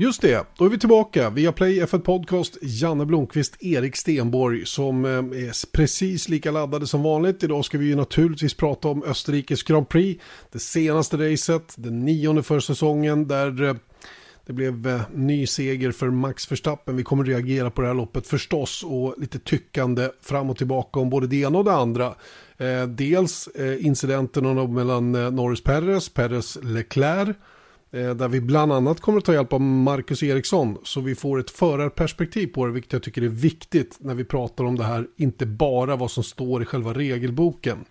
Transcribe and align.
Just 0.00 0.22
det, 0.22 0.46
då 0.56 0.64
är 0.64 0.68
vi 0.68 0.78
tillbaka. 0.78 1.30
Via 1.30 1.52
Play 1.52 1.82
F1 1.82 1.98
Podcast, 1.98 2.58
Janne 2.62 3.04
Blomqvist, 3.04 3.62
Erik 3.62 3.96
Stenborg 3.96 4.66
som 4.66 5.04
eh, 5.04 5.10
är 5.10 5.72
precis 5.72 6.28
lika 6.28 6.50
laddade 6.50 6.86
som 6.86 7.02
vanligt. 7.02 7.42
Idag 7.42 7.64
ska 7.64 7.78
vi 7.78 7.86
ju 7.86 7.96
naturligtvis 7.96 8.54
prata 8.54 8.88
om 8.88 9.04
Österrikes 9.04 9.62
Grand 9.62 9.88
Prix, 9.88 10.22
det 10.52 10.58
senaste 10.58 11.16
racet, 11.16 11.74
det 11.76 11.90
nionde 11.90 12.42
för 12.42 12.60
säsongen 12.60 13.28
där 13.28 13.62
eh, 13.62 13.74
det 14.46 14.52
blev 14.52 14.86
eh, 14.88 15.00
ny 15.14 15.46
seger 15.46 15.92
för 15.92 16.10
Max 16.10 16.52
Verstappen. 16.52 16.96
Vi 16.96 17.02
kommer 17.02 17.24
reagera 17.24 17.70
på 17.70 17.80
det 17.80 17.88
här 17.88 17.94
loppet 17.94 18.26
förstås 18.26 18.84
och 18.84 19.14
lite 19.18 19.38
tyckande 19.38 20.08
fram 20.22 20.50
och 20.50 20.58
tillbaka 20.58 21.00
om 21.00 21.10
både 21.10 21.26
det 21.26 21.36
ena 21.36 21.58
och 21.58 21.64
det 21.64 21.72
andra. 21.72 22.14
dels 22.88 23.48
incidenten 23.78 24.74
mellan 24.74 25.12
Norris 25.12 25.64
Perez, 25.64 26.08
Perez 26.08 26.58
Leclerc 26.62 27.36
Eh, 27.92 28.14
där 28.14 28.28
vi 28.28 28.40
bland 28.40 28.72
annat 28.72 29.00
kommer 29.00 29.18
att 29.18 29.24
ta 29.24 29.32
hjälp 29.32 29.52
av 29.52 29.60
Marcus 29.60 30.22
Eriksson. 30.22 30.78
Så 30.84 31.00
vi 31.00 31.14
får 31.14 31.40
ett 31.40 31.50
förarperspektiv 31.50 32.46
på 32.46 32.66
det, 32.66 32.72
vilket 32.72 32.92
jag 32.92 33.02
tycker 33.02 33.22
är 33.22 33.28
viktigt 33.28 33.96
när 34.00 34.14
vi 34.14 34.24
pratar 34.24 34.64
om 34.64 34.76
det 34.76 34.84
här. 34.84 35.06
Inte 35.16 35.46
bara 35.46 35.96
vad 35.96 36.10
som 36.10 36.24
står 36.24 36.62
i 36.62 36.64
själva 36.64 36.92
regelboken. 36.92 37.84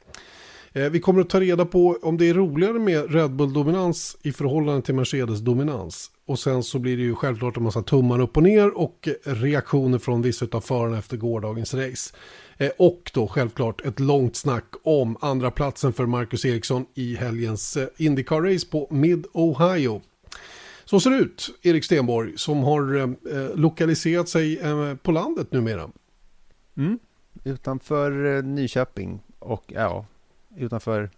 Eh, 0.74 0.90
vi 0.90 1.00
kommer 1.00 1.22
att 1.22 1.30
ta 1.30 1.40
reda 1.40 1.66
på 1.66 1.98
om 2.02 2.18
det 2.18 2.30
är 2.30 2.34
roligare 2.34 2.80
med 2.80 3.14
Red 3.14 3.32
Bull-dominans 3.32 4.18
i 4.22 4.32
förhållande 4.32 4.82
till 4.82 4.96
Mercedes-dominans. 4.96 6.12
Och 6.26 6.40
sen 6.40 6.64
så 6.64 6.80
blir 6.80 6.98
det 6.98 7.04
ju 7.04 7.16
självklart 7.16 7.58
en 7.58 7.64
massa 7.64 7.82
tummar 7.82 8.20
upp 8.20 8.38
och 8.38 8.44
ner 8.44 8.78
och 8.78 9.10
reaktioner 9.24 9.98
från 9.98 10.22
vissa 10.22 10.46
av 10.52 10.62
förarna 10.62 10.98
efter 10.98 11.18
gårdagens 11.18 11.74
race. 11.74 12.16
Eh, 12.62 12.72
och 12.78 13.12
då 13.14 13.28
självklart 13.28 13.86
ett 13.86 14.00
långt 14.00 14.36
snack 14.36 14.74
om 14.84 15.18
andra 15.22 15.52
platsen 15.52 15.94
för 15.94 16.06
Marcus 16.06 16.46
Eriksson 16.46 16.86
i 16.94 17.16
helgens 17.16 17.78
eh, 17.78 17.88
Indycar-race 17.98 18.72
på 18.72 18.88
Mid-Ohio. 18.90 20.02
Så 20.86 21.00
ser 21.00 21.10
det 21.10 21.18
ut, 21.18 21.60
Erik 21.62 21.84
Stenborg, 21.84 22.38
som 22.38 22.64
har 22.64 22.98
eh, 22.98 23.10
lokaliserat 23.56 24.30
sig 24.30 24.62
på 25.04 25.12
landet 25.12 25.52
numera. 25.52 25.90
Mm. 26.78 27.00
Utanför 27.44 28.42
Nyköping 28.42 29.20
och 29.40 29.64
ja, 29.68 30.06
utanför 30.58 31.10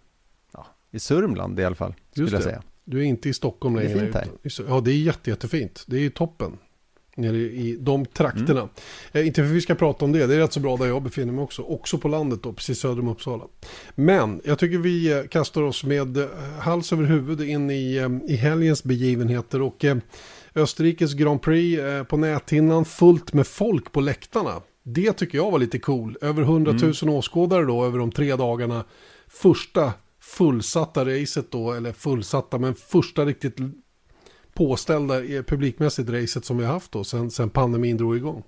ja, 0.52 0.66
i 0.90 0.98
Sörmland 0.98 1.60
i 1.60 1.64
alla 1.64 1.76
fall. 1.76 1.94
Skulle 2.10 2.24
Just 2.24 2.32
jag 2.34 2.42
säga. 2.42 2.62
Du 2.84 3.00
är 3.00 3.04
inte 3.04 3.28
i 3.28 3.34
Stockholm 3.34 3.76
längre. 3.76 3.88
Det 3.88 4.00
är 4.00 4.02
fint 4.02 4.14
här. 4.14 4.64
Ja, 4.68 4.80
det 4.80 4.90
är 4.90 4.96
jätte, 4.96 5.30
jättefint. 5.30 5.84
Det 5.86 5.96
är 5.96 6.10
toppen 6.10 6.58
nere 7.16 7.36
i 7.36 7.76
de 7.80 8.06
trakterna. 8.06 8.60
Mm. 8.60 8.70
Eh, 9.12 9.26
inte 9.26 9.40
för 9.40 9.48
att 9.48 9.56
vi 9.56 9.60
ska 9.60 9.74
prata 9.74 10.04
om 10.04 10.12
det, 10.12 10.26
det 10.26 10.34
är 10.34 10.38
rätt 10.38 10.52
så 10.52 10.60
bra 10.60 10.76
där 10.76 10.86
jag 10.86 11.02
befinner 11.02 11.32
mig 11.32 11.42
också. 11.42 11.62
Också 11.62 11.98
på 11.98 12.08
landet 12.08 12.42
då, 12.42 12.52
precis 12.52 12.78
söder 12.78 13.00
om 13.00 13.08
Uppsala. 13.08 13.44
Men 13.94 14.40
jag 14.44 14.58
tycker 14.58 14.78
vi 14.78 15.12
eh, 15.12 15.22
kastar 15.22 15.62
oss 15.62 15.84
med 15.84 16.16
eh, 16.16 16.28
hals 16.58 16.92
över 16.92 17.04
huvud 17.04 17.40
in 17.40 17.70
i, 17.70 17.96
eh, 17.96 18.32
i 18.32 18.36
helgens 18.36 18.84
begivenheter. 18.84 19.62
Och 19.62 19.84
Österrikes 20.54 21.14
Grand 21.14 21.42
Prix 21.42 21.82
på 22.08 22.16
näthinnan, 22.16 22.84
fullt 22.84 23.32
med 23.32 23.46
folk 23.46 23.92
på 23.92 24.00
läktarna. 24.00 24.60
Det 24.82 25.12
tycker 25.12 25.38
jag 25.38 25.50
var 25.50 25.58
lite 25.58 25.78
cool. 25.78 26.16
Över 26.20 26.42
100 26.42 26.72
000 26.72 26.92
mm. 27.02 27.14
åskådare 27.14 27.64
då 27.64 27.84
över 27.84 27.98
de 27.98 28.12
tre 28.12 28.36
dagarna. 28.36 28.84
Första 29.28 29.92
fullsatta 30.20 31.04
racet 31.04 31.50
då, 31.50 31.72
eller 31.72 31.92
fullsatta, 31.92 32.58
men 32.58 32.74
första 32.74 33.24
riktigt 33.24 33.56
påställda 34.62 35.20
publikmässigt 35.20 36.10
racet 36.10 36.44
som 36.44 36.58
vi 36.58 36.64
har 36.64 36.72
haft 36.72 36.92
då 36.92 37.04
sen, 37.04 37.30
sen 37.30 37.50
pandemin 37.50 37.96
drog 37.96 38.16
igång. 38.16 38.42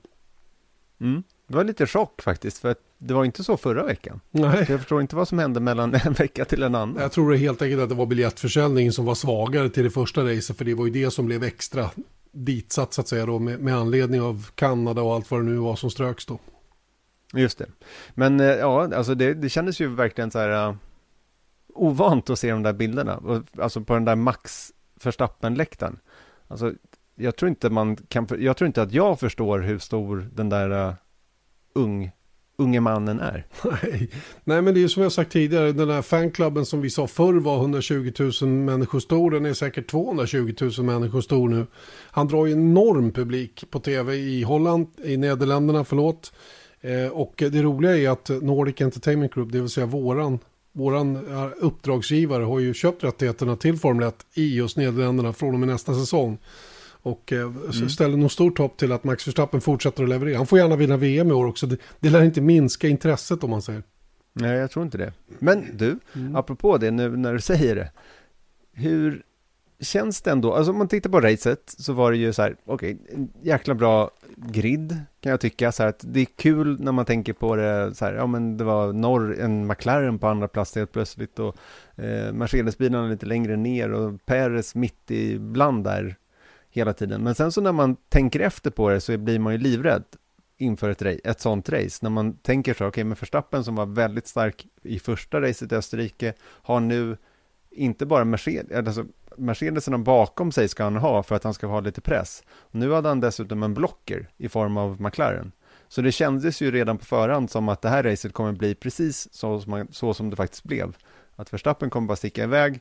Mm. 1.00 1.22
Det 1.46 1.56
var 1.56 1.64
lite 1.64 1.86
chock 1.86 2.22
faktiskt, 2.22 2.58
för 2.58 2.74
det 2.98 3.14
var 3.14 3.24
inte 3.24 3.44
så 3.44 3.56
förra 3.56 3.84
veckan. 3.84 4.20
Nej. 4.30 4.66
jag 4.68 4.80
förstår 4.80 5.00
inte 5.00 5.16
vad 5.16 5.28
som 5.28 5.38
hände 5.38 5.60
mellan 5.60 5.94
en 6.04 6.12
vecka 6.12 6.44
till 6.44 6.62
en 6.62 6.74
annan. 6.74 6.96
Jag 7.00 7.12
tror 7.12 7.30
det 7.30 7.36
helt 7.36 7.62
enkelt 7.62 7.82
att 7.82 7.88
det 7.88 7.94
var 7.94 8.06
biljettförsäljningen 8.06 8.92
som 8.92 9.04
var 9.04 9.14
svagare 9.14 9.68
till 9.68 9.84
det 9.84 9.90
första 9.90 10.24
racet, 10.24 10.56
för 10.56 10.64
det 10.64 10.74
var 10.74 10.86
ju 10.86 10.92
det 10.92 11.10
som 11.10 11.26
blev 11.26 11.42
extra 11.42 11.90
ditsatt 12.32 12.92
så 12.92 13.00
att 13.00 13.08
säga 13.08 13.26
då, 13.26 13.38
med, 13.38 13.60
med 13.60 13.76
anledning 13.76 14.20
av 14.20 14.46
Kanada 14.54 15.02
och 15.02 15.14
allt 15.14 15.30
vad 15.30 15.40
det 15.40 15.44
nu 15.44 15.56
var 15.56 15.76
som 15.76 15.90
ströks 15.90 16.26
då. 16.26 16.38
Just 17.34 17.58
det. 17.58 17.66
Men 18.14 18.40
eh, 18.40 18.46
ja, 18.46 18.94
alltså 18.96 19.14
det, 19.14 19.34
det 19.34 19.48
kändes 19.48 19.80
ju 19.80 19.88
verkligen 19.88 20.30
så 20.30 20.38
här 20.38 20.68
uh, 20.68 20.76
ovant 21.74 22.30
att 22.30 22.38
se 22.38 22.50
de 22.50 22.62
där 22.62 22.72
bilderna. 22.72 23.42
Alltså 23.58 23.80
på 23.80 23.94
den 23.94 24.04
där 24.04 24.16
Max 24.16 24.72
Verstappen-läktaren. 25.02 25.98
Alltså, 26.48 26.72
jag 27.14 27.36
tror 27.36 27.48
inte 27.48 27.70
man 27.70 27.96
kan, 27.96 28.28
jag 28.38 28.56
tror 28.56 28.66
inte 28.66 28.82
att 28.82 28.92
jag 28.92 29.20
förstår 29.20 29.58
hur 29.58 29.78
stor 29.78 30.30
den 30.34 30.48
där 30.48 30.88
uh, 30.88 30.94
ung, 31.74 32.10
unge 32.58 32.80
mannen 32.80 33.20
är. 33.20 33.46
Nej. 33.82 34.10
Nej, 34.44 34.62
men 34.62 34.74
det 34.74 34.80
är 34.80 34.82
ju 34.82 34.88
som 34.88 35.02
jag 35.02 35.12
sagt 35.12 35.32
tidigare, 35.32 35.72
den 35.72 35.88
där 35.88 36.02
fanklubben 36.02 36.66
som 36.66 36.80
vi 36.80 36.90
sa 36.90 37.06
förr 37.06 37.34
var 37.34 37.56
120 37.56 38.12
000 38.42 38.50
människor 38.50 39.00
stor, 39.00 39.30
den 39.30 39.46
är 39.46 39.54
säkert 39.54 39.90
220 39.90 40.54
000 40.60 40.86
människor 40.86 41.20
stor 41.20 41.48
nu. 41.48 41.66
Han 42.10 42.28
drar 42.28 42.46
ju 42.46 42.52
enorm 42.52 43.12
publik 43.12 43.64
på 43.70 43.80
tv 43.80 44.14
i 44.14 44.42
Holland, 44.42 44.86
i 45.04 45.16
Nederländerna, 45.16 45.84
förlåt. 45.84 46.32
Eh, 46.80 47.08
och 47.08 47.34
det 47.36 47.62
roliga 47.62 47.96
är 47.96 48.08
att 48.08 48.28
Nordic 48.28 48.80
Entertainment 48.80 49.34
Group, 49.34 49.52
det 49.52 49.60
vill 49.60 49.68
säga 49.68 49.86
våran 49.86 50.38
våran 50.76 51.16
eh, 51.16 51.50
uppdragsgivare 51.56 52.44
har 52.44 52.60
ju 52.60 52.74
köpt 52.74 53.04
rättigheterna 53.04 53.56
till 53.56 53.76
Formel 53.76 54.08
1 54.08 54.26
i 54.34 54.56
just 54.56 54.76
Nederländerna 54.76 55.32
från 55.32 55.54
och 55.54 55.60
med 55.60 55.68
nästa 55.68 55.94
säsong. 55.94 56.38
Och 56.86 57.32
eh, 57.32 57.40
mm. 57.40 57.88
ställer 57.88 58.16
nog 58.16 58.32
stort 58.32 58.58
hopp 58.58 58.76
till 58.76 58.92
att 58.92 59.04
Max 59.04 59.28
Verstappen 59.28 59.60
fortsätter 59.60 60.02
att 60.02 60.08
leverera. 60.08 60.36
Han 60.36 60.46
får 60.46 60.58
gärna 60.58 60.76
vinna 60.76 60.96
VM 60.96 61.28
i 61.28 61.32
år 61.32 61.46
också. 61.46 61.66
Det, 61.66 61.76
det 62.00 62.10
lär 62.10 62.22
inte 62.22 62.40
minska 62.40 62.88
intresset 62.88 63.44
om 63.44 63.50
man 63.50 63.62
säger. 63.62 63.82
Nej, 64.32 64.56
jag 64.56 64.70
tror 64.70 64.84
inte 64.84 64.98
det. 64.98 65.12
Men 65.38 65.76
du, 65.76 65.98
mm. 66.14 66.36
apropå 66.36 66.78
det 66.78 66.90
nu 66.90 67.16
när 67.16 67.32
du 67.32 67.40
säger 67.40 67.74
det. 67.74 67.90
Hur 68.72 69.22
känns 69.84 70.22
det 70.22 70.30
ändå, 70.30 70.54
alltså 70.54 70.72
om 70.72 70.78
man 70.78 70.88
tittar 70.88 71.10
på 71.10 71.20
racet 71.20 71.74
så 71.78 71.92
var 71.92 72.10
det 72.10 72.16
ju 72.16 72.32
så 72.32 72.42
här, 72.42 72.56
okej, 72.64 72.98
okay, 73.02 73.26
jäkla 73.42 73.74
bra 73.74 74.10
grid 74.36 74.98
kan 75.20 75.30
jag 75.30 75.40
tycka, 75.40 75.72
så 75.72 75.82
här 75.82 75.90
att 75.90 76.04
det 76.08 76.20
är 76.20 76.26
kul 76.36 76.80
när 76.80 76.92
man 76.92 77.04
tänker 77.04 77.32
på 77.32 77.56
det 77.56 77.94
så 77.94 78.04
här, 78.04 78.14
ja 78.14 78.26
men 78.26 78.56
det 78.56 78.64
var 78.64 78.92
norr, 78.92 79.40
en 79.40 79.66
McLaren 79.66 80.18
på 80.18 80.28
andra 80.28 80.48
plats 80.48 80.74
helt 80.74 80.92
plötsligt 80.92 81.38
och 81.38 81.56
eh, 81.96 82.32
Mercedesbilarna 82.32 83.08
lite 83.08 83.26
längre 83.26 83.56
ner 83.56 83.92
och 83.92 84.26
Perez 84.26 84.74
mitt 84.74 85.10
i 85.10 85.38
bland 85.38 85.84
där 85.84 86.16
hela 86.70 86.92
tiden. 86.92 87.22
Men 87.22 87.34
sen 87.34 87.52
så 87.52 87.60
när 87.60 87.72
man 87.72 87.96
tänker 88.08 88.40
efter 88.40 88.70
på 88.70 88.90
det 88.90 89.00
så 89.00 89.18
blir 89.18 89.38
man 89.38 89.52
ju 89.52 89.58
livrädd 89.58 90.04
inför 90.56 90.90
ett, 90.90 91.02
ett 91.02 91.40
sånt 91.40 91.68
race. 91.68 91.98
När 92.02 92.10
man 92.10 92.36
tänker 92.36 92.74
så, 92.74 92.76
okej, 92.76 92.88
okay, 92.88 93.04
men 93.04 93.16
Verstappen 93.20 93.64
som 93.64 93.74
var 93.74 93.86
väldigt 93.86 94.26
stark 94.26 94.66
i 94.82 94.98
första 94.98 95.40
racet 95.40 95.72
i 95.72 95.74
Österrike 95.74 96.34
har 96.42 96.80
nu 96.80 97.16
inte 97.70 98.06
bara 98.06 98.24
Mercedes, 98.24 98.86
alltså 98.88 99.04
Mercedesarna 99.38 99.98
bakom 99.98 100.52
sig 100.52 100.68
ska 100.68 100.84
han 100.84 100.96
ha 100.96 101.22
för 101.22 101.34
att 101.34 101.44
han 101.44 101.54
ska 101.54 101.66
ha 101.66 101.80
lite 101.80 102.00
press. 102.00 102.42
Nu 102.70 102.92
hade 102.92 103.08
han 103.08 103.20
dessutom 103.20 103.62
en 103.62 103.74
blocker 103.74 104.28
i 104.36 104.48
form 104.48 104.76
av 104.76 105.00
McLaren. 105.00 105.52
Så 105.88 106.02
det 106.02 106.12
kändes 106.12 106.62
ju 106.62 106.70
redan 106.70 106.98
på 106.98 107.04
förhand 107.04 107.50
som 107.50 107.68
att 107.68 107.82
det 107.82 107.88
här 107.88 108.02
racet 108.02 108.32
kommer 108.32 108.52
bli 108.52 108.74
precis 108.74 109.28
så 109.32 109.60
som, 109.60 109.70
man, 109.70 109.88
så 109.90 110.14
som 110.14 110.30
det 110.30 110.36
faktiskt 110.36 110.64
blev. 110.64 110.96
Att 111.36 111.52
Verstappen 111.52 111.90
kommer 111.90 112.08
bara 112.08 112.16
sticka 112.16 112.44
iväg, 112.44 112.80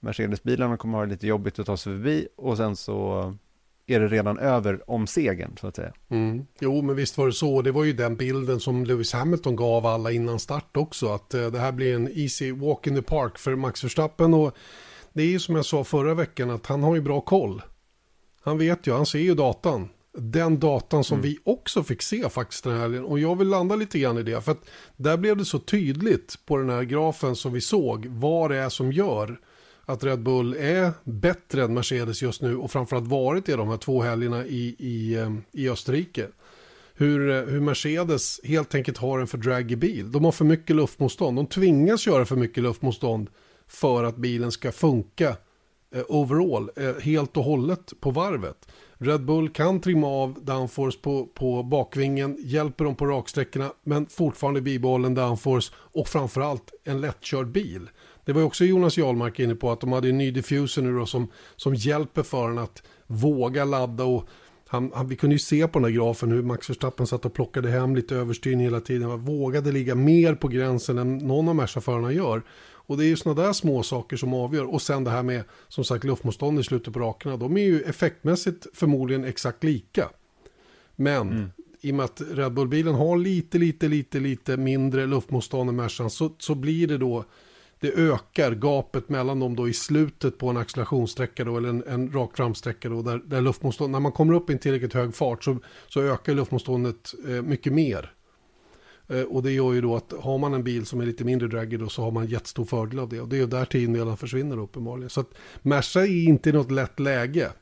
Mercedesbilarna 0.00 0.76
kommer 0.76 0.98
ha 0.98 1.04
det 1.04 1.10
lite 1.10 1.26
jobbigt 1.26 1.58
att 1.58 1.66
ta 1.66 1.76
sig 1.76 1.92
förbi 1.92 2.28
och 2.36 2.56
sen 2.56 2.76
så 2.76 3.34
är 3.86 4.00
det 4.00 4.08
redan 4.08 4.38
över 4.38 4.90
om 4.90 5.06
segern 5.06 5.56
så 5.60 5.66
att 5.66 5.76
säga. 5.76 5.92
Mm. 6.08 6.46
Jo, 6.60 6.82
men 6.82 6.96
visst 6.96 7.18
var 7.18 7.26
det 7.26 7.32
så. 7.32 7.62
Det 7.62 7.72
var 7.72 7.84
ju 7.84 7.92
den 7.92 8.16
bilden 8.16 8.60
som 8.60 8.84
Lewis 8.84 9.12
Hamilton 9.12 9.56
gav 9.56 9.86
alla 9.86 10.10
innan 10.10 10.38
start 10.38 10.76
också. 10.76 11.12
Att 11.12 11.34
eh, 11.34 11.46
det 11.46 11.58
här 11.58 11.72
blir 11.72 11.94
en 11.94 12.08
easy 12.12 12.52
walk 12.52 12.86
in 12.86 12.94
the 12.94 13.02
park 13.02 13.38
för 13.38 13.56
Max 13.56 13.84
Verstappen. 13.84 14.34
Och 14.34 14.56
det 15.12 15.22
är 15.22 15.26
ju 15.26 15.38
som 15.38 15.56
jag 15.56 15.64
sa 15.64 15.84
förra 15.84 16.14
veckan 16.14 16.50
att 16.50 16.66
han 16.66 16.82
har 16.82 16.94
ju 16.94 17.00
bra 17.00 17.20
koll. 17.20 17.62
Han 18.42 18.58
vet 18.58 18.86
ju, 18.86 18.92
han 18.92 19.06
ser 19.06 19.18
ju 19.18 19.34
datan. 19.34 19.88
Den 20.12 20.58
datan 20.58 21.04
som 21.04 21.18
mm. 21.18 21.30
vi 21.30 21.38
också 21.44 21.82
fick 21.82 22.02
se 22.02 22.28
faktiskt 22.28 22.64
den 22.64 22.72
här 22.72 22.80
helgen. 22.80 23.04
Och 23.04 23.18
jag 23.18 23.38
vill 23.38 23.48
landa 23.48 23.76
lite 23.76 23.98
grann 23.98 24.18
i 24.18 24.22
det. 24.22 24.40
För 24.40 24.52
att 24.52 24.70
där 24.96 25.16
blev 25.16 25.36
det 25.36 25.44
så 25.44 25.58
tydligt 25.58 26.38
på 26.46 26.56
den 26.56 26.70
här 26.70 26.82
grafen 26.82 27.36
som 27.36 27.52
vi 27.52 27.60
såg. 27.60 28.06
Vad 28.06 28.50
det 28.50 28.56
är 28.56 28.68
som 28.68 28.92
gör 28.92 29.40
att 29.84 30.04
Red 30.04 30.22
Bull 30.22 30.54
är 30.54 30.92
bättre 31.04 31.64
än 31.64 31.74
Mercedes 31.74 32.22
just 32.22 32.42
nu. 32.42 32.56
Och 32.56 32.70
framförallt 32.70 33.08
varit 33.08 33.46
det 33.46 33.56
de 33.56 33.68
här 33.68 33.76
två 33.76 34.02
helgerna 34.02 34.46
i, 34.46 34.76
i, 34.78 35.14
eh, 35.14 35.32
i 35.52 35.68
Österrike. 35.68 36.26
Hur, 36.94 37.30
eh, 37.30 37.44
hur 37.44 37.60
Mercedes 37.60 38.40
helt 38.44 38.74
enkelt 38.74 38.98
har 38.98 39.18
en 39.18 39.26
för 39.26 39.38
dragig 39.38 39.78
bil. 39.78 40.12
De 40.12 40.24
har 40.24 40.32
för 40.32 40.44
mycket 40.44 40.76
luftmotstånd. 40.76 41.36
De 41.36 41.46
tvingas 41.46 42.06
göra 42.06 42.26
för 42.26 42.36
mycket 42.36 42.62
luftmotstånd 42.62 43.30
för 43.70 44.04
att 44.04 44.16
bilen 44.16 44.52
ska 44.52 44.72
funka 44.72 45.36
eh, 45.94 46.02
overall, 46.08 46.70
eh, 46.76 46.94
helt 47.02 47.36
och 47.36 47.44
hållet 47.44 47.92
på 48.00 48.10
varvet. 48.10 48.68
Red 48.98 49.24
Bull 49.24 49.48
kan 49.48 49.80
trimma 49.80 50.06
av 50.06 50.44
downforce 50.44 50.98
på, 51.02 51.26
på 51.26 51.62
bakvingen, 51.62 52.36
hjälper 52.40 52.84
dem 52.84 52.94
på 52.94 53.06
raksträckorna, 53.06 53.72
men 53.82 54.06
fortfarande 54.06 54.60
bibehållen 54.60 55.14
downforce 55.14 55.72
och 55.76 56.08
framförallt 56.08 56.72
en 56.84 57.00
lättkörd 57.00 57.46
bil. 57.46 57.90
Det 58.24 58.32
var 58.32 58.42
också 58.42 58.64
Jonas 58.64 58.98
Jarlmark 58.98 59.38
inne 59.38 59.54
på 59.54 59.72
att 59.72 59.80
de 59.80 59.92
hade 59.92 60.08
en 60.08 60.18
ny 60.18 60.30
diffuser 60.30 60.82
nu 60.82 60.98
då 60.98 61.06
som, 61.06 61.28
som 61.56 61.74
hjälper 61.74 62.22
föraren 62.22 62.58
att 62.58 62.82
våga 63.06 63.64
ladda 63.64 64.04
och 64.04 64.28
han, 64.66 64.92
han, 64.94 65.08
vi 65.08 65.16
kunde 65.16 65.34
ju 65.34 65.38
se 65.38 65.68
på 65.68 65.78
den 65.78 65.84
här 65.84 65.92
grafen 65.92 66.30
hur 66.30 66.42
Max 66.42 66.70
Verstappen 66.70 67.06
satt 67.06 67.24
och 67.24 67.34
plockade 67.34 67.70
hem 67.70 67.96
lite 67.96 68.16
överstyrning 68.16 68.64
hela 68.64 68.80
tiden. 68.80 69.10
Han 69.10 69.20
vågade 69.20 69.72
ligga 69.72 69.94
mer 69.94 70.34
på 70.34 70.48
gränsen 70.48 70.98
än 70.98 71.18
någon 71.18 71.48
av 71.48 71.56
Merca-förarna 71.56 72.12
gör. 72.12 72.42
Och 72.90 72.96
det 72.96 73.04
är 73.04 73.08
ju 73.08 73.16
sådana 73.16 73.42
där 73.42 73.52
små 73.52 73.82
saker 73.82 74.16
som 74.16 74.34
avgör. 74.34 74.64
Och 74.64 74.82
sen 74.82 75.04
det 75.04 75.10
här 75.10 75.22
med, 75.22 75.44
som 75.68 75.84
sagt, 75.84 76.04
luftmotstånd 76.04 76.60
i 76.60 76.62
slutet 76.62 76.92
på 76.92 77.00
rakerna. 77.00 77.36
De 77.36 77.56
är 77.56 77.64
ju 77.64 77.82
effektmässigt 77.82 78.66
förmodligen 78.74 79.24
exakt 79.24 79.64
lika. 79.64 80.08
Men 80.96 81.28
mm. 81.30 81.50
i 81.80 81.90
och 81.90 81.94
med 81.94 82.04
att 82.04 82.22
Red 82.30 82.52
Bull-bilen 82.52 82.94
har 82.94 83.16
lite, 83.16 83.58
lite, 83.58 83.88
lite, 83.88 84.20
lite 84.20 84.56
mindre 84.56 85.06
luftmotstånd 85.06 85.70
än 85.70 85.76
Mercan 85.76 86.10
så, 86.10 86.30
så 86.38 86.54
blir 86.54 86.86
det 86.86 86.98
då 86.98 87.24
det 87.80 87.92
ökar 87.92 88.54
gapet 88.54 89.08
mellan 89.08 89.40
dem 89.40 89.56
då 89.56 89.68
i 89.68 89.72
slutet 89.72 90.38
på 90.38 90.48
en 90.48 90.56
accelerationssträcka 90.56 91.44
då, 91.44 91.56
eller 91.56 91.68
en, 91.68 91.84
en 91.86 92.12
rak 92.12 92.36
framsträcka 92.36 92.88
då, 92.88 93.02
där, 93.02 93.18
där 93.24 93.40
luftmotstånd, 93.40 93.92
när 93.92 94.00
man 94.00 94.12
kommer 94.12 94.34
upp 94.34 94.50
i 94.50 94.52
en 94.52 94.58
tillräckligt 94.58 94.94
hög 94.94 95.14
fart 95.14 95.44
så, 95.44 95.58
så 95.88 96.02
ökar 96.02 96.34
luftmotståndet 96.34 97.14
eh, 97.28 97.42
mycket 97.42 97.72
mer. 97.72 98.12
Eh, 99.10 99.22
och 99.22 99.42
det 99.42 99.52
gör 99.52 99.72
ju 99.72 99.80
då 99.80 99.96
att 99.96 100.12
har 100.20 100.38
man 100.38 100.54
en 100.54 100.64
bil 100.64 100.86
som 100.86 101.00
är 101.00 101.06
lite 101.06 101.24
mindre 101.24 101.48
draggy 101.48 101.76
då 101.76 101.88
så 101.88 102.02
har 102.02 102.10
man 102.10 102.26
jättestor 102.26 102.64
fördel 102.64 102.98
av 102.98 103.08
det. 103.08 103.20
Och 103.20 103.28
det 103.28 103.36
är 103.36 103.40
ju 103.40 103.46
där 103.46 103.64
tiondelen 103.64 104.16
försvinner 104.16 104.58
uppenbarligen. 104.58 105.10
Så 105.10 105.20
att 105.20 105.30
Merca 105.62 106.00
är 106.00 106.28
inte 106.28 106.50
i 106.50 106.52
något 106.52 106.70
lätt 106.70 107.00
läge. 107.00 107.52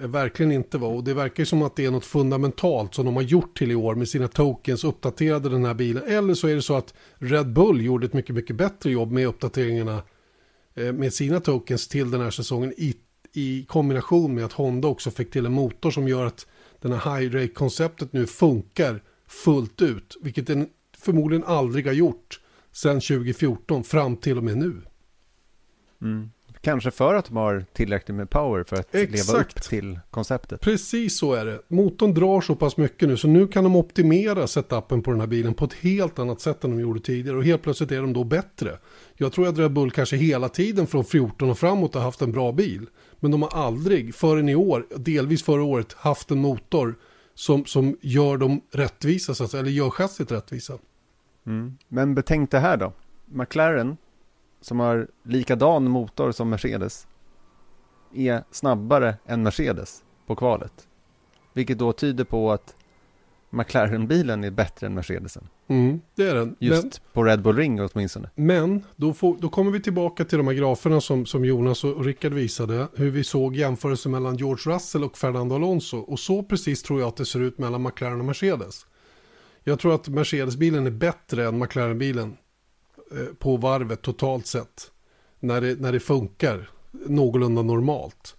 Eh, 0.00 0.08
verkligen 0.08 0.52
inte 0.52 0.78
va. 0.78 0.88
Och 0.88 1.04
det 1.04 1.14
verkar 1.14 1.44
som 1.44 1.62
att 1.62 1.76
det 1.76 1.84
är 1.84 1.90
något 1.90 2.04
fundamentalt 2.04 2.94
som 2.94 3.04
de 3.04 3.16
har 3.16 3.22
gjort 3.22 3.58
till 3.58 3.70
i 3.70 3.74
år 3.74 3.94
med 3.94 4.08
sina 4.08 4.28
tokens, 4.28 4.84
uppdaterade 4.84 5.48
den 5.48 5.64
här 5.64 5.74
bilen. 5.74 6.02
Eller 6.06 6.34
så 6.34 6.48
är 6.48 6.54
det 6.54 6.62
så 6.62 6.76
att 6.76 6.94
Red 7.18 7.52
Bull 7.52 7.80
gjorde 7.80 8.06
ett 8.06 8.12
mycket, 8.12 8.34
mycket 8.34 8.56
bättre 8.56 8.90
jobb 8.90 9.12
med 9.12 9.26
uppdateringarna 9.26 10.02
eh, 10.74 10.92
med 10.92 11.12
sina 11.12 11.40
tokens 11.40 11.88
till 11.88 12.10
den 12.10 12.20
här 12.20 12.30
säsongen 12.30 12.72
i, 12.76 12.94
i 13.32 13.64
kombination 13.64 14.34
med 14.34 14.44
att 14.44 14.52
Honda 14.52 14.88
också 14.88 15.10
fick 15.10 15.30
till 15.30 15.46
en 15.46 15.52
motor 15.52 15.90
som 15.90 16.08
gör 16.08 16.26
att 16.26 16.46
den 16.80 16.92
här 16.92 17.18
high 17.18 17.34
rake-konceptet 17.34 18.12
nu 18.12 18.26
funkar 18.26 19.00
fullt 19.34 19.82
ut, 19.82 20.16
vilket 20.20 20.46
den 20.46 20.68
förmodligen 20.98 21.44
aldrig 21.44 21.86
har 21.86 21.92
gjort 21.92 22.40
sedan 22.72 23.00
2014 23.00 23.84
fram 23.84 24.16
till 24.16 24.38
och 24.38 24.44
med 24.44 24.56
nu. 24.56 24.82
Mm. 26.02 26.30
Kanske 26.60 26.90
för 26.90 27.14
att 27.14 27.24
de 27.24 27.36
har 27.36 27.64
tillräckligt 27.72 28.14
med 28.14 28.30
power 28.30 28.64
för 28.64 28.76
att 28.76 28.94
Exakt. 28.94 29.28
leva 29.28 29.40
upp 29.40 29.62
till 29.62 29.98
konceptet. 30.10 30.60
Precis 30.60 31.18
så 31.18 31.34
är 31.34 31.44
det. 31.44 31.60
Motorn 31.68 32.14
drar 32.14 32.40
så 32.40 32.54
pass 32.54 32.76
mycket 32.76 33.08
nu 33.08 33.16
så 33.16 33.28
nu 33.28 33.46
kan 33.46 33.64
de 33.64 33.76
optimera 33.76 34.46
setupen 34.46 35.02
på 35.02 35.10
den 35.10 35.20
här 35.20 35.26
bilen 35.26 35.54
på 35.54 35.64
ett 35.64 35.72
helt 35.72 36.18
annat 36.18 36.40
sätt 36.40 36.64
än 36.64 36.70
de 36.70 36.80
gjorde 36.80 37.00
tidigare 37.00 37.36
och 37.36 37.44
helt 37.44 37.62
plötsligt 37.62 37.92
är 37.92 38.00
de 38.00 38.12
då 38.12 38.24
bättre. 38.24 38.78
Jag 39.14 39.32
tror 39.32 39.48
att 39.48 39.58
Red 39.58 39.72
Bull 39.72 39.90
kanske 39.90 40.16
hela 40.16 40.48
tiden 40.48 40.86
från 40.86 41.04
14 41.04 41.50
och 41.50 41.58
framåt 41.58 41.94
har 41.94 42.02
haft 42.02 42.22
en 42.22 42.32
bra 42.32 42.52
bil. 42.52 42.86
Men 43.20 43.30
de 43.30 43.42
har 43.42 43.50
aldrig 43.50 44.14
förrän 44.14 44.48
i 44.48 44.54
år, 44.54 44.86
delvis 44.96 45.42
förra 45.42 45.62
året, 45.62 45.92
haft 45.92 46.30
en 46.30 46.38
motor 46.38 46.94
som, 47.34 47.64
som 47.64 47.96
gör 48.00 48.36
dem 48.36 48.60
rättvisa, 48.70 49.34
så 49.34 49.44
att, 49.44 49.54
eller 49.54 49.70
gör 49.70 49.90
chassit 49.90 50.32
rättvisa. 50.32 50.78
Mm. 51.46 51.78
Men 51.88 52.14
betänk 52.14 52.50
det 52.50 52.58
här 52.58 52.76
då. 52.76 52.92
McLaren, 53.26 53.96
som 54.60 54.80
har 54.80 55.08
likadan 55.22 55.90
motor 55.90 56.32
som 56.32 56.50
Mercedes, 56.50 57.06
är 58.14 58.44
snabbare 58.50 59.16
än 59.26 59.42
Mercedes 59.42 60.04
på 60.26 60.36
kvalet. 60.36 60.88
Vilket 61.52 61.78
då 61.78 61.92
tyder 61.92 62.24
på 62.24 62.52
att 62.52 62.76
McLaren-bilen 63.54 64.44
är 64.44 64.50
bättre 64.50 64.86
än 64.86 64.94
Mercedesen. 64.94 65.48
Mm, 65.68 66.00
det 66.14 66.26
är 66.26 66.34
den. 66.34 66.56
Just 66.58 66.82
men, 66.82 66.90
på 67.12 67.24
Red 67.24 67.42
Bull 67.42 67.56
Ring 67.56 67.80
åtminstone. 67.80 68.30
Men 68.34 68.84
då, 68.96 69.14
får, 69.14 69.36
då 69.40 69.48
kommer 69.48 69.70
vi 69.70 69.80
tillbaka 69.80 70.24
till 70.24 70.38
de 70.38 70.46
här 70.46 70.54
graferna 70.54 71.00
som, 71.00 71.26
som 71.26 71.44
Jonas 71.44 71.84
och 71.84 72.04
Rickard 72.04 72.32
visade. 72.32 72.88
Hur 72.94 73.10
vi 73.10 73.24
såg 73.24 73.56
jämförelse 73.56 74.08
mellan 74.08 74.36
George 74.36 74.74
Russell 74.74 75.04
och 75.04 75.18
Fernando 75.18 75.54
Alonso. 75.54 75.98
Och 75.98 76.18
så 76.18 76.42
precis 76.42 76.82
tror 76.82 77.00
jag 77.00 77.08
att 77.08 77.16
det 77.16 77.26
ser 77.26 77.40
ut 77.40 77.58
mellan 77.58 77.82
McLaren 77.82 78.20
och 78.20 78.26
Mercedes. 78.26 78.86
Jag 79.64 79.78
tror 79.78 79.94
att 79.94 80.08
Mercedes-bilen 80.08 80.86
är 80.86 80.90
bättre 80.90 81.48
än 81.48 81.58
McLaren-bilen 81.58 82.36
eh, 83.12 83.34
på 83.38 83.56
varvet 83.56 84.02
totalt 84.02 84.46
sett. 84.46 84.90
När 85.40 85.60
det, 85.60 85.80
när 85.80 85.92
det 85.92 86.00
funkar 86.00 86.70
någorlunda 87.06 87.62
normalt. 87.62 88.36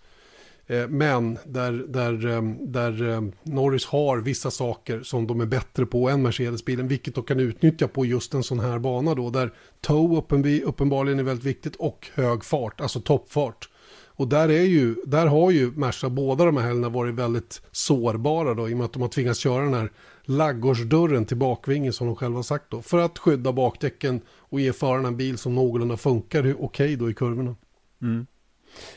Eh, 0.67 0.87
men 0.87 1.37
där, 1.45 1.71
där, 1.71 2.25
ehm, 2.25 2.71
där 2.71 3.09
ehm, 3.09 3.31
Norris 3.43 3.85
har 3.85 4.17
vissa 4.17 4.51
saker 4.51 5.03
som 5.03 5.27
de 5.27 5.41
är 5.41 5.45
bättre 5.45 5.85
på 5.85 6.09
än 6.09 6.21
Mercedes-bilen, 6.21 6.87
vilket 6.87 7.15
de 7.15 7.23
kan 7.23 7.39
utnyttja 7.39 7.87
på 7.87 8.05
just 8.05 8.33
en 8.33 8.43
sån 8.43 8.59
här 8.59 8.79
bana 8.79 9.15
då, 9.15 9.29
där 9.29 9.53
tow 9.81 10.17
uppenbarligen 10.63 11.19
är 11.19 11.23
väldigt 11.23 11.45
viktigt 11.45 11.75
och 11.75 12.07
hög 12.13 12.43
fart, 12.43 12.81
alltså 12.81 13.01
toppfart. 13.01 13.69
Och 14.17 14.27
där, 14.27 14.49
är 14.49 14.63
ju, 14.63 14.95
där 15.05 15.27
har 15.27 15.51
ju 15.51 15.71
Merca 15.71 16.09
båda 16.09 16.45
de 16.45 16.57
här 16.57 16.63
helgerna 16.63 16.89
varit 16.89 17.15
väldigt 17.15 17.61
sårbara 17.71 18.53
då, 18.53 18.69
i 18.69 18.73
och 18.73 18.77
med 18.77 18.85
att 18.85 18.93
de 18.93 19.01
har 19.01 19.09
tvingats 19.09 19.39
köra 19.39 19.63
den 19.63 19.73
här 19.73 19.91
laggårdsdörren 20.23 21.25
till 21.25 21.37
bakvingen 21.37 21.93
som 21.93 22.07
de 22.07 22.15
själva 22.15 22.37
har 22.37 22.43
sagt 22.43 22.65
då, 22.69 22.81
för 22.81 22.97
att 22.97 23.19
skydda 23.19 23.53
bakdäcken 23.53 24.21
och 24.29 24.59
ge 24.59 24.73
förarna 24.73 25.07
en 25.07 25.17
bil 25.17 25.37
som 25.37 25.55
någorlunda 25.55 25.97
funkar 25.97 26.39
okej 26.39 26.55
okay 26.55 26.95
då 26.95 27.09
i 27.09 27.13
kurvorna. 27.13 27.55
Mm. 28.01 28.27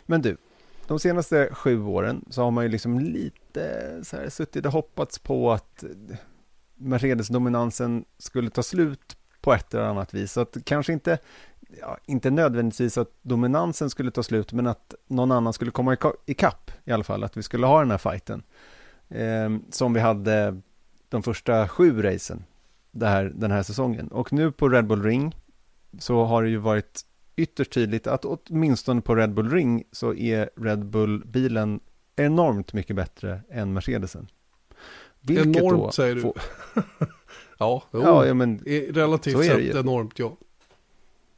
Men 0.06 0.23
du, 0.23 0.37
de 0.88 0.99
senaste 0.99 1.49
sju 1.52 1.85
åren 1.85 2.25
så 2.31 2.43
har 2.43 2.50
man 2.50 2.64
ju 2.64 2.70
liksom 2.70 3.00
lite 3.00 4.00
så 4.02 4.17
här 4.17 4.29
suttit 4.29 4.67
och 4.67 4.73
hoppats 4.73 5.19
på 5.19 5.52
att 5.52 5.85
Mercedes-dominansen 6.76 8.05
skulle 8.19 8.50
ta 8.50 8.62
slut 8.62 9.17
på 9.40 9.52
ett 9.52 9.75
eller 9.75 9.85
annat 9.85 10.14
vis. 10.14 10.32
Så 10.32 10.40
att 10.40 10.56
kanske 10.64 10.93
inte, 10.93 11.19
ja, 11.81 11.99
inte 12.06 12.31
nödvändigtvis 12.31 12.99
att 12.99 13.11
dominansen 13.23 13.90
skulle 13.90 14.11
ta 14.11 14.23
slut, 14.23 14.52
men 14.52 14.67
att 14.67 14.94
någon 15.06 15.32
annan 15.32 15.52
skulle 15.52 15.70
komma 15.70 15.96
ikapp 16.26 16.70
i 16.85 16.93
alla 16.93 17.05
fall, 17.05 17.25
att 17.25 17.37
vi 17.37 17.43
skulle 17.43 17.67
ha 17.67 17.79
den 17.81 17.91
här 17.91 17.99
fighten. 17.99 18.43
Eh, 19.08 19.56
som 19.70 19.93
vi 19.93 20.00
hade 20.00 20.61
de 21.08 21.23
första 21.23 21.69
sju 21.69 22.02
racen 22.02 22.44
här, 23.00 23.32
den 23.34 23.50
här 23.50 23.62
säsongen. 23.62 24.08
Och 24.08 24.32
nu 24.32 24.52
på 24.52 24.69
Red 24.69 24.87
Bull 24.87 25.02
Ring 25.02 25.37
så 25.99 26.25
har 26.25 26.43
det 26.43 26.49
ju 26.49 26.56
varit 26.56 27.05
ytterst 27.38 27.73
tydligt 27.73 28.06
att 28.06 28.25
åtminstone 28.25 29.00
på 29.00 29.14
Red 29.14 29.35
Bull 29.35 29.50
Ring 29.50 29.85
så 29.93 30.14
är 30.14 30.50
Red 30.56 30.87
Bull-bilen 30.87 31.81
enormt 32.17 32.73
mycket 32.73 32.96
bättre 32.96 33.40
än 33.50 33.73
Mercedesen. 33.73 34.29
Vilket 35.20 35.46
enormt 35.46 35.82
då 35.82 35.90
säger 35.90 36.14
du. 36.14 36.20
Får... 36.20 36.40
ja, 37.58 37.82
jo, 37.93 38.00
ja, 38.02 38.35
men 38.35 38.58
relativt 38.90 39.44
sett 39.44 39.75
enormt, 39.76 40.19
ja. 40.19 40.37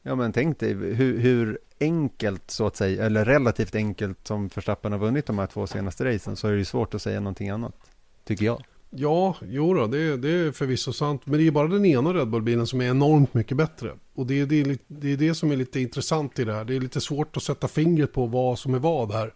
Ja, 0.01 0.15
men 0.15 0.33
tänk 0.33 0.59
dig 0.59 0.73
hur, 0.73 1.19
hur, 1.19 1.59
enkelt 1.79 2.51
så 2.51 2.67
att 2.67 2.75
säga, 2.75 3.05
eller 3.05 3.25
relativt 3.25 3.75
enkelt 3.75 4.27
som 4.27 4.47
Verstappen 4.47 4.91
har 4.91 4.99
vunnit 4.99 5.25
de 5.25 5.39
här 5.39 5.47
två 5.47 5.67
senaste 5.67 6.05
racen 6.05 6.35
så 6.35 6.47
är 6.47 6.51
det 6.51 6.57
ju 6.57 6.65
svårt 6.65 6.93
att 6.93 7.01
säga 7.01 7.19
någonting 7.19 7.49
annat, 7.49 7.75
tycker 8.23 8.45
jag. 8.45 8.63
Ja, 8.93 9.35
jo 9.41 9.73
då, 9.73 9.87
det, 9.87 10.17
det 10.17 10.29
är 10.29 10.51
förvisso 10.51 10.93
sant. 10.93 11.21
Men 11.25 11.39
det 11.39 11.47
är 11.47 11.51
bara 11.51 11.67
den 11.67 11.85
ena 11.85 12.13
Red 12.13 12.27
Bull-bilen 12.27 12.67
som 12.67 12.81
är 12.81 12.89
enormt 12.89 13.33
mycket 13.33 13.57
bättre. 13.57 13.91
Och 14.15 14.25
det 14.25 14.39
är 14.39 14.45
det, 14.45 14.77
det 14.87 15.13
är 15.13 15.17
det 15.17 15.35
som 15.35 15.51
är 15.51 15.55
lite 15.55 15.79
intressant 15.79 16.39
i 16.39 16.43
det 16.43 16.53
här. 16.53 16.65
Det 16.65 16.75
är 16.75 16.79
lite 16.79 17.01
svårt 17.01 17.37
att 17.37 17.43
sätta 17.43 17.67
fingret 17.67 18.13
på 18.13 18.25
vad 18.25 18.59
som 18.59 18.73
är 18.73 18.79
vad 18.79 19.11
här. 19.11 19.33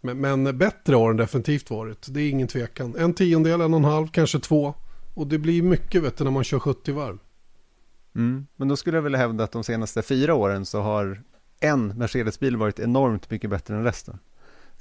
Men, 0.00 0.20
men 0.20 0.58
bättre 0.58 0.94
har 0.94 1.08
den 1.08 1.16
definitivt 1.16 1.70
varit. 1.70 2.06
Det 2.10 2.20
är 2.20 2.30
ingen 2.30 2.48
tvekan. 2.48 2.94
En 2.98 3.14
tiondel, 3.14 3.60
en 3.60 3.74
och 3.74 3.78
en 3.78 3.84
halv, 3.84 4.06
kanske 4.06 4.38
två. 4.38 4.74
Och 5.14 5.26
det 5.26 5.38
blir 5.38 5.62
mycket 5.62 6.02
vet 6.02 6.16
du, 6.16 6.24
när 6.24 6.30
man 6.30 6.44
kör 6.44 6.58
70 6.58 6.92
varv. 6.92 7.18
Mm, 8.14 8.46
men 8.56 8.68
då 8.68 8.76
skulle 8.76 8.96
jag 8.96 9.02
vilja 9.02 9.18
hävda 9.18 9.44
att 9.44 9.52
de 9.52 9.64
senaste 9.64 10.02
fyra 10.02 10.34
åren 10.34 10.66
så 10.66 10.80
har 10.80 11.22
en 11.60 11.98
Mercedes-bil 11.98 12.56
varit 12.56 12.78
enormt 12.78 13.30
mycket 13.30 13.50
bättre 13.50 13.76
än 13.76 13.84
resten. 13.84 14.18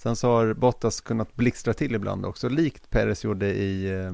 Sen 0.01 0.15
så 0.15 0.29
har 0.29 0.53
Bottas 0.53 1.01
kunnat 1.01 1.35
blixtra 1.35 1.73
till 1.73 1.95
ibland 1.95 2.25
också, 2.25 2.49
likt 2.49 2.89
Perez 2.89 3.23
gjorde 3.23 3.47
i, 3.47 3.91
eh, 3.91 4.13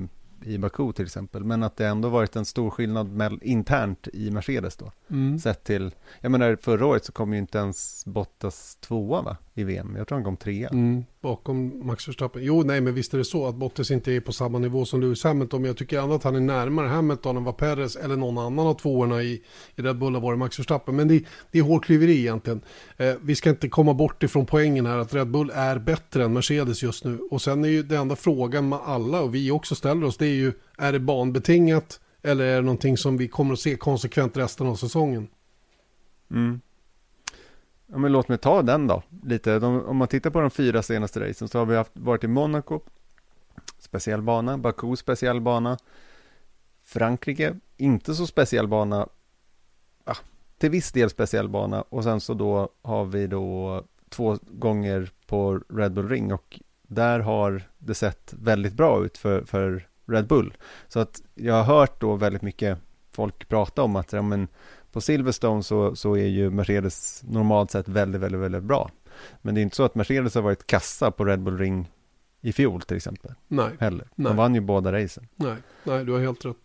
i 0.52 0.58
Baku 0.58 0.94
till 0.94 1.06
exempel. 1.06 1.44
Men 1.44 1.64
att 1.64 1.78
det 1.78 1.88
ändå 1.88 2.10
varit 2.10 2.36
en 2.36 2.46
stor 2.46 2.70
skillnad 2.70 3.12
med, 3.12 3.40
internt 3.42 4.08
i 4.14 4.32
Mercedes 4.32 4.76
då. 4.76 4.92
Mm. 5.10 5.40
Sett 5.40 5.64
till, 5.64 5.96
jag 6.22 6.32
menar 6.32 6.58
förra 6.62 6.86
året 6.86 7.06
så 7.06 7.12
kom 7.12 7.34
ju 7.34 7.40
inte 7.40 7.58
ens 7.58 8.06
Bottas 8.06 8.76
tvåa 8.76 9.22
va? 9.22 9.38
I 9.58 9.64
VM, 9.64 9.96
jag 9.98 10.08
tror 10.08 10.16
han 10.16 10.26
kom 10.26 10.38
trea. 10.38 10.70
Mm 10.70 11.04
bakom 11.28 11.88
Max 11.88 12.08
Verstappen. 12.08 12.44
Jo, 12.44 12.64
nej, 12.64 12.82
men 12.82 12.94
visst 12.94 13.14
är 13.14 13.18
det 13.18 13.26
så 13.26 13.48
att 13.48 13.56
Bottas 13.56 13.92
inte 13.92 14.12
är 14.12 14.20
på 14.20 14.34
samma 14.34 14.60
nivå 14.60 14.86
som 14.86 15.02
Lewis 15.02 15.24
Hamilton. 15.24 15.62
Men 15.62 15.68
jag 15.68 15.78
tycker 15.78 16.00
ändå 16.00 16.16
att 16.16 16.24
han 16.24 16.36
är 16.36 16.40
närmare 16.40 16.88
Hamilton 16.88 17.38
än 17.38 17.44
vad 17.44 17.58
Perez 17.58 17.96
eller 17.96 18.16
någon 18.16 18.38
annan 18.38 18.68
av 18.68 18.74
tvåorna 18.74 19.24
i, 19.24 19.42
i 19.76 19.82
Red 19.82 19.98
Bull 19.98 20.14
har 20.14 20.22
varit 20.22 20.40
Max 20.40 20.60
Verstappen. 20.60 20.96
Men 20.96 21.08
det, 21.08 21.24
det 21.52 21.60
är 21.60 21.64
hårklyveri 21.64 22.20
egentligen. 22.20 22.62
Eh, 22.98 23.14
vi 23.22 23.36
ska 23.36 23.50
inte 23.50 23.70
komma 23.70 23.94
bort 23.94 24.24
ifrån 24.24 24.46
poängen 24.46 24.86
här 24.86 24.98
att 24.98 25.14
Red 25.14 25.32
Bull 25.32 25.52
är 25.54 25.80
bättre 25.80 26.24
än 26.24 26.34
Mercedes 26.34 26.84
just 26.84 27.04
nu. 27.06 27.20
Och 27.32 27.42
sen 27.42 27.64
är 27.64 27.70
ju 27.70 27.84
det 27.84 27.98
enda 27.98 28.16
frågan 28.16 28.70
med 28.70 28.80
alla 28.86 29.22
och 29.22 29.36
vi 29.36 29.52
också 29.52 29.76
ställer 29.76 30.04
oss, 30.04 30.18
det 30.18 30.28
är 30.28 30.36
ju, 30.36 30.54
är 30.78 30.92
det 30.92 31.00
banbetingat 31.00 32.00
eller 32.24 32.46
är 32.46 32.56
det 32.56 32.62
någonting 32.62 32.98
som 32.98 33.18
vi 33.18 33.28
kommer 33.28 33.54
att 33.54 33.60
se 33.60 33.76
konsekvent 33.76 34.38
resten 34.38 34.68
av 34.68 34.76
säsongen? 34.76 35.28
Mm. 36.32 36.62
Ja, 37.88 37.98
men 37.98 38.12
låt 38.12 38.28
mig 38.28 38.38
ta 38.38 38.62
den 38.62 38.88
då, 38.88 39.04
lite. 39.24 39.60
De, 39.60 39.86
om 39.86 39.98
man 39.98 40.08
tittar 40.08 40.30
på 40.30 40.42
de 40.42 40.50
fyra 40.50 40.84
senaste 40.84 41.30
racen 41.30 41.48
så 41.48 41.60
har 41.60 41.66
vi 41.66 41.76
haft, 41.76 41.92
varit 41.94 42.24
i 42.24 42.28
Monaco, 42.28 42.80
speciell 43.80 44.22
bana, 44.22 44.58
Baku, 44.58 44.96
speciell 44.96 45.42
bana, 45.42 45.78
Frankrike, 46.84 47.56
inte 47.78 48.16
så 48.16 48.28
speciell 48.28 48.68
bana, 48.68 49.08
ja, 50.06 50.16
till 50.58 50.70
viss 50.70 50.92
del 50.92 51.10
speciell 51.10 51.50
bana. 51.50 51.82
Och 51.82 52.04
sen 52.04 52.22
så 52.22 52.34
då 52.34 52.70
har 52.82 53.06
vi 53.06 53.28
då 53.28 53.84
två 54.10 54.38
gånger 54.42 55.12
på 55.28 55.62
Red 55.70 55.94
Bull 55.94 56.10
Ring. 56.10 56.34
Och 56.34 56.60
där 56.82 57.20
har 57.20 57.62
det 57.78 57.94
sett 57.94 58.34
väldigt 58.34 58.74
bra 58.74 59.06
ut 59.06 59.18
för, 59.18 59.42
för 59.42 59.88
Red 60.06 60.28
Bull. 60.28 60.54
Så 60.88 61.00
att 61.00 61.22
jag 61.36 61.54
har 61.54 61.64
hört 61.64 62.02
då 62.02 62.16
väldigt 62.16 62.42
mycket 62.42 62.80
folk 63.12 63.48
prata 63.48 63.84
om 63.84 63.96
att 63.96 64.14
ja, 64.14 64.22
men 64.22 64.48
på 64.92 65.02
Silverstone 65.02 65.64
så, 65.64 65.96
så 65.96 66.18
är 66.18 66.26
ju 66.26 66.50
Mercedes 66.50 67.24
normalt 67.28 67.72
sett 67.72 67.88
väldigt, 67.88 68.22
väldigt, 68.22 68.42
väldigt 68.42 68.64
bra. 68.64 68.92
Men 69.42 69.56
det 69.56 69.62
är 69.62 69.64
inte 69.64 69.76
så 69.76 69.84
att 69.84 69.96
Mercedes 69.96 70.36
har 70.36 70.42
varit 70.42 70.68
kassa 70.68 71.12
på 71.12 71.26
Red 71.26 71.40
Bull 71.40 71.58
Ring 71.58 71.92
i 72.42 72.54
fjol 72.54 72.82
till 72.82 72.98
exempel. 72.98 73.32
Nej. 73.48 73.70
Heller. 73.80 74.08
Nej. 74.16 74.30
De 74.30 74.38
vann 74.38 74.56
ju 74.56 74.62
båda 74.62 74.94
racen. 74.94 75.28
Nej, 75.36 75.56
nej, 75.84 76.06
du 76.06 76.12
har 76.12 76.20
helt 76.20 76.46
rätt. 76.46 76.58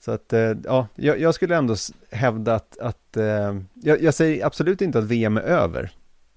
Så 0.00 0.10
att, 0.10 0.32
eh, 0.32 0.54
ja, 0.64 0.86
jag, 0.94 1.20
jag 1.20 1.34
skulle 1.34 1.56
ändå 1.56 1.76
hävda 2.10 2.54
att, 2.54 2.78
att 2.78 3.16
eh, 3.16 3.60
jag, 3.74 4.02
jag 4.02 4.14
säger 4.14 4.46
absolut 4.46 4.82
inte 4.82 4.98
att 4.98 5.04
VM 5.04 5.36
är 5.36 5.40
över. 5.40 5.92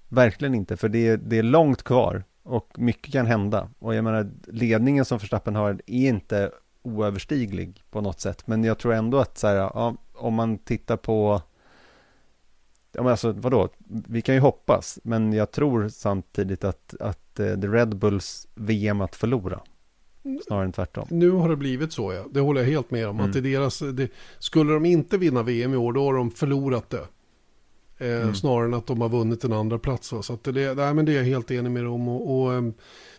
Verkligen 0.08 0.54
inte, 0.54 0.76
för 0.76 0.88
det 0.88 1.08
är, 1.08 1.16
det 1.16 1.38
är 1.38 1.42
långt 1.42 1.82
kvar 1.82 2.24
och 2.42 2.78
mycket 2.78 3.12
kan 3.12 3.26
hända. 3.26 3.68
Och 3.78 3.94
jag 3.94 4.04
menar, 4.04 4.30
ledningen 4.46 5.04
som 5.04 5.18
Verstappen 5.18 5.54
har 5.54 5.70
är 5.86 6.08
inte 6.08 6.50
oöverstiglig 6.82 7.82
på 7.90 8.00
något 8.00 8.20
sätt. 8.20 8.46
Men 8.46 8.64
jag 8.64 8.78
tror 8.78 8.94
ändå 8.94 9.18
att 9.18 9.38
så 9.38 9.46
här, 9.46 9.56
ja, 9.56 9.96
om 10.14 10.34
man 10.34 10.58
tittar 10.58 10.96
på 10.96 11.42
Ja, 12.96 13.02
men 13.02 13.10
alltså 13.10 13.32
vadå? 13.32 13.68
Vi 13.86 14.22
kan 14.22 14.34
ju 14.34 14.40
hoppas, 14.40 14.98
men 15.02 15.32
jag 15.32 15.50
tror 15.50 15.88
samtidigt 15.88 16.64
att, 16.64 16.94
att 17.00 17.40
eh, 17.40 17.46
det 17.46 17.68
Red 17.68 17.96
Bulls 17.96 18.48
VM 18.54 19.00
att 19.00 19.16
förlora. 19.16 19.60
Snarare 20.46 20.64
än 20.64 20.72
tvärtom. 20.72 21.06
Nu 21.10 21.30
har 21.30 21.48
det 21.48 21.56
blivit 21.56 21.92
så 21.92 22.12
ja. 22.12 22.24
Det 22.30 22.40
håller 22.40 22.60
jag 22.60 22.68
helt 22.68 22.90
med 22.90 23.08
om. 23.08 23.16
Mm. 23.16 23.26
Att 23.26 23.32
det 23.32 23.40
deras, 23.40 23.78
det, 23.78 24.08
skulle 24.38 24.72
de 24.72 24.84
inte 24.84 25.18
vinna 25.18 25.42
VM 25.42 25.74
i 25.74 25.76
år 25.76 25.92
då 25.92 26.04
har 26.04 26.14
de 26.14 26.30
förlorat 26.30 26.90
det. 26.90 27.06
Eh, 27.98 28.06
Mm. 28.22 28.34
Snarare 28.34 28.64
än 28.66 28.74
att 28.74 28.86
de 28.86 29.00
har 29.00 29.08
vunnit 29.08 29.44
en 29.44 29.52
andra 29.52 29.78
plats. 29.78 30.08
Så 30.22 30.32
att 30.32 30.44
det, 30.44 30.74
nej, 30.74 30.94
men 30.94 31.04
det 31.04 31.12
är 31.12 31.16
jag 31.16 31.24
helt 31.24 31.50
enig 31.50 31.70
med 31.70 31.84
dem. 31.84 32.08
Och, 32.08 32.40
och 32.40 32.54
ehm, 32.54 32.74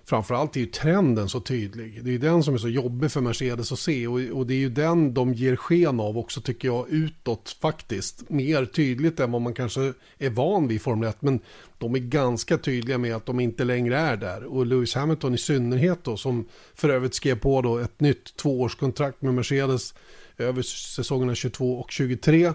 framförallt 0.05 0.55
är 0.55 0.59
ju 0.59 0.65
trenden 0.65 1.29
så 1.29 1.39
tydlig. 1.39 2.03
Det 2.03 2.09
är 2.09 2.11
ju 2.11 2.17
den 2.17 2.43
som 2.43 2.53
är 2.53 2.57
så 2.57 2.69
jobbig 2.69 3.11
för 3.11 3.21
Mercedes 3.21 3.71
att 3.71 3.79
se. 3.79 4.07
Och, 4.07 4.19
och 4.19 4.47
det 4.47 4.53
är 4.53 4.57
ju 4.57 4.69
den 4.69 5.13
de 5.13 5.33
ger 5.33 5.55
sken 5.55 5.99
av 5.99 6.17
också 6.17 6.41
tycker 6.41 6.67
jag 6.67 6.89
utåt 6.89 7.57
faktiskt. 7.61 8.29
Mer 8.29 8.65
tydligt 8.65 9.19
än 9.19 9.31
vad 9.31 9.41
man 9.41 9.53
kanske 9.53 9.93
är 10.17 10.29
van 10.29 10.67
vid 10.67 10.75
i 10.75 10.79
Formel 10.79 11.09
1. 11.09 11.21
Men 11.21 11.39
de 11.77 11.95
är 11.95 11.99
ganska 11.99 12.57
tydliga 12.57 12.97
med 12.97 13.15
att 13.15 13.25
de 13.25 13.39
inte 13.39 13.63
längre 13.63 13.97
är 13.97 14.17
där. 14.17 14.43
Och 14.43 14.65
Lewis 14.65 14.95
Hamilton 14.95 15.33
i 15.33 15.37
synnerhet 15.37 16.03
då 16.03 16.17
som 16.17 16.45
för 16.75 16.89
övrigt 16.89 17.13
skrev 17.13 17.39
på 17.39 17.61
då 17.61 17.77
ett 17.77 17.99
nytt 17.99 18.37
tvåårskontrakt 18.37 19.21
med 19.21 19.33
Mercedes 19.33 19.93
över 20.37 20.61
säsongerna 20.61 21.35
22 21.35 21.79
och 21.79 21.91
23. 21.91 22.53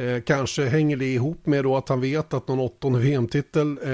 Eh, 0.00 0.20
kanske 0.20 0.64
hänger 0.64 0.96
det 0.96 1.14
ihop 1.14 1.46
med 1.46 1.64
då 1.64 1.76
att 1.76 1.88
han 1.88 2.00
vet 2.00 2.34
att 2.34 2.48
någon 2.48 2.60
åttonde 2.60 2.98
VM-titel 2.98 3.78
eh, 3.82 3.90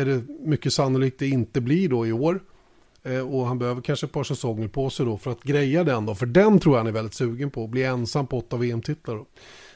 är 0.00 0.04
det 0.04 0.22
mycket 0.40 0.72
sannolikt 0.72 1.18
det 1.18 1.28
inte 1.28 1.60
blir 1.60 1.88
då 1.88 2.06
i 2.06 2.12
år. 2.12 2.40
Eh, 3.02 3.34
och 3.34 3.46
han 3.46 3.58
behöver 3.58 3.82
kanske 3.82 4.06
ett 4.06 4.12
par 4.12 4.24
säsonger 4.24 4.68
på 4.68 4.90
sig 4.90 5.06
då 5.06 5.18
för 5.18 5.30
att 5.30 5.42
greja 5.42 5.84
den 5.84 6.06
då. 6.06 6.14
För 6.14 6.26
den 6.26 6.58
tror 6.58 6.74
jag 6.74 6.78
han 6.78 6.86
är 6.86 6.92
väldigt 6.92 7.14
sugen 7.14 7.50
på, 7.50 7.64
att 7.64 7.70
bli 7.70 7.82
ensam 7.82 8.26
på 8.26 8.38
åtta 8.38 8.56
VM-titlar. 8.56 9.24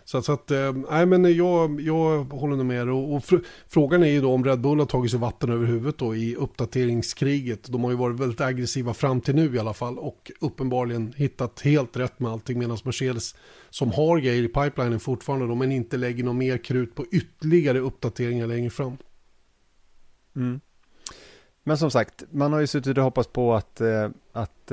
Så, 0.08 0.18
att- 0.18 0.24
så 0.24 0.32
att, 0.32 0.50
eh, 0.50 0.72
nej 0.90 1.06
men 1.06 1.36
jag, 1.36 1.80
jag 1.80 2.24
håller 2.24 2.56
nog 2.56 2.66
med. 2.66 2.88
Och, 2.88 3.14
och 3.14 3.22
fr- 3.22 3.44
frågan 3.68 4.02
är 4.02 4.06
ju 4.06 4.20
då 4.20 4.32
om 4.34 4.44
Red 4.44 4.60
Bull 4.60 4.78
har 4.78 4.86
tagit 4.86 5.10
sig 5.10 5.20
vatten 5.20 5.50
över 5.50 5.66
huvudet 5.66 5.98
då 5.98 6.16
i 6.16 6.34
uppdateringskriget. 6.36 7.72
De 7.72 7.84
har 7.84 7.90
ju 7.90 7.96
varit 7.96 8.20
väldigt 8.20 8.40
aggressiva 8.40 8.94
fram 8.94 9.20
till 9.20 9.34
nu 9.34 9.54
i 9.54 9.58
alla 9.58 9.74
fall. 9.74 9.98
Och 9.98 10.30
uppenbarligen 10.40 11.12
hittat 11.16 11.60
helt 11.60 11.96
rätt 11.96 12.20
med 12.20 12.30
allting. 12.32 12.58
Medan 12.58 12.78
Mercedes 12.84 13.34
som 13.70 13.92
har 13.92 14.18
grejer 14.18 14.42
i 14.42 14.48
pipelinen 14.48 15.00
fortfarande 15.00 15.46
då, 15.46 15.54
men 15.54 15.72
inte 15.72 15.96
lägger 15.96 16.24
någon 16.24 16.38
mer 16.38 16.58
krut 16.58 16.94
på 16.94 17.06
ytterligare 17.12 17.78
uppdateringar 17.78 18.46
längre 18.46 18.70
fram. 18.70 18.96
Mm. 20.36 20.60
Men 21.64 21.78
som 21.78 21.90
sagt, 21.90 22.24
man 22.30 22.52
har 22.52 22.60
ju 22.60 22.66
suttit 22.66 22.98
och 22.98 23.04
hoppats 23.04 23.28
på 23.32 23.54
att, 23.54 23.80
eh, 23.80 24.04
att, 24.32 24.72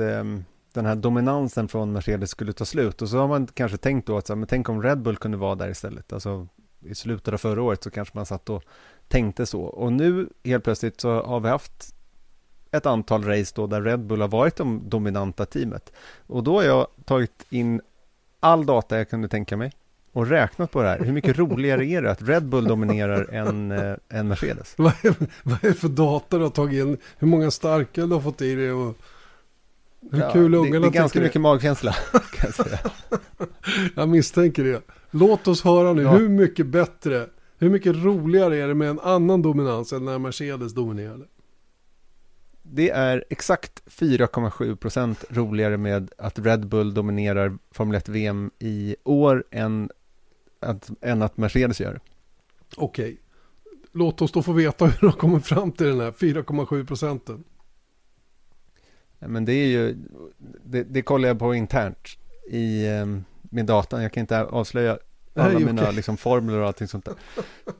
den 0.76 0.86
här 0.86 0.96
dominansen 0.96 1.68
från 1.68 1.92
Mercedes 1.92 2.30
skulle 2.30 2.52
ta 2.52 2.64
slut 2.64 3.02
och 3.02 3.08
så 3.08 3.18
har 3.18 3.28
man 3.28 3.46
kanske 3.46 3.78
tänkt 3.78 4.06
då 4.06 4.16
att 4.16 4.26
så 4.26 4.32
här, 4.32 4.36
men 4.36 4.46
tänk 4.46 4.68
om 4.68 4.82
Red 4.82 4.98
Bull 4.98 5.16
kunde 5.16 5.36
vara 5.36 5.54
där 5.54 5.68
istället. 5.68 6.12
Alltså 6.12 6.48
i 6.80 6.94
slutet 6.94 7.34
av 7.34 7.38
förra 7.38 7.62
året 7.62 7.82
så 7.82 7.90
kanske 7.90 8.16
man 8.16 8.26
satt 8.26 8.50
och 8.50 8.62
tänkte 9.08 9.46
så. 9.46 9.62
Och 9.62 9.92
nu 9.92 10.28
helt 10.44 10.64
plötsligt 10.64 11.00
så 11.00 11.22
har 11.22 11.40
vi 11.40 11.48
haft 11.48 11.94
ett 12.70 12.86
antal 12.86 13.24
race 13.24 13.52
då 13.56 13.66
där 13.66 13.82
Red 13.82 14.00
Bull 14.00 14.20
har 14.20 14.28
varit 14.28 14.56
de 14.56 14.88
dominanta 14.88 15.46
teamet. 15.46 15.92
Och 16.26 16.42
då 16.42 16.56
har 16.56 16.62
jag 16.62 16.86
tagit 17.04 17.46
in 17.50 17.80
all 18.40 18.66
data 18.66 18.98
jag 18.98 19.10
kunde 19.10 19.28
tänka 19.28 19.56
mig 19.56 19.72
och 20.12 20.26
räknat 20.26 20.70
på 20.70 20.82
det 20.82 20.88
här. 20.88 20.98
Hur 20.98 21.12
mycket 21.12 21.38
roligare 21.38 21.86
är 21.86 22.02
det 22.02 22.10
att 22.10 22.22
Red 22.22 22.44
Bull 22.44 22.64
dominerar 22.64 23.34
än, 23.34 23.72
eh, 23.72 23.94
än 24.08 24.28
Mercedes? 24.28 24.74
Vad 24.78 24.92
är, 25.02 25.14
vad 25.42 25.64
är 25.64 25.68
det 25.68 25.74
för 25.74 25.88
data 25.88 26.36
du 26.36 26.42
har 26.42 26.50
tagit 26.50 26.86
in? 26.86 26.98
Hur 27.18 27.28
många 27.28 27.50
starka 27.50 28.06
du 28.06 28.14
har 28.14 28.20
fått 28.20 28.42
i 28.42 28.54
dig? 28.54 28.72
Och 28.72 28.96
hur 30.12 30.20
Ja, 30.20 30.30
kul 30.32 30.50
det, 30.52 30.58
ungarna 30.58 30.80
det 30.80 30.86
är 30.86 30.90
ganska 31.00 31.20
mycket 31.20 31.40
magkänsla 31.40 31.92
kan 32.12 32.20
jag 32.42 32.54
säga. 32.54 32.78
Jag 33.94 34.08
misstänker 34.08 34.64
det. 34.64 34.82
Låt 35.10 35.48
oss 35.48 35.62
höra 35.64 35.92
nu, 35.92 36.02
Ja. 36.02 36.16
hur 36.16 36.28
mycket 36.28 36.66
bättre, 36.66 37.26
hur 37.58 37.70
mycket 37.70 37.96
roligare 37.96 38.56
är 38.56 38.68
det 38.68 38.74
med 38.74 38.88
en 38.90 39.00
annan 39.00 39.42
dominans 39.42 39.92
än 39.92 40.04
när 40.04 40.18
Mercedes 40.18 40.74
dominerade? 40.74 41.24
Det 42.62 42.90
är 42.90 43.24
exakt 43.30 43.82
4,7 43.86 44.76
procent 44.76 45.24
roligare 45.30 45.76
med 45.76 46.10
att 46.18 46.38
Red 46.38 46.66
Bull 46.66 46.94
dominerar 46.94 47.58
Formel 47.70 47.96
1 47.96 48.08
VM 48.08 48.50
i 48.58 48.96
år 49.04 49.44
än 49.50 49.90
att, 50.60 50.90
än 51.00 51.22
att 51.22 51.36
Mercedes 51.36 51.80
gör. 51.80 52.00
Okej, 52.76 53.16
låt 53.92 54.22
oss 54.22 54.32
då 54.32 54.42
få 54.42 54.52
veta 54.52 54.86
hur 54.86 55.08
de 55.08 55.12
kommer 55.12 55.40
fram 55.40 55.72
till 55.72 55.86
den 55.86 56.00
här 56.00 56.10
4,7 56.10 56.86
procenten. 56.86 57.44
Men 59.18 59.44
det 59.44 59.52
är 59.52 59.66
ju, 59.66 59.96
det, 60.64 60.82
det 60.82 61.02
kollar 61.02 61.28
jag 61.28 61.38
på 61.38 61.54
internt 61.54 62.08
i 62.50 62.86
eh, 62.86 63.06
min 63.42 63.66
data. 63.66 64.02
Jag 64.02 64.12
kan 64.12 64.20
inte 64.20 64.42
avslöja 64.44 64.98
alla 65.34 65.48
Nej, 65.52 65.64
mina 65.64 65.82
okej. 65.82 65.94
liksom, 65.94 66.16
formler 66.16 66.58
och 66.58 66.66
allting 66.66 66.88
sånt 66.88 67.04
där. 67.04 67.14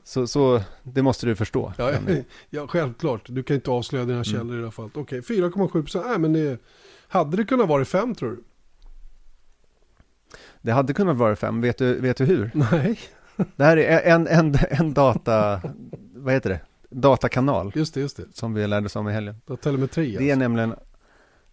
Så, 0.03 0.27
så 0.27 0.61
det 0.83 1.01
måste 1.01 1.25
du 1.25 1.35
förstå. 1.35 1.73
Ja, 1.77 1.91
ja, 2.49 2.67
självklart. 2.69 3.21
Du 3.29 3.43
kan 3.43 3.55
inte 3.55 3.71
avslöja 3.71 4.05
dina 4.05 4.13
Mm. 4.15 4.23
källor 4.23 4.55
i 4.55 4.57
det 4.57 4.63
här 4.63 4.71
fallet. 4.71 4.97
Okej, 4.97 5.21
4,7 5.21 5.67
procent. 5.71 6.05
Nej, 6.07 6.19
men 6.19 6.33
det, 6.33 6.59
hade 7.07 7.37
det 7.37 7.45
kunnat 7.45 7.67
vara 7.67 7.85
5 7.85 8.15
tror 8.15 8.29
du? 8.31 8.43
Det 10.61 10.71
hade 10.71 10.93
kunnat 10.93 11.17
vara 11.17 11.35
fem, 11.35 11.61
vet 11.61 11.77
du, 11.77 11.99
vet 11.99 12.17
du 12.17 12.25
hur? 12.25 12.51
Nej, 12.71 12.99
Det 13.55 13.63
här 13.63 13.77
är 13.77 14.01
en, 14.13 14.27
en, 14.27 14.55
en 14.69 14.93
data, 14.93 15.61
vad 16.15 16.33
heter 16.33 16.49
det? 16.49 16.59
Datakanal 16.89 17.71
just 17.75 17.93
det, 17.93 17.99
just 17.99 18.17
det. 18.17 18.23
som 18.33 18.53
vi 18.53 18.67
lärde 18.67 18.85
oss 18.85 18.95
om 18.95 19.09
i 19.09 19.11
helgen. 19.13 19.35
Telemetri 19.61 20.05
Det 20.11 20.15
är, 20.17 20.17
alltså. 20.33 20.35
nämligen, 20.39 20.75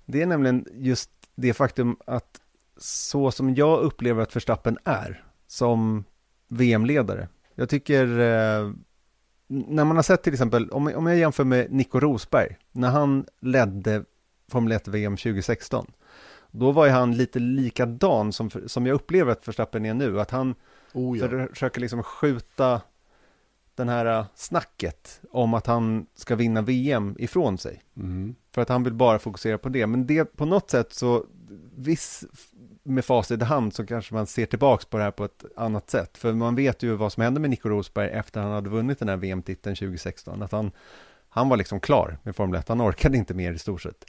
det 0.06 0.22
är 0.22 0.26
nämligen 0.26 0.66
just 0.72 1.10
det 1.34 1.54
faktum 1.54 1.96
att 2.06 2.40
så 2.76 3.30
som 3.30 3.54
jag 3.54 3.80
upplever 3.80 4.22
att 4.22 4.36
Verstappen 4.36 4.78
är 4.84 5.24
som 5.46 6.04
VM-ledare. 6.48 7.28
Jag 7.54 7.68
tycker, 7.68 8.04
eh, 8.04 8.72
när 9.46 9.84
man 9.84 9.96
har 9.96 10.02
sett 10.02 10.22
till 10.22 10.32
exempel, 10.32 10.70
om, 10.70 10.92
om 10.94 11.06
jag 11.06 11.16
jämför 11.16 11.44
med 11.44 11.72
Nico 11.72 12.00
Rosberg, 12.00 12.56
när 12.72 12.90
han 12.90 13.26
ledde 13.40 14.04
Formel 14.50 14.72
1 14.72 14.88
VM 14.88 15.16
2016, 15.16 15.92
då 16.50 16.72
var 16.72 16.86
ju 16.86 16.92
han 16.92 17.16
lite 17.16 17.38
likadan 17.38 18.32
som, 18.32 18.50
som 18.66 18.86
jag 18.86 18.94
upplever 18.94 19.32
att 19.32 19.48
Verstappen 19.48 19.86
är 19.86 19.94
nu, 19.94 20.20
att 20.20 20.30
han 20.30 20.54
Oh, 20.94 21.18
ja. 21.18 21.46
försöker 21.48 21.80
liksom 21.80 22.02
skjuta 22.02 22.80
den 23.76 23.88
här 23.88 24.06
äh, 24.06 24.26
snacket 24.34 25.20
om 25.30 25.54
att 25.54 25.66
han 25.66 26.06
ska 26.14 26.36
vinna 26.36 26.62
VM 26.62 27.16
ifrån 27.18 27.58
sig. 27.58 27.82
Mm. 27.96 28.34
För 28.52 28.62
att 28.62 28.68
han 28.68 28.84
vill 28.84 28.94
bara 28.94 29.18
fokusera 29.18 29.58
på 29.58 29.68
det. 29.68 29.86
Men 29.86 30.06
det 30.06 30.24
på 30.24 30.44
något 30.44 30.70
sätt 30.70 30.92
så, 30.92 31.26
viss 31.76 32.24
med 32.82 33.04
facit 33.04 33.42
i 33.42 33.44
hand 33.44 33.74
så 33.74 33.86
kanske 33.86 34.14
man 34.14 34.26
ser 34.26 34.46
tillbaks 34.46 34.84
på 34.84 34.96
det 34.96 35.02
här 35.02 35.10
på 35.10 35.24
ett 35.24 35.44
annat 35.56 35.90
sätt. 35.90 36.18
För 36.18 36.32
man 36.32 36.54
vet 36.54 36.82
ju 36.82 36.94
vad 36.94 37.12
som 37.12 37.22
hände 37.22 37.40
med 37.40 37.50
Nico 37.50 37.68
Rosberg 37.68 38.10
efter 38.10 38.40
han 38.40 38.52
hade 38.52 38.70
vunnit 38.70 38.98
den 38.98 39.08
här 39.08 39.16
VM-titeln 39.16 39.76
2016. 39.76 40.42
Att 40.42 40.52
han, 40.52 40.70
han 41.28 41.48
var 41.48 41.56
liksom 41.56 41.80
klar 41.80 42.18
med 42.22 42.36
Formel 42.36 42.60
1. 42.60 42.68
Han 42.68 42.82
orkade 42.82 43.16
inte 43.16 43.34
mer 43.34 43.52
i 43.52 43.58
stort 43.58 43.82
sett. 43.82 44.04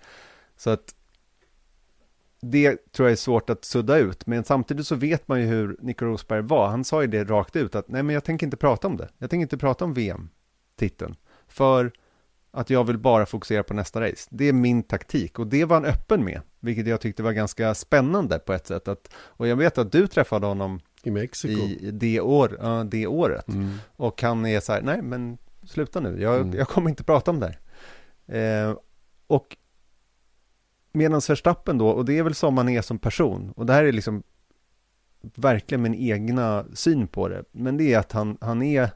Så 0.58 0.70
att 0.70 0.96
det 2.42 2.92
tror 2.92 3.08
jag 3.08 3.12
är 3.12 3.16
svårt 3.16 3.50
att 3.50 3.66
sudda 3.66 3.98
ut, 3.98 4.26
men 4.28 4.44
samtidigt 4.44 4.88
så 4.88 4.96
vet 4.96 5.28
man 5.28 5.42
ju 5.42 5.48
hur 5.48 5.78
Nico 5.80 6.06
Rosberg 6.06 6.42
var. 6.42 6.68
Han 6.68 6.84
sa 6.84 7.02
ju 7.02 7.08
det 7.08 7.24
rakt 7.24 7.56
ut 7.56 7.76
att 7.76 7.88
nej, 7.90 8.04
men 8.04 8.14
jag 8.14 8.24
tänker 8.24 8.48
inte 8.48 8.58
prata 8.58 8.88
om 8.88 8.98
det. 8.98 9.10
Jag 9.18 9.30
tänker 9.30 9.42
inte 9.42 9.58
prata 9.58 9.86
om 9.86 9.94
VM-titeln. 9.94 11.16
För 11.48 11.92
att 12.52 12.70
jag 12.70 12.84
vill 12.84 12.98
bara 12.98 13.26
fokusera 13.26 13.64
på 13.64 13.74
nästa 13.74 14.02
race. 14.02 14.28
Det 14.32 14.46
är 14.50 14.54
min 14.54 14.84
taktik 14.84 15.40
och 15.40 15.48
det 15.48 15.66
var 15.66 15.76
han 15.76 15.86
öppen 15.86 16.24
med, 16.26 16.42
vilket 16.60 16.88
jag 16.88 17.02
tyckte 17.02 17.24
var 17.24 17.32
ganska 17.32 17.74
spännande 17.76 18.40
på 18.40 18.54
ett 18.54 18.68
sätt. 18.68 18.88
Att, 18.88 19.14
och 19.16 19.48
jag 19.48 19.56
vet 19.56 19.78
att 19.78 19.92
du 19.92 20.08
träffade 20.08 20.48
honom 20.48 20.80
I 21.04 21.12
Mexiko. 21.12 21.62
i 21.62 21.92
det, 21.94 22.22
år, 22.22 22.58
ja, 22.62 22.84
det 22.84 23.08
året 23.08 23.48
Mm. 23.48 23.78
och 23.96 24.22
han 24.22 24.46
är 24.46 24.60
så 24.60 24.74
här, 24.74 24.82
nej 24.82 25.02
men 25.02 25.38
sluta 25.64 26.00
nu, 26.00 26.22
jag, 26.22 26.36
Mm. 26.42 26.54
jag 26.58 26.68
kommer 26.68 26.90
inte 26.90 27.04
prata 27.04 27.32
om 27.32 27.40
det 27.40 27.56
här. 28.28 28.68
Eh, 28.68 28.78
och 29.28 29.58
medan 30.96 31.22
Verstappen 31.28 31.78
då, 31.78 31.90
och 31.90 32.06
det 32.06 32.18
är 32.18 32.24
väl 32.24 32.36
som 32.36 32.54
man 32.54 32.70
är 32.70 32.82
som 32.82 33.00
person, 33.00 33.54
och 33.56 33.66
det 33.66 33.74
här 33.74 33.84
är 33.84 33.92
liksom 33.92 34.24
verkligen 35.22 35.82
min 35.82 35.96
egna 35.96 36.66
syn 36.74 37.08
på 37.08 37.28
det, 37.28 37.44
men 37.52 37.78
det 37.78 37.94
är 37.94 38.00
att 38.00 38.12
han, 38.12 38.38
han 38.42 38.62
är 38.62 38.90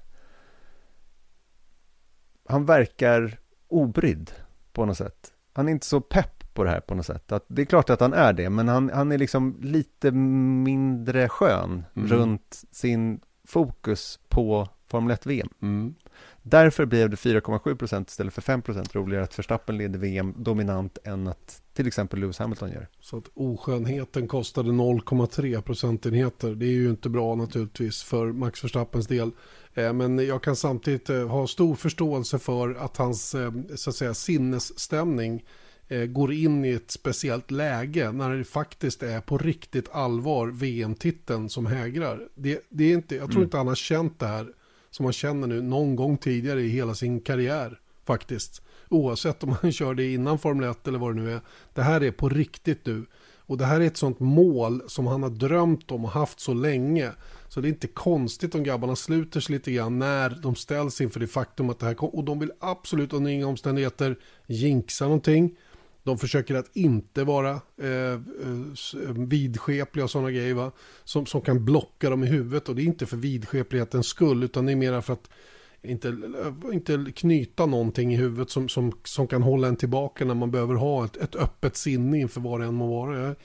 han 2.49 2.65
verkar 2.65 3.39
obrydd 3.67 4.31
på 4.73 4.85
något 4.85 4.97
sätt. 4.97 5.33
Han 5.53 5.67
är 5.67 5.71
inte 5.71 5.85
så 5.85 6.01
pepp 6.01 6.53
på 6.53 6.63
det 6.63 6.69
här 6.69 6.79
på 6.79 6.95
något 6.95 7.05
sätt. 7.05 7.31
Att 7.31 7.45
det 7.47 7.61
är 7.61 7.65
klart 7.65 7.89
att 7.89 7.99
han 7.99 8.13
är 8.13 8.33
det, 8.33 8.49
men 8.49 8.67
han, 8.67 8.91
han 8.93 9.11
är 9.11 9.17
liksom 9.17 9.57
lite 9.61 10.11
mindre 10.11 11.29
skön 11.29 11.83
mm. 11.95 12.09
runt 12.09 12.63
sin 12.71 13.21
fokus 13.43 14.19
på 14.27 14.67
Formel 14.87 15.15
1-VM. 15.17 15.49
Mm. 15.61 15.95
Därför 16.43 16.85
blev 16.85 17.09
det 17.09 17.15
4,7 17.15 17.75
procent 17.75 18.09
istället 18.09 18.33
för 18.33 18.41
5 18.41 18.61
procent 18.61 18.95
roligare 18.95 19.23
att 19.23 19.39
Verstappen 19.39 19.77
leder 19.77 19.99
VM 19.99 20.33
dominant 20.37 20.97
än 21.03 21.27
att 21.27 21.61
till 21.73 21.87
exempel 21.87 22.19
Lewis 22.19 22.39
Hamilton 22.39 22.71
gör. 22.71 22.87
Så 22.99 23.17
att 23.17 23.29
oskönheten 23.33 24.27
kostade 24.27 24.69
0,3 24.69 25.61
procentenheter. 25.61 26.55
Det 26.55 26.65
är 26.65 26.71
ju 26.71 26.89
inte 26.89 27.09
bra 27.09 27.35
naturligtvis 27.35 28.03
för 28.03 28.31
Max 28.31 28.63
Verstappens 28.63 29.07
del. 29.07 29.31
Eh, 29.73 29.93
men 29.93 30.27
jag 30.27 30.43
kan 30.43 30.55
samtidigt 30.55 31.09
eh, 31.09 31.27
ha 31.27 31.47
stor 31.47 31.75
förståelse 31.75 32.39
för 32.39 32.75
att 32.75 32.97
hans 32.97 33.35
eh, 33.35 33.51
så 33.75 33.89
att 33.89 33.95
säga, 33.95 34.13
sinnesstämning 34.13 35.45
går 36.07 36.33
in 36.33 36.65
i 36.65 36.69
ett 36.69 36.91
speciellt 36.91 37.51
läge 37.51 38.11
när 38.11 38.35
det 38.35 38.43
faktiskt 38.43 39.03
är 39.03 39.21
på 39.21 39.37
riktigt 39.37 39.89
allvar 39.91 40.47
VM-titeln 40.47 41.49
som 41.49 41.65
hägrar. 41.65 42.27
Det, 42.35 42.61
det 42.69 42.83
är 42.83 42.93
inte, 42.93 43.15
jag 43.15 43.25
tror 43.25 43.35
mm. 43.35 43.43
inte 43.43 43.57
han 43.57 43.67
har 43.67 43.75
känt 43.75 44.19
det 44.19 44.27
här 44.27 44.47
som 44.91 45.03
man 45.03 45.13
känner 45.13 45.47
nu 45.47 45.61
någon 45.61 45.95
gång 45.95 46.17
tidigare 46.17 46.61
i 46.61 46.69
hela 46.69 46.95
sin 46.95 47.21
karriär 47.21 47.79
faktiskt. 48.05 48.61
Oavsett 48.89 49.43
om 49.43 49.57
man 49.61 49.71
kör 49.71 49.93
det 49.93 50.13
innan 50.13 50.39
Formel 50.39 50.69
1 50.69 50.87
eller 50.87 50.99
vad 50.99 51.15
det 51.15 51.21
nu 51.21 51.31
är. 51.31 51.41
Det 51.73 51.81
här 51.81 52.03
är 52.03 52.11
på 52.11 52.29
riktigt 52.29 52.85
nu. 52.85 53.05
Och 53.49 53.57
det 53.57 53.65
här 53.65 53.81
är 53.81 53.85
ett 53.85 53.97
sånt 53.97 54.19
mål 54.19 54.81
som 54.87 55.07
han 55.07 55.23
har 55.23 55.29
drömt 55.29 55.91
om 55.91 56.05
och 56.05 56.11
haft 56.11 56.39
så 56.39 56.53
länge. 56.53 57.11
Så 57.47 57.61
det 57.61 57.67
är 57.67 57.69
inte 57.69 57.87
konstigt 57.87 58.55
om 58.55 58.63
grabbarna 58.63 58.95
sluter 58.95 59.39
sig 59.39 59.53
lite 59.53 59.71
grann 59.71 59.99
när 59.99 60.29
de 60.29 60.55
ställs 60.55 61.01
inför 61.01 61.19
det 61.19 61.27
faktum 61.27 61.69
att 61.69 61.79
det 61.79 61.85
här 61.85 61.93
kommer. 61.93 62.15
Och 62.15 62.23
de 62.23 62.39
vill 62.39 62.51
absolut 62.59 63.13
under 63.13 63.31
inga 63.31 63.47
omständigheter 63.47 64.17
jinxa 64.47 65.05
någonting. 65.05 65.57
De 66.03 66.17
försöker 66.17 66.55
att 66.55 66.75
inte 66.75 67.23
vara 67.23 67.61
eh, 67.81 67.87
eh, 67.87 68.13
eh 68.13 69.13
vidskepliga 69.15 70.03
och 70.03 70.11
sådana 70.11 70.31
grejer 70.31 70.53
va? 70.53 70.71
Som, 71.03 71.25
som 71.25 71.41
kan 71.41 71.65
blocka 71.65 72.09
dem 72.09 72.23
i 72.23 72.27
huvudet 72.27 72.69
och 72.69 72.75
det 72.75 72.81
är 72.81 72.85
inte 72.85 73.05
för 73.05 73.17
vidskeplighetens 73.17 74.07
skull 74.07 74.43
utan 74.43 74.65
det 74.65 74.71
är 74.71 74.75
mera 74.75 75.01
för 75.01 75.13
att 75.13 75.29
inte, 75.81 76.07
eh, 76.07 76.73
inte 76.73 77.05
knyta 77.15 77.65
någonting 77.65 78.13
i 78.13 78.15
huvudet 78.15 78.49
som, 78.49 78.69
som, 78.69 78.91
som 79.03 79.27
kan 79.27 79.43
hålla 79.43 79.67
en 79.67 79.75
tillbaka 79.75 80.25
när 80.25 80.35
man 80.35 80.51
behöver 80.51 80.75
ha 80.75 81.05
ett, 81.05 81.17
ett 81.17 81.35
öppet 81.35 81.75
sinne 81.75 82.19
inför 82.19 82.41
vad 82.41 82.59
det 82.59 82.65
än 82.65 82.73
må 82.73 82.87
vara. 82.87 83.19
Jag, 83.19 83.35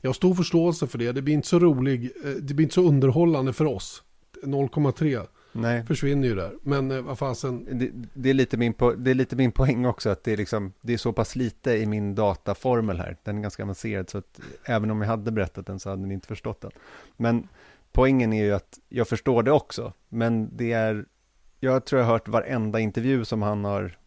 jag 0.00 0.08
har 0.08 0.14
stor 0.14 0.34
förståelse 0.34 0.86
för 0.86 0.98
det. 0.98 1.12
Det 1.12 1.22
blir 1.22 1.34
inte 1.34 1.48
så 1.48 1.58
rolig, 1.58 2.10
det 2.40 2.54
blir 2.54 2.64
inte 2.64 2.74
så 2.74 2.88
underhållande 2.88 3.52
för 3.52 3.64
oss. 3.64 4.02
0,3 4.42 5.26
Nej. 5.56 5.84
försvinner 5.86 6.28
ju 6.28 6.34
där. 6.34 6.52
Men 6.62 6.90
eh, 6.90 7.02
vad 7.02 7.18
fasen. 7.18 7.78
Det, 7.78 7.90
det, 8.14 8.30
är 8.30 8.34
lite 8.34 8.56
min 8.56 8.74
det 8.96 9.10
är 9.10 9.14
lite 9.14 9.36
min 9.36 9.52
poäng 9.52 9.86
också 9.86 10.10
att 10.10 10.24
det 10.24 10.32
är, 10.32 10.36
liksom, 10.36 10.72
det 10.80 10.92
är 10.92 10.98
så 10.98 11.12
pass 11.12 11.36
lite 11.36 11.72
i 11.72 11.86
min 11.86 12.14
dataformel 12.14 12.98
här. 12.98 13.16
Den 13.22 13.38
är 13.38 13.42
ganska 13.42 13.62
avancerad 13.62 14.10
så 14.10 14.18
att 14.18 14.40
även 14.64 14.90
om 14.90 15.00
jag 15.00 15.08
hade 15.08 15.30
berättat 15.30 15.66
den 15.66 15.80
så 15.80 15.90
hade 15.90 16.06
ni 16.06 16.14
inte 16.14 16.26
förstått 16.26 16.60
den. 16.60 16.70
Men 17.16 17.48
poängen 17.92 18.32
är 18.32 18.44
ju 18.44 18.52
att 18.52 18.78
jag 18.88 19.08
förstår 19.08 19.42
det 19.42 19.52
också. 19.52 19.92
Men 20.08 20.56
det 20.56 20.72
är, 20.72 21.04
jag 21.60 21.84
tror 21.84 22.00
jag 22.00 22.06
har 22.06 22.12
hört 22.12 22.28
varenda 22.28 22.80
intervju 22.80 23.24
som 23.24 23.42
han 23.42 23.64
har 23.64 23.98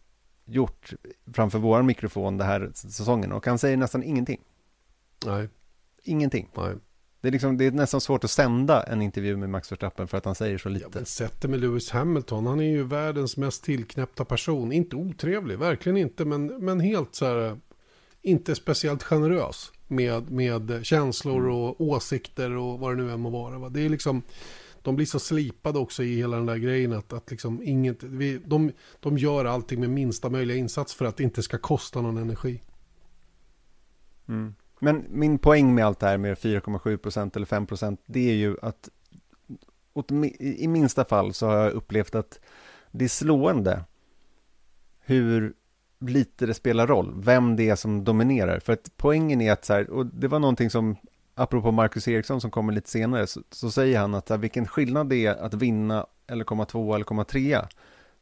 gjort 0.44 0.92
framför 1.32 1.58
vår 1.58 1.82
mikrofon 1.82 2.36
den 2.36 2.46
här 2.46 2.70
säsongen 2.74 3.32
och 3.32 3.46
han 3.46 3.58
säger 3.58 3.76
nästan 3.76 4.02
ingenting. 4.02 4.40
Nej. 5.26 5.48
Ingenting. 6.02 6.50
Nej. 6.56 6.74
Det 7.20 7.28
är, 7.28 7.32
liksom, 7.32 7.56
det 7.56 7.64
är 7.64 7.70
nästan 7.70 8.00
svårt 8.00 8.24
att 8.24 8.30
sända 8.30 8.82
en 8.82 9.02
intervju 9.02 9.36
med 9.36 9.50
Max 9.50 9.72
Verstappen 9.72 10.08
för 10.08 10.18
att 10.18 10.24
han 10.24 10.34
säger 10.34 10.58
så 10.58 10.68
lite. 10.68 10.98
Ja, 10.98 11.04
sätt 11.04 11.40
det 11.40 11.48
med 11.48 11.60
Lewis 11.60 11.90
Hamilton. 11.90 12.46
Han 12.46 12.60
är 12.60 12.70
ju 12.70 12.82
världens 12.82 13.36
mest 13.36 13.64
tillknäppta 13.64 14.24
person. 14.24 14.72
Inte 14.72 14.96
otrevlig, 14.96 15.58
verkligen 15.58 15.96
inte. 15.96 16.24
Men, 16.24 16.46
men 16.46 16.80
helt 16.80 17.14
så 17.14 17.26
här, 17.26 17.58
inte 18.22 18.54
speciellt 18.54 19.02
generös 19.02 19.72
med, 19.88 20.30
med 20.30 20.80
känslor 20.82 21.40
mm. 21.40 21.52
och 21.52 21.80
åsikter 21.80 22.50
och 22.50 22.78
vad 22.78 22.96
det 22.96 23.02
nu 23.02 23.12
än 23.12 23.20
må 23.20 23.30
vara. 23.30 23.58
Va? 23.58 23.68
Det 23.68 23.80
är 23.80 23.88
liksom, 23.88 24.22
de 24.82 24.96
blir 24.96 25.06
så 25.06 25.18
slipade 25.18 25.78
också 25.78 26.02
i 26.02 26.16
hela 26.16 26.36
den 26.36 26.46
där 26.46 26.56
grejen 26.56 26.92
att, 26.92 27.12
att 27.12 27.30
liksom 27.30 27.62
inget, 27.62 28.02
vi, 28.02 28.40
de, 28.46 28.72
de 29.00 29.18
gör 29.18 29.44
allting 29.44 29.80
med 29.80 29.90
minsta 29.90 30.30
möjliga 30.30 30.56
insats 30.56 30.94
för 30.94 31.04
att 31.04 31.16
det 31.16 31.22
inte 31.22 31.42
ska 31.42 31.58
kosta 31.58 32.00
någon 32.00 32.16
energi. 32.16 32.62
Mm. 34.28 34.54
Men 34.80 35.04
min 35.08 35.38
poäng 35.38 35.74
med 35.74 35.86
allt 35.86 36.00
det 36.00 36.06
här 36.06 36.18
med 36.18 36.38
4,7 36.38 36.96
procent 36.96 37.36
eller 37.36 37.46
5 37.46 37.66
procent, 37.66 38.00
det 38.06 38.30
är 38.30 38.34
ju 38.34 38.56
att 38.62 38.88
i 40.38 40.68
minsta 40.68 41.04
fall 41.04 41.34
så 41.34 41.46
har 41.46 41.56
jag 41.56 41.72
upplevt 41.72 42.14
att 42.14 42.40
det 42.90 43.04
är 43.04 43.08
slående 43.08 43.84
hur 45.00 45.54
lite 46.00 46.46
det 46.46 46.54
spelar 46.54 46.86
roll, 46.86 47.14
vem 47.16 47.56
det 47.56 47.68
är 47.68 47.76
som 47.76 48.04
dominerar. 48.04 48.60
För 48.60 48.72
att 48.72 48.90
poängen 48.96 49.40
är 49.40 49.52
att 49.52 49.64
så 49.64 49.72
här, 49.72 49.90
och 49.90 50.06
det 50.06 50.28
var 50.28 50.38
någonting 50.38 50.70
som, 50.70 50.96
apropå 51.34 51.70
Marcus 51.70 52.08
Eriksson 52.08 52.40
som 52.40 52.50
kommer 52.50 52.72
lite 52.72 52.90
senare, 52.90 53.26
så, 53.26 53.42
så 53.50 53.70
säger 53.70 53.98
han 53.98 54.14
att 54.14 54.28
här, 54.28 54.38
vilken 54.38 54.66
skillnad 54.66 55.08
det 55.08 55.26
är 55.26 55.34
att 55.34 55.54
vinna 55.54 56.06
eller 56.26 56.44
komma 56.44 56.64
tvåa 56.64 56.94
eller 56.94 57.04
komma 57.04 57.24
trea. 57.24 57.68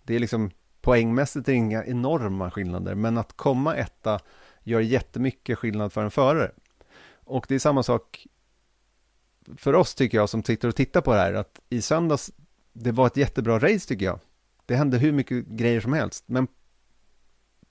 Det 0.02 0.14
är 0.14 0.18
liksom 0.18 0.50
poängmässigt 0.80 1.48
inga 1.48 1.84
enorma 1.84 2.50
skillnader, 2.50 2.94
men 2.94 3.18
att 3.18 3.32
komma 3.36 3.74
etta 3.74 4.20
gör 4.66 4.80
jättemycket 4.80 5.58
skillnad 5.58 5.92
för 5.92 6.04
en 6.04 6.10
förare. 6.10 6.50
Och 7.24 7.46
det 7.48 7.54
är 7.54 7.58
samma 7.58 7.82
sak 7.82 8.26
för 9.56 9.72
oss 9.72 9.94
tycker 9.94 10.18
jag 10.18 10.28
som 10.28 10.42
sitter 10.42 10.68
och 10.68 10.76
tittar 10.76 11.00
på 11.00 11.12
det 11.12 11.20
här, 11.20 11.34
att 11.34 11.60
i 11.68 11.82
söndags, 11.82 12.32
det 12.72 12.92
var 12.92 13.06
ett 13.06 13.16
jättebra 13.16 13.58
race 13.58 13.88
tycker 13.88 14.04
jag. 14.06 14.20
Det 14.66 14.76
hände 14.76 14.98
hur 14.98 15.12
mycket 15.12 15.46
grejer 15.46 15.80
som 15.80 15.92
helst, 15.92 16.24
men 16.26 16.48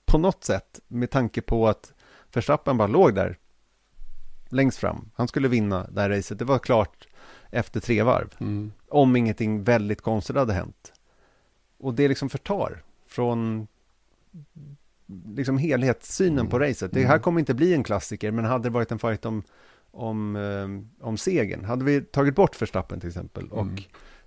på 0.04 0.18
något 0.18 0.44
sätt, 0.44 0.80
med 0.88 1.10
tanke 1.10 1.42
på 1.42 1.68
att 1.68 1.92
Verstappen 2.32 2.76
bara 2.76 2.88
låg 2.88 3.14
där 3.14 3.38
längst 4.48 4.78
fram, 4.78 5.10
han 5.14 5.28
skulle 5.28 5.48
vinna 5.48 5.86
det 5.90 6.00
här 6.00 6.10
racet, 6.10 6.38
det 6.38 6.44
var 6.44 6.58
klart 6.58 7.08
efter 7.50 7.80
tre 7.80 8.02
varv, 8.02 8.34
mm. 8.40 8.72
om 8.88 9.16
ingenting 9.16 9.64
väldigt 9.64 10.00
konstigt 10.00 10.36
hade 10.36 10.52
hänt. 10.52 10.92
Och 11.78 11.94
det 11.94 12.08
liksom 12.08 12.28
förtar 12.28 12.82
från 13.06 13.66
liksom 15.36 15.58
helhetssynen 15.58 16.38
mm. 16.38 16.50
på 16.50 16.58
racet. 16.58 16.92
Det 16.92 17.00
här 17.00 17.14
mm. 17.14 17.22
kommer 17.22 17.40
inte 17.40 17.54
bli 17.54 17.74
en 17.74 17.84
klassiker, 17.84 18.30
men 18.30 18.44
hade 18.44 18.64
det 18.64 18.70
varit 18.70 18.92
en 18.92 18.98
fight 18.98 19.24
om, 19.24 19.42
om, 19.90 20.36
eh, 20.36 21.06
om 21.06 21.16
segern, 21.16 21.64
hade 21.64 21.84
vi 21.84 22.00
tagit 22.00 22.34
bort 22.34 22.62
Verstappen 22.62 23.00
till 23.00 23.08
exempel 23.08 23.48
och 23.48 23.62
mm. 23.62 23.76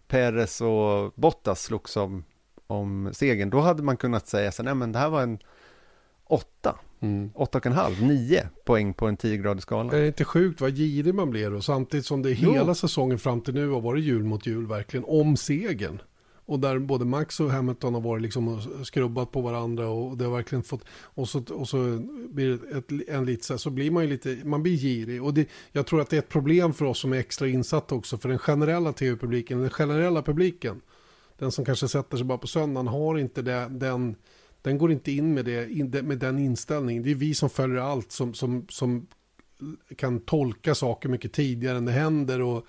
Perez 0.07 0.61
och 0.61 1.13
Bottas 1.15 1.63
slogs 1.63 1.97
om, 1.97 2.23
om 2.67 3.09
segern, 3.13 3.49
då 3.49 3.59
hade 3.59 3.83
man 3.83 3.97
kunnat 3.97 4.27
säga 4.27 4.51
så 4.51 4.63
nej 4.63 4.75
men 4.75 4.91
det 4.91 4.99
här 4.99 5.09
var 5.09 5.21
en 5.21 5.39
åtta, 6.29 6.79
mm. 6.99 7.31
åtta 7.35 7.57
och 7.57 7.65
en 7.65 7.73
halv, 7.73 8.03
nio 8.03 8.49
poäng 8.65 8.93
på 8.93 9.07
en 9.07 9.17
10-gradig 9.17 9.59
skala. 9.59 9.91
Det 9.91 9.99
är 9.99 10.07
inte 10.07 10.25
sjukt 10.25 10.61
vad 10.61 10.75
girig 10.75 11.13
man 11.15 11.29
blir 11.29 11.53
och 11.53 11.63
samtidigt 11.63 12.05
som 12.05 12.21
det 12.21 12.33
hela 12.33 12.63
jo. 12.67 12.75
säsongen 12.75 13.19
fram 13.19 13.41
till 13.41 13.53
nu 13.53 13.69
har 13.69 13.81
varit 13.81 14.03
jul 14.03 14.23
mot 14.23 14.47
jul 14.47 14.67
verkligen 14.67 15.05
om 15.07 15.37
segern. 15.37 16.01
Och 16.49 16.59
där 16.59 16.79
både 16.79 17.05
Max 17.05 17.39
och 17.39 17.51
Hamilton 17.51 17.93
har 17.93 18.01
varit 18.01 18.21
liksom 18.21 18.47
och 18.47 18.87
skrubbat 18.87 19.31
på 19.31 19.41
varandra 19.41 19.89
och 19.89 20.17
det 20.17 20.25
har 20.25 20.31
verkligen 20.31 20.63
fått, 20.63 20.85
och 20.91 21.29
så, 21.29 21.43
och 21.49 21.69
så 21.69 21.99
blir 22.29 22.49
det 22.49 22.77
ett, 22.77 23.09
en 23.09 23.25
lite 23.25 23.45
så, 23.45 23.53
här, 23.53 23.57
så 23.57 23.69
blir 23.69 23.91
man 23.91 24.03
ju 24.03 24.09
lite, 24.09 24.37
man 24.43 24.63
blir 24.63 24.77
girig. 24.77 25.23
Och 25.23 25.33
det, 25.33 25.49
jag 25.71 25.87
tror 25.87 26.01
att 26.01 26.09
det 26.09 26.15
är 26.15 26.19
ett 26.19 26.29
problem 26.29 26.73
för 26.73 26.85
oss 26.85 26.99
som 26.99 27.13
är 27.13 27.17
extra 27.17 27.47
insatta 27.47 27.95
också, 27.95 28.17
för 28.17 28.29
den 28.29 28.39
generella 28.39 28.93
tv-publiken, 28.93 29.59
den 29.59 29.69
generella 29.69 30.21
publiken, 30.21 30.81
den 31.37 31.51
som 31.51 31.65
kanske 31.65 31.87
sätter 31.87 32.17
sig 32.17 32.25
bara 32.25 32.37
på 32.37 32.47
söndagen, 32.47 32.87
har 32.87 33.17
inte 33.17 33.41
det, 33.41 33.67
den, 33.71 34.15
den 34.61 34.77
går 34.77 34.91
inte 34.91 35.11
in 35.11 35.33
med, 35.33 35.45
det, 35.45 36.03
med 36.03 36.17
den 36.17 36.39
inställningen. 36.39 37.03
Det 37.03 37.11
är 37.11 37.15
vi 37.15 37.33
som 37.33 37.49
följer 37.49 37.79
allt 37.79 38.11
som, 38.11 38.33
som, 38.33 38.65
som 38.69 39.07
kan 39.95 40.19
tolka 40.19 40.75
saker 40.75 41.09
mycket 41.09 41.33
tidigare 41.33 41.77
än 41.77 41.85
det 41.85 41.91
händer 41.91 42.41
och 42.41 42.65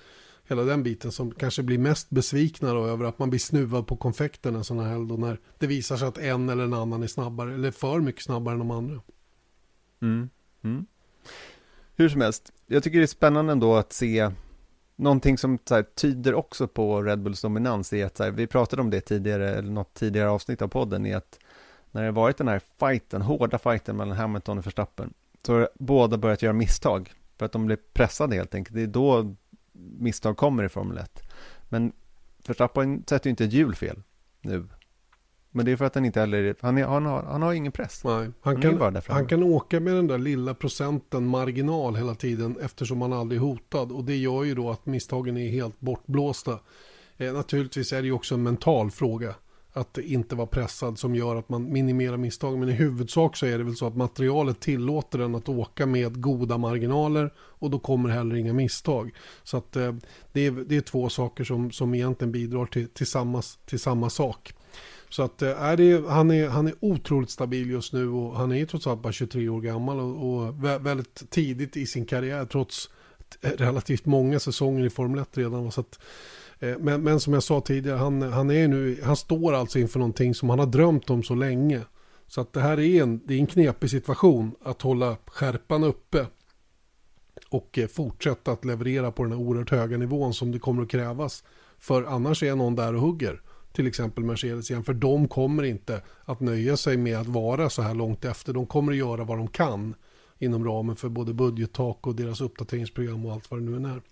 hela 0.50 0.62
den 0.62 0.82
biten 0.82 1.12
som 1.12 1.30
kanske 1.30 1.62
blir 1.62 1.78
mest 1.78 2.10
besvikna 2.10 2.72
då 2.74 2.86
över 2.86 3.04
att 3.04 3.18
man 3.18 3.30
blir 3.30 3.40
snuvad 3.40 3.86
på 3.86 3.96
konfekten 3.96 4.56
en 4.56 4.64
sån 4.64 4.78
här 4.78 4.88
helg 4.88 5.08
då 5.08 5.16
när 5.16 5.38
det 5.58 5.66
visar 5.66 5.96
sig 5.96 6.08
att 6.08 6.18
en 6.18 6.48
eller 6.48 6.64
en 6.64 6.74
annan 6.74 7.02
är 7.02 7.06
snabbare 7.06 7.54
eller 7.54 7.70
för 7.70 8.00
mycket 8.00 8.22
snabbare 8.22 8.52
än 8.52 8.58
de 8.58 8.70
andra. 8.70 9.00
Mm. 10.02 10.30
Mm. 10.62 10.86
Hur 11.96 12.08
som 12.08 12.20
helst, 12.20 12.52
jag 12.66 12.82
tycker 12.82 12.98
det 12.98 13.04
är 13.04 13.06
spännande 13.06 13.52
ändå 13.52 13.76
att 13.76 13.92
se 13.92 14.30
någonting 14.96 15.38
som 15.38 15.58
här, 15.70 15.82
tyder 15.82 16.34
också 16.34 16.68
på 16.68 17.02
Red 17.02 17.22
Bulls 17.22 17.42
dominans 17.42 17.92
är 17.92 18.06
att 18.06 18.18
här, 18.18 18.30
vi 18.30 18.46
pratade 18.46 18.82
om 18.82 18.90
det 18.90 19.00
tidigare, 19.00 19.54
eller 19.54 19.70
något 19.70 19.94
tidigare 19.94 20.30
avsnitt 20.30 20.62
av 20.62 20.68
podden, 20.68 21.06
är 21.06 21.16
att 21.16 21.38
när 21.90 22.02
det 22.02 22.10
varit 22.10 22.36
den 22.36 22.48
här 22.48 22.60
fighten, 22.80 23.22
hårda 23.22 23.58
fighten 23.58 23.96
mellan 23.96 24.16
Hamilton 24.16 24.58
och 24.58 24.66
Verstappen, 24.66 25.14
så 25.46 25.52
har 25.52 25.68
båda 25.74 26.18
börjat 26.18 26.42
göra 26.42 26.52
misstag 26.52 27.12
för 27.38 27.46
att 27.46 27.52
de 27.52 27.66
blir 27.66 27.78
pressade 27.92 28.36
helt 28.36 28.54
enkelt. 28.54 28.76
Det 28.76 28.82
är 28.82 28.86
då 28.86 29.34
misstag 29.80 30.36
kommer 30.36 30.64
i 30.64 30.68
Formel 30.68 30.98
1. 30.98 31.22
Men 31.68 31.92
Verstappen 32.46 33.04
sätter 33.06 33.26
ju 33.26 33.30
inte 33.30 33.44
ett 33.44 33.52
hjul 33.52 33.74
fel 33.74 34.02
nu. 34.40 34.66
Men 35.50 35.64
det 35.64 35.72
är 35.72 35.76
för 35.76 35.84
att 35.84 35.94
han 35.94 36.04
inte 36.04 36.20
heller, 36.20 36.56
han, 36.60 36.78
är, 36.78 36.84
han, 36.84 37.06
har, 37.06 37.22
han 37.22 37.42
har 37.42 37.52
ingen 37.52 37.72
press. 37.72 38.04
Nej, 38.04 38.14
han, 38.14 38.32
han 38.40 38.62
kan, 38.62 39.02
han 39.08 39.26
kan 39.26 39.42
åka 39.42 39.80
med 39.80 39.94
den 39.94 40.06
där 40.06 40.18
lilla 40.18 40.54
procenten 40.54 41.26
marginal 41.26 41.96
hela 41.96 42.14
tiden 42.14 42.56
eftersom 42.62 43.02
han 43.02 43.12
aldrig 43.12 43.40
är 43.40 43.44
hotad. 43.44 43.92
Och 43.92 44.04
det 44.04 44.16
gör 44.16 44.44
ju 44.44 44.54
då 44.54 44.70
att 44.70 44.86
misstagen 44.86 45.36
är 45.36 45.48
helt 45.48 45.80
bortblåsta. 45.80 46.58
Eh, 47.16 47.32
naturligtvis 47.32 47.92
är 47.92 48.00
det 48.00 48.06
ju 48.06 48.12
också 48.12 48.34
en 48.34 48.42
mental 48.42 48.90
fråga 48.90 49.34
att 49.72 49.98
inte 49.98 50.34
vara 50.34 50.46
pressad 50.46 50.98
som 50.98 51.14
gör 51.14 51.36
att 51.36 51.48
man 51.48 51.72
minimerar 51.72 52.16
misstag. 52.16 52.58
Men 52.58 52.68
i 52.68 52.72
huvudsak 52.72 53.36
så 53.36 53.46
är 53.46 53.58
det 53.58 53.64
väl 53.64 53.76
så 53.76 53.86
att 53.86 53.96
materialet 53.96 54.60
tillåter 54.60 55.18
den 55.18 55.34
att 55.34 55.48
åka 55.48 55.86
med 55.86 56.20
goda 56.20 56.58
marginaler 56.58 57.32
och 57.38 57.70
då 57.70 57.78
kommer 57.78 58.08
heller 58.08 58.36
inga 58.36 58.52
misstag. 58.52 59.14
Så 59.42 59.56
att 59.56 59.76
eh, 59.76 59.94
det, 60.32 60.46
är, 60.46 60.50
det 60.50 60.76
är 60.76 60.80
två 60.80 61.08
saker 61.08 61.44
som, 61.44 61.70
som 61.70 61.94
egentligen 61.94 62.32
bidrar 62.32 62.66
till, 62.66 62.88
till, 62.88 63.06
samma, 63.06 63.42
till 63.66 63.80
samma 63.80 64.10
sak. 64.10 64.54
Så 65.08 65.22
att 65.22 65.42
eh, 65.42 65.62
är 65.62 65.76
det, 65.76 66.08
han, 66.08 66.30
är, 66.30 66.48
han 66.48 66.66
är 66.66 66.74
otroligt 66.80 67.30
stabil 67.30 67.70
just 67.70 67.92
nu 67.92 68.08
och 68.08 68.36
han 68.36 68.52
är 68.52 68.56
ju 68.56 68.66
trots 68.66 68.86
allt 68.86 69.02
bara 69.02 69.12
23 69.12 69.48
år 69.48 69.60
gammal 69.60 70.00
och, 70.00 70.46
och 70.46 70.64
väldigt 70.64 71.30
tidigt 71.30 71.76
i 71.76 71.86
sin 71.86 72.06
karriär 72.06 72.44
trots 72.44 72.90
relativt 73.40 74.06
många 74.06 74.40
säsonger 74.40 74.84
i 74.84 74.90
Formel 74.90 75.20
1 75.20 75.38
redan. 75.38 75.72
Så 75.72 75.80
att, 75.80 75.98
Eh, 76.60 76.78
men, 76.78 77.02
men, 77.02 77.20
som 77.20 77.32
jag 77.32 77.42
sa 77.42 77.60
tidigare, 77.60 77.98
han, 77.98 78.22
han, 78.22 78.50
är 78.50 78.68
nu, 78.68 79.00
han 79.02 79.16
står 79.16 79.52
alltså 79.52 79.78
inför 79.78 79.98
någonting 79.98 80.34
som 80.34 80.50
han 80.50 80.58
har 80.58 80.66
drömt 80.66 81.10
om 81.10 81.22
så 81.22 81.34
länge. 81.34 81.80
Så 82.26 82.40
att 82.40 82.52
det 82.52 82.60
här 82.60 82.80
är 82.80 83.02
en, 83.02 83.20
det 83.26 83.34
är 83.34 83.38
en 83.38 83.46
knepig 83.46 83.90
situation 83.90 84.54
att 84.62 84.82
hålla 84.82 85.16
skärpan 85.26 85.84
uppe 85.84 86.26
och 87.48 87.78
eh, 87.78 87.86
fortsätta 87.86 88.52
att 88.52 88.64
leverera 88.64 89.12
på 89.12 89.22
den 89.22 89.32
här 89.32 89.40
oerhört 89.40 89.70
höga 89.70 89.96
nivån 89.96 90.34
som 90.34 90.52
det 90.52 90.58
kommer 90.58 90.82
att 90.82 90.90
krävas. 90.90 91.44
För 91.78 92.02
annars 92.02 92.42
är 92.42 92.54
någon 92.54 92.76
där 92.76 92.94
och 92.94 93.00
hugger 93.00 93.40
till 93.72 93.86
exempel 93.86 94.24
Mercedes 94.24 94.70
igen. 94.70 94.84
För 94.84 94.94
de 94.94 95.28
kommer 95.28 95.62
inte 95.62 96.02
att 96.24 96.40
nöja 96.40 96.76
sig 96.76 96.96
med 96.96 97.18
att 97.18 97.26
vara 97.26 97.70
så 97.70 97.82
här 97.82 97.94
långt 97.94 98.24
efter. 98.24 98.52
De 98.52 98.66
kommer 98.66 98.92
att 98.92 98.98
göra 98.98 99.24
vad 99.24 99.38
de 99.38 99.48
kan 99.48 99.94
inom 100.38 100.64
ramen 100.64 100.96
för 100.96 101.08
både 101.08 101.34
budgettak 101.34 102.06
och 102.06 102.14
deras 102.14 102.40
uppdateringsprogram 102.40 103.26
och 103.26 103.32
allt 103.32 103.50
vad 103.50 103.60
det 103.60 103.70
nu 103.70 103.88
är. 103.88 104.02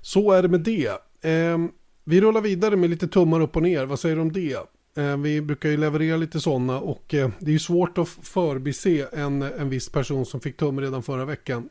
Så 0.00 0.32
är 0.32 0.42
det 0.42 0.48
med 0.48 0.60
det. 0.60 1.07
Eh, 1.20 1.58
vi 2.04 2.20
rullar 2.20 2.40
vidare 2.40 2.76
med 2.76 2.90
lite 2.90 3.08
tummar 3.08 3.40
upp 3.40 3.56
och 3.56 3.62
ner. 3.62 3.84
Vad 3.86 4.00
säger 4.00 4.16
du 4.16 4.22
om 4.22 4.32
det? 4.32 4.58
Eh, 4.98 5.16
vi 5.16 5.40
brukar 5.40 5.68
ju 5.68 5.76
leverera 5.76 6.16
lite 6.16 6.40
sådana 6.40 6.80
och 6.80 7.14
eh, 7.14 7.30
det 7.38 7.50
är 7.50 7.52
ju 7.52 7.58
svårt 7.58 7.98
att 7.98 8.08
förbise 8.08 9.08
en, 9.12 9.42
en 9.42 9.68
viss 9.68 9.88
person 9.88 10.26
som 10.26 10.40
fick 10.40 10.56
tumme 10.56 10.82
redan 10.82 11.02
förra 11.02 11.24
veckan 11.24 11.68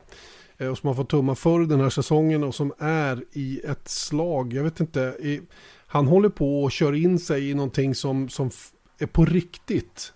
eh, 0.58 0.68
och 0.68 0.78
som 0.78 0.86
har 0.86 0.94
fått 0.94 1.08
tumma 1.08 1.34
förr 1.34 1.66
den 1.66 1.80
här 1.80 1.90
säsongen 1.90 2.44
och 2.44 2.54
som 2.54 2.72
är 2.78 3.24
i 3.32 3.60
ett 3.64 3.88
slag, 3.88 4.52
jag 4.52 4.64
vet 4.64 4.80
inte, 4.80 5.00
i, 5.00 5.40
han 5.86 6.06
håller 6.06 6.28
på 6.28 6.64
och 6.64 6.72
kör 6.72 6.92
in 6.92 7.18
sig 7.18 7.50
i 7.50 7.54
någonting 7.54 7.94
som, 7.94 8.28
som 8.28 8.50
är 8.98 9.06
på 9.06 9.24
riktigt. 9.24 10.12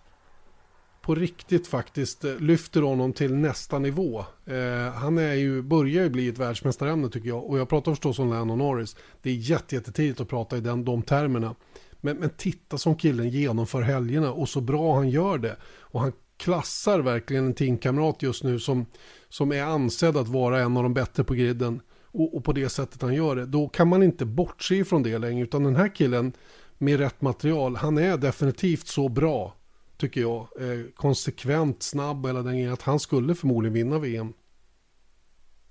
På 1.03 1.15
riktigt 1.15 1.67
faktiskt 1.67 2.25
eh, 2.25 2.37
lyfter 2.39 2.83
honom 2.83 3.13
till 3.13 3.35
nästa 3.35 3.79
nivå. 3.79 4.25
Eh, 4.47 4.93
han 4.95 5.19
är 5.19 5.35
ju, 5.35 5.63
börjar 5.63 6.03
ju 6.03 6.11
bli 6.11 6.29
ett 6.29 6.39
världsmästarämne 6.39 7.09
tycker 7.09 7.29
jag. 7.29 7.45
Och 7.45 7.59
jag 7.59 7.69
pratar 7.69 7.93
förstås 7.93 8.19
om 8.19 8.31
Lennon 8.31 8.59
Norris. 8.59 8.97
Det 9.23 9.31
är 9.31 9.35
jättetidigt 9.35 10.21
att 10.21 10.29
prata 10.29 10.57
i 10.57 10.61
den, 10.61 10.85
de 10.85 11.03
termerna. 11.03 11.55
Men, 12.01 12.17
men 12.17 12.31
titta 12.31 12.79
som 12.79 12.97
killen 12.97 13.29
genomför 13.29 13.83
helgerna 13.83 14.33
och 14.33 14.49
så 14.49 14.61
bra 14.61 14.95
han 14.95 15.11
gör 15.11 15.39
det. 15.39 15.57
Och 15.79 16.01
han 16.01 16.13
klassar 16.37 17.01
verkligen 17.01 17.47
en 17.47 17.55
teamkamrat 17.55 18.23
just 18.23 18.45
nu 18.45 18.59
som, 18.59 18.87
som 19.29 19.53
är 19.53 19.63
ansedd 19.63 20.17
att 20.17 20.29
vara 20.29 20.61
en 20.61 20.77
av 20.77 20.83
de 20.83 20.95
bättre 20.95 21.25
på 21.25 21.35
griden 21.35 21.81
och, 22.13 22.37
och, 22.37 22.45
på 22.45 22.53
det 22.53 22.69
sättet 22.69 23.03
han 23.03 23.15
gör 23.15 23.37
det, 23.37 23.47
då 23.47 23.69
kan 23.69 23.89
man 23.89 24.03
inte 24.03 24.25
bortse 24.25 24.75
ifrån 24.75 25.03
det 25.03 25.19
längre. 25.19 25.43
Utan 25.43 25.65
den 25.65 25.77
här 25.77 25.95
killen 25.95 26.33
med 26.79 26.99
rätt 26.99 27.21
material, 27.21 27.77
han 27.77 27.99
är 27.99 28.17
definitivt 28.17 28.87
så 28.87 29.09
bra, 29.09 29.55
tycker 30.03 30.21
jag, 30.21 30.41
eh, 30.41 30.87
konsekvent, 30.95 31.83
snabb 31.83 32.27
eller 32.27 32.43
den 32.43 32.53
grejen, 32.53 32.73
att 32.73 32.83
han 32.83 33.01
skulle 33.01 33.35
förmodligen 33.35 33.75
vinna 33.75 33.99
VM. 33.99 34.33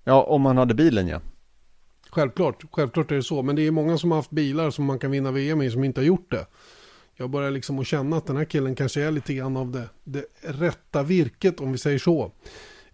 Ja, 0.04 0.24
om 0.24 0.46
han 0.46 0.58
hade 0.58 0.74
bilen 0.74 1.08
ja. 1.08 1.22
Självklart, 2.10 2.64
självklart 2.72 3.12
är 3.12 3.16
det 3.16 3.24
så. 3.24 3.42
Men 3.42 3.56
det 3.56 3.68
är 3.68 3.72
många 3.72 3.98
som 3.98 4.12
har 4.12 4.18
haft 4.18 4.32
bilar 4.32 4.72
som 4.72 4.86
man 4.86 5.00
kan 5.00 5.12
vinna 5.12 5.32
VM 5.32 5.62
i 5.62 5.72
som 5.72 5.84
inte 5.84 6.02
har 6.02 6.06
gjort 6.06 6.32
det. 6.32 6.46
Jag 7.16 7.30
börjar 7.30 7.52
liksom 7.52 7.80
att 7.80 7.88
känna 7.88 8.18
att 8.18 8.26
den 8.26 8.38
här 8.38 8.46
killen 8.46 8.76
kanske 8.76 9.02
är 9.02 9.12
lite 9.12 9.34
grann 9.34 9.58
av 9.58 9.72
det, 9.72 9.90
det 10.04 10.26
rätta 10.42 11.04
virket 11.04 11.60
om 11.60 11.72
vi 11.72 11.78
säger 11.78 12.00
så. 12.00 12.32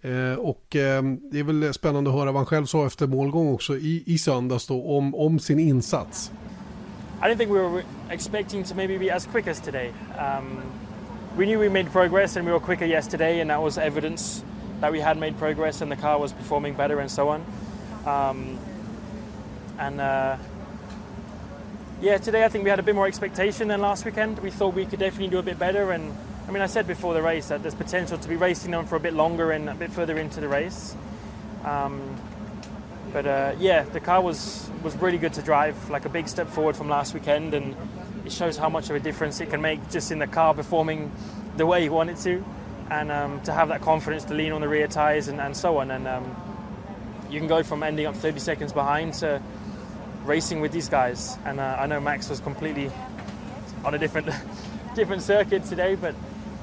Eh, 0.01 0.33
och 0.33 0.75
eh, 0.75 1.03
det 1.31 1.39
är 1.39 1.43
väl 1.43 1.73
spännande 1.73 2.09
att 2.09 2.15
höra 2.15 2.31
vad 2.31 2.35
han 2.39 2.45
själv 2.45 2.65
sa 2.65 2.85
efter 2.85 3.07
målgång 3.07 3.53
också 3.53 3.77
i, 3.77 4.03
i 4.05 4.17
söndags 4.17 4.67
då 4.67 4.97
om, 4.97 5.15
om 5.15 5.39
sin 5.39 5.59
insats. 5.59 6.31
I 7.21 7.25
didn't 7.25 7.37
think 7.37 7.51
we 7.51 7.59
were 7.59 7.83
expecting 8.09 8.63
to 8.63 8.75
maybe 8.75 8.97
be 8.97 9.15
as 9.15 9.25
quick 9.25 9.47
as 9.47 9.61
today. 9.61 9.93
Um, 10.19 10.61
we 11.37 11.45
knew 11.45 11.59
we 11.59 11.69
made 11.69 11.91
progress 11.91 12.35
and 12.35 12.47
we 12.47 12.51
were 12.51 12.59
quicker 12.59 12.85
yesterday 12.85 13.39
and 13.39 13.51
that 13.51 13.61
was 13.61 13.77
evidence 13.77 14.43
that 14.81 14.91
we 14.91 14.99
had 14.99 15.19
made 15.19 15.37
progress 15.37 15.81
and 15.81 15.91
the 15.91 15.95
car 15.95 16.19
was 16.19 16.33
performing 16.33 16.73
better 16.73 16.99
and 16.99 17.11
so 17.11 17.29
on. 17.29 17.45
Um, 18.07 18.59
and 19.77 20.01
uh, 20.01 20.37
yeah, 22.01 22.17
today 22.17 22.43
I 22.43 22.49
think 22.49 22.63
we 22.63 22.71
had 22.71 22.79
a 22.79 22.83
bit 22.83 22.95
more 22.95 23.05
expectation 23.05 23.67
than 23.67 23.81
last 23.81 24.03
weekend. 24.03 24.39
We 24.39 24.49
thought 24.49 24.73
we 24.73 24.87
could 24.87 24.97
definitely 24.97 25.27
do 25.27 25.37
a 25.37 25.43
bit 25.43 25.59
better 25.59 25.91
and 25.91 26.17
I 26.47 26.51
mean, 26.51 26.63
I 26.63 26.67
said 26.67 26.87
before 26.87 27.13
the 27.13 27.21
race 27.21 27.49
that 27.49 27.61
there's 27.61 27.75
potential 27.75 28.17
to 28.17 28.27
be 28.27 28.35
racing 28.35 28.71
them 28.71 28.87
for 28.87 28.95
a 28.95 28.99
bit 28.99 29.13
longer 29.13 29.51
and 29.51 29.69
a 29.69 29.75
bit 29.75 29.91
further 29.91 30.17
into 30.17 30.39
the 30.39 30.47
race. 30.47 30.95
Um, 31.63 32.15
but 33.13 33.27
uh, 33.27 33.55
yeah, 33.59 33.83
the 33.83 33.99
car 33.99 34.21
was 34.21 34.69
was 34.81 34.95
really 34.95 35.17
good 35.17 35.33
to 35.33 35.41
drive, 35.41 35.89
like 35.89 36.05
a 36.05 36.09
big 36.09 36.27
step 36.27 36.47
forward 36.47 36.75
from 36.75 36.87
last 36.87 37.13
weekend, 37.13 37.53
and 37.53 37.75
it 38.27 38.33
shows 38.33 38.57
how 38.57 38.67
much 38.67 38.89
of 38.89 38.95
a 38.97 38.99
difference 38.99 39.39
it 39.39 39.49
can 39.49 39.61
make 39.61 39.89
just 39.89 40.11
in 40.11 40.19
the 40.19 40.27
car 40.27 40.53
performing 40.53 41.11
the 41.55 41.65
way 41.65 41.81
you 41.83 41.91
want 41.91 42.09
it 42.09 42.17
to, 42.17 42.43
and 42.91 43.09
um, 43.09 43.41
to 43.41 43.53
have 43.53 43.69
that 43.69 43.81
confidence 43.81 44.25
to 44.25 44.33
lean 44.33 44.51
on 44.51 44.59
the 44.59 44.67
rear 44.67 44.87
tires 44.87 45.29
and, 45.29 45.39
and 45.39 45.55
so 45.55 45.77
on. 45.77 45.91
And 45.91 46.05
um, 46.07 46.35
you 47.29 47.39
can 47.39 47.47
go 47.47 47.63
from 47.63 47.83
ending 47.83 48.05
up 48.05 48.15
30 48.15 48.39
seconds 48.39 48.73
behind 48.73 49.13
to 49.15 49.41
racing 50.25 50.59
with 50.59 50.73
these 50.73 50.89
guys. 50.89 51.37
And 51.45 51.61
uh, 51.61 51.77
I 51.79 51.87
know 51.87 52.01
Max 52.01 52.29
was 52.29 52.41
completely 52.41 52.91
on 53.85 53.93
a 53.93 53.97
different 53.97 54.29
different 54.95 55.21
circuit 55.21 55.63
today, 55.63 55.95
but 55.95 56.13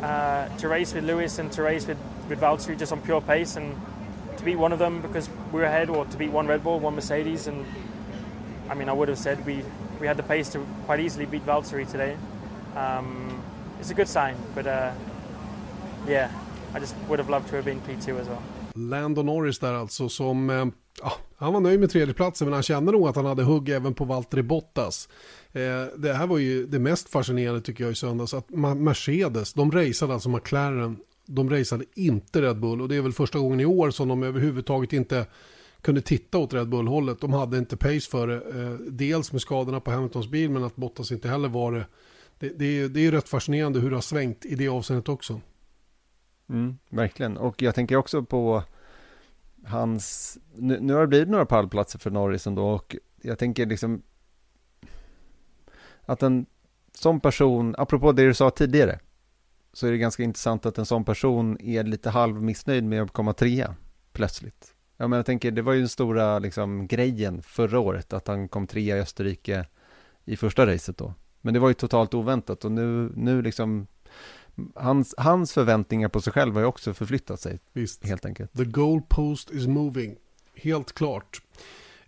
uh, 0.02 0.48
to 0.58 0.68
race 0.68 0.92
with 0.92 1.04
Lewis 1.04 1.38
and 1.38 1.50
to 1.52 1.62
race 1.62 1.86
with, 1.86 1.98
with 2.28 2.40
Valtteri 2.40 2.78
just 2.78 2.92
on 2.92 3.00
pure 3.00 3.22
pace 3.22 3.56
and 3.56 3.74
to 4.36 4.44
beat 4.44 4.56
one 4.56 4.72
of 4.72 4.78
them 4.78 5.00
because 5.00 5.30
we 5.50 5.60
were 5.60 5.64
ahead 5.64 5.88
or 5.88 6.04
to 6.04 6.16
beat 6.18 6.30
one 6.30 6.46
Red 6.46 6.62
Bull, 6.62 6.78
one 6.78 6.94
Mercedes. 6.94 7.46
And 7.46 7.64
I 8.68 8.74
mean, 8.74 8.90
I 8.90 8.92
would 8.92 9.08
have 9.08 9.18
said 9.18 9.46
we, 9.46 9.64
we 10.00 10.08
had 10.08 10.16
the 10.16 10.22
pace 10.22 10.52
to 10.52 10.58
quite 10.86 11.00
easily 11.00 11.26
beat 11.26 11.46
Valtteri 11.46 11.90
today. 11.90 12.16
Um, 12.76 13.42
it's 13.80 13.90
a 13.90 13.94
good 13.94 14.08
sign, 14.08 14.34
but 14.54 14.66
uh, 14.66 14.90
yeah, 16.08 16.30
I 16.74 16.80
just 16.80 16.94
would 17.08 17.18
have 17.18 17.30
loved 17.30 17.48
to 17.48 17.56
have 17.56 17.64
been 17.64 17.80
P2 17.80 18.20
as 18.20 18.28
well. 18.28 18.42
Lando 18.74 19.22
Norris 19.22 19.58
där 19.58 19.72
alltså 19.72 20.08
som, 20.08 20.50
eh, 20.50 20.66
ja, 21.02 21.12
han 21.36 21.52
var 21.52 21.60
nöjd 21.60 21.80
med 21.80 21.90
tredjeplatsen 21.90 22.46
men 22.46 22.52
han 22.52 22.62
kände 22.62 22.92
nog 22.92 23.08
att 23.08 23.16
han 23.16 23.24
hade 23.24 23.42
hugg 23.42 23.68
även 23.68 23.94
på 23.94 24.04
Valtteri 24.04 24.42
Bottas. 24.42 25.08
Eh, 25.52 25.84
det 25.96 26.12
här 26.12 26.26
var 26.26 26.38
ju 26.38 26.66
det 26.66 26.78
mest 26.78 27.08
fascinerande 27.08 27.60
tycker 27.60 27.84
jag 27.84 27.92
i 27.92 27.94
söndags. 27.94 28.34
Att 28.34 28.50
Mercedes, 28.76 29.52
de 29.52 29.72
raceade 29.72 30.14
alltså 30.14 30.28
McLaren. 30.28 30.96
De 31.26 31.50
raceade 31.50 31.84
inte 31.94 32.42
Red 32.42 32.60
Bull. 32.60 32.80
Och 32.80 32.88
det 32.88 32.96
är 32.96 33.00
väl 33.00 33.12
första 33.12 33.38
gången 33.38 33.60
i 33.60 33.64
år 33.64 33.90
som 33.90 34.08
de 34.08 34.22
överhuvudtaget 34.22 34.92
inte 34.92 35.26
kunde 35.84 36.00
titta 36.00 36.38
åt 36.38 36.54
Red 36.54 36.68
Bull-hållet. 36.68 37.20
De 37.20 37.32
hade 37.32 37.58
inte 37.58 37.76
pace 37.76 38.10
för 38.10 38.26
det. 38.26 38.34
Eh, 38.34 38.70
dels 38.70 39.32
med 39.32 39.40
skadorna 39.40 39.80
på 39.80 39.90
Hamiltons 39.90 40.28
bil 40.28 40.50
men 40.50 40.64
att 40.64 40.76
Bottas 40.76 41.12
inte 41.12 41.28
heller 41.28 41.48
var 41.48 41.72
det. 41.72 41.86
Det, 42.38 42.48
det, 42.58 42.64
är, 42.64 42.88
det 42.88 43.06
är 43.06 43.12
rätt 43.12 43.28
fascinerande 43.28 43.80
hur 43.80 43.90
det 43.90 43.96
har 43.96 44.00
svängt 44.00 44.44
i 44.44 44.54
det 44.54 44.68
avseendet 44.68 45.08
också. 45.08 45.40
Mm, 46.48 46.78
verkligen. 46.88 47.36
Och 47.36 47.62
jag 47.62 47.74
tänker 47.74 47.96
också 47.96 48.22
på 48.22 48.62
hans, 49.64 50.38
nu, 50.54 50.80
nu 50.80 50.92
har 50.92 51.00
det 51.00 51.06
blivit 51.06 51.28
några 51.28 51.46
pallplatser 51.46 51.98
för 51.98 52.10
Norris 52.10 52.46
ändå 52.46 52.68
och 52.68 52.96
jag 53.22 53.38
tänker 53.38 53.66
liksom 53.66 54.02
att 56.02 56.22
en 56.22 56.46
sån 56.94 57.20
person, 57.20 57.74
apropå 57.78 58.12
det 58.12 58.26
du 58.26 58.34
sa 58.34 58.50
tidigare, 58.50 58.98
så 59.72 59.86
är 59.86 59.90
det 59.90 59.98
ganska 59.98 60.22
intressant 60.22 60.66
att 60.66 60.78
en 60.78 60.86
sån 60.86 61.04
person 61.04 61.60
är 61.60 61.84
lite 61.84 62.10
halv 62.10 62.42
missnöjd 62.42 62.84
med 62.84 63.02
att 63.02 63.10
komma 63.10 63.32
trea 63.32 63.74
plötsligt. 64.12 64.73
Ja, 64.96 65.08
men 65.08 65.16
jag 65.16 65.26
tänker, 65.26 65.50
det 65.50 65.62
var 65.62 65.72
ju 65.72 65.78
den 65.78 65.88
stora 65.88 66.38
liksom, 66.38 66.86
grejen 66.86 67.42
förra 67.42 67.78
året, 67.78 68.12
att 68.12 68.28
han 68.28 68.48
kom 68.48 68.66
trea 68.66 68.96
i 68.96 69.00
Österrike 69.00 69.66
i 70.24 70.36
första 70.36 70.66
racet 70.66 70.98
då. 70.98 71.14
Men 71.40 71.54
det 71.54 71.60
var 71.60 71.68
ju 71.68 71.74
totalt 71.74 72.14
oväntat 72.14 72.64
och 72.64 72.72
nu, 72.72 73.12
nu 73.16 73.42
liksom, 73.42 73.86
hans, 74.74 75.14
hans 75.18 75.52
förväntningar 75.52 76.08
på 76.08 76.20
sig 76.20 76.32
själv 76.32 76.54
har 76.54 76.60
ju 76.60 76.66
också 76.66 76.94
förflyttat 76.94 77.40
sig. 77.40 77.58
Visst. 77.72 78.06
Helt 78.06 78.24
enkelt. 78.24 78.52
The 78.52 78.64
goal 78.64 79.02
post 79.08 79.50
is 79.50 79.66
moving. 79.66 80.16
Helt 80.54 80.92
klart. 80.92 81.42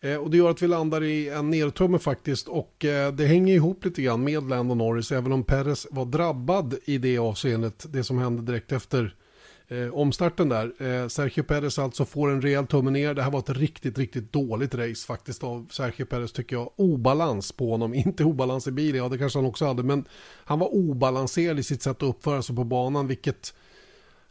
Eh, 0.00 0.16
och 0.16 0.30
det 0.30 0.36
gör 0.36 0.50
att 0.50 0.62
vi 0.62 0.66
landar 0.66 1.02
i 1.02 1.28
en 1.28 1.50
nedtumme 1.50 1.98
faktiskt 1.98 2.48
och 2.48 2.84
eh, 2.84 3.12
det 3.12 3.26
hänger 3.26 3.54
ihop 3.54 3.84
lite 3.84 4.02
grann 4.02 4.24
med 4.24 4.48
Lando 4.48 4.74
Norris 4.74 5.12
även 5.12 5.32
om 5.32 5.44
Perez 5.44 5.86
var 5.90 6.04
drabbad 6.04 6.74
i 6.84 6.98
det 6.98 7.18
avseendet, 7.18 7.86
det 7.88 8.04
som 8.04 8.18
hände 8.18 8.42
direkt 8.42 8.72
efter 8.72 9.14
eh, 9.68 9.94
omstarten 9.94 10.48
där. 10.48 10.72
Eh, 10.78 11.08
Sergio 11.08 11.42
Perez 11.42 11.78
alltså 11.78 12.04
får 12.04 12.30
en 12.30 12.42
rejäl 12.42 12.66
tumme 12.66 12.90
ner. 12.90 13.14
Det 13.14 13.22
här 13.22 13.30
var 13.30 13.38
ett 13.38 13.50
riktigt, 13.50 13.98
riktigt 13.98 14.32
dåligt 14.32 14.74
race 14.74 15.06
faktiskt 15.06 15.44
av 15.44 15.66
Sergio 15.70 16.04
Perez 16.04 16.32
tycker 16.32 16.56
jag. 16.56 16.70
Obalans 16.76 17.52
på 17.52 17.70
honom, 17.70 17.94
inte 18.06 18.24
obalans 18.24 18.66
i 18.66 18.70
bilen, 18.70 19.02
ja 19.02 19.08
det 19.08 19.18
kanske 19.18 19.38
han 19.38 19.46
också 19.46 19.66
hade, 19.66 19.82
men 19.82 20.04
han 20.44 20.58
var 20.58 20.74
obalanserad 20.74 21.58
i 21.58 21.62
sitt 21.62 21.82
sätt 21.82 21.96
att 21.96 22.08
uppföra 22.08 22.42
sig 22.42 22.56
på 22.56 22.64
banan, 22.64 23.06
vilket 23.06 23.54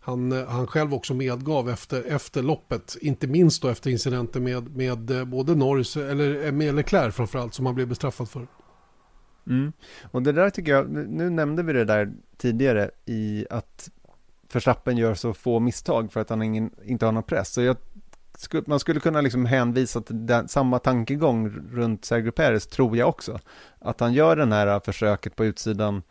han, 0.06 0.32
eh, 0.32 0.48
han 0.48 0.67
själv 0.67 0.93
också 0.93 1.13
medgav 1.13 1.69
efter, 1.69 2.04
efter 2.04 2.43
loppet. 2.43 2.98
Inte 3.02 3.28
minst 3.28 3.62
då 3.62 3.67
efter 3.67 3.89
incidenten 3.89 4.43
med, 4.43 4.78
med 4.78 5.12
eh, 5.12 5.26
både 5.26 5.56
Norris, 5.56 5.98
eller 5.98 6.45
eh, 6.45 6.52
med 6.52 6.76
Leclerc 6.76 7.15
framförallt, 7.15 7.54
som 7.54 7.65
han 7.65 7.76
blev 7.76 7.88
bestraffad 7.88 8.30
för. 8.30 8.48
Mm. 9.48 9.71
Och 10.12 10.21
det 10.21 10.32
där 10.32 10.50
tycker 10.50 10.71
jag, 10.71 10.89
nu 10.89 11.30
nämnde 11.30 11.63
vi 11.63 11.74
det 11.74 11.86
där 11.86 12.13
tidigare 12.38 12.91
i 13.06 13.45
att 13.50 13.89
Verstappen 14.56 14.98
gör 14.98 15.13
så 15.13 15.34
få 15.34 15.60
misstag 15.60 16.12
för 16.12 16.22
att 16.22 16.30
han 16.30 16.41
ingen, 16.41 16.72
inte 16.86 17.06
har 17.06 17.12
någon 17.12 17.24
press. 17.24 17.54
Så 17.54 17.62
jag, 17.62 17.78
man 18.65 18.80
skulle 18.80 19.00
kunna 19.00 19.22
liksom 19.22 19.46
hänvisa 19.46 20.02
till 20.02 20.26
den, 20.26 20.48
samma 20.48 20.80
tankegång 20.80 21.50
runt 21.72 22.06
Sergio 22.06 22.32
Perez, 22.32 22.68
tror 22.68 22.98
jag 22.98 23.10
också. 23.10 23.39
Att 23.80 24.00
han 24.00 24.13
gör 24.13 24.36
den 24.36 24.52
här 24.52 24.80
försöket 24.80 25.36
på 25.36 25.46
utsidan 25.46 26.02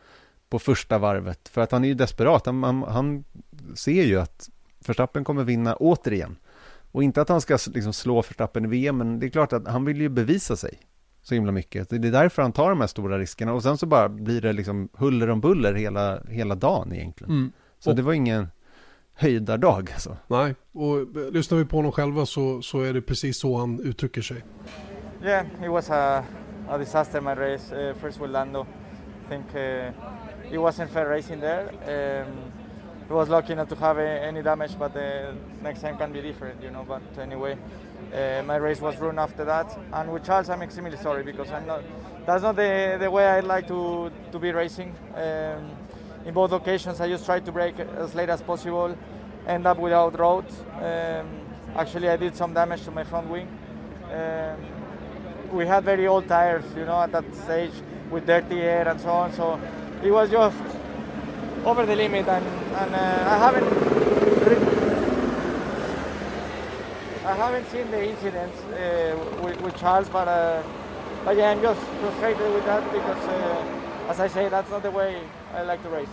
på 0.48 0.59
första 0.59 0.98
varvet, 0.98 1.48
för 1.48 1.61
att 1.61 1.72
han 1.72 1.85
är 1.85 1.88
ju 1.88 1.94
desperat. 1.94 2.46
Han, 2.46 2.62
han, 2.62 2.83
han 2.83 3.24
ser 3.74 4.04
ju 4.04 4.20
att 4.20 4.50
Verstappen 4.87 5.24
kommer 5.24 5.44
vinna 5.44 5.76
återigen. 5.76 6.37
Och 6.92 7.02
inte 7.02 7.22
att 7.22 7.28
han 7.28 7.40
ska 7.40 7.59
liksom 7.66 7.92
slå 7.92 8.22
Verstappen 8.22 8.64
i 8.64 8.68
VM, 8.68 8.98
men 8.98 9.20
det 9.20 9.26
är 9.26 9.30
klart 9.30 9.52
att 9.52 9.68
han 9.68 9.85
vill 9.85 10.00
ju 10.00 10.09
bevisa 10.09 10.57
sig 10.57 10.78
så 11.22 11.35
himla 11.35 11.52
mycket. 11.52 11.88
Det 11.88 11.96
är 11.96 12.12
därför 12.12 12.42
han 12.42 12.52
tar 12.52 12.70
de 12.70 12.80
här 12.80 12.87
stora 12.87 13.18
riskerna 13.18 13.52
och 13.52 13.62
sen 13.62 13.78
så 13.78 13.87
bara 13.87 14.09
blir 14.09 14.40
det 14.40 14.52
liksom 14.52 14.88
huller 14.92 15.30
om 15.30 15.40
buller 15.40 15.74
hela, 15.74 16.20
hela 16.28 16.54
dagen 16.54 16.92
egentligen. 16.92 17.33
Mm. 17.33 17.52
Så 17.84 17.90
och, 17.90 17.96
det 17.96 18.02
var 18.02 18.12
ingen 18.12 18.48
höjdardag 19.14 19.90
alltså. 19.94 20.16
Nej, 20.26 20.54
och 20.72 21.32
lyssnar 21.32 21.58
vi 21.58 21.64
på 21.64 21.76
honom 21.76 21.92
själva 21.92 22.26
så, 22.26 22.62
så 22.62 22.80
är 22.80 22.92
det 22.92 23.02
precis 23.02 23.38
så 23.38 23.58
han 23.58 23.80
uttrycker 23.80 24.22
sig. 24.22 24.44
Yeah, 25.22 25.46
it 25.64 25.70
was 25.70 25.90
a, 25.90 26.24
a 26.68 26.78
disaster 26.78 27.20
my 27.20 27.34
race, 27.34 27.72
uh, 27.72 27.94
first 27.96 28.20
with 28.20 28.32
Lando. 28.32 28.66
I 29.26 29.28
think 29.28 29.54
uh, 29.54 30.54
it 30.54 30.58
wasn't 30.58 30.88
fair 30.88 31.08
racing 31.08 31.40
there. 31.40 31.68
Um, 32.24 32.52
I 33.10 33.12
was 33.12 33.28
lucky 33.28 33.54
not 33.54 33.68
to 33.68 33.74
have 33.74 33.98
any 34.28 34.42
damage, 34.42 34.78
but 34.78 34.92
the 34.92 35.34
next 35.62 35.82
time 35.82 35.96
can 35.98 36.12
be 36.12 36.22
different, 36.22 36.62
you 36.62 36.70
know. 36.70 36.84
But 36.88 37.22
anyway, 37.22 37.58
uh, 38.12 38.42
my 38.46 38.56
race 38.56 38.80
was 38.80 39.00
ruined 39.00 39.20
after 39.20 39.44
that. 39.44 39.78
And 39.92 40.10
with 40.12 40.24
Charles, 40.24 40.48
I'm 40.48 40.62
extremely 40.62 40.96
sorry 40.96 41.22
because 41.22 41.50
I'm 41.50 41.66
not. 41.66 41.82
That's 42.26 42.42
not 42.42 42.56
the, 42.56 42.96
the 42.98 43.10
way 43.10 43.26
I 43.26 43.40
like 43.40 43.68
to 43.68 44.10
to 44.32 44.38
be 44.38 44.52
racing. 44.52 44.94
Um, 45.14 45.83
in 46.26 46.32
both 46.32 46.52
occasions, 46.52 47.00
I 47.00 47.08
just 47.08 47.24
tried 47.24 47.44
to 47.44 47.52
break 47.52 47.78
as 47.78 48.14
late 48.14 48.28
as 48.28 48.42
possible, 48.42 48.96
end 49.46 49.66
up 49.66 49.78
without 49.78 50.18
road. 50.18 50.46
Um, 50.76 51.28
actually, 51.76 52.08
I 52.08 52.16
did 52.16 52.34
some 52.37 52.54
damage 52.54 52.84
to 52.84 52.90
my 52.90 53.04
front 53.04 53.28
wing. 53.28 53.48
Um, 54.12 54.56
we 55.52 55.66
had 55.66 55.84
very 55.84 56.06
old 56.06 56.26
tires, 56.26 56.64
you 56.76 56.84
know, 56.84 57.00
at 57.00 57.12
that 57.12 57.34
stage 57.34 57.72
with 58.10 58.26
dirty 58.26 58.60
air 58.60 58.88
and 58.88 59.00
so 59.00 59.10
on. 59.10 59.32
So 59.32 59.60
it 60.02 60.10
was 60.10 60.30
just 60.30 60.56
over 61.64 61.87
the 61.87 61.96
limit, 61.96 62.26
and, 62.28 62.44
and 62.44 62.94
uh, 62.94 63.30
I 63.30 63.38
haven't 63.38 64.04
I 67.24 67.34
haven't 67.37 67.66
seen 67.70 67.90
the 67.90 68.10
incidents 68.10 68.60
uh, 68.64 69.40
with, 69.42 69.58
with, 69.62 69.76
Charles, 69.78 70.10
but, 70.10 70.28
uh, 70.28 70.62
but 71.24 71.37
yeah, 71.37 71.52
I'm 71.52 71.62
just 71.62 71.80
frustrated 71.80 72.52
with 72.52 72.66
that 72.66 72.84
because, 72.92 73.24
uh, 73.28 73.83
as 74.08 74.20
I 74.20 74.28
say, 74.34 74.48
that's 74.48 74.70
not 74.70 74.82
the 74.82 74.90
way 74.90 75.16
I 75.54 75.66
like 75.72 75.82
to 75.82 75.90
race. 75.90 76.08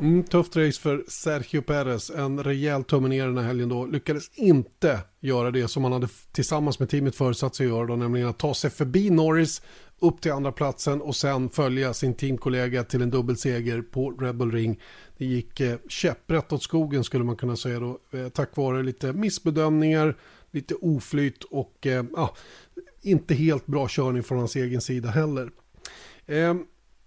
Mm, 0.00 0.24
tufft 0.24 0.56
race 0.56 0.80
för 0.80 1.04
Sergio 1.08 1.62
Perez. 1.62 2.10
En 2.10 2.44
rejäl 2.44 2.84
tumme 2.84 3.08
ner 3.08 3.26
den 3.26 3.38
här 3.38 3.44
helgen 3.44 3.68
då. 3.68 3.86
Lyckades 3.86 4.30
inte 4.34 5.00
göra 5.20 5.50
det 5.50 5.68
som 5.68 5.84
han 5.84 5.92
hade 5.92 6.08
tillsammans 6.32 6.78
med 6.78 6.88
teamet 6.88 7.16
förutsatt 7.16 7.54
sig 7.54 7.66
att 7.66 7.72
göra 7.72 7.86
då, 7.86 7.96
nämligen 7.96 8.28
att 8.28 8.38
ta 8.38 8.54
sig 8.54 8.70
förbi 8.70 9.10
Norris 9.10 9.62
upp 9.98 10.20
till 10.20 10.32
andra 10.32 10.52
platsen 10.52 11.00
och 11.00 11.16
sen 11.16 11.50
följa 11.50 11.94
sin 11.94 12.14
teamkollega 12.14 12.84
till 12.84 13.02
en 13.02 13.10
dubbelseger 13.10 13.82
på 13.82 14.10
Red 14.10 14.36
Bull 14.36 14.52
Ring. 14.52 14.80
Det 15.16 15.24
gick 15.24 15.60
eh, 15.60 15.78
käpprätt 15.88 16.52
åt 16.52 16.62
skogen 16.62 17.04
skulle 17.04 17.24
man 17.24 17.36
kunna 17.36 17.56
säga 17.56 17.80
då, 17.80 17.98
eh, 18.12 18.28
tack 18.28 18.56
vare 18.56 18.82
lite 18.82 19.12
missbedömningar, 19.12 20.16
lite 20.50 20.74
oflyt 20.74 21.44
och 21.44 21.86
eh, 21.86 22.04
inte 23.02 23.34
helt 23.34 23.66
bra 23.66 23.86
körning 23.88 24.22
från 24.22 24.38
hans 24.38 24.56
egen 24.56 24.80
sida 24.80 25.08
heller. 25.08 25.50
Eh, 26.26 26.54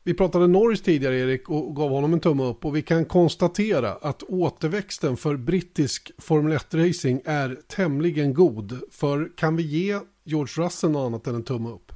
vi 0.03 0.13
pratade 0.13 0.47
Norris 0.47 0.81
tidigare 0.81 1.19
Erik 1.19 1.49
och 1.49 1.75
gav 1.75 1.89
honom 1.89 2.13
en 2.13 2.19
tumme 2.19 2.43
upp 2.43 2.65
och 2.65 2.75
vi 2.75 2.81
kan 2.81 3.05
konstatera 3.05 3.91
att 3.91 4.23
återväxten 4.23 5.17
för 5.17 5.35
brittisk 5.37 6.11
Formel 6.17 6.57
1-racing 6.57 7.21
är 7.25 7.57
tämligen 7.67 8.33
god. 8.33 8.79
För 8.91 9.31
kan 9.37 9.55
vi 9.55 9.63
ge 9.63 9.99
George 10.23 10.65
Russell 10.65 10.91
något 10.91 11.07
annat 11.07 11.27
än 11.27 11.35
en 11.35 11.43
tumme 11.43 11.69
upp? 11.69 11.91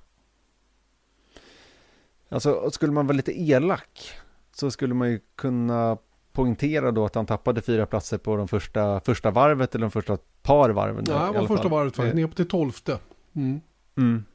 Alltså 2.30 2.72
skulle 2.72 2.92
man 2.92 3.08
vara 3.08 3.16
lite 3.16 3.42
elak 3.42 4.12
så 4.56 4.72
skulle 4.72 4.94
man 4.94 5.12
ju 5.12 5.20
kunna 5.36 5.98
poängtera 6.32 6.92
då 6.92 7.06
att 7.06 7.16
han 7.16 7.26
tappade 7.26 7.62
fyra 7.62 7.86
platser 7.86 8.18
på 8.18 8.36
de 8.36 8.48
första, 8.48 9.00
första 9.00 9.32
varvet 9.32 9.76
eller 9.76 9.86
de 9.86 9.92
första 9.92 10.18
par 10.42 10.70
varven. 10.70 11.06
Ja, 11.08 11.32
det 11.34 11.40
var 11.40 11.48
första 11.48 11.68
varvet 11.68 11.96
faktiskt, 11.96 12.16
ner 12.16 12.28
på 12.28 12.36
till 12.36 12.48
tolfte. 12.48 13.00
Mm. 13.34 13.62
Mm. 13.98 14.26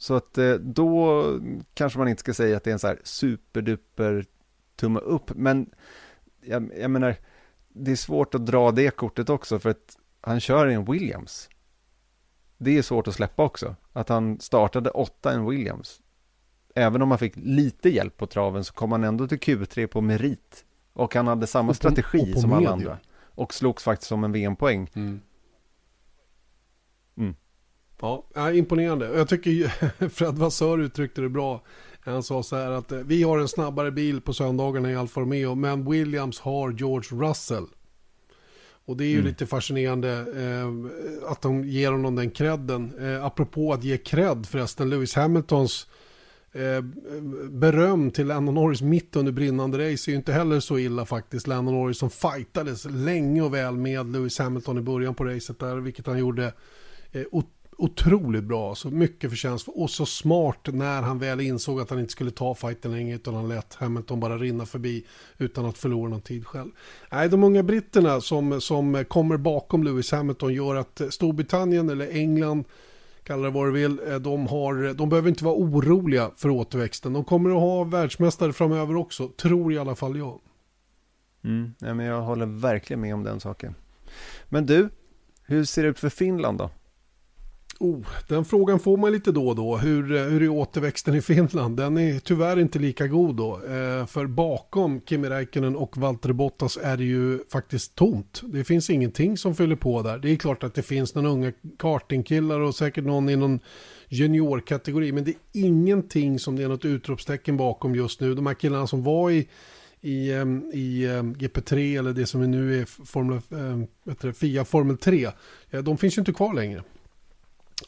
Så 0.00 0.14
att 0.14 0.38
eh, 0.38 0.52
då 0.54 1.24
kanske 1.74 1.98
man 1.98 2.08
inte 2.08 2.20
ska 2.20 2.34
säga 2.34 2.56
att 2.56 2.64
det 2.64 2.70
är 2.70 2.72
en 2.72 2.78
så 2.78 2.86
här 2.86 2.98
superduper 3.04 4.24
tumme 4.76 5.00
upp, 5.00 5.30
men 5.34 5.70
jag, 6.40 6.70
jag 6.78 6.90
menar, 6.90 7.16
det 7.68 7.90
är 7.90 7.96
svårt 7.96 8.34
att 8.34 8.46
dra 8.46 8.70
det 8.70 8.96
kortet 8.96 9.30
också 9.30 9.58
för 9.58 9.70
att 9.70 9.98
han 10.20 10.40
kör 10.40 10.68
i 10.68 10.74
en 10.74 10.84
Williams. 10.84 11.48
Det 12.58 12.78
är 12.78 12.82
svårt 12.82 13.08
att 13.08 13.14
släppa 13.14 13.42
också, 13.42 13.76
att 13.92 14.08
han 14.08 14.40
startade 14.40 14.90
åtta 14.90 15.32
i 15.32 15.34
en 15.34 15.46
Williams. 15.46 16.00
Även 16.74 17.02
om 17.02 17.10
han 17.10 17.18
fick 17.18 17.36
lite 17.36 17.88
hjälp 17.88 18.16
på 18.16 18.26
traven 18.26 18.64
så 18.64 18.72
kom 18.72 18.92
han 18.92 19.04
ändå 19.04 19.28
till 19.28 19.38
Q3 19.38 19.86
på 19.86 20.00
merit. 20.00 20.64
Och 20.92 21.14
han 21.14 21.26
hade 21.26 21.46
samma 21.46 21.68
på, 21.68 21.74
strategi 21.74 22.34
som 22.34 22.52
alla 22.52 22.70
andra. 22.70 22.98
Och 23.20 23.54
slogs 23.54 23.84
faktiskt 23.84 24.08
som 24.08 24.24
en 24.24 24.32
VM-poäng. 24.32 24.90
Mm. 24.94 25.20
Ja, 28.00 28.52
imponerande. 28.52 29.06
Jag 29.06 29.28
tycker 29.28 29.68
Fred 30.08 30.34
Vassör 30.34 30.78
uttryckte 30.78 31.20
det 31.20 31.28
bra. 31.28 31.62
Han 32.00 32.22
sa 32.22 32.42
så 32.42 32.56
här 32.56 32.70
att 32.70 32.92
eh, 32.92 32.98
vi 32.98 33.22
har 33.22 33.38
en 33.38 33.48
snabbare 33.48 33.90
bil 33.90 34.20
på 34.20 34.32
söndagarna 34.32 34.90
i 34.90 34.96
Alfa 34.96 35.20
Romeo, 35.20 35.54
men 35.54 35.90
Williams 35.90 36.40
har 36.40 36.72
George 36.72 37.28
Russell. 37.28 37.66
Och 38.84 38.96
det 38.96 39.04
är 39.04 39.08
ju 39.08 39.14
mm. 39.14 39.26
lite 39.26 39.46
fascinerande 39.46 40.10
eh, 40.10 41.30
att 41.32 41.42
de 41.42 41.64
ger 41.64 41.92
honom 41.92 42.16
den 42.16 42.30
credden. 42.30 42.92
Eh, 43.00 43.24
apropå 43.24 43.72
att 43.72 43.84
ge 43.84 43.96
cred 43.96 44.46
förresten, 44.46 44.90
Lewis 44.90 45.14
Hamiltons 45.14 45.86
eh, 46.52 46.80
beröm 47.50 48.10
till 48.10 48.26
Lennon 48.26 48.54
Norris 48.54 48.82
mitt 48.82 49.16
under 49.16 49.32
brinnande 49.32 49.78
race 49.78 50.10
är 50.10 50.12
ju 50.12 50.16
inte 50.16 50.32
heller 50.32 50.60
så 50.60 50.78
illa 50.78 51.06
faktiskt. 51.06 51.46
Lennon 51.46 51.74
Norris 51.74 51.98
som 51.98 52.10
fightades 52.10 52.84
länge 52.84 53.42
och 53.42 53.54
väl 53.54 53.76
med 53.76 54.12
Lewis 54.12 54.38
Hamilton 54.38 54.78
i 54.78 54.82
början 54.82 55.14
på 55.14 55.24
racet 55.24 55.58
där, 55.58 55.76
vilket 55.76 56.06
han 56.06 56.18
gjorde 56.18 56.52
eh, 57.12 57.24
otroligt 57.80 58.44
bra, 58.44 58.74
så 58.74 58.90
mycket 58.90 59.30
förtjänst 59.30 59.68
och 59.68 59.90
så 59.90 60.06
smart 60.06 60.68
när 60.72 61.02
han 61.02 61.18
väl 61.18 61.40
insåg 61.40 61.80
att 61.80 61.90
han 61.90 62.00
inte 62.00 62.12
skulle 62.12 62.30
ta 62.30 62.54
fighten 62.54 62.92
längre 62.92 63.16
utan 63.16 63.34
han 63.34 63.48
lät 63.48 63.74
Hamilton 63.74 64.20
bara 64.20 64.38
rinna 64.38 64.66
förbi 64.66 65.06
utan 65.38 65.64
att 65.64 65.78
förlora 65.78 66.08
någon 66.08 66.20
tid 66.20 66.46
själv. 66.46 66.70
Nej, 67.12 67.28
de 67.28 67.44
unga 67.44 67.62
britterna 67.62 68.20
som, 68.20 68.60
som 68.60 69.04
kommer 69.08 69.36
bakom 69.36 69.84
Lewis 69.84 70.12
Hamilton 70.12 70.54
gör 70.54 70.74
att 70.74 71.00
Storbritannien 71.10 71.88
eller 71.88 72.08
England 72.10 72.64
kalla 73.24 73.42
det 73.42 73.50
vad 73.50 73.66
du 73.66 73.72
vill, 73.72 74.00
eh, 74.08 74.16
de, 74.16 74.46
har, 74.46 74.94
de 74.94 75.08
behöver 75.08 75.28
inte 75.28 75.44
vara 75.44 75.54
oroliga 75.54 76.30
för 76.36 76.48
återväxten. 76.48 77.12
De 77.12 77.24
kommer 77.24 77.50
att 77.50 77.60
ha 77.60 77.84
världsmästare 77.84 78.52
framöver 78.52 78.96
också, 78.96 79.28
tror 79.28 79.72
i 79.72 79.78
alla 79.78 79.94
fall 79.94 80.18
jag. 80.18 80.40
Mm, 81.44 81.74
men 81.78 82.00
jag 82.00 82.22
håller 82.22 82.46
verkligen 82.46 83.00
med 83.00 83.14
om 83.14 83.22
den 83.22 83.40
saken. 83.40 83.74
Men 84.48 84.66
du, 84.66 84.88
hur 85.42 85.64
ser 85.64 85.82
det 85.82 85.88
ut 85.88 85.98
för 85.98 86.08
Finland 86.08 86.58
då? 86.58 86.70
Oh, 87.82 88.06
den 88.28 88.44
frågan 88.44 88.80
får 88.80 88.96
man 88.96 89.12
lite 89.12 89.32
då 89.32 89.48
och 89.48 89.56
då. 89.56 89.76
Hur, 89.76 90.30
hur 90.30 90.42
är 90.42 90.48
återväxten 90.48 91.14
i 91.14 91.20
Finland? 91.22 91.76
Den 91.76 91.98
är 91.98 92.18
tyvärr 92.18 92.58
inte 92.58 92.78
lika 92.78 93.06
god 93.06 93.36
då. 93.36 93.54
Eh, 93.54 94.06
för 94.06 94.26
bakom 94.26 95.00
Kimi 95.06 95.28
Räikkönen 95.28 95.76
och 95.76 95.96
Valtteri 95.96 96.32
Bottas 96.32 96.78
är 96.82 96.96
det 96.96 97.04
ju 97.04 97.38
faktiskt 97.52 97.94
tomt. 97.94 98.42
Det 98.44 98.64
finns 98.64 98.90
ingenting 98.90 99.36
som 99.36 99.54
fyller 99.54 99.76
på 99.76 100.02
där. 100.02 100.18
Det 100.18 100.30
är 100.30 100.36
klart 100.36 100.64
att 100.64 100.74
det 100.74 100.82
finns 100.82 101.14
några 101.14 101.28
unga 101.28 101.52
kartingkillar 101.78 102.60
och 102.60 102.74
säkert 102.74 103.04
någon 103.04 103.28
i 103.28 103.36
någon 103.36 103.60
juniorkategori. 104.08 105.12
Men 105.12 105.24
det 105.24 105.30
är 105.30 105.36
ingenting 105.52 106.38
som 106.38 106.56
det 106.56 106.62
är 106.62 106.68
något 106.68 106.84
utropstecken 106.84 107.56
bakom 107.56 107.94
just 107.94 108.20
nu. 108.20 108.34
De 108.34 108.46
här 108.46 108.54
killarna 108.54 108.86
som 108.86 109.02
var 109.02 109.30
i 109.30 109.48
i, 110.02 110.30
i 110.72 111.06
GP3 111.38 111.98
eller 111.98 112.12
det 112.12 112.26
som 112.26 112.50
nu 112.50 112.80
är 112.80 112.84
Formel, 112.84 113.40
äh, 114.24 114.32
FIA 114.32 114.64
Formel 114.64 114.96
3. 114.96 115.30
De 115.84 115.98
finns 115.98 116.18
ju 116.18 116.20
inte 116.20 116.32
kvar 116.32 116.54
längre. 116.54 116.82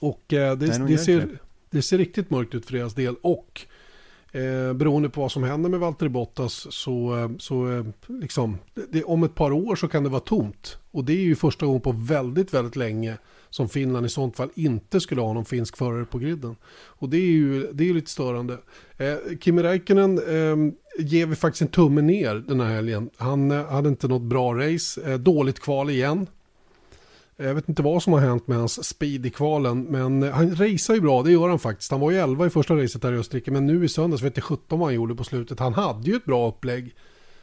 Och 0.01 0.33
eh, 0.33 0.57
det, 0.57 0.79
Nej, 0.79 0.89
det, 0.89 0.99
ser, 0.99 1.29
det 1.71 1.83
ser 1.83 1.99
riktigt 1.99 2.31
mörkt 2.31 2.55
ut 2.55 2.67
för 2.67 2.73
deras 2.73 2.95
del. 2.95 3.15
Och 3.23 3.67
eh, 4.33 4.73
beroende 4.73 5.09
på 5.09 5.21
vad 5.21 5.33
som 5.33 5.43
händer 5.43 5.71
med 5.71 5.81
Valtteri 5.81 6.09
Bottas 6.09 6.67
så, 6.71 7.19
eh, 7.19 7.31
så 7.39 7.73
eh, 7.73 7.85
liksom, 8.09 8.59
det, 8.91 9.05
om 9.05 9.23
ett 9.23 9.35
par 9.35 9.53
år 9.53 9.77
så 9.77 9.89
kan 9.89 10.03
det 10.03 10.09
vara 10.09 10.21
tomt. 10.21 10.79
Och 10.91 11.05
det 11.05 11.13
är 11.13 11.25
ju 11.25 11.37
första 11.37 11.67
gången 11.67 11.81
på 11.81 11.93
väldigt, 11.93 12.55
väldigt 12.55 12.77
länge 12.77 13.17
som 13.51 13.69
Finland 13.69 14.07
i 14.07 14.09
sånt 14.09 14.37
fall 14.37 14.51
inte 14.55 15.01
skulle 15.01 15.21
ha 15.21 15.33
någon 15.33 15.45
finsk 15.45 15.77
förare 15.77 16.05
på 16.05 16.19
griden. 16.19 16.57
Och 16.75 17.09
det 17.09 17.17
är 17.17 17.31
ju 17.31 17.73
det 17.73 17.89
är 17.89 17.95
lite 17.95 18.11
störande. 18.11 18.59
Eh, 18.97 19.15
Kimi 19.41 19.63
Räikkönen 19.63 20.19
eh, 20.19 20.73
ger 20.99 21.27
vi 21.27 21.37
faktiskt 21.37 21.63
en 21.63 21.69
tumme 21.69 22.03
ner 22.03 22.35
den 22.35 22.61
här 22.61 22.75
helgen. 22.75 23.11
Han 23.17 23.51
eh, 23.51 23.67
hade 23.67 23.89
inte 23.89 24.09
något 24.09 24.23
bra 24.23 24.55
race, 24.55 25.13
eh, 25.13 25.19
dåligt 25.19 25.61
kval 25.61 25.91
igen. 25.91 26.27
Jag 27.37 27.55
vet 27.55 27.69
inte 27.69 27.83
vad 27.83 28.03
som 28.03 28.13
har 28.13 28.21
hänt 28.21 28.47
med 28.47 28.59
hans 28.59 28.89
speed 28.89 29.27
i 29.27 29.31
kvalen, 29.31 29.83
men 29.83 30.23
han 30.23 30.51
racear 30.51 30.95
ju 30.95 31.01
bra, 31.01 31.23
det 31.23 31.33
gör 31.33 31.49
han 31.49 31.59
faktiskt. 31.59 31.91
Han 31.91 32.01
var 32.01 32.11
ju 32.11 32.19
11 32.19 32.47
i 32.47 32.51
första 32.51 32.77
racet 32.77 33.05
här 33.05 33.13
i 33.13 33.17
Österrike, 33.17 33.51
men 33.51 33.67
nu 33.67 33.85
i 33.85 33.89
söndags 33.89 34.23
vet 34.23 34.37
jag 34.37 34.45
17 34.45 34.79
vad 34.79 34.89
han 34.89 34.95
gjorde 34.95 35.15
på 35.15 35.25
slutet. 35.25 35.59
Han 35.59 35.75
hade 35.75 36.11
ju 36.11 36.17
ett 36.17 36.25
bra 36.25 36.49
upplägg, 36.49 36.95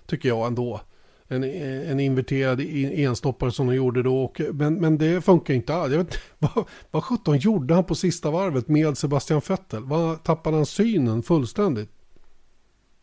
tycker 0.05 0.29
jag 0.29 0.47
ändå. 0.47 0.81
En, 1.27 1.43
en 1.43 1.99
inverterad 1.99 2.61
enstoppare 2.61 3.51
som 3.51 3.67
han 3.67 3.75
gjorde 3.75 4.03
då, 4.03 4.23
och, 4.23 4.41
men, 4.53 4.73
men 4.73 4.97
det 4.97 5.21
funkar 5.21 5.53
inte 5.53 5.73
alls. 5.73 5.91
Jag 5.91 5.97
vet, 5.99 6.19
vad, 6.39 6.65
vad 6.91 7.03
17 7.03 7.37
gjorde 7.37 7.73
han 7.73 7.83
på 7.83 7.95
sista 7.95 8.31
varvet 8.31 8.67
med 8.67 8.97
Sebastian 8.97 9.41
Vettel? 9.47 9.83
Vad 9.83 10.23
tappade 10.23 10.55
han 10.55 10.65
synen 10.65 11.23
fullständigt? 11.23 11.89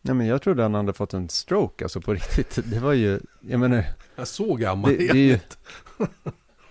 Nej 0.01 0.15
men 0.15 0.27
jag 0.27 0.41
trodde 0.41 0.63
han 0.63 0.73
hade 0.73 0.93
fått 0.93 1.13
en 1.13 1.29
stroke, 1.29 1.85
alltså 1.85 2.01
på 2.01 2.13
riktigt. 2.13 2.59
Det 2.65 2.79
var 2.79 2.93
ju, 2.93 3.19
jag 3.41 3.59
menar... 3.59 3.83
Jag 4.15 4.27
så 4.27 4.55
gammal 4.55 4.91
det, 4.91 4.97
det 4.97 5.09
är 5.09 5.15
ju, 5.15 5.39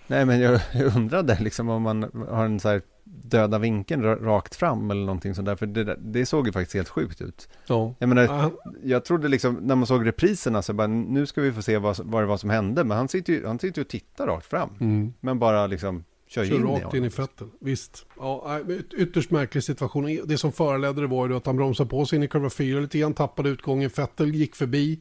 Nej, 0.07 0.25
men 0.25 0.39
jag, 0.39 0.61
jag 0.73 0.95
undrade 0.95 1.37
liksom 1.39 1.69
om 1.69 1.81
man 1.81 2.25
har 2.29 2.45
en 2.45 2.59
så 2.59 2.69
här 2.69 2.81
döda 3.03 3.59
vinkeln 3.59 4.03
rakt 4.03 4.55
fram 4.55 4.91
eller 4.91 5.05
någonting 5.05 5.35
sånt 5.35 5.45
där, 5.45 5.55
för 5.55 5.65
det, 5.65 5.95
det 5.99 6.25
såg 6.25 6.47
ju 6.47 6.53
faktiskt 6.53 6.75
helt 6.75 6.89
sjukt 6.89 7.21
ut. 7.21 7.49
Ja. 7.67 7.93
Jag 7.99 8.09
menar, 8.09 8.51
jag 8.83 9.05
trodde 9.05 9.27
liksom, 9.27 9.55
när 9.55 9.75
man 9.75 9.87
såg 9.87 10.07
repriserna 10.07 10.61
så 10.61 10.73
bara, 10.73 10.87
nu 10.87 11.25
ska 11.25 11.41
vi 11.41 11.53
få 11.53 11.61
se 11.61 11.77
vad, 11.77 11.99
vad 12.03 12.23
det 12.23 12.27
var 12.27 12.37
som 12.37 12.49
hände, 12.49 12.83
men 12.83 12.97
han 12.97 13.07
sitter 13.07 13.33
ju, 13.33 13.45
han 13.45 13.59
sitter 13.59 13.79
ju 13.79 13.83
och 13.83 13.89
tittar 13.89 14.27
rakt 14.27 14.45
fram, 14.45 14.69
mm. 14.79 15.13
men 15.19 15.39
bara 15.39 15.67
liksom 15.67 16.03
kör, 16.27 16.45
kör 16.45 16.55
in 16.55 16.67
rakt 16.67 16.93
in 16.93 17.05
i 17.05 17.09
fötten, 17.09 17.51
visst. 17.59 18.05
Ja, 18.19 18.59
ytterst 18.97 19.31
märklig 19.31 19.63
situation. 19.63 20.19
Det 20.25 20.37
som 20.37 20.51
föranledde 20.51 21.01
det 21.01 21.07
var 21.07 21.29
ju 21.29 21.37
att 21.37 21.45
han 21.45 21.55
bromsade 21.55 21.89
på 21.89 22.05
sig 22.05 22.15
in 22.15 22.23
i 22.23 22.27
kurva 22.27 22.49
4 22.49 22.79
lite 22.79 22.99
grann, 22.99 23.13
tappade 23.13 23.49
utgången, 23.49 23.89
Fettel 23.89 24.35
gick 24.35 24.55
förbi, 24.55 24.99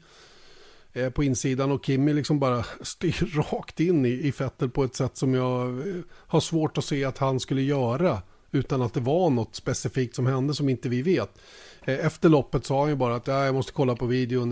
Eh, 0.96 1.10
på 1.10 1.24
insidan 1.24 1.72
och 1.72 1.84
Kimmy 1.84 2.12
liksom 2.12 2.38
bara 2.38 2.64
styr 2.80 3.42
rakt 3.52 3.80
in 3.80 4.06
i, 4.06 4.08
i 4.08 4.32
Fettel 4.32 4.70
på 4.70 4.84
ett 4.84 4.94
sätt 4.94 5.16
som 5.16 5.34
jag 5.34 5.88
eh, 5.88 5.94
har 6.10 6.40
svårt 6.40 6.78
att 6.78 6.84
se 6.84 7.04
att 7.04 7.18
han 7.18 7.40
skulle 7.40 7.62
göra 7.62 8.22
utan 8.50 8.82
att 8.82 8.94
det 8.94 9.00
var 9.00 9.30
något 9.30 9.54
specifikt 9.54 10.14
som 10.14 10.26
hände 10.26 10.54
som 10.54 10.68
inte 10.68 10.88
vi 10.88 11.02
vet. 11.02 11.38
Eh, 11.84 12.06
efter 12.06 12.28
loppet 12.28 12.66
sa 12.66 12.80
han 12.80 12.88
ju 12.88 12.96
bara 12.96 13.16
att 13.16 13.26
ja, 13.26 13.44
jag 13.44 13.54
måste 13.54 13.72
kolla 13.72 13.96
på 13.96 14.06
videon. 14.06 14.50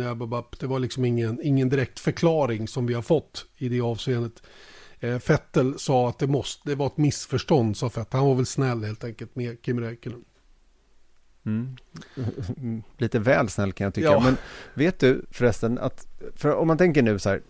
Det 0.58 0.66
var 0.66 0.78
liksom 0.78 1.04
ingen, 1.04 1.40
ingen 1.42 1.68
direkt 1.68 2.00
förklaring 2.00 2.68
som 2.68 2.86
vi 2.86 2.94
har 2.94 3.02
fått 3.02 3.46
i 3.58 3.68
det 3.68 3.80
avseendet. 3.80 4.42
Eh, 5.00 5.18
Fettel 5.18 5.78
sa 5.78 6.08
att 6.08 6.18
det, 6.18 6.26
måste, 6.26 6.70
det 6.70 6.74
var 6.74 6.86
ett 6.86 6.96
missförstånd, 6.96 7.76
sa 7.76 7.90
Fettel. 7.90 8.18
Han 8.18 8.28
var 8.28 8.34
väl 8.34 8.46
snäll 8.46 8.84
helt 8.84 9.04
enkelt 9.04 9.36
med 9.36 9.62
Kim 9.62 9.80
Räikkönen. 9.80 10.24
Mm. 11.46 11.76
Lite 12.98 13.18
väl 13.18 13.48
snäll 13.48 13.72
kan 13.72 13.84
jag 13.84 13.94
tycka. 13.94 14.08
Ja. 14.08 14.20
Men 14.20 14.36
vet 14.74 14.98
du 14.98 15.24
förresten 15.30 15.78
att, 15.78 16.06
för 16.36 16.54
om 16.54 16.66
man 16.66 16.78
tänker 16.78 17.02
nu 17.02 17.18
så 17.18 17.28
här, 17.28 17.42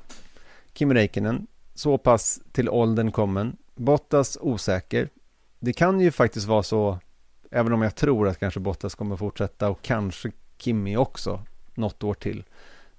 Kim 0.72 0.94
Räikkönen, 0.94 1.46
så 1.74 1.98
pass 1.98 2.40
till 2.52 2.68
åldern 2.68 3.12
kommen, 3.12 3.56
Bottas 3.74 4.38
osäker. 4.40 5.08
Det 5.58 5.72
kan 5.72 6.00
ju 6.00 6.10
faktiskt 6.10 6.46
vara 6.46 6.62
så, 6.62 6.98
även 7.50 7.72
om 7.72 7.82
jag 7.82 7.94
tror 7.94 8.28
att 8.28 8.38
kanske 8.38 8.60
Bottas 8.60 8.94
kommer 8.94 9.16
fortsätta 9.16 9.68
och 9.68 9.82
kanske 9.82 10.32
Kimi 10.58 10.96
också, 10.96 11.42
något 11.74 12.04
år 12.04 12.14
till. 12.14 12.44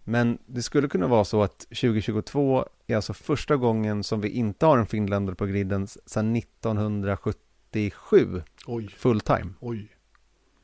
Men 0.03 0.37
det 0.45 0.61
skulle 0.61 0.87
kunna 0.87 1.07
vara 1.07 1.25
så 1.25 1.43
att 1.43 1.59
2022 1.59 2.65
är 2.87 2.95
alltså 2.95 3.13
första 3.13 3.55
gången 3.55 4.03
som 4.03 4.21
vi 4.21 4.29
inte 4.29 4.65
har 4.65 4.77
en 4.77 4.87
finländare 4.87 5.35
på 5.35 5.45
griden 5.45 5.87
sedan 5.87 6.35
1977 6.35 8.41
Oj. 8.65 8.89
full 8.97 9.21
time. 9.21 9.53
Oj. 9.59 9.94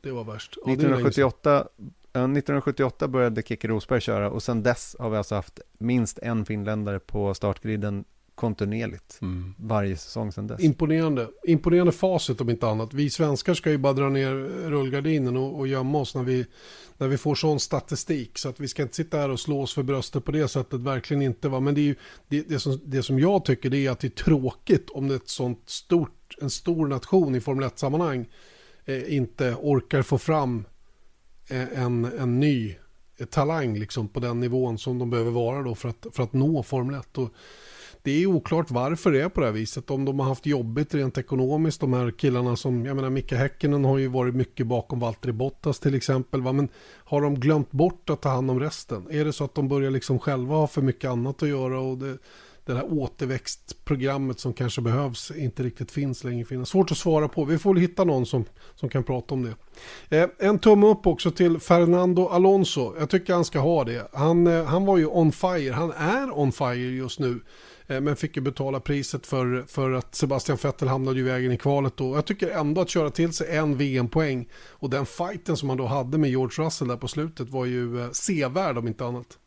Det 0.02 0.12
var 0.12 0.24
värst. 0.24 0.58
Ja, 0.66 0.72
1978, 0.72 1.68
1978 2.14 3.08
började 3.08 3.44
Keke 3.44 3.68
Rosberg 3.68 4.02
köra 4.02 4.30
och 4.30 4.44
sedan 4.44 4.64
dess 4.64 4.96
har 5.00 5.10
vi 5.10 5.18
alltså 5.18 5.36
haft 5.36 5.60
minst 5.78 6.20
en 6.20 6.46
finländare 6.46 7.00
på 7.00 7.34
startgriden 7.34 8.06
kontinuerligt 8.36 9.20
mm. 9.22 9.54
varje 9.58 9.98
säsong 9.98 10.32
sedan 10.32 10.48
dess. 10.48 10.62
Imponerande. 10.62 11.28
Imponerande 11.44 11.92
facit 11.92 12.42
om 12.42 12.50
inte 12.50 12.68
annat. 12.68 12.94
Vi 12.94 13.10
svenskar 13.10 13.54
ska 13.54 13.72
ju 13.72 13.78
bara 13.78 13.94
dra 13.94 14.10
ner 14.10 14.34
rullgardinen 14.70 15.38
och, 15.38 15.60
och 15.60 15.68
gömma 15.68 16.00
oss 16.00 16.16
när 16.16 16.24
vi, 16.24 16.46
när 16.98 17.08
vi 17.08 17.18
får 17.18 17.36
sån 17.36 17.60
statistik. 17.60 18.38
Så 18.38 18.50
att 18.50 18.60
vi 18.60 18.68
ska 18.68 18.82
inte 18.82 18.96
sitta 18.96 19.18
här 19.18 19.30
och 19.30 19.40
slå 19.40 19.62
oss 19.62 19.74
för 19.74 19.84
bröstet 19.84 20.26
på 20.26 20.32
det 20.32 20.48
sättet, 20.48 20.80
verkligen 20.80 21.22
inte. 21.22 21.50
Va? 21.50 21.60
Men 21.60 21.76
det, 21.76 21.82
är 21.82 21.86
ju, 21.86 21.96
det, 22.28 22.50
det, 22.50 22.60
som, 22.60 22.80
det 22.86 23.04
som 23.04 23.20
jag 23.20 23.46
tycker 23.46 23.70
det 23.70 23.86
är 23.86 23.92
att 23.92 24.00
det 24.00 24.08
är 24.08 24.24
tråkigt 24.24 24.90
om 24.90 25.08
det 25.08 25.14
är 25.14 25.18
ett 25.18 25.30
sånt 25.30 25.64
stort, 25.66 26.36
en 26.42 26.50
stor 26.50 26.88
nation 26.88 27.36
i 27.36 27.42
Formel 27.42 27.70
1-sammanhang 27.70 28.26
eh, 28.86 29.16
inte 29.16 29.56
orkar 29.62 30.02
få 30.02 30.18
fram 30.18 30.66
eh, 31.50 31.84
en, 31.84 32.06
en 32.06 32.40
ny 32.40 32.76
eh, 33.18 33.26
talang 33.26 33.80
liksom 33.80 34.08
på 34.08 34.20
den 34.20 34.40
nivån 34.40 34.78
som 34.78 35.00
de 35.00 35.10
behöver 35.10 35.32
vara 35.32 35.62
då 35.62 35.76
för 35.76 35.90
att, 35.90 36.08
för 36.12 36.24
att 36.24 36.34
nå 36.34 36.64
Formel 36.64 36.96
1. 37.00 37.18
Och 37.18 37.30
det 38.04 38.12
är 38.12 38.26
oklart 38.26 38.72
varför 38.72 39.12
det 39.12 39.22
är 39.22 39.30
på 39.30 39.40
det 39.40 39.46
här 39.46 39.54
viset. 39.54 39.92
Om 39.92 40.06
de 40.06 40.20
har 40.20 40.28
haft 40.28 40.46
jobbigt 40.46 40.94
rent 40.94 41.18
ekonomiskt, 41.18 41.82
de 41.82 41.94
här 41.94 42.12
killarna 42.12 42.56
som, 42.56 42.86
jag 42.86 42.96
menar 42.96 43.10
Micke 43.10 43.32
Häkkinen 43.32 43.86
har 43.86 43.98
ju 43.98 44.08
varit 44.08 44.36
mycket 44.36 44.68
bakom 44.68 45.00
Valtteri 45.00 45.32
Bottas 45.32 45.80
till 45.80 45.96
exempel. 45.96 46.42
Va? 46.42 46.52
Men 46.52 46.70
har 46.84 47.22
de 47.22 47.40
glömt 47.40 47.72
bort 47.72 48.10
att 48.10 48.22
ta 48.22 48.30
hand 48.30 48.52
om 48.52 48.60
resten? 48.60 49.08
Är 49.12 49.26
det 49.26 49.34
så 49.34 49.44
att 49.44 49.56
de 49.56 49.68
börjar 49.68 49.92
liksom 49.92 50.20
själva 50.20 50.56
ha 50.56 50.68
för 50.68 50.82
mycket 50.82 51.10
annat 51.10 51.44
att 51.44 51.50
göra 51.50 51.80
och 51.80 51.98
det, 51.98 52.18
det 52.66 52.74
här 52.74 52.94
återväxtprogrammet 52.94 54.40
som 54.40 54.54
kanske 54.54 54.82
behövs 54.82 55.32
inte 55.32 55.64
riktigt 55.64 55.92
finns 55.92 56.24
längre. 56.24 56.46
Finns. 56.46 56.70
Svårt 56.70 56.92
att 56.92 56.98
svara 56.98 57.28
på. 57.28 57.46
Vi 57.46 57.58
får 57.58 57.74
väl 57.74 57.82
hitta 57.82 58.04
någon 58.04 58.26
som, 58.26 58.46
som 58.76 58.90
kan 58.90 59.04
prata 59.04 59.34
om 59.34 59.44
det. 59.44 59.56
Eh, 60.18 60.30
en 60.40 60.60
tumme 60.60 60.88
upp 60.88 61.08
också 61.08 61.32
till 61.32 61.60
Fernando 61.60 62.28
Alonso. 62.28 62.96
Jag 63.00 63.10
tycker 63.10 63.34
han 63.34 63.46
ska 63.46 63.60
ha 63.60 63.84
det. 63.84 64.08
Han, 64.14 64.48
eh, 64.48 64.66
han 64.66 64.86
var 64.86 64.98
ju 64.98 65.06
on 65.06 65.32
fire. 65.32 65.74
Han 65.74 65.92
är 65.92 66.40
on 66.40 66.52
fire 66.52 66.76
just 66.76 67.20
nu. 67.20 67.40
Eh, 67.92 68.02
men 68.02 68.16
fick 68.16 68.36
ju 68.36 68.42
betala 68.42 68.80
priset 68.80 69.28
för, 69.28 69.64
för 69.68 69.92
att 69.92 70.16
Sebastian 70.16 70.58
Vettel 70.64 70.88
hamnade 70.88 71.20
i 71.20 71.24
vägen 71.24 71.52
i 71.52 71.58
kvalet. 71.58 71.98
Då. 71.98 72.16
Jag 72.16 72.26
tycker 72.26 72.50
ändå 72.50 72.82
att 72.82 72.90
köra 72.90 73.10
till 73.10 73.34
sig 73.34 73.58
en 73.58 73.78
VM-poäng 73.78 74.50
och 74.70 74.90
den 74.90 75.06
fighten 75.06 75.58
som 75.58 75.70
han 75.70 75.78
då 75.78 75.86
hade 75.86 76.18
med 76.18 76.30
George 76.30 76.66
Russell 76.66 76.88
där 76.88 76.98
på 76.98 77.08
slutet 77.08 77.50
var 77.50 77.66
ju 77.66 78.02
eh, 78.02 78.12
sevärd 78.12 78.78
om 78.78 78.88
inte 78.88 79.06
annat. 79.06 79.38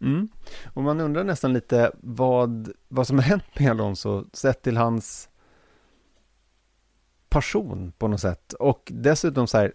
Mm. 0.00 0.28
Och 0.66 0.82
man 0.82 1.00
undrar 1.00 1.24
nästan 1.24 1.52
lite 1.52 1.92
vad, 2.00 2.72
vad 2.88 3.06
som 3.06 3.18
har 3.18 3.24
hänt 3.24 3.44
med 3.58 3.70
Alonso 3.70 4.24
sett 4.32 4.62
till 4.62 4.76
hans 4.76 5.28
passion 7.28 7.92
på 7.98 8.08
något 8.08 8.20
sätt. 8.20 8.52
Och 8.52 8.92
dessutom 8.94 9.46
så 9.46 9.58
här, 9.58 9.72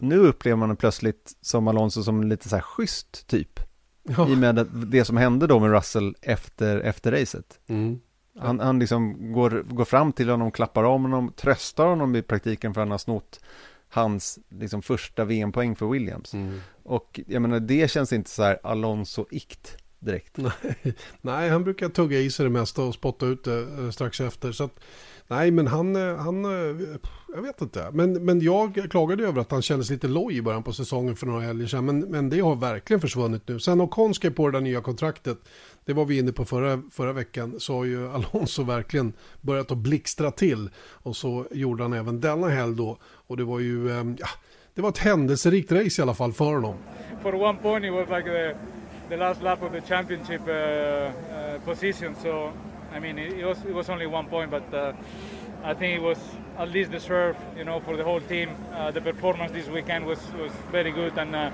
nu 0.00 0.18
upplever 0.18 0.56
man 0.56 0.76
plötsligt 0.76 1.36
som 1.40 1.68
Alonso 1.68 2.02
som 2.02 2.24
lite 2.24 2.48
så 2.48 2.56
här 2.56 2.62
schysst 2.62 3.26
typ. 3.26 3.60
Ja. 4.02 4.28
I 4.28 4.34
och 4.34 4.38
med 4.38 4.66
det 4.72 5.04
som 5.04 5.16
hände 5.16 5.46
då 5.46 5.58
med 5.58 5.70
Russell 5.70 6.16
efter, 6.22 6.80
efter 6.80 7.12
racet. 7.12 7.60
Mm. 7.66 8.00
Han, 8.38 8.60
han 8.60 8.78
liksom 8.78 9.32
går, 9.32 9.50
går 9.50 9.84
fram 9.84 10.12
till 10.12 10.28
honom, 10.28 10.50
klappar 10.50 10.84
om 10.84 11.02
honom, 11.02 11.32
tröstar 11.36 11.86
honom 11.86 12.16
i 12.16 12.22
praktiken 12.22 12.74
för 12.74 12.80
han 12.80 12.90
har 12.90 12.98
snott 12.98 13.40
hans 13.88 14.38
liksom, 14.48 14.82
första 14.82 15.24
VM-poäng 15.24 15.76
för 15.76 15.86
Williams. 15.86 16.34
Mm. 16.34 16.60
Och 16.88 17.20
jag 17.26 17.42
menar, 17.42 17.60
det 17.60 17.90
känns 17.90 18.12
inte 18.12 18.30
så 18.30 18.42
här 18.42 18.58
Alonso-ikt 18.62 19.76
direkt. 19.98 20.36
Nej, 20.36 20.52
nej, 21.20 21.48
han 21.50 21.64
brukar 21.64 21.88
tugga 21.88 22.18
i 22.18 22.30
sig 22.30 22.44
det 22.44 22.50
mesta 22.50 22.82
och 22.82 22.94
spotta 22.94 23.26
ut 23.26 23.44
det 23.44 23.60
eh, 23.60 23.90
strax 23.90 24.20
efter. 24.20 24.52
Så 24.52 24.64
att, 24.64 24.80
nej, 25.26 25.50
men 25.50 25.66
han, 25.66 25.96
eh, 25.96 26.16
han, 26.16 26.44
eh, 26.44 26.98
jag 27.34 27.42
vet 27.42 27.60
inte. 27.60 27.90
Men, 27.92 28.24
men 28.24 28.40
jag 28.40 28.86
klagade 28.90 29.26
över 29.26 29.40
att 29.40 29.50
han 29.50 29.62
kändes 29.62 29.90
lite 29.90 30.08
loj 30.08 30.36
i 30.36 30.42
början 30.42 30.62
på 30.62 30.72
säsongen 30.72 31.16
för 31.16 31.26
några 31.26 31.40
helger 31.40 31.66
sedan. 31.66 31.84
Men, 31.84 32.00
men 32.00 32.30
det 32.30 32.40
har 32.40 32.56
verkligen 32.56 33.00
försvunnit 33.00 33.48
nu. 33.48 33.60
Sen 33.60 33.80
Ocon 33.80 34.14
skrev 34.14 34.30
på 34.30 34.46
det 34.46 34.56
där 34.56 34.60
nya 34.60 34.80
kontraktet. 34.80 35.38
Det 35.84 35.92
var 35.92 36.04
vi 36.04 36.18
inne 36.18 36.32
på 36.32 36.44
förra, 36.44 36.82
förra 36.90 37.12
veckan. 37.12 37.54
Så 37.58 37.74
har 37.76 37.84
ju 37.84 38.08
Alonso 38.08 38.62
verkligen 38.62 39.12
börjat 39.40 39.70
att 39.70 39.78
blixtra 39.78 40.30
till. 40.30 40.70
Och 40.78 41.16
så 41.16 41.46
gjorde 41.50 41.82
han 41.82 41.92
även 41.92 42.20
denna 42.20 42.48
helg 42.48 42.76
då. 42.76 42.98
Och 43.02 43.36
det 43.36 43.44
var 43.44 43.60
ju, 43.60 43.88
ja, 44.18 44.28
det 44.78 44.82
var 44.82 44.88
ett 44.88 44.98
händelserikt 44.98 45.72
race 45.72 46.00
i 46.00 46.02
alla 46.02 46.14
fall 46.14 46.32
för 46.32 46.44
honom. 46.44 46.74
For 47.22 47.34
one 47.34 47.58
point 47.58 47.84
it 47.84 47.92
was 47.92 48.08
like 48.08 48.24
the, 48.24 48.54
the 49.08 49.16
last 49.16 49.42
lap 49.42 49.62
of 49.62 49.72
the 49.72 49.80
championship 49.80 50.40
uh, 50.48 50.54
uh, 50.54 51.60
position. 51.64 52.14
So 52.22 52.52
I 52.96 53.00
mean 53.00 53.18
it, 53.18 53.46
was 53.46 53.58
it 53.64 53.74
was 53.74 53.88
only 53.88 54.06
one 54.06 54.28
point, 54.28 54.50
but 54.50 54.74
uh, 54.74 54.92
I 55.70 55.74
think 55.74 55.98
it 55.98 56.02
was 56.02 56.18
at 56.58 56.68
least 56.68 56.92
deserved, 56.92 57.38
you 57.56 57.64
know, 57.64 57.80
for 57.80 57.96
the 57.96 58.04
whole 58.04 58.20
team. 58.20 58.48
Uh, 58.50 58.92
the 58.92 59.00
performance 59.00 59.52
this 59.52 59.68
weekend 59.68 60.06
was 60.06 60.20
was 60.42 60.52
very 60.72 60.92
good, 60.92 61.18
and 61.18 61.34
uh, 61.34 61.50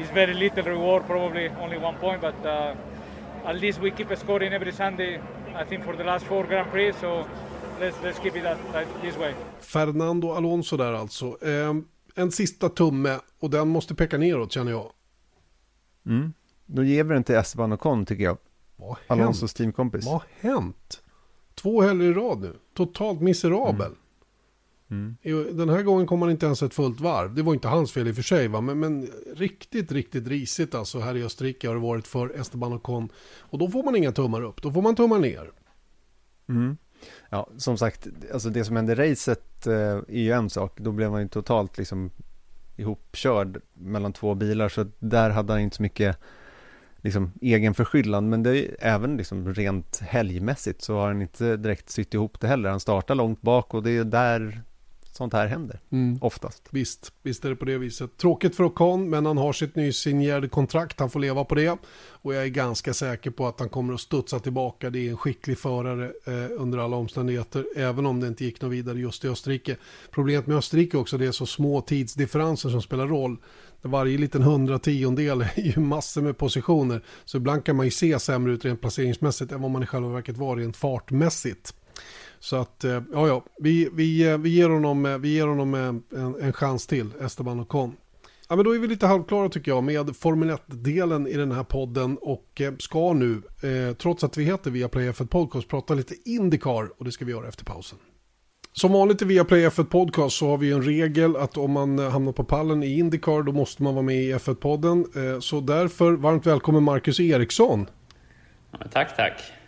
it's 0.00 0.10
very 0.14 0.34
little 0.34 0.64
reward, 0.64 1.06
probably 1.06 1.48
only 1.48 1.78
one 1.78 1.96
point, 1.96 2.20
but 2.20 2.46
uh, 2.46 3.50
at 3.50 3.56
least 3.60 3.80
we 3.80 3.90
keep 3.90 4.16
scoring 4.16 4.52
every 4.52 4.72
Sunday. 4.72 5.20
I 5.56 5.64
think 5.64 5.84
for 5.84 5.96
the 5.96 6.04
last 6.04 6.24
four 6.26 6.46
Grand 6.46 6.70
Prix, 6.70 6.92
so 7.00 7.26
let's 7.80 7.96
let's 8.04 8.18
keep 8.20 8.36
it 8.36 8.42
that, 8.42 8.58
that 8.72 8.86
this 9.02 9.16
way. 9.16 9.34
Fernando 9.60 10.32
Alonso 10.36 10.76
där 10.76 10.92
alltså. 10.92 11.26
Um 11.26 11.86
en 12.20 12.30
sista 12.30 12.68
tumme 12.68 13.18
och 13.40 13.50
den 13.50 13.68
måste 13.68 13.94
peka 13.94 14.18
neråt 14.18 14.52
känner 14.52 14.70
jag. 14.70 14.92
Mm. 16.06 16.32
Då 16.66 16.84
ger 16.84 17.04
vi 17.04 17.14
den 17.14 17.24
till 17.24 17.34
Esteban 17.34 17.72
Ocon 17.72 18.06
tycker 18.06 18.24
jag. 18.24 18.38
Vad 18.76 18.96
Alonsos 19.06 19.54
teamkompis. 19.54 20.04
Vad 20.04 20.14
har 20.14 20.24
hänt? 20.40 21.02
Två 21.54 21.82
helger 21.82 22.04
i 22.06 22.12
rad 22.12 22.40
nu. 22.40 22.56
Totalt 22.74 23.20
miserabel. 23.20 23.92
Mm. 24.90 25.16
Mm. 25.22 25.56
Den 25.56 25.68
här 25.68 25.82
gången 25.82 26.06
kom 26.06 26.22
han 26.22 26.30
inte 26.30 26.46
ens 26.46 26.62
ett 26.62 26.74
fullt 26.74 27.00
varv. 27.00 27.34
Det 27.34 27.42
var 27.42 27.54
inte 27.54 27.68
hans 27.68 27.92
fel 27.92 28.08
i 28.08 28.10
och 28.10 28.14
för 28.14 28.22
sig. 28.22 28.48
Va? 28.48 28.60
Men, 28.60 28.78
men 28.78 29.08
riktigt, 29.36 29.92
riktigt 29.92 30.28
risigt 30.28 30.74
alltså 30.74 30.98
här 30.98 31.16
i 31.16 31.24
Österrike 31.24 31.68
har 31.68 31.74
det 31.74 31.80
varit 31.80 32.06
för 32.06 32.40
Esteban 32.40 32.72
Ocon. 32.72 33.08
Och 33.38 33.58
då 33.58 33.68
får 33.68 33.82
man 33.82 33.96
inga 33.96 34.12
tummar 34.12 34.42
upp. 34.42 34.62
Då 34.62 34.72
får 34.72 34.82
man 34.82 34.94
tummar 34.94 35.18
ner. 35.18 35.50
Mm. 36.48 36.76
Ja, 37.30 37.48
som 37.56 37.78
sagt, 37.78 38.08
alltså 38.32 38.50
det 38.50 38.64
som 38.64 38.76
hände 38.76 38.92
i 38.92 38.94
racet 38.94 39.66
eh, 39.66 39.74
är 40.08 40.20
ju 40.20 40.32
en 40.32 40.50
sak. 40.50 40.72
Då 40.76 40.92
blev 40.92 41.10
han 41.10 41.22
ju 41.22 41.28
totalt 41.28 41.78
liksom 41.78 42.10
ihopkörd 42.76 43.60
mellan 43.74 44.12
två 44.12 44.34
bilar. 44.34 44.68
Så 44.68 44.86
där 44.98 45.30
hade 45.30 45.52
han 45.52 45.60
inte 45.60 45.76
så 45.76 45.82
mycket 45.82 46.18
liksom, 46.96 47.32
egen 47.40 47.74
förskyllan. 47.74 48.28
Men 48.28 48.42
det 48.42 48.58
är 48.58 48.76
även 48.80 49.16
liksom 49.16 49.54
rent 49.54 50.00
helgmässigt 50.00 50.82
så 50.82 50.94
har 50.94 51.06
han 51.06 51.22
inte 51.22 51.56
direkt 51.56 51.90
sytt 51.90 52.14
ihop 52.14 52.40
det 52.40 52.48
heller. 52.48 52.70
Han 52.70 52.80
startar 52.80 53.14
långt 53.14 53.42
bak 53.42 53.74
och 53.74 53.82
det 53.82 53.90
är 53.90 54.04
där 54.04 54.62
sånt 55.20 55.32
här 55.32 55.46
händer. 55.46 55.80
Mm. 55.92 56.18
Oftast. 56.20 56.68
Visst, 56.70 57.12
visst 57.22 57.44
är 57.44 57.48
det 57.48 57.56
på 57.56 57.64
det 57.64 57.78
viset. 57.78 58.16
Tråkigt 58.16 58.56
för 58.56 58.64
Ocon, 58.64 59.10
men 59.10 59.26
han 59.26 59.38
har 59.38 59.52
sitt 59.52 59.76
nysignerade 59.76 60.48
kontrakt. 60.48 61.00
Han 61.00 61.10
får 61.10 61.20
leva 61.20 61.44
på 61.44 61.54
det. 61.54 61.78
Och 62.22 62.34
jag 62.34 62.44
är 62.44 62.48
ganska 62.48 62.94
säker 62.94 63.30
på 63.30 63.46
att 63.46 63.60
han 63.60 63.68
kommer 63.68 63.94
att 63.94 64.00
studsa 64.00 64.38
tillbaka. 64.38 64.90
Det 64.90 65.06
är 65.06 65.10
en 65.10 65.16
skicklig 65.16 65.58
förare 65.58 66.04
eh, 66.04 66.60
under 66.60 66.78
alla 66.78 66.96
omständigheter. 66.96 67.66
Även 67.76 68.06
om 68.06 68.20
det 68.20 68.28
inte 68.28 68.44
gick 68.44 68.60
något 68.60 68.72
vidare 68.72 68.98
just 68.98 69.24
i 69.24 69.28
Österrike. 69.28 69.76
Problemet 70.10 70.46
med 70.46 70.56
Österrike 70.56 70.96
också, 70.96 71.18
det 71.18 71.26
är 71.26 71.32
så 71.32 71.46
små 71.46 71.80
tidsdifferenser 71.80 72.68
som 72.70 72.82
spelar 72.82 73.06
roll. 73.06 73.36
Varje 73.82 74.18
liten 74.18 74.42
hundrationdel 74.42 75.40
är 75.40 75.62
ju 75.62 75.80
massor 75.80 76.22
med 76.22 76.38
positioner. 76.38 77.04
Så 77.24 77.36
ibland 77.36 77.64
kan 77.64 77.76
man 77.76 77.86
ju 77.86 77.90
se 77.90 78.18
sämre 78.18 78.52
ut 78.52 78.64
rent 78.64 78.80
placeringsmässigt 78.80 79.52
än 79.52 79.62
vad 79.62 79.70
man 79.70 79.82
i 79.82 79.86
själva 79.86 80.08
verket 80.08 80.36
var 80.36 80.56
rent 80.56 80.76
fartmässigt. 80.76 81.74
Så 82.40 82.56
att, 82.56 82.84
eh, 82.84 83.02
ja 83.12 83.28
ja, 83.28 83.44
vi, 83.58 83.88
vi, 83.92 84.30
eh, 84.30 84.38
vi 84.38 84.48
ger 84.48 84.68
honom, 84.68 85.06
eh, 85.06 85.18
vi 85.18 85.28
ger 85.28 85.46
honom 85.46 85.74
en, 85.74 86.02
en 86.40 86.52
chans 86.52 86.86
till, 86.86 87.10
Esteban 87.20 87.60
Ocon. 87.60 87.96
Ja, 88.48 88.56
men 88.56 88.64
då 88.64 88.74
är 88.74 88.78
vi 88.78 88.88
lite 88.88 89.06
halvklara 89.06 89.48
tycker 89.48 89.70
jag 89.70 89.84
med 89.84 90.16
Formel 90.16 90.50
1-delen 90.50 91.26
i 91.26 91.36
den 91.36 91.52
här 91.52 91.64
podden 91.64 92.18
och 92.20 92.62
ska 92.78 93.12
nu, 93.12 93.42
eh, 93.62 93.96
trots 93.96 94.24
att 94.24 94.36
vi 94.36 94.44
heter 94.44 94.70
Viaplay 94.70 95.10
F1 95.10 95.26
Podcast, 95.26 95.68
prata 95.68 95.94
lite 95.94 96.14
Indycar 96.24 96.90
och 96.98 97.04
det 97.04 97.12
ska 97.12 97.24
vi 97.24 97.32
göra 97.32 97.48
efter 97.48 97.64
pausen. 97.64 97.98
Som 98.72 98.92
vanligt 98.92 99.22
i 99.22 99.24
Viaplay 99.24 99.68
F1 99.68 99.84
Podcast 99.84 100.36
så 100.36 100.48
har 100.48 100.58
vi 100.58 100.72
en 100.72 100.82
regel 100.82 101.36
att 101.36 101.56
om 101.56 101.70
man 101.72 101.98
hamnar 101.98 102.32
på 102.32 102.44
pallen 102.44 102.82
i 102.82 102.98
Indycar 102.98 103.42
då 103.42 103.52
måste 103.52 103.82
man 103.82 103.94
vara 103.94 104.04
med 104.04 104.16
i 104.16 104.34
F1-podden. 104.34 105.04
Eh, 105.34 105.40
så 105.40 105.60
därför 105.60 106.12
varmt 106.12 106.46
välkommen 106.46 106.82
Marcus 106.82 107.20
Eriksson. 107.20 107.86
Ja, 108.70 108.78
tack, 108.92 109.16
tack. 109.16 109.59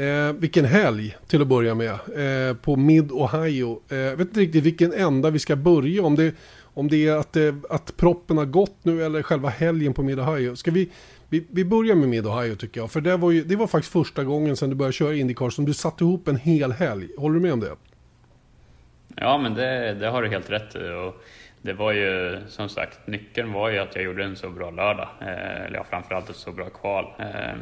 Eh, 0.00 0.32
vilken 0.32 0.64
helg 0.64 1.16
till 1.26 1.42
att 1.42 1.48
börja 1.48 1.74
med 1.74 1.90
eh, 1.90 2.56
på 2.56 2.76
Mid-Ohio. 2.76 3.80
Eh, 3.88 3.98
jag 3.98 4.16
vet 4.16 4.28
inte 4.28 4.40
riktigt 4.40 4.64
vilken 4.64 4.92
ända 4.92 5.30
vi 5.30 5.38
ska 5.38 5.56
börja 5.56 6.02
om 6.02 6.16
det, 6.16 6.34
om 6.62 6.88
det 6.88 7.08
är 7.08 7.16
att, 7.16 7.36
eh, 7.36 7.54
att 7.70 7.96
proppen 7.96 8.38
har 8.38 8.44
gått 8.44 8.76
nu 8.82 9.04
eller 9.04 9.22
själva 9.22 9.48
helgen 9.48 9.94
på 9.94 10.02
Mid-Ohio. 10.02 10.56
Ska 10.56 10.70
vi, 10.70 10.90
vi, 11.28 11.46
vi 11.50 11.64
börjar 11.64 11.94
med 11.94 12.08
Mid-Ohio 12.08 12.56
tycker 12.56 12.80
jag. 12.80 12.90
För 12.90 13.00
det 13.00 13.16
var, 13.16 13.30
ju, 13.30 13.44
det 13.44 13.56
var 13.56 13.66
faktiskt 13.66 13.92
första 13.92 14.24
gången 14.24 14.56
sedan 14.56 14.70
du 14.70 14.76
började 14.76 14.92
köra 14.92 15.14
Indycar 15.14 15.50
som 15.50 15.64
du 15.64 15.74
satte 15.74 16.04
ihop 16.04 16.28
en 16.28 16.36
hel 16.36 16.72
helg. 16.72 17.08
Håller 17.18 17.34
du 17.34 17.40
med 17.40 17.52
om 17.52 17.60
det? 17.60 17.76
Ja, 19.16 19.38
men 19.38 19.54
det, 19.54 19.94
det 19.94 20.08
har 20.08 20.22
du 20.22 20.28
helt 20.28 20.50
rätt 20.50 20.76
i. 20.76 20.78
Och 20.78 21.22
det 21.62 21.72
var 21.72 21.92
ju 21.92 22.40
som 22.48 22.68
sagt, 22.68 23.06
nyckeln 23.06 23.52
var 23.52 23.70
ju 23.70 23.78
att 23.78 23.94
jag 23.94 24.04
gjorde 24.04 24.24
en 24.24 24.36
så 24.36 24.50
bra 24.50 24.70
lördag. 24.70 25.08
Eh, 25.20 25.64
eller 25.66 25.76
ja, 25.76 25.84
framförallt 25.90 26.30
ett 26.30 26.36
så 26.36 26.52
bra 26.52 26.70
kval. 26.70 27.04
Eh, 27.18 27.54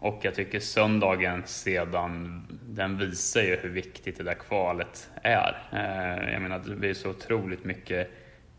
och 0.00 0.18
jag 0.22 0.34
tycker 0.34 0.60
söndagen 0.60 1.42
sedan, 1.46 2.42
den 2.62 2.98
visar 2.98 3.42
ju 3.42 3.56
hur 3.56 3.68
viktigt 3.68 4.18
det 4.18 4.24
där 4.24 4.34
kvalet 4.34 5.10
är. 5.22 5.62
Eh, 5.72 6.32
jag 6.32 6.42
menar, 6.42 6.58
det 6.58 6.76
blir 6.76 6.94
så 6.94 7.10
otroligt 7.10 7.64
mycket 7.64 8.10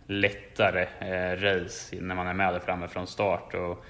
lättare 0.06 0.88
eh, 1.00 1.42
race 1.42 1.96
när 2.02 2.16
man 2.16 2.28
är 2.28 2.34
med 2.34 2.54
där 2.54 2.60
framme 2.60 2.88
från 2.88 3.08
start. 3.08 3.54
Och 3.54 3.86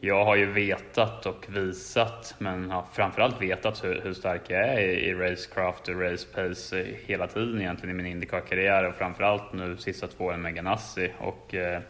jag 0.00 0.24
har 0.24 0.36
ju 0.36 0.46
vetat 0.46 1.26
och 1.26 1.46
visat, 1.48 2.34
men 2.38 2.70
har 2.70 2.84
framförallt 2.92 3.42
vetat 3.42 3.84
hur, 3.84 4.00
hur 4.04 4.12
stark 4.12 4.42
jag 4.48 4.68
är 4.68 4.80
i, 4.80 5.08
i 5.08 5.14
racecraft 5.14 5.88
och 5.88 6.00
racepace 6.00 6.86
hela 7.06 7.26
tiden 7.26 7.60
egentligen 7.60 8.00
i 8.00 8.02
min 8.02 8.12
Indycar-karriär 8.12 8.84
och 8.84 8.94
framförallt 8.94 9.52
nu 9.52 9.76
sista 9.76 10.06
två 10.06 10.24
åren 10.24 10.42
med 10.42 10.54
Ganassi. 10.54 11.12
Och 11.18 11.54
eh, 11.54 11.80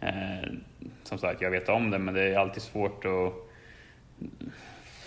eh 0.00 0.50
som 1.02 1.18
sagt, 1.18 1.40
jag 1.40 1.50
vet 1.50 1.68
om 1.68 1.90
det, 1.90 1.98
men 1.98 2.14
det 2.14 2.22
är 2.22 2.38
alltid 2.38 2.62
svårt 2.62 3.04
att 3.04 3.45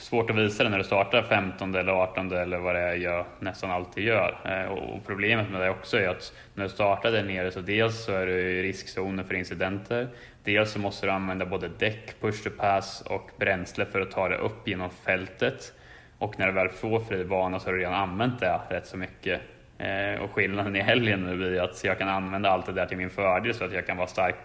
svårt 0.10 0.30
att 0.30 0.36
visa 0.36 0.64
det 0.64 0.70
när 0.70 0.78
du 0.78 0.84
startar 0.84 1.24
15 1.24 1.76
eller 1.76 1.92
18 1.92 2.32
eller 2.32 2.58
vad 2.58 2.76
det 2.76 2.82
är 2.82 2.96
jag 2.96 3.26
nästan 3.40 3.72
alltid 3.72 4.04
gör. 4.04 4.38
Eh, 4.46 4.72
och 4.72 5.06
problemet 5.06 5.50
med 5.50 5.62
det 5.62 5.70
också 5.70 5.98
är 5.98 6.08
att 6.08 6.34
när 6.54 6.64
du 6.64 6.70
startar 6.70 7.12
där 7.12 7.24
nere 7.24 7.52
så 7.52 7.62
dels 7.62 8.06
så 8.06 8.12
är 8.12 8.26
du 8.26 8.34
i 8.34 8.64
riskzonen 8.64 9.26
för 9.26 9.34
incidenter. 9.34 10.08
Dels 10.44 10.72
så 10.72 10.80
måste 10.80 11.06
du 11.06 11.12
använda 11.12 11.46
både 11.46 11.68
däck, 11.68 12.22
push 12.22 12.44
to 12.44 12.50
pass 12.50 13.02
och 13.02 13.32
bränsle 13.38 13.86
för 13.86 14.02
att 14.02 14.12
ta 14.12 14.30
dig 14.30 14.38
upp 14.38 14.68
genom 14.68 14.90
fältet. 14.90 15.74
Och 16.18 16.40
när 16.40 16.48
du 16.48 16.54
väl 16.54 16.70
får 16.70 17.00
fri 17.00 17.26
bana 17.26 17.60
så 17.60 17.68
har 17.68 17.74
du 17.74 17.80
redan 17.80 17.94
använt 17.94 18.40
det 18.40 18.60
rätt 18.70 18.88
så 18.88 18.98
mycket. 18.98 19.42
Eh, 19.78 20.22
och 20.22 20.32
skillnaden 20.32 20.76
i 20.76 20.82
helgen 20.82 21.24
nu 21.24 21.36
blir 21.36 21.62
att 21.62 21.84
jag 21.84 21.98
kan 21.98 22.10
använda 22.10 22.50
allt 22.50 22.66
det 22.66 22.72
där 22.72 22.86
till 22.86 22.98
min 22.98 23.10
fördel 23.10 23.54
så 23.54 23.64
att 23.64 23.74
jag 23.74 23.88
kan 23.88 23.98
vara 23.98 24.08
stark 24.08 24.36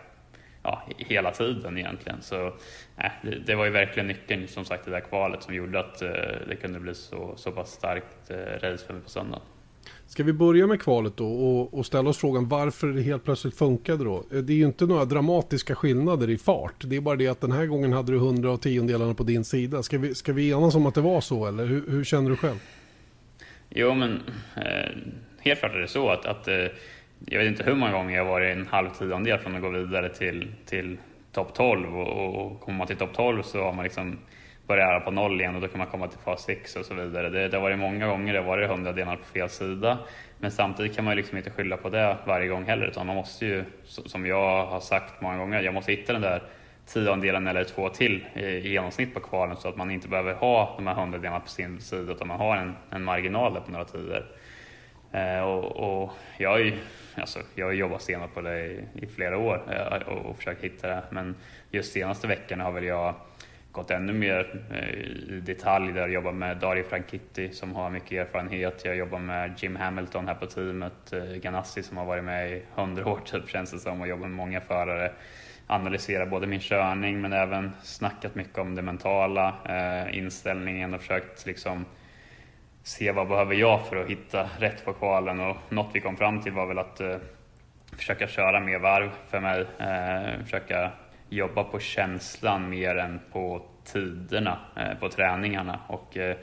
ja, 0.65 0.83
hela 0.97 1.31
tiden 1.31 1.79
egentligen. 1.79 2.23
Så 2.23 2.47
äh, 2.97 3.11
det, 3.23 3.39
det, 3.47 3.55
var 3.55 3.65
ju 3.65 3.71
verkligen 3.71 4.07
nyckeln, 4.07 4.49
som 4.49 4.65
sagt, 4.65 4.85
det 4.85 4.91
där 4.91 5.01
kvalet 5.01 5.43
som 5.43 5.55
gjorde 5.55 5.81
att 5.81 6.03
eh, 6.03 6.09
det 6.49 6.57
kunde 6.61 6.81
bli 6.81 6.95
så, 6.95 7.33
så 7.37 7.53
pass 7.53 7.71
starkt 7.71 8.31
eh, 8.31 8.37
race 8.37 8.87
för 8.87 8.93
mig 8.93 9.03
på 9.03 9.11
söndag. 9.11 9.41
Ska 10.07 10.23
vi 10.23 10.33
börja 10.33 10.67
med 10.67 10.81
kvalet 10.81 11.17
då 11.17 11.27
och, 11.27 11.79
och, 11.79 11.87
ställa 11.87 12.11
oss 12.11 12.19
frågan 12.19 12.49
varför 12.49 12.87
det 12.87 13.03
helt 13.03 13.25
plötsligt 13.25 13.57
funkade 13.57 14.05
då? 14.05 14.25
Eh, 14.33 14.39
det 14.39 14.53
är 14.53 14.57
ju 14.57 14.67
inte 14.67 14.87
några 14.87 15.05
dramatiska 15.05 15.75
skillnader 15.75 16.31
i 16.31 16.39
fart. 16.39 16.75
Det 16.79 16.97
är 16.97 17.01
bara 17.01 17.17
det 17.17 17.29
att 17.29 17.41
den 17.41 17.53
här 17.53 17.67
gången 17.67 17.93
hade 17.93 18.13
du 18.13 18.19
hundra 18.19 18.51
av 18.51 18.57
tiondelarna 18.57 19.15
på 19.15 19.23
din 19.23 19.45
sida. 19.45 19.83
Ska 19.83 19.99
vi, 19.99 20.15
ska 20.15 20.33
vi 20.33 20.51
enas 20.51 20.75
om 20.75 20.87
att 20.87 20.95
det 20.95 21.01
var 21.01 21.21
så 21.21 21.47
eller 21.47 21.67
hur, 21.67 21.91
hur 21.91 22.05
känner 22.05 22.31
du 22.31 22.37
själv? 22.37 22.59
Jo 23.71 23.95
men 23.95 24.23
eh, 24.57 24.91
helt 25.39 25.61
klart 25.61 25.75
är 25.75 25.79
det 25.79 25.89
så 25.89 26.11
att, 26.11 26.27
att 26.27 26.49
eh, 26.49 26.67
jag 27.27 27.39
vet 27.39 27.49
inte 27.49 27.65
hur 27.65 27.75
många 27.75 27.93
gånger 27.93 28.17
jag 28.17 28.25
varit 28.25 28.57
en 28.57 28.67
halv 28.67 28.91
tiondel 28.91 29.39
från 29.39 29.55
att 29.55 29.63
gå 29.63 29.69
vidare 29.69 30.09
till, 30.09 30.53
till 30.67 30.99
topp 31.33 31.55
12 31.55 31.99
och, 31.99 32.47
och 32.47 32.61
kommer 32.61 32.79
man 32.79 32.87
till 32.87 32.97
topp 32.97 33.13
12 33.15 33.43
så 33.43 33.63
har 33.63 33.73
man 33.73 33.85
liksom 33.85 34.19
börjat 34.67 35.05
på 35.05 35.11
noll 35.11 35.41
igen 35.41 35.55
och 35.55 35.61
då 35.61 35.69
kan 35.69 35.79
man 35.79 35.87
komma 35.87 36.09
till 36.09 36.19
fas 36.19 36.45
6 36.45 36.77
och 36.77 36.85
så 36.85 36.95
vidare. 36.95 37.29
Det, 37.29 37.49
det 37.49 37.57
har 37.57 37.63
varit 37.63 37.79
många 37.79 38.07
gånger 38.07 38.33
det 38.33 38.39
har 38.39 38.47
varit 38.47 38.71
hundradelar 38.71 39.17
på 39.17 39.25
fel 39.25 39.49
sida. 39.49 39.99
Men 40.39 40.51
samtidigt 40.51 40.97
kan 40.97 41.05
man 41.05 41.17
liksom 41.17 41.39
inte 41.39 41.51
skylla 41.51 41.77
på 41.77 41.89
det 41.89 42.17
varje 42.27 42.49
gång 42.49 42.65
heller 42.65 42.87
utan 42.87 43.07
man 43.07 43.17
måste 43.17 43.47
ju, 43.47 43.65
som 43.85 44.27
jag 44.27 44.67
har 44.67 44.81
sagt 44.81 45.21
många 45.21 45.39
gånger, 45.39 45.63
jag 45.63 45.75
måste 45.75 45.93
hitta 45.93 46.13
den 46.13 46.23
där 46.23 46.43
tiondelen 46.87 47.47
eller 47.47 47.65
två 47.65 47.89
till 47.89 48.25
i 48.35 48.69
genomsnitt 48.69 49.15
på 49.15 49.21
kvalen 49.21 49.57
så 49.57 49.69
att 49.69 49.77
man 49.77 49.91
inte 49.91 50.09
behöver 50.09 50.35
ha 50.35 50.75
de 50.77 50.87
här 50.87 50.95
hundradelarna 50.95 51.41
på 51.41 51.49
sin 51.49 51.81
sida 51.81 52.13
utan 52.13 52.29
man 52.29 52.39
har 52.39 52.57
en, 52.57 52.73
en 52.91 53.05
marginal 53.05 53.61
på 53.61 53.71
några 53.71 53.85
tider. 53.85 54.27
Eh, 55.15 55.41
och, 55.41 56.03
och, 56.03 56.13
jag 56.39 56.51
har 56.51 56.59
ju 56.59 56.79
alltså, 57.15 57.39
jag 57.55 57.67
har 57.67 57.73
jobbat 57.73 58.03
stenhårt 58.03 58.35
på 58.35 58.41
det 58.41 58.67
i, 58.67 58.85
i 58.95 59.07
flera 59.07 59.39
år 59.39 59.63
eh, 59.71 60.09
och, 60.09 60.27
och 60.27 60.37
försökt 60.37 60.65
hitta 60.65 60.89
det. 60.89 61.03
Men 61.11 61.35
just 61.71 61.93
senaste 61.93 62.27
veckorna 62.27 62.65
har 62.65 62.73
väl 62.73 62.85
jag 62.85 63.15
gått 63.73 63.91
ännu 63.91 64.13
mer 64.13 64.63
eh, 64.71 64.89
i 65.35 65.43
detalj 65.47 65.93
där 65.93 66.01
jag 66.01 66.11
jobbar 66.11 66.33
med 66.33 66.57
Dario 66.57 66.85
Franchitti 66.85 67.53
som 67.53 67.75
har 67.75 67.91
mycket 67.91 68.13
erfarenhet. 68.13 68.85
Jag 68.85 68.97
jobbar 68.97 69.19
med 69.19 69.55
Jim 69.57 69.77
Hamilton 69.77 70.29
här 70.29 70.35
på 70.35 70.47
teamet, 70.47 71.13
eh, 71.13 71.25
Ganassi 71.25 71.83
som 71.83 71.97
har 71.97 72.05
varit 72.05 72.25
med 72.25 72.51
i 72.53 72.63
hundra 72.75 73.07
år 73.09 73.21
typ 73.25 73.49
känns 73.49 73.71
det 73.71 73.79
som 73.79 74.01
och 74.01 74.09
jobbar 74.09 74.27
med 74.27 74.37
många 74.37 74.61
förare. 74.61 75.13
Analyserat 75.67 76.31
både 76.31 76.47
min 76.47 76.61
körning 76.61 77.21
men 77.21 77.33
även 77.33 77.73
snackat 77.83 78.35
mycket 78.35 78.59
om 78.59 78.75
det 78.75 78.83
mentala, 78.83 79.55
eh, 79.69 80.19
inställningen 80.19 80.95
och 80.95 81.01
försökt 81.01 81.47
liksom 81.47 81.85
se 82.85 83.13
vad 83.13 83.29
behöver 83.29 83.55
jag 83.55 83.87
för 83.87 83.97
att 83.97 84.11
hitta 84.11 84.49
rätt 84.59 84.85
på 84.85 84.93
kvalen 84.93 85.41
och 85.41 85.57
något 85.69 85.91
vi 85.93 86.01
kom 86.01 86.17
fram 86.17 86.43
till 86.43 86.53
var 86.53 86.67
väl 86.67 86.79
att 86.79 87.01
eh, 87.01 87.17
försöka 87.97 88.27
köra 88.27 88.61
mer 88.61 88.79
varv 88.79 89.11
för 89.31 89.41
mig. 89.41 89.67
Eh, 89.79 90.45
försöka 90.45 90.91
jobba 91.29 91.65
på 91.65 91.79
känslan 91.79 92.71
mer 92.71 92.97
än 92.97 93.21
på 93.33 93.63
tiderna 93.85 94.59
eh, 94.77 94.99
på 95.01 95.09
träningarna 95.09 95.81
och 95.87 96.17
eh, 96.17 96.37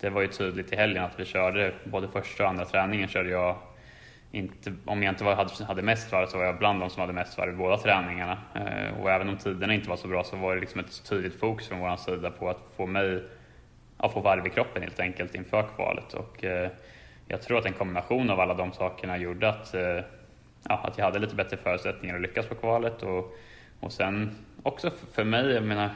det 0.00 0.10
var 0.10 0.20
ju 0.20 0.28
tydligt 0.28 0.72
i 0.72 0.76
helgen 0.76 1.04
att 1.04 1.20
vi 1.20 1.24
körde 1.24 1.74
både 1.84 2.08
första 2.08 2.42
och 2.44 2.50
andra 2.50 2.64
träningen 2.64 3.08
körde 3.08 3.30
jag 3.30 3.56
inte, 4.30 4.74
om 4.84 5.02
jag 5.02 5.12
inte 5.12 5.24
var, 5.24 5.34
hade, 5.34 5.64
hade 5.64 5.82
mest 5.82 6.12
varv 6.12 6.26
så 6.26 6.38
var 6.38 6.44
jag 6.44 6.58
bland 6.58 6.80
de 6.80 6.90
som 6.90 7.00
hade 7.00 7.12
mest 7.12 7.38
varv 7.38 7.52
i 7.52 7.56
båda 7.56 7.76
träningarna. 7.76 8.38
Eh, 8.54 9.00
och 9.00 9.10
även 9.10 9.28
om 9.28 9.36
tiderna 9.36 9.74
inte 9.74 9.88
var 9.88 9.96
så 9.96 10.08
bra 10.08 10.24
så 10.24 10.36
var 10.36 10.54
det 10.54 10.60
liksom 10.60 10.80
ett 10.80 11.08
tydligt 11.08 11.40
fokus 11.40 11.68
från 11.68 11.78
vår 11.78 11.96
sida 11.96 12.30
på 12.30 12.48
att 12.50 12.60
få 12.76 12.86
mig 12.86 13.22
ja, 14.02 14.08
få 14.08 14.20
varv 14.20 14.46
i 14.46 14.50
kroppen 14.50 14.82
helt 14.82 15.00
enkelt 15.00 15.34
inför 15.34 15.62
kvalet. 15.76 16.14
Och, 16.14 16.44
eh, 16.44 16.70
jag 17.28 17.42
tror 17.42 17.58
att 17.58 17.66
en 17.66 17.72
kombination 17.72 18.30
av 18.30 18.40
alla 18.40 18.54
de 18.54 18.72
sakerna 18.72 19.18
gjorde 19.18 19.48
att, 19.48 19.74
eh, 19.74 20.00
ja, 20.68 20.80
att 20.84 20.98
jag 20.98 21.04
hade 21.04 21.18
lite 21.18 21.34
bättre 21.34 21.56
förutsättningar 21.56 22.14
att 22.14 22.22
lyckas 22.22 22.46
på 22.46 22.54
kvalet. 22.54 23.02
Och, 23.02 23.36
och 23.80 23.92
sen 23.92 24.30
också 24.62 24.90
för 25.12 25.24
mig, 25.24 25.46
jag 25.46 25.62
menar, 25.62 25.90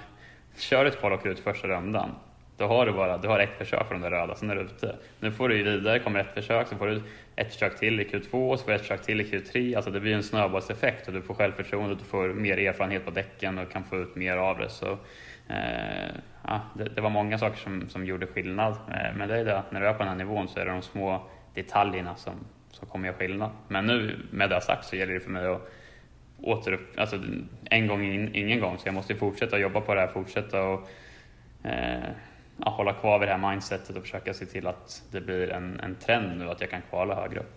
kör 0.56 0.84
ett 0.84 0.98
kval 0.98 1.12
och 1.12 1.18
åker 1.18 1.30
ut 1.30 1.40
första 1.40 1.68
rundan. 1.68 2.10
Då 2.56 2.66
har 2.66 2.86
du 2.86 2.92
bara 2.92 3.18
du 3.18 3.28
har 3.28 3.38
ett 3.38 3.58
försök 3.58 3.88
från 3.88 4.00
de 4.00 4.10
röda, 4.10 4.34
sen 4.34 4.50
är 4.50 4.54
du 4.54 4.60
ute. 4.60 4.96
Nu 5.20 5.32
får 5.32 5.48
du 5.48 5.56
ju 5.56 5.62
vidare, 5.62 5.98
kommer 5.98 6.20
ett 6.20 6.34
försök, 6.34 6.68
så 6.68 6.76
får 6.76 6.86
du 6.86 7.02
ett 7.36 7.52
försök 7.52 7.78
till 7.78 8.00
i 8.00 8.04
Q2, 8.04 8.56
så 8.56 8.64
får 8.64 8.70
du 8.70 8.74
ett 8.74 8.80
försök 8.80 9.02
till 9.02 9.20
i 9.20 9.24
Q3. 9.24 9.76
Alltså 9.76 9.90
det 9.90 10.00
blir 10.00 10.14
en 10.14 10.22
snöbollseffekt 10.22 11.08
och 11.08 11.14
du 11.14 11.22
får 11.22 11.34
självförtroende, 11.34 11.94
du 11.94 12.04
får 12.04 12.28
mer 12.28 12.58
erfarenhet 12.58 13.04
på 13.04 13.10
däcken 13.10 13.58
och 13.58 13.72
kan 13.72 13.84
få 13.84 13.96
ut 13.96 14.16
mer 14.16 14.36
av 14.36 14.58
det. 14.58 14.68
Så 14.68 14.98
Eh, 15.50 16.14
ja, 16.46 16.60
det, 16.74 16.84
det, 16.84 17.00
var 17.00 17.10
många 17.10 17.38
saker 17.38 17.56
som, 17.56 17.88
som 17.88 18.04
gjorde 18.04 18.26
skillnad. 18.26 18.72
Eh, 18.72 19.16
men 19.16 19.28
det 19.28 19.38
är 19.38 19.44
det, 19.44 19.58
att 19.58 19.72
när 19.72 19.80
du 19.80 19.86
är 19.86 19.92
på 19.92 19.98
den 19.98 20.08
här 20.08 20.16
nivån 20.16 20.48
så 20.48 20.60
är 20.60 20.64
det 20.64 20.70
de 20.70 20.82
små 20.82 21.22
detaljerna 21.54 22.16
som, 22.16 22.34
som 22.70 22.88
kommer 22.88 23.08
göra 23.08 23.18
skillnad. 23.18 23.50
Men 23.68 23.86
nu 23.86 24.26
med 24.30 24.50
det 24.50 24.60
sagt 24.60 24.84
så 24.84 24.96
gäller 24.96 25.14
det 25.14 25.20
för 25.20 25.30
mig 25.30 25.46
att 25.46 25.70
återupp... 26.42 26.98
Alltså 26.98 27.18
en 27.64 27.86
gång 27.86 28.04
in, 28.04 28.34
ingen 28.34 28.60
gång, 28.60 28.78
så 28.78 28.88
jag 28.88 28.94
måste 28.94 29.14
fortsätta 29.14 29.58
jobba 29.58 29.80
på 29.80 29.94
det 29.94 30.00
här, 30.00 30.08
fortsätta 30.08 30.62
och 30.62 30.88
eh, 31.62 32.10
ja, 32.56 32.70
hålla 32.70 32.92
kvar 32.92 33.18
vid 33.18 33.28
det 33.28 33.32
här 33.32 33.50
mindsetet 33.50 33.96
och 33.96 34.02
försöka 34.02 34.34
se 34.34 34.46
till 34.46 34.66
att 34.66 35.02
det 35.10 35.20
blir 35.20 35.50
en, 35.50 35.80
en 35.80 35.94
trend 35.94 36.38
nu 36.38 36.50
att 36.50 36.60
jag 36.60 36.70
kan 36.70 36.82
kvala 36.90 37.14
högre 37.14 37.40
upp. 37.40 37.56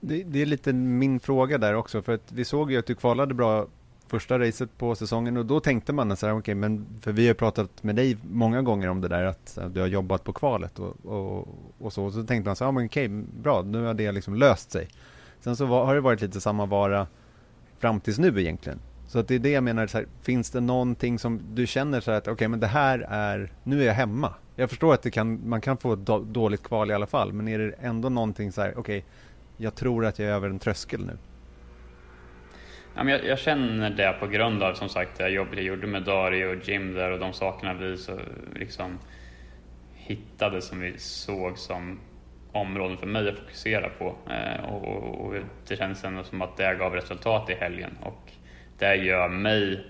Det, 0.00 0.22
det, 0.22 0.42
är 0.42 0.46
lite 0.46 0.72
min 0.72 1.20
fråga 1.20 1.58
där 1.58 1.74
också, 1.74 2.02
för 2.02 2.14
att 2.14 2.32
vi 2.32 2.44
såg 2.44 2.72
ju 2.72 2.78
att 2.78 2.86
du 2.86 2.94
kvalade 2.94 3.34
bra 3.34 3.66
första 4.08 4.38
racet 4.38 4.78
på 4.78 4.94
säsongen 4.94 5.36
och 5.36 5.46
då 5.46 5.60
tänkte 5.60 5.92
man 5.92 6.16
så 6.16 6.26
här, 6.26 6.32
okej, 6.32 6.38
okay, 6.38 6.54
men 6.54 6.86
för 7.00 7.12
vi 7.12 7.26
har 7.26 7.34
pratat 7.34 7.82
med 7.82 7.96
dig 7.96 8.16
många 8.30 8.62
gånger 8.62 8.88
om 8.88 9.00
det 9.00 9.08
där 9.08 9.24
att 9.24 9.58
du 9.70 9.80
har 9.80 9.86
jobbat 9.86 10.24
på 10.24 10.32
kvalet 10.32 10.78
och, 10.78 11.06
och, 11.06 11.48
och 11.78 11.92
så, 11.92 12.04
och 12.04 12.12
så 12.12 12.24
tänkte 12.24 12.48
man 12.48 12.56
så 12.56 12.64
här, 12.64 12.68
ja 12.68 12.72
men 12.72 12.86
okej, 12.86 13.06
okay, 13.06 13.22
bra, 13.42 13.62
nu 13.62 13.84
har 13.84 13.94
det 13.94 14.12
liksom 14.12 14.34
löst 14.34 14.70
sig. 14.70 14.88
Sen 15.40 15.56
så 15.56 15.66
var, 15.66 15.84
har 15.84 15.94
det 15.94 16.00
varit 16.00 16.20
lite 16.20 16.40
samma 16.40 16.66
vara 16.66 17.06
fram 17.78 18.00
tills 18.00 18.18
nu 18.18 18.40
egentligen. 18.40 18.78
Så 19.06 19.18
att 19.18 19.28
det 19.28 19.34
är 19.34 19.38
det 19.38 19.50
jag 19.50 19.64
menar, 19.64 19.86
så 19.86 19.98
här, 19.98 20.06
finns 20.22 20.50
det 20.50 20.60
någonting 20.60 21.18
som 21.18 21.40
du 21.54 21.66
känner 21.66 22.00
så 22.00 22.10
här 22.10 22.18
att 22.18 22.24
okej, 22.24 22.32
okay, 22.32 22.48
men 22.48 22.60
det 22.60 22.66
här 22.66 22.98
är, 23.08 23.52
nu 23.64 23.82
är 23.82 23.86
jag 23.86 23.94
hemma. 23.94 24.34
Jag 24.56 24.70
förstår 24.70 24.94
att 24.94 25.02
det 25.02 25.10
kan, 25.10 25.48
man 25.48 25.60
kan 25.60 25.76
få 25.76 25.92
ett 25.92 26.06
dåligt 26.22 26.62
kval 26.62 26.90
i 26.90 26.94
alla 26.94 27.06
fall, 27.06 27.32
men 27.32 27.48
är 27.48 27.58
det 27.58 27.72
ändå 27.80 28.08
någonting 28.08 28.52
så 28.52 28.60
här, 28.60 28.70
okej, 28.70 28.80
okay, 28.80 29.02
jag 29.56 29.74
tror 29.74 30.06
att 30.06 30.18
jag 30.18 30.28
är 30.28 30.32
över 30.32 30.50
en 30.50 30.58
tröskel 30.58 31.06
nu? 31.06 31.18
Ja, 32.98 33.04
men 33.04 33.12
jag, 33.12 33.24
jag, 33.24 33.38
känner 33.38 33.90
det 33.90 34.12
på 34.20 34.26
grund 34.26 34.62
av 34.62 34.74
som 34.74 34.88
sagt 34.88 35.18
det 35.18 35.28
jobbet 35.28 35.54
jag 35.56 35.64
gjorde 35.64 35.86
med 35.86 36.02
Dario 36.02 36.46
och 36.46 36.68
Jim 36.68 36.94
där 36.94 37.10
och 37.10 37.18
de 37.18 37.32
sakerna 37.32 37.74
vi 37.74 37.96
så 37.96 38.20
liksom 38.54 38.98
hittade 39.94 40.62
som 40.62 40.80
vi 40.80 40.98
såg 40.98 41.58
som 41.58 42.00
områden 42.52 42.96
för 42.96 43.06
mig 43.06 43.28
att 43.28 43.38
fokusera 43.38 43.88
på. 43.88 44.14
Eh, 44.30 44.64
och, 44.64 44.84
och, 44.84 45.26
och, 45.26 45.34
det 45.68 45.76
känns 45.76 46.04
ändå 46.04 46.24
som 46.24 46.42
att 46.42 46.56
det 46.56 46.74
gav 46.74 46.94
resultat 46.94 47.50
i 47.50 47.54
helgen 47.54 47.98
och 48.02 48.32
det 48.78 48.94
gör 48.94 49.28
mig 49.28 49.86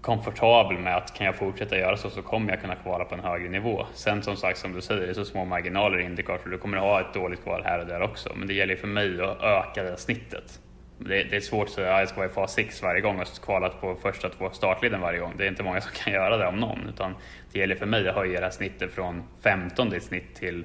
komfortabel 0.00 0.78
med 0.78 0.96
att 0.96 1.14
kan 1.14 1.26
jag 1.26 1.36
fortsätta 1.36 1.78
göra 1.78 1.96
så 1.96 2.10
så 2.10 2.22
kommer 2.22 2.50
jag 2.50 2.60
kunna 2.60 2.74
kvala 2.74 3.04
på 3.04 3.14
en 3.14 3.20
högre 3.20 3.48
nivå. 3.48 3.86
Sen 3.94 4.22
som 4.22 4.36
sagt 4.36 4.58
som 4.58 4.72
du 4.72 4.80
säger, 4.80 5.00
det 5.00 5.08
är 5.08 5.14
så 5.14 5.24
små 5.24 5.44
marginaler 5.44 6.00
i 6.00 6.04
Indycar 6.04 6.38
så 6.42 6.48
du 6.48 6.58
kommer 6.58 6.76
ha 6.76 7.00
ett 7.00 7.14
dåligt 7.14 7.42
kval 7.42 7.62
här 7.64 7.78
och 7.78 7.86
där 7.86 8.02
också. 8.02 8.32
Men 8.36 8.48
det 8.48 8.54
gäller 8.54 8.76
för 8.76 8.88
mig 8.88 9.20
att 9.20 9.42
öka 9.42 9.82
det 9.82 9.96
snittet. 9.96 10.60
Det, 10.98 11.24
det 11.24 11.36
är 11.36 11.40
svårt 11.40 11.68
att 11.68 11.74
säga 11.74 11.94
att 11.94 12.00
jag 12.00 12.08
ska 12.08 12.16
vara 12.18 12.30
i 12.30 12.32
fas 12.32 12.54
6 12.54 12.82
varje 12.82 13.00
gång 13.00 13.20
och 13.20 13.26
kvalat 13.42 13.80
på 13.80 13.96
första 14.02 14.28
två 14.28 14.50
startleden 14.50 15.00
varje 15.00 15.20
gång. 15.20 15.34
Det 15.38 15.44
är 15.44 15.48
inte 15.48 15.62
många 15.62 15.80
som 15.80 15.92
kan 15.92 16.12
göra 16.12 16.36
det 16.36 16.46
om 16.46 16.56
någon. 16.56 16.88
Utan 16.88 17.14
det 17.52 17.58
gäller 17.58 17.74
för 17.74 17.86
mig 17.86 18.08
att 18.08 18.14
höja 18.14 18.40
det 18.40 18.46
här 18.46 18.52
snittet 18.52 18.92
från 18.92 19.22
15 19.42 19.94
i 19.94 20.00
snitt 20.00 20.34
till 20.34 20.64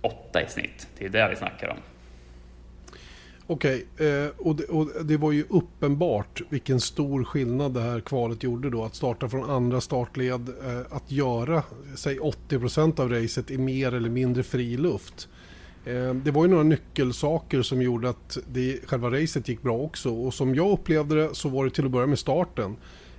8 0.00 0.42
i 0.42 0.46
snitt. 0.48 0.88
Det 0.98 1.04
är 1.04 1.08
det 1.08 1.28
vi 1.30 1.36
snackar 1.36 1.68
om. 1.68 1.78
Okej, 3.52 3.86
okay, 3.94 4.28
och, 4.38 4.60
och, 4.60 5.04
det 5.04 5.16
var 5.16 5.32
ju 5.32 5.44
uppenbart 5.48 6.42
vilken 6.48 6.80
stor 6.80 7.24
skillnad 7.24 7.74
det 7.74 7.80
här 7.80 8.00
kvalet 8.00 8.42
gjorde 8.42 8.70
då. 8.70 8.84
Att 8.84 8.94
starta 8.94 9.28
från 9.28 9.50
andra 9.50 9.80
startled, 9.80 10.48
eh, 10.48 10.96
att 10.96 11.10
göra 11.10 11.62
säg 11.96 12.18
80% 12.18 13.00
av 13.00 13.10
racet 13.10 13.50
i 13.50 13.58
mer 13.58 13.94
eller 13.94 14.08
mindre 14.08 14.42
fri 14.42 14.76
luft. 14.76 15.28
Ehm, 15.86 16.22
det 16.24 16.30
var 16.30 16.44
ju 16.44 16.50
några 16.50 16.62
nyckelsaker 16.62 17.62
som 17.62 17.82
gjorde 17.82 18.08
att 18.08 18.38
det, 18.52 18.78
själva 18.86 19.10
racet 19.10 19.48
gick 19.48 19.62
bra 19.62 19.78
också. 19.78 20.14
Och 20.14 20.34
som 20.34 20.54
jag 20.54 20.70
upplevde 20.70 21.14
det 21.14 21.34
så 21.34 21.48
var 21.48 21.64
det 21.64 21.70
till 21.70 21.84
att 21.84 21.90
börja 21.90 22.06
med 22.06 22.18
starten. 22.18 22.76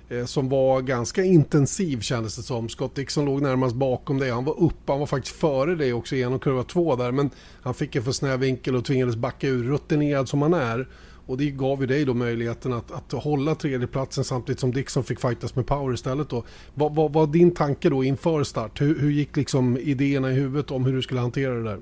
Eh, 0.08 0.24
som 0.24 0.48
var 0.48 0.80
ganska 0.80 1.24
intensiv 1.24 2.00
kändes 2.00 2.36
det 2.36 2.42
som. 2.42 2.68
Scott 2.68 2.94
Dixon 2.94 3.24
låg 3.24 3.42
närmast 3.42 3.74
bakom 3.74 4.18
dig. 4.18 4.30
Han 4.30 4.44
var 4.44 4.60
uppe, 4.60 4.92
han 4.92 4.98
var 4.98 5.06
faktiskt 5.06 5.36
före 5.36 5.74
dig 5.74 5.92
också 5.92 6.16
genom 6.16 6.38
kurva 6.38 6.62
två 6.62 6.96
där. 6.96 7.12
Men 7.12 7.30
han 7.62 7.74
fick 7.74 7.96
en 7.96 8.02
för 8.02 8.12
snäv 8.12 8.40
vinkel 8.40 8.76
och 8.76 8.84
tvingades 8.84 9.16
backa 9.16 9.48
ur, 9.48 9.64
rutinerad 9.64 10.28
som 10.28 10.42
han 10.42 10.54
är. 10.54 10.88
Och 11.26 11.38
det 11.38 11.50
gav 11.50 11.80
ju 11.80 11.86
dig 11.86 12.04
då 12.04 12.14
möjligheten 12.14 12.72
att, 12.72 12.92
att 12.92 13.12
hålla 13.12 13.54
tredjeplatsen 13.54 14.24
samtidigt 14.24 14.60
som 14.60 14.72
Dixon 14.72 15.04
fick 15.04 15.20
fightas 15.20 15.54
med 15.54 15.66
power 15.66 15.94
istället 15.94 16.28
då. 16.28 16.44
Vad 16.74 17.12
var 17.12 17.26
din 17.26 17.54
tanke 17.54 17.90
då 17.90 18.04
inför 18.04 18.44
start? 18.44 18.80
Hur, 18.80 18.98
hur 18.98 19.10
gick 19.10 19.36
liksom 19.36 19.78
idéerna 19.78 20.30
i 20.30 20.34
huvudet 20.34 20.70
om 20.70 20.84
hur 20.84 20.92
du 20.92 21.02
skulle 21.02 21.20
hantera 21.20 21.54
det 21.54 21.62
där? 21.62 21.78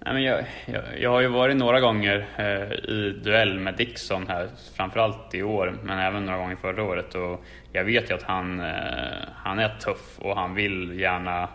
Nej, 0.00 0.14
men 0.14 0.22
jag, 0.22 0.44
jag, 0.66 0.82
jag, 1.00 1.10
har 1.10 1.20
ju 1.20 1.28
varit 1.28 1.56
några 1.56 1.80
gånger 1.80 2.26
eh, 2.36 2.90
i 2.90 3.20
duell 3.24 3.58
med 3.58 3.74
Dixon 3.76 4.26
här, 4.28 4.48
framförallt 4.76 5.34
i 5.34 5.42
år, 5.42 5.74
men 5.82 5.98
även 5.98 6.26
några 6.26 6.38
gånger 6.38 6.56
förra 6.56 6.82
året. 6.82 7.14
Och 7.14 7.44
jag 7.72 7.84
vet 7.84 8.10
ju 8.10 8.14
att 8.14 8.22
han, 8.22 8.60
eh, 8.60 9.28
han 9.34 9.58
är 9.58 9.68
tuff 9.68 10.18
och 10.18 10.36
han 10.36 10.54
vill 10.54 11.00
gärna 11.00 11.48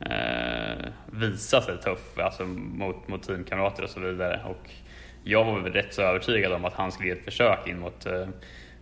eh, 0.00 0.86
visa 1.06 1.60
sig 1.60 1.78
tuff 1.78 2.18
alltså 2.18 2.44
mot, 2.44 3.08
mot 3.08 3.22
teamkamrater 3.22 3.82
och 3.82 3.90
så 3.90 4.00
vidare. 4.00 4.40
Och 4.44 4.70
jag 5.24 5.44
var 5.44 5.60
väl 5.60 5.72
rätt 5.72 5.94
så 5.94 6.02
övertygad 6.02 6.52
om 6.52 6.64
att 6.64 6.74
han 6.74 6.92
skulle 6.92 7.08
ge 7.08 7.14
ett 7.14 7.24
försök 7.24 7.66
in 7.66 7.78
mot 7.78 8.06
eh, 8.06 8.28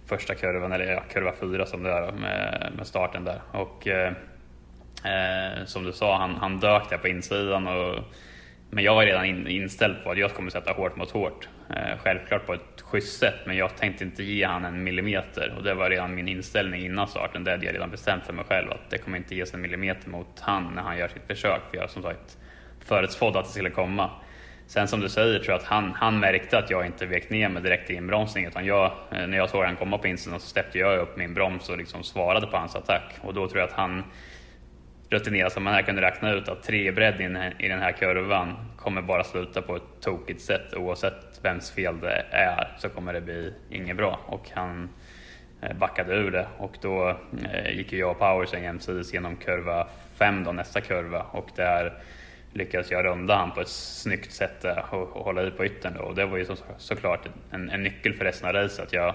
första 0.06 0.34
kurvan, 0.34 0.72
eller 0.72 0.84
ja, 0.84 1.02
kurva 1.12 1.32
fyra 1.40 1.66
som 1.66 1.82
det 1.82 1.90
är 1.90 2.12
med, 2.12 2.72
med 2.76 2.86
starten 2.86 3.24
där. 3.24 3.40
Och 3.52 3.88
eh, 3.88 4.12
eh, 5.04 5.64
som 5.64 5.84
du 5.84 5.92
sa, 5.92 6.18
han, 6.18 6.34
han 6.34 6.60
dök 6.60 6.90
där 6.90 6.98
på 6.98 7.08
insidan. 7.08 7.66
och 7.66 8.04
men 8.74 8.84
jag 8.84 8.94
var 8.94 9.04
redan 9.04 9.24
in, 9.24 9.46
inställd 9.46 10.04
på 10.04 10.10
att 10.10 10.18
jag 10.18 10.34
kommer 10.34 10.50
sätta 10.50 10.72
hårt 10.72 10.96
mot 10.96 11.10
hårt. 11.10 11.48
Eh, 11.70 11.98
självklart 11.98 12.46
på 12.46 12.54
ett 12.54 12.80
schysst 12.80 13.18
sätt, 13.18 13.34
men 13.46 13.56
jag 13.56 13.76
tänkte 13.76 14.04
inte 14.04 14.22
ge 14.22 14.44
han 14.44 14.64
en 14.64 14.84
millimeter. 14.84 15.54
Och 15.56 15.62
det 15.62 15.74
var 15.74 15.90
redan 15.90 16.14
min 16.14 16.28
inställning 16.28 16.84
innan 16.84 17.08
starten. 17.08 17.44
Det 17.44 17.50
hade 17.50 17.66
jag 17.66 17.74
redan 17.74 17.90
bestämt 17.90 18.26
för 18.26 18.32
mig 18.32 18.44
själv 18.44 18.70
att 18.70 18.90
det 18.90 18.98
kommer 18.98 19.18
inte 19.18 19.34
ges 19.34 19.54
en 19.54 19.60
millimeter 19.60 20.10
mot 20.10 20.40
han 20.40 20.72
när 20.74 20.82
han 20.82 20.98
gör 20.98 21.08
sitt 21.08 21.26
försök. 21.26 21.60
För 21.70 21.76
jag 21.76 21.90
som 21.90 22.02
sagt 22.02 22.38
förutspådde 22.80 23.38
att 23.38 23.44
det 23.44 23.50
skulle 23.50 23.70
komma. 23.70 24.10
Sen 24.66 24.88
som 24.88 25.00
du 25.00 25.08
säger 25.08 25.38
tror 25.38 25.50
jag 25.50 25.60
att 25.60 25.66
han, 25.66 25.92
han 25.92 26.20
märkte 26.20 26.58
att 26.58 26.70
jag 26.70 26.86
inte 26.86 27.06
vek 27.06 27.30
ner 27.30 27.48
mig 27.48 27.62
direkt 27.62 27.90
i 27.90 27.94
inbromsning. 27.94 28.46
Utan 28.46 28.66
jag, 28.66 28.92
eh, 29.12 29.26
när 29.26 29.36
jag 29.36 29.50
såg 29.50 29.64
han 29.64 29.76
komma 29.76 29.98
på 29.98 30.06
insidan 30.06 30.40
så 30.40 30.46
släppte 30.46 30.78
jag 30.78 30.98
upp 30.98 31.16
min 31.16 31.34
broms 31.34 31.68
och 31.68 31.78
liksom 31.78 32.02
svarade 32.02 32.46
på 32.46 32.56
hans 32.56 32.76
attack. 32.76 33.14
Och 33.20 33.34
då 33.34 33.48
tror 33.48 33.60
jag 33.60 33.68
att 33.68 33.76
han 33.76 34.04
rutinerad 35.10 35.52
som 35.52 35.62
man 35.64 35.74
här 35.74 35.82
kunde 35.82 36.02
räkna 36.02 36.32
ut 36.32 36.48
att 36.48 36.62
tre 36.62 36.90
bredd 36.90 37.20
i 37.58 37.68
den 37.68 37.80
här 37.80 37.92
kurvan 37.92 38.54
kommer 38.76 39.02
bara 39.02 39.24
sluta 39.24 39.62
på 39.62 39.76
ett 39.76 40.00
tokigt 40.00 40.40
sätt. 40.40 40.74
Oavsett 40.74 41.40
vems 41.42 41.70
fel 41.70 42.00
det 42.00 42.26
är 42.30 42.74
så 42.78 42.88
kommer 42.88 43.12
det 43.12 43.20
bli 43.20 43.54
inget 43.70 43.96
bra. 43.96 44.20
Och 44.26 44.50
han 44.54 44.88
eh, 45.62 45.76
backade 45.76 46.14
ur 46.14 46.30
det 46.30 46.46
och 46.58 46.76
då 46.80 47.16
eh, 47.52 47.76
gick 47.76 47.92
jag 47.92 48.10
och 48.10 48.18
Powers 48.18 48.52
jämsides 48.52 49.14
genom 49.14 49.36
kurva 49.36 49.86
5 50.18 50.44
då, 50.44 50.52
nästa 50.52 50.80
kurva 50.80 51.22
och 51.22 51.48
där 51.56 51.92
lyckades 52.52 52.90
jag 52.90 53.04
runda 53.04 53.36
han 53.36 53.50
på 53.50 53.60
ett 53.60 53.68
snyggt 53.68 54.32
sätt 54.32 54.64
eh, 54.64 54.94
och, 54.94 55.16
och 55.16 55.24
hålla 55.24 55.46
i 55.46 55.50
på 55.50 55.64
yttern. 55.64 55.94
Då. 55.94 56.02
Och 56.02 56.14
det 56.14 56.26
var 56.26 56.38
ju 56.38 56.44
så, 56.44 56.56
såklart 56.78 57.28
en, 57.50 57.70
en 57.70 57.82
nyckel 57.82 58.14
för 58.14 58.24
resten 58.24 58.48
av 58.48 58.54
racet 58.54 58.84
att 58.86 58.92
jag 58.92 59.14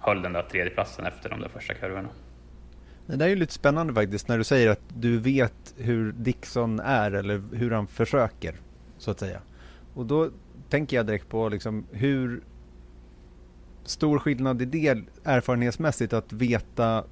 höll 0.00 0.22
den 0.22 0.32
där 0.32 0.42
tredjeplatsen 0.42 1.06
efter 1.06 1.30
de 1.30 1.40
där 1.40 1.48
första 1.48 1.74
kurvorna. 1.74 2.08
Det 3.06 3.16
där 3.16 3.26
är 3.26 3.30
ju 3.30 3.36
lite 3.36 3.52
spännande 3.52 3.94
faktiskt 3.94 4.28
när 4.28 4.38
du 4.38 4.44
säger 4.44 4.70
att 4.70 4.82
du 4.88 5.18
vet 5.18 5.74
hur 5.76 6.12
Dixon 6.12 6.80
är 6.80 7.10
eller 7.10 7.42
hur 7.52 7.70
han 7.70 7.86
försöker 7.86 8.54
så 8.98 9.10
att 9.10 9.20
säga. 9.20 9.40
Och 9.94 10.06
då 10.06 10.30
tänker 10.68 10.96
jag 10.96 11.06
direkt 11.06 11.28
på 11.28 11.48
liksom 11.48 11.86
hur 11.90 12.42
stor 13.84 14.18
skillnad 14.18 14.62
i 14.62 14.64
det 14.64 14.98
erfarenhetsmässigt 15.24 16.12
att 16.12 16.32
veta 16.32 17.04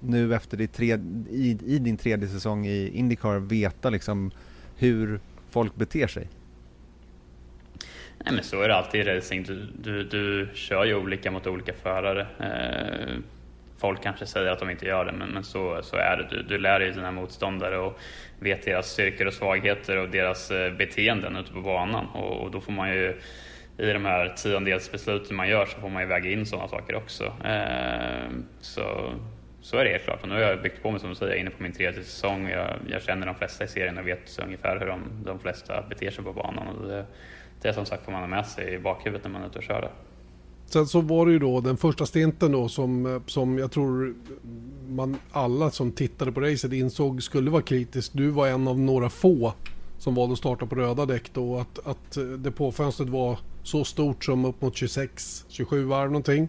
nu 0.00 0.34
efter 0.34 0.56
ditt 0.56 0.72
tre, 0.72 0.98
i, 1.30 1.58
i, 1.66 1.78
din 1.78 1.96
tredje 1.96 2.28
säsong 2.28 2.66
i 2.66 2.88
Indycar 2.88 3.38
veta 3.38 3.90
liksom 3.90 4.30
hur 4.76 5.20
folk 5.50 5.74
beter 5.74 6.06
sig? 6.06 6.28
Nej 8.24 8.34
men 8.34 8.44
så 8.44 8.62
är 8.62 8.68
det 8.68 8.76
alltid 8.76 9.00
i 9.00 9.04
racing. 9.04 9.46
Du, 9.46 9.66
du, 9.82 10.04
du 10.04 10.48
kör 10.54 10.84
ju 10.84 10.94
olika 10.94 11.30
mot 11.30 11.46
olika 11.46 11.72
förare. 11.72 12.26
Eh, 12.38 13.18
folk 13.78 14.02
kanske 14.02 14.26
säger 14.26 14.50
att 14.50 14.58
de 14.58 14.70
inte 14.70 14.86
gör 14.86 15.04
det, 15.04 15.12
men, 15.12 15.28
men 15.28 15.44
så, 15.44 15.82
så 15.82 15.96
är 15.96 16.16
det. 16.16 16.36
Du, 16.36 16.42
du 16.42 16.58
lär 16.58 16.80
dig 16.80 16.90
dina 16.90 17.10
motståndare 17.10 17.78
och 17.78 17.98
vet 18.40 18.64
deras 18.64 18.86
styrkor 18.86 19.26
och 19.26 19.34
svagheter 19.34 19.96
och 19.96 20.08
deras 20.08 20.50
eh, 20.50 20.72
beteenden 20.72 21.36
ute 21.36 21.52
på 21.52 21.60
banan. 21.60 22.06
Och, 22.06 22.42
och 22.42 22.50
då 22.50 22.60
får 22.60 22.72
man 22.72 22.88
ju 22.88 23.20
i 23.78 23.92
de 23.92 24.04
här 24.04 24.28
tiondelsbesluten 24.36 25.36
man 25.36 25.48
gör 25.48 25.66
så 25.66 25.80
får 25.80 25.88
man 25.88 26.02
ju 26.02 26.08
väga 26.08 26.30
in 26.30 26.46
sådana 26.46 26.68
saker 26.68 26.94
också. 26.94 27.24
Eh, 27.24 28.30
så, 28.60 29.12
så 29.60 29.76
är 29.76 29.84
det 29.84 29.90
helt 29.90 30.04
klart. 30.04 30.22
Och 30.22 30.28
nu 30.28 30.34
har 30.34 30.40
jag 30.40 30.62
byggt 30.62 30.82
på 30.82 30.90
mig 30.90 31.00
som 31.00 31.08
du 31.08 31.14
säger, 31.14 31.34
inne 31.34 31.50
på 31.50 31.62
min 31.62 31.72
tredje 31.72 32.02
säsong. 32.02 32.48
Jag, 32.48 32.70
jag 32.88 33.02
känner 33.02 33.26
de 33.26 33.34
flesta 33.34 33.64
i 33.64 33.68
serien 33.68 33.98
och 33.98 34.06
vet 34.06 34.38
ungefär 34.44 34.78
hur 34.78 34.86
de, 34.86 35.00
de 35.24 35.38
flesta 35.38 35.82
beter 35.88 36.10
sig 36.10 36.24
på 36.24 36.32
banan. 36.32 36.68
Och 36.68 36.88
det, 36.88 37.06
det 37.62 37.68
är 37.68 37.72
som 37.72 37.86
sagt 37.86 38.04
får 38.04 38.12
man 38.12 38.20
ha 38.20 38.28
med 38.28 38.46
sig 38.46 38.74
i 38.74 38.78
bakhuvudet 38.78 39.24
när 39.24 39.30
man 39.30 39.42
är 39.42 39.46
ute 39.46 39.58
och 39.58 39.64
kör 39.64 39.80
det. 39.80 39.90
Sen 40.66 40.86
så 40.86 41.00
var 41.00 41.26
det 41.26 41.32
ju 41.32 41.38
då 41.38 41.60
den 41.60 41.76
första 41.76 42.06
stinten 42.06 42.52
då 42.52 42.68
som, 42.68 43.20
som 43.26 43.58
jag 43.58 43.70
tror 43.70 44.14
man 44.88 45.16
alla 45.32 45.70
som 45.70 45.92
tittade 45.92 46.32
på 46.32 46.40
racet 46.40 46.72
insåg 46.72 47.22
skulle 47.22 47.50
vara 47.50 47.62
kritisk. 47.62 48.10
Du 48.14 48.30
var 48.30 48.48
en 48.48 48.68
av 48.68 48.78
några 48.78 49.10
få 49.10 49.52
som 49.98 50.14
valde 50.14 50.32
att 50.32 50.38
starta 50.38 50.66
på 50.66 50.74
röda 50.74 51.06
däck 51.06 51.30
då. 51.32 51.58
Att, 51.58 51.86
att 51.86 52.18
depåfönstret 52.38 53.08
var 53.08 53.38
så 53.62 53.84
stort 53.84 54.24
som 54.24 54.44
upp 54.44 54.62
mot 54.62 54.74
26-27 54.74 55.84
varv 55.84 56.10
någonting. 56.10 56.48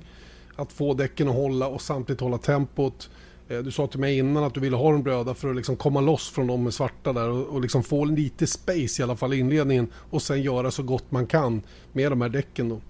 Att 0.55 0.71
få 0.71 0.93
däcken 0.93 1.27
att 1.27 1.35
hålla 1.35 1.67
och 1.67 1.81
samtidigt 1.81 2.21
hålla 2.21 2.37
tempot. 2.37 3.09
Eh, 3.47 3.59
du 3.59 3.71
sa 3.71 3.87
till 3.87 3.99
mig 3.99 4.17
innan 4.17 4.43
att 4.43 4.53
du 4.53 4.59
ville 4.59 4.75
ha 4.75 4.91
de 4.91 5.05
röda 5.05 5.33
för 5.33 5.49
att 5.49 5.55
liksom 5.55 5.75
komma 5.75 6.01
loss 6.01 6.29
från 6.29 6.47
de 6.47 6.63
med 6.63 6.73
svarta 6.73 7.13
där 7.13 7.29
och, 7.29 7.47
och 7.47 7.61
liksom 7.61 7.83
få 7.83 8.05
lite 8.05 8.47
space 8.47 9.01
i 9.01 9.03
alla 9.03 9.15
fall 9.15 9.33
i 9.33 9.39
inledningen 9.39 9.87
och 10.09 10.21
sen 10.21 10.41
göra 10.41 10.71
så 10.71 10.83
gott 10.83 11.11
man 11.11 11.27
kan 11.27 11.61
med 11.93 12.11
de 12.11 12.21
här 12.21 12.29
däcken 12.29 12.69
då. 12.69 12.81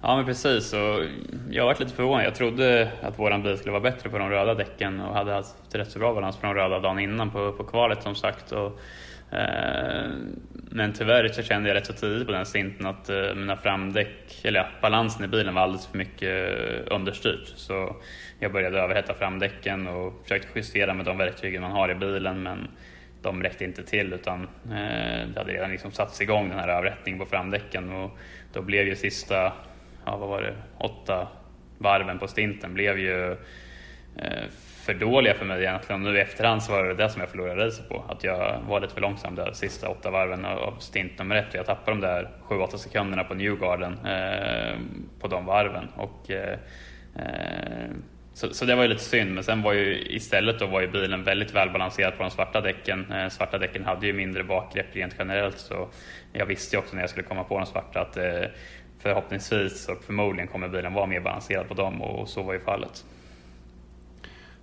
Ja 0.00 0.16
men 0.16 0.24
precis, 0.24 0.72
och 0.72 1.04
jag 1.50 1.64
varit 1.64 1.80
lite 1.80 1.92
förvånad. 1.94 2.24
Jag 2.24 2.34
trodde 2.34 2.92
att 3.02 3.18
våran 3.18 3.42
bil 3.42 3.58
skulle 3.58 3.72
vara 3.72 3.82
bättre 3.82 4.10
på 4.10 4.18
de 4.18 4.30
röda 4.30 4.54
däcken 4.54 5.00
och 5.00 5.14
hade 5.14 5.32
haft 5.32 5.74
rätt 5.74 5.90
så 5.90 5.98
bra 5.98 6.14
balans 6.14 6.36
på 6.36 6.46
de 6.46 6.54
röda 6.54 6.78
dagen 6.78 6.98
innan 6.98 7.30
på, 7.30 7.52
på 7.52 7.64
kvalet 7.64 8.02
som 8.02 8.14
sagt. 8.14 8.52
Och, 8.52 8.80
eh, 9.36 10.10
men 10.70 10.92
tyvärr 10.92 11.28
så 11.28 11.42
kände 11.42 11.68
jag 11.68 11.76
rätt 11.76 11.86
så 11.86 11.92
tidigt 11.92 12.26
på 12.26 12.32
den 12.32 12.46
stinten 12.46 12.86
att 12.86 13.08
eh, 13.08 13.34
mina 13.34 13.56
framdäck, 13.56 14.44
eller 14.44 14.60
ja, 14.60 14.66
balansen 14.82 15.24
i 15.24 15.28
bilen 15.28 15.54
var 15.54 15.62
alldeles 15.62 15.86
för 15.86 15.98
mycket 15.98 16.60
eh, 16.60 16.96
understyrt. 16.96 17.52
Så 17.56 17.96
jag 18.38 18.52
började 18.52 18.80
överhetta 18.80 19.14
framdäcken 19.14 19.86
och 19.86 20.20
försökte 20.22 20.48
justera 20.58 20.94
med 20.94 21.04
de 21.04 21.18
verktygen 21.18 21.62
man 21.62 21.72
har 21.72 21.90
i 21.90 21.94
bilen 21.94 22.42
men 22.42 22.68
de 23.22 23.42
räckte 23.42 23.64
inte 23.64 23.82
till 23.82 24.12
utan 24.12 24.42
eh, 24.64 25.28
det 25.28 25.34
hade 25.36 25.52
redan 25.52 25.70
liksom 25.70 25.92
satts 25.92 26.20
igång 26.20 26.48
den 26.48 26.58
här 26.58 26.68
överhettningen 26.68 27.18
på 27.18 27.26
framdäcken 27.26 27.90
och 27.90 28.18
då 28.52 28.62
blev 28.62 28.86
ju 28.86 28.96
sista, 28.96 29.52
ja 30.04 30.16
vad 30.16 30.28
var 30.28 30.42
det, 30.42 30.54
åtta 30.78 31.28
varven 31.78 32.18
på 32.18 32.28
stinten 32.28 32.74
blev 32.74 32.98
ju 32.98 33.32
eh, 34.16 34.48
för 34.84 34.94
dåliga 34.94 35.34
för 35.34 35.44
mig 35.44 35.62
egentligen. 35.62 36.02
Nu 36.02 36.16
i 36.16 36.20
efterhand 36.20 36.62
så 36.62 36.72
var 36.72 36.84
det 36.84 36.94
det 36.94 37.10
som 37.10 37.20
jag 37.20 37.30
förlorade 37.30 37.66
racet 37.66 37.88
på. 37.88 38.04
Att 38.08 38.24
jag 38.24 38.60
var 38.68 38.80
lite 38.80 38.94
för 38.94 39.00
långsam 39.00 39.34
där 39.34 39.52
sista 39.52 39.88
åtta 39.88 40.10
varven 40.10 40.44
av 40.44 40.76
stint 40.78 41.18
nummer 41.18 41.36
ett 41.36 41.54
jag 41.54 41.66
tappade 41.66 41.96
de 41.96 42.06
där 42.06 42.30
7-8 42.48 42.76
sekunderna 42.76 43.24
på 43.24 43.34
Newgarden 43.34 43.92
eh, 44.06 44.78
på 45.20 45.28
de 45.28 45.46
varven. 45.46 45.88
Och, 45.96 46.30
eh, 46.30 46.58
eh 47.16 47.90
så, 48.42 48.54
så, 48.54 48.64
det 48.64 48.74
var 48.74 48.82
ju 48.82 48.88
lite 48.88 49.04
synd, 49.04 49.34
men 49.34 49.44
sen 49.44 49.62
var 49.62 49.72
ju 49.72 50.06
istället 50.10 50.58
då 50.58 50.66
var 50.66 50.80
ju 50.80 50.88
bilen 50.88 51.24
väldigt 51.24 51.54
välbalanserad 51.54 52.16
på 52.16 52.22
de 52.22 52.30
svarta 52.30 52.60
däcken. 52.60 53.12
Eh, 53.12 53.28
svarta 53.28 53.58
däcken 53.58 53.84
hade 53.84 54.06
ju 54.06 54.12
mindre 54.12 54.44
bakgrepp 54.44 54.86
rent 54.92 55.14
generellt 55.18 55.58
så 55.58 55.88
jag 56.32 56.46
visste 56.46 56.76
ju 56.76 56.80
också 56.80 56.94
när 56.94 57.02
jag 57.02 57.10
skulle 57.10 57.26
komma 57.26 57.44
på 57.44 57.58
de 57.58 57.66
svarta 57.66 58.00
att 58.00 58.16
eh, 58.16 58.50
förhoppningsvis 58.98 59.88
och 59.88 60.04
förmodligen 60.04 60.48
kommer 60.48 60.68
bilen 60.68 60.94
vara 60.94 61.06
mer 61.06 61.20
balanserad 61.20 61.68
på 61.68 61.74
dem 61.74 62.02
och, 62.02 62.20
och 62.20 62.28
så 62.28 62.42
var 62.42 62.52
ju 62.52 62.60
fallet. 62.60 63.04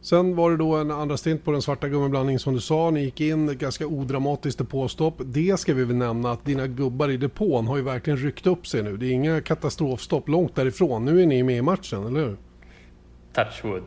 Sen 0.02 0.36
var 0.36 0.52
det 0.52 0.58
då 0.58 0.76
en 0.76 0.92
andra 0.92 1.18
stint 1.18 1.46
på 1.46 1.52
den 1.52 1.62
svarta 1.62 1.88
gummiblandningen 1.88 2.40
som 2.40 2.54
du 2.54 2.62
sa. 2.62 2.90
Ni 2.90 3.04
gick 3.04 3.22
in 3.22 3.58
ganska 3.58 3.88
odramatiskt 3.88 4.60
depåstopp. 4.60 5.22
Det 5.26 5.60
ska 5.60 5.74
vi 5.74 5.86
väl 5.86 5.96
nämna 5.96 6.32
att 6.32 6.46
dina 6.46 6.68
gubbar 6.68 7.10
i 7.10 7.18
depån 7.18 7.68
har 7.68 7.78
ju 7.78 7.84
verkligen 7.84 8.20
ryckt 8.20 8.48
upp 8.48 8.68
sig 8.68 8.84
nu. 8.84 8.98
Det 8.98 9.06
är 9.06 9.12
inga 9.12 9.42
katastrofstopp 9.42 10.28
långt 10.28 10.56
därifrån. 10.56 11.06
Nu 11.06 11.22
är 11.22 11.26
ni 11.26 11.44
med 11.44 11.58
i 11.58 11.62
matchen, 11.62 12.06
eller 12.06 12.20
hur? 12.20 12.38
Touchwood. 13.44 13.84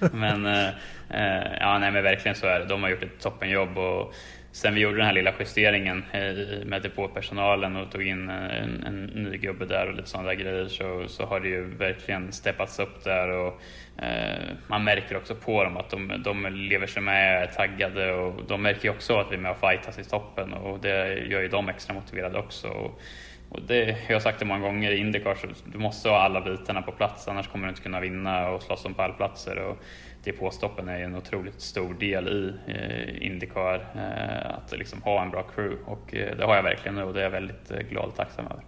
men, 0.12 0.46
eh, 0.46 0.68
eh, 1.10 1.52
ja, 1.60 1.78
nej, 1.78 1.90
men 1.90 2.02
verkligen 2.02 2.34
så 2.34 2.46
är 2.46 2.60
det. 2.60 2.66
De 2.66 2.82
har 2.82 2.90
gjort 2.90 3.02
ett 3.02 3.20
toppenjobb. 3.20 3.78
Och 3.78 4.14
sen 4.52 4.74
vi 4.74 4.80
gjorde 4.80 4.96
den 4.96 5.06
här 5.06 5.12
lilla 5.12 5.32
justeringen 5.38 6.04
eh, 6.12 6.66
med 6.66 6.82
depåpersonalen 6.82 7.76
och 7.76 7.90
tog 7.90 8.02
in 8.02 8.30
en, 8.30 8.84
en 8.86 9.04
ny 9.04 9.36
gubbe 9.36 9.64
där 9.64 9.86
och 9.86 9.94
lite 9.94 10.08
sådana 10.08 10.28
där 10.28 10.34
grejer 10.34 10.68
så, 10.68 11.08
så 11.08 11.26
har 11.26 11.40
det 11.40 11.48
ju 11.48 11.64
verkligen 11.64 12.32
steppats 12.32 12.78
upp 12.78 13.04
där. 13.04 13.28
Och, 13.28 13.60
eh, 14.02 14.42
man 14.66 14.84
märker 14.84 15.16
också 15.16 15.34
på 15.34 15.64
dem 15.64 15.76
att 15.76 15.90
de, 15.90 16.22
de 16.24 16.46
lever 16.46 16.86
sig 16.86 17.02
med, 17.02 17.42
är 17.42 17.46
taggade 17.46 18.12
och 18.12 18.44
de 18.48 18.62
märker 18.62 18.84
ju 18.84 18.90
också 18.90 19.18
att 19.18 19.30
vi 19.30 19.34
är 19.34 19.40
med 19.40 19.50
och 19.50 19.60
fightas 19.60 19.98
i 19.98 20.04
toppen 20.04 20.52
och 20.52 20.80
det 20.80 21.14
gör 21.14 21.40
ju 21.40 21.48
dem 21.48 21.68
extra 21.68 21.94
motiverade 21.94 22.38
också. 22.38 22.68
Och, 22.68 23.00
och 23.48 23.62
det, 23.62 23.96
jag 24.08 24.14
har 24.14 24.20
sagt 24.20 24.38
det 24.38 24.44
många 24.44 24.60
gånger 24.60 24.90
i 24.90 24.98
Indycar, 24.98 25.34
så 25.34 25.46
du 25.72 25.78
måste 25.78 26.08
ha 26.08 26.18
alla 26.18 26.40
bitarna 26.40 26.82
på 26.82 26.92
plats 26.92 27.28
annars 27.28 27.48
kommer 27.48 27.66
du 27.66 27.70
inte 27.70 27.82
kunna 27.82 28.00
vinna 28.00 28.48
och 28.48 28.62
slåss 28.62 28.84
om 28.84 28.94
pallplatser. 28.94 29.58
Och 29.58 29.76
depåstoppen 30.24 30.88
är 30.88 30.98
ju 30.98 31.04
en 31.04 31.14
otroligt 31.14 31.60
stor 31.60 31.94
del 31.94 32.28
i 32.28 32.52
eh, 32.72 33.26
Indycar, 33.26 33.74
eh, 33.94 34.54
att 34.54 34.78
liksom 34.78 35.02
ha 35.02 35.22
en 35.22 35.30
bra 35.30 35.42
crew 35.54 35.76
och 35.84 36.14
eh, 36.14 36.36
det 36.36 36.44
har 36.44 36.56
jag 36.56 36.62
verkligen 36.62 36.94
nu 36.94 37.02
och 37.02 37.14
det 37.14 37.20
är 37.20 37.24
jag 37.24 37.30
väldigt 37.30 37.70
eh, 37.70 37.78
glad 37.78 38.04
och 38.04 38.16
tacksam 38.16 38.46
över. 38.46 38.64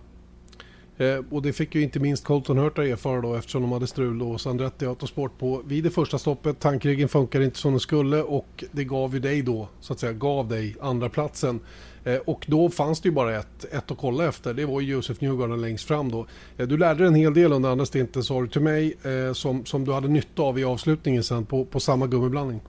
Eh, 0.99 1.24
och 1.31 1.43
det 1.43 1.53
fick 1.53 1.74
ju 1.74 1.83
inte 1.83 2.01
minst 2.01 2.24
Colton 2.24 2.59
Hurta 2.59 2.85
erfara 2.85 3.20
då 3.20 3.35
eftersom 3.35 3.62
de 3.62 3.72
hade 3.72 3.87
strul 3.87 4.20
hos 4.20 4.47
Andretti 4.47 4.87
Autosport 4.87 5.39
på 5.39 5.62
vid 5.66 5.85
det 5.85 5.91
första 5.91 6.18
stoppet. 6.18 6.61
Tankriggen 6.61 7.09
funkar 7.09 7.41
inte 7.41 7.59
som 7.59 7.72
den 7.72 7.81
skulle 7.81 8.22
och 8.22 8.64
det 8.72 8.85
gav 8.85 9.14
ju 9.14 9.20
dig 9.20 9.43
då 9.43 9.68
så 9.81 9.93
att 9.93 9.99
säga 9.99 10.12
gav 10.12 10.49
dig 10.49 10.76
andra 10.81 11.09
platsen. 11.09 11.61
Eh, 12.05 12.16
och 12.16 12.44
då 12.49 12.70
fanns 12.70 13.01
det 13.01 13.09
ju 13.09 13.14
bara 13.14 13.36
ett, 13.36 13.64
ett 13.64 13.90
att 13.90 13.99
kolla 13.99 14.28
efter. 14.28 14.55
Det 14.55 14.66
var 14.66 14.80
ju 14.80 14.92
Josef 14.92 15.20
Newgarden 15.20 15.61
längst 15.61 15.88
fram 15.88 16.11
då. 16.11 16.26
Eh, 16.59 16.66
du 16.66 16.78
lärde 16.78 16.99
dig 16.99 17.07
en 17.07 17.14
hel 17.14 17.34
del 17.34 17.53
under 17.53 17.70
andra 17.70 17.86
stinten 17.86 18.22
sa 18.22 18.40
du 18.40 18.49
till 18.49 18.61
mig 18.61 18.96
eh, 19.05 19.32
som, 19.32 19.64
som 19.64 19.84
du 19.84 19.92
hade 19.92 20.09
nytta 20.09 20.42
av 20.42 20.59
i 20.59 20.64
avslutningen 20.64 21.24
sen 21.24 21.46
på, 21.46 21.64
på 21.64 21.80
samma 21.80 22.07
gummiblandning. 22.07 22.61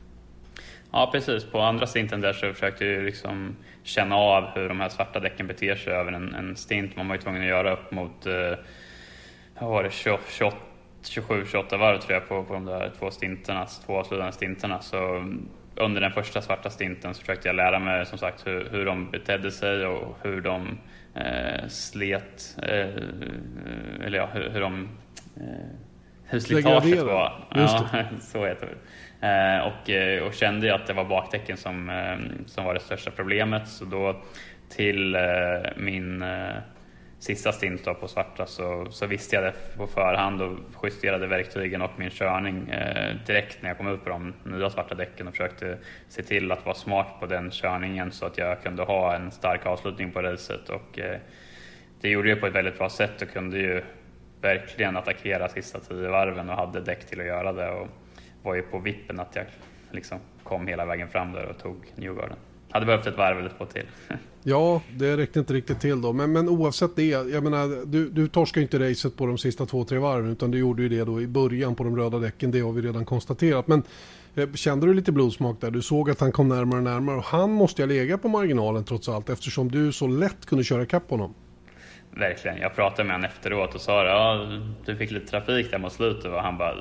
Ja 0.92 1.10
precis, 1.12 1.46
på 1.46 1.60
andra 1.60 1.88
stinten 1.88 2.22
där 2.22 2.34
så 2.34 2.54
försökte 2.54 2.86
jag 2.86 3.04
liksom 3.04 3.56
känna 3.84 4.16
av 4.16 4.44
hur 4.44 4.70
de 4.70 4.80
här 4.80 4.90
svarta 4.90 5.20
däcken 5.20 5.48
beter 5.48 5.76
sig 5.76 5.94
över 5.94 6.12
en, 6.12 6.34
en 6.34 6.56
stint. 6.56 6.96
Man 6.96 7.08
var 7.08 7.16
ju 7.16 7.22
tvungen 7.22 7.42
att 7.42 7.48
göra 7.48 7.74
upp 7.74 7.92
mot, 7.92 8.26
eh, 8.26 8.58
vad 9.60 9.70
var 9.70 9.84
det, 9.84 9.90
27-28 9.90 11.78
varv 11.78 12.00
tror 12.00 12.14
jag 12.14 12.28
på, 12.28 12.44
på 12.44 12.54
de 12.54 12.66
där 12.66 12.92
två 13.00 13.12
stinterna, 13.12 13.68
två 13.86 13.98
avslutande 13.98 14.32
stinterna. 14.32 14.82
Så 14.82 15.26
under 15.80 16.02
den 16.02 16.12
första 16.12 16.42
svarta 16.42 16.70
stinten 16.70 17.14
så 17.14 17.20
försökte 17.20 17.48
jag 17.48 17.56
lära 17.56 17.80
mig 17.80 18.06
som 18.06 18.18
sagt 18.18 18.48
hur, 18.48 18.70
hur 18.72 18.86
de 18.86 19.12
betedde 19.12 19.52
sig 19.52 19.86
och 19.86 20.18
hur 20.24 20.42
de 20.42 20.78
eh, 21.16 21.68
slet, 21.68 22.58
eh, 22.64 24.06
eller 24.06 24.18
ja, 24.18 24.30
hur, 24.34 24.50
hur 24.50 24.62
de 24.62 24.90
eh, 25.38 25.70
hur 26.24 26.40
slitaget 26.40 27.02
var. 27.02 27.48
Ja, 27.56 27.90
så 28.22 28.46
heter 28.46 28.66
det. 28.68 28.76
Eh, 29.22 29.60
och, 29.60 29.90
eh, 29.90 30.24
och 30.24 30.34
kände 30.34 30.76
att 30.76 30.88
det 30.88 30.94
var 30.94 31.06
bakdäcken 31.06 31.58
som, 31.58 31.90
eh, 31.90 32.46
som 32.46 32.66
var 32.66 32.74
det 32.74 32.80
största 32.80 33.12
problemet. 33.12 33.68
Så 33.68 33.86
då 33.86 34.22
till 34.70 35.18
min 35.76 36.24
sista 37.20 37.52
stint 37.52 37.84
på 38.00 38.08
svarta 38.08 38.46
så, 38.46 38.88
så 38.92 39.06
visste 39.06 39.36
jag 39.36 39.44
det 39.44 39.54
på 39.78 39.88
förhand 39.88 40.42
och 40.42 40.58
justerade 40.84 41.28
verktygen 41.28 41.82
och 41.82 41.92
min 41.98 42.10
körning 42.10 42.70
eh, 42.70 43.16
direkt 43.28 43.62
när 43.62 43.70
jag 43.70 43.78
kom 43.78 43.88
ut 43.88 44.04
på 44.04 44.10
de 44.10 44.34
nya 44.44 44.70
svarta 44.70 44.96
däcken 44.96 45.28
och 45.28 45.34
försökte 45.34 45.78
se 46.10 46.24
till 46.24 46.52
att 46.52 46.66
vara 46.66 46.76
smart 46.76 47.20
på 47.20 47.26
den 47.26 47.52
körningen 47.52 48.12
så 48.12 48.26
att 48.26 48.38
jag 48.38 48.64
kunde 48.64 48.84
ha 48.84 49.16
en 49.16 49.32
stark 49.32 49.66
avslutning 49.66 50.12
på 50.12 50.22
racet. 50.22 50.70
Och, 50.70 51.00
eh, 51.00 51.20
det 52.02 52.10
gjorde 52.10 52.30
jag 52.30 52.40
på 52.40 52.48
ett 52.48 52.56
väldigt 52.56 52.78
bra 52.78 52.90
sätt 52.90 53.22
och 53.22 53.30
kunde 53.30 53.58
ju 53.58 53.84
verkligen 54.42 54.98
attackera 54.98 55.50
sista 55.50 55.80
tio 55.80 56.10
varven 56.10 56.50
och 56.50 56.56
hade 56.56 56.82
däck 56.82 57.06
till 57.06 57.20
att 57.20 57.26
göra 57.26 57.54
det 57.54 57.70
och 57.70 57.88
var 58.44 58.56
ju 58.56 58.62
på 58.62 58.80
vippen 58.80 59.20
att 59.20 59.36
jag 59.36 59.46
liksom 59.92 60.20
kom 60.44 60.68
hela 60.68 60.86
vägen 60.86 61.08
fram 61.08 61.32
där 61.32 61.46
och 61.46 61.58
tog 61.58 61.86
Newgarden. 61.96 62.38
Hade 62.72 62.86
behövt 62.86 63.08
ett 63.08 63.18
varv 63.18 63.40
eller 63.40 63.52
två 63.58 63.66
till. 63.66 63.84
Ja, 64.44 64.82
det 64.98 65.18
räckte 65.18 65.40
inte 65.40 65.54
riktigt 65.54 65.80
till 65.80 66.02
då. 66.02 66.14
Men, 66.14 66.32
men 66.32 66.50
oavsett 66.50 66.96
det, 66.96 67.06
jag 67.06 67.44
menar, 67.44 67.86
du, 67.86 68.10
du 68.10 68.30
ju 68.56 68.62
inte 68.62 68.90
racet 68.90 69.18
på 69.18 69.26
de 69.26 69.38
sista 69.38 69.66
två, 69.66 69.84
tre 69.84 69.98
varven. 69.98 70.32
Utan 70.32 70.52
du 70.52 70.58
gjorde 70.58 70.82
ju 70.82 70.90
det 70.90 71.04
då 71.04 71.22
i 71.22 71.28
början 71.28 71.76
på 71.76 71.84
de 71.84 71.98
röda 71.98 72.20
däcken. 72.20 72.52
Det 72.52 72.60
har 72.60 72.72
vi 72.72 72.82
redan 72.82 73.06
konstaterat. 73.06 73.68
Men 73.68 73.84
eh, 74.36 74.52
kände 74.54 74.88
du 74.88 74.94
lite 74.94 75.12
blodsmak 75.12 75.62
där? 75.62 75.72
Du 75.72 75.82
såg 75.82 76.10
att 76.10 76.20
han 76.20 76.32
kom 76.32 76.48
närmare 76.48 76.78
och 76.78 76.84
närmare. 76.84 77.18
Och 77.18 77.24
han 77.24 77.52
måste 77.52 77.82
ju 77.82 77.88
lägga 77.88 78.18
på 78.18 78.28
marginalen 78.28 78.84
trots 78.84 79.10
allt. 79.10 79.30
Eftersom 79.30 79.72
du 79.72 79.92
så 79.92 80.08
lätt 80.08 80.46
kunde 80.46 80.64
köra 80.64 80.86
kapp 80.86 81.10
honom. 81.10 81.34
Verkligen. 82.12 82.58
Jag 82.58 82.76
pratade 82.76 83.04
med 83.04 83.16
honom 83.16 83.30
efteråt 83.30 83.76
och 83.76 83.82
sa 83.82 84.06
ja, 84.06 84.48
du 84.86 84.96
fick 84.96 85.12
lite 85.12 85.28
trafik 85.28 85.72
där 85.72 85.78
mot 85.78 85.94
slutet 85.94 86.26
och 86.26 86.42
han 86.42 86.58
bara, 86.58 86.76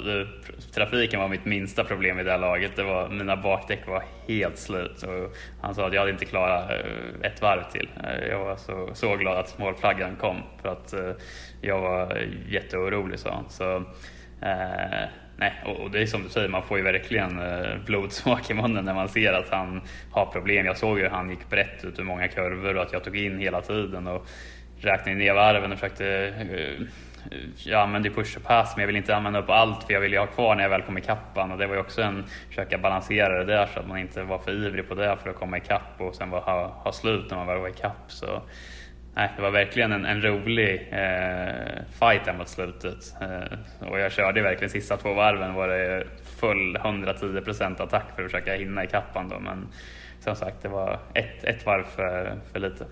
trafiken 0.74 1.20
var 1.20 1.29
mitt 1.29 1.45
minsta 1.45 1.85
problem 1.85 2.18
i 2.18 2.24
det 2.24 2.31
här 2.31 2.39
laget. 2.39 2.76
Det 2.76 2.83
var, 2.83 3.09
mina 3.09 3.37
bakdäck 3.37 3.87
var 3.87 4.05
helt 4.29 4.59
slut 4.59 5.03
och 5.03 5.37
han 5.62 5.74
sa 5.74 5.87
att 5.87 5.93
jag 5.93 6.01
hade 6.01 6.12
inte 6.12 6.24
klarat 6.24 6.70
eh, 6.70 7.31
ett 7.31 7.43
varv 7.43 7.62
till. 7.72 7.89
Eh, 8.05 8.29
jag 8.29 8.39
var 8.39 8.57
så, 8.57 8.91
så 8.95 9.16
glad 9.16 9.39
att 9.39 9.59
målflaggan 9.59 10.16
kom 10.16 10.37
för 10.62 10.68
att 10.68 10.93
eh, 10.93 11.11
jag 11.61 11.81
var 11.81 12.18
jätteorolig 12.49 13.18
sa 13.18 13.31
han. 13.31 13.45
Så, 13.49 13.76
eh, 14.43 15.09
nej, 15.37 15.53
och, 15.64 15.91
det 15.91 16.03
är 16.03 16.07
som 16.07 16.22
du 16.22 16.29
säger, 16.29 16.49
man 16.49 16.62
får 16.62 16.79
ju 16.79 16.85
verkligen 16.85 17.41
blodsmak 17.87 18.51
i 18.51 18.55
munnen 18.55 18.85
när 18.85 18.95
man 18.95 19.09
ser 19.09 19.33
att 19.33 19.49
han 19.51 19.81
har 20.11 20.26
problem. 20.26 20.66
Jag 20.66 20.76
såg 20.76 20.99
ju 20.99 21.05
hur 21.05 21.11
han 21.11 21.31
gick 21.31 21.51
brett 21.51 21.85
ut 21.85 21.99
ur 21.99 22.05
många 22.05 22.29
kurvor 22.29 22.76
och 22.76 22.83
att 22.83 22.93
jag 22.93 23.05
tog 23.05 23.16
in 23.16 23.39
hela 23.39 23.61
tiden. 23.61 24.07
Och, 24.07 24.26
räknade 24.81 25.18
ner 25.18 25.35
varven 25.35 25.72
och 25.72 25.79
försökte 25.79 26.07
eh, 26.51 26.87
jag 27.64 27.81
använde 27.81 28.11
push 28.11 28.37
och 28.37 28.43
pass 28.43 28.76
men 28.76 28.83
jag 28.83 28.87
vill 28.87 28.97
inte 28.97 29.16
använda 29.16 29.39
upp 29.39 29.51
allt 29.51 29.85
för 29.85 29.93
jag 29.93 30.01
vill 30.01 30.12
ju 30.12 30.18
ha 30.18 30.26
kvar 30.26 30.55
när 30.55 30.62
jag 30.62 30.70
väl 30.70 30.83
kom 30.83 30.99
ikapp 30.99 31.37
och 31.37 31.59
det 31.59 31.66
var 31.66 31.74
ju 31.74 31.81
också 31.81 32.03
en 32.03 32.24
försöka 32.49 32.79
balansera 32.79 33.39
det 33.39 33.45
där 33.45 33.66
så 33.66 33.81
att 33.81 33.89
man 33.89 33.99
inte 33.99 34.22
var 34.22 34.39
för 34.39 34.66
ivrig 34.66 34.89
på 34.89 34.95
det 34.95 35.16
för 35.22 35.31
att 35.31 35.37
komma 35.37 35.59
ikapp 35.59 35.95
och 35.99 36.14
sen 36.14 36.31
var, 36.31 36.41
ha, 36.41 36.66
ha 36.66 36.93
slut 36.93 37.31
när 37.31 37.37
man 37.37 37.47
väl 37.47 37.59
var 37.59 37.68
ikapp. 37.68 38.05
Så, 38.07 38.43
nej, 39.14 39.33
det 39.37 39.43
var 39.43 39.51
verkligen 39.51 39.93
en, 39.93 40.05
en 40.05 40.22
rolig 40.22 40.89
eh, 40.91 41.83
fight 42.01 42.24
där 42.24 42.35
mot 42.39 42.49
slutet 42.49 43.14
eh, 43.20 43.89
och 43.89 44.01
jag 44.01 44.12
körde 44.12 44.43
verkligen 44.43 44.70
sista 44.70 44.97
två 44.97 45.14
varven 45.14 45.55
var 45.55 45.68
det 45.68 46.05
full 46.41 46.76
110% 46.76 47.83
attack 47.83 48.05
för 48.16 48.24
att 48.24 48.31
försöka 48.31 48.55
hinna 48.55 48.85
ikapp 48.85 49.14
då 49.14 49.39
men 49.41 49.68
som 50.20 50.37
sagt 50.37 50.62
det 50.62 50.68
var 50.68 50.99
ett, 51.14 51.45
ett 51.45 51.66
varv 51.66 51.85
för, 51.85 52.39
för 52.53 52.61
lite. 52.61 52.85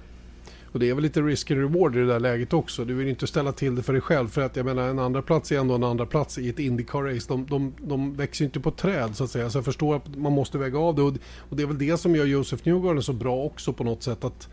Och 0.76 0.80
det 0.80 0.90
är 0.90 0.94
väl 0.94 1.02
lite 1.02 1.20
risk 1.22 1.50
and 1.50 1.60
reward 1.60 1.96
i 1.96 1.98
det 1.98 2.06
där 2.06 2.20
läget 2.20 2.52
också. 2.52 2.84
Du 2.84 2.94
vill 2.94 3.08
inte 3.08 3.26
ställa 3.26 3.52
till 3.52 3.74
det 3.74 3.82
för 3.82 3.92
dig 3.92 4.02
själv. 4.02 4.28
För 4.28 4.42
att 4.42 4.56
jag 4.56 4.66
menar 4.66 4.88
en 4.88 4.98
andra 4.98 5.22
plats 5.22 5.52
är 5.52 5.58
ändå 5.58 5.74
en 5.74 5.84
andra 5.84 6.06
plats 6.06 6.38
i 6.38 6.48
ett 6.48 6.58
Indycar-race. 6.58 7.28
De, 7.28 7.46
de, 7.46 7.74
de 7.80 8.14
växer 8.14 8.42
ju 8.42 8.46
inte 8.46 8.60
på 8.60 8.70
träd 8.70 9.16
så 9.16 9.24
att 9.24 9.30
säga. 9.30 9.50
Så 9.50 9.58
jag 9.58 9.64
förstår 9.64 9.96
att 9.96 10.16
man 10.16 10.32
måste 10.32 10.58
väga 10.58 10.78
av 10.78 10.94
det. 10.94 11.02
Och, 11.02 11.14
och 11.38 11.56
det 11.56 11.62
är 11.62 11.66
väl 11.66 11.78
det 11.78 11.96
som 11.96 12.16
gör 12.16 12.24
Josef 12.24 12.64
Newgarden 12.64 13.02
så 13.02 13.12
bra 13.12 13.36
också 13.36 13.72
på 13.72 13.84
något 13.84 14.02
sätt. 14.02 14.24
att 14.24 14.48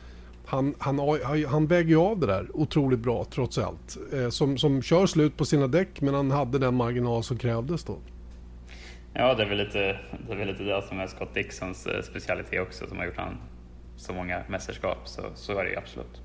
han, 0.46 0.76
han, 0.78 1.00
han 1.48 1.68
väger 1.68 1.90
ju 1.90 1.98
av 1.98 2.20
det 2.20 2.28
där 2.28 2.48
otroligt 2.54 3.00
bra 3.00 3.26
trots 3.32 3.58
allt. 3.58 3.98
Eh, 4.14 4.30
som, 4.30 4.58
som 4.58 4.82
kör 4.82 5.06
slut 5.06 5.38
på 5.38 5.46
sina 5.46 5.68
däck 5.68 6.02
men 6.02 6.14
han 6.14 6.32
hade 6.32 6.60
den 6.60 6.76
marginal 6.76 7.24
som 7.24 7.38
krävdes 7.38 7.84
då. 7.84 7.98
Ja, 9.14 9.34
det 9.34 9.44
är 9.44 9.50
väl 9.50 9.58
lite 9.58 9.80
det, 10.28 10.34
är 10.34 10.38
väl 10.38 10.48
lite 10.48 10.64
det 10.64 10.84
som 10.90 11.00
är 11.00 11.08
Scott 11.08 11.34
Dixons 11.34 11.88
eh, 11.88 12.02
specialitet 12.02 12.62
också 12.62 12.88
som 12.88 12.98
har 12.98 13.06
gjort 13.06 13.18
han 13.18 13.38
så 14.04 14.14
många 14.14 14.44
mästerskap. 14.50 14.98
Så, 15.06 15.22
så 15.36 15.60
är 15.60 15.66
det 15.66 15.78
absolut. 15.78 16.22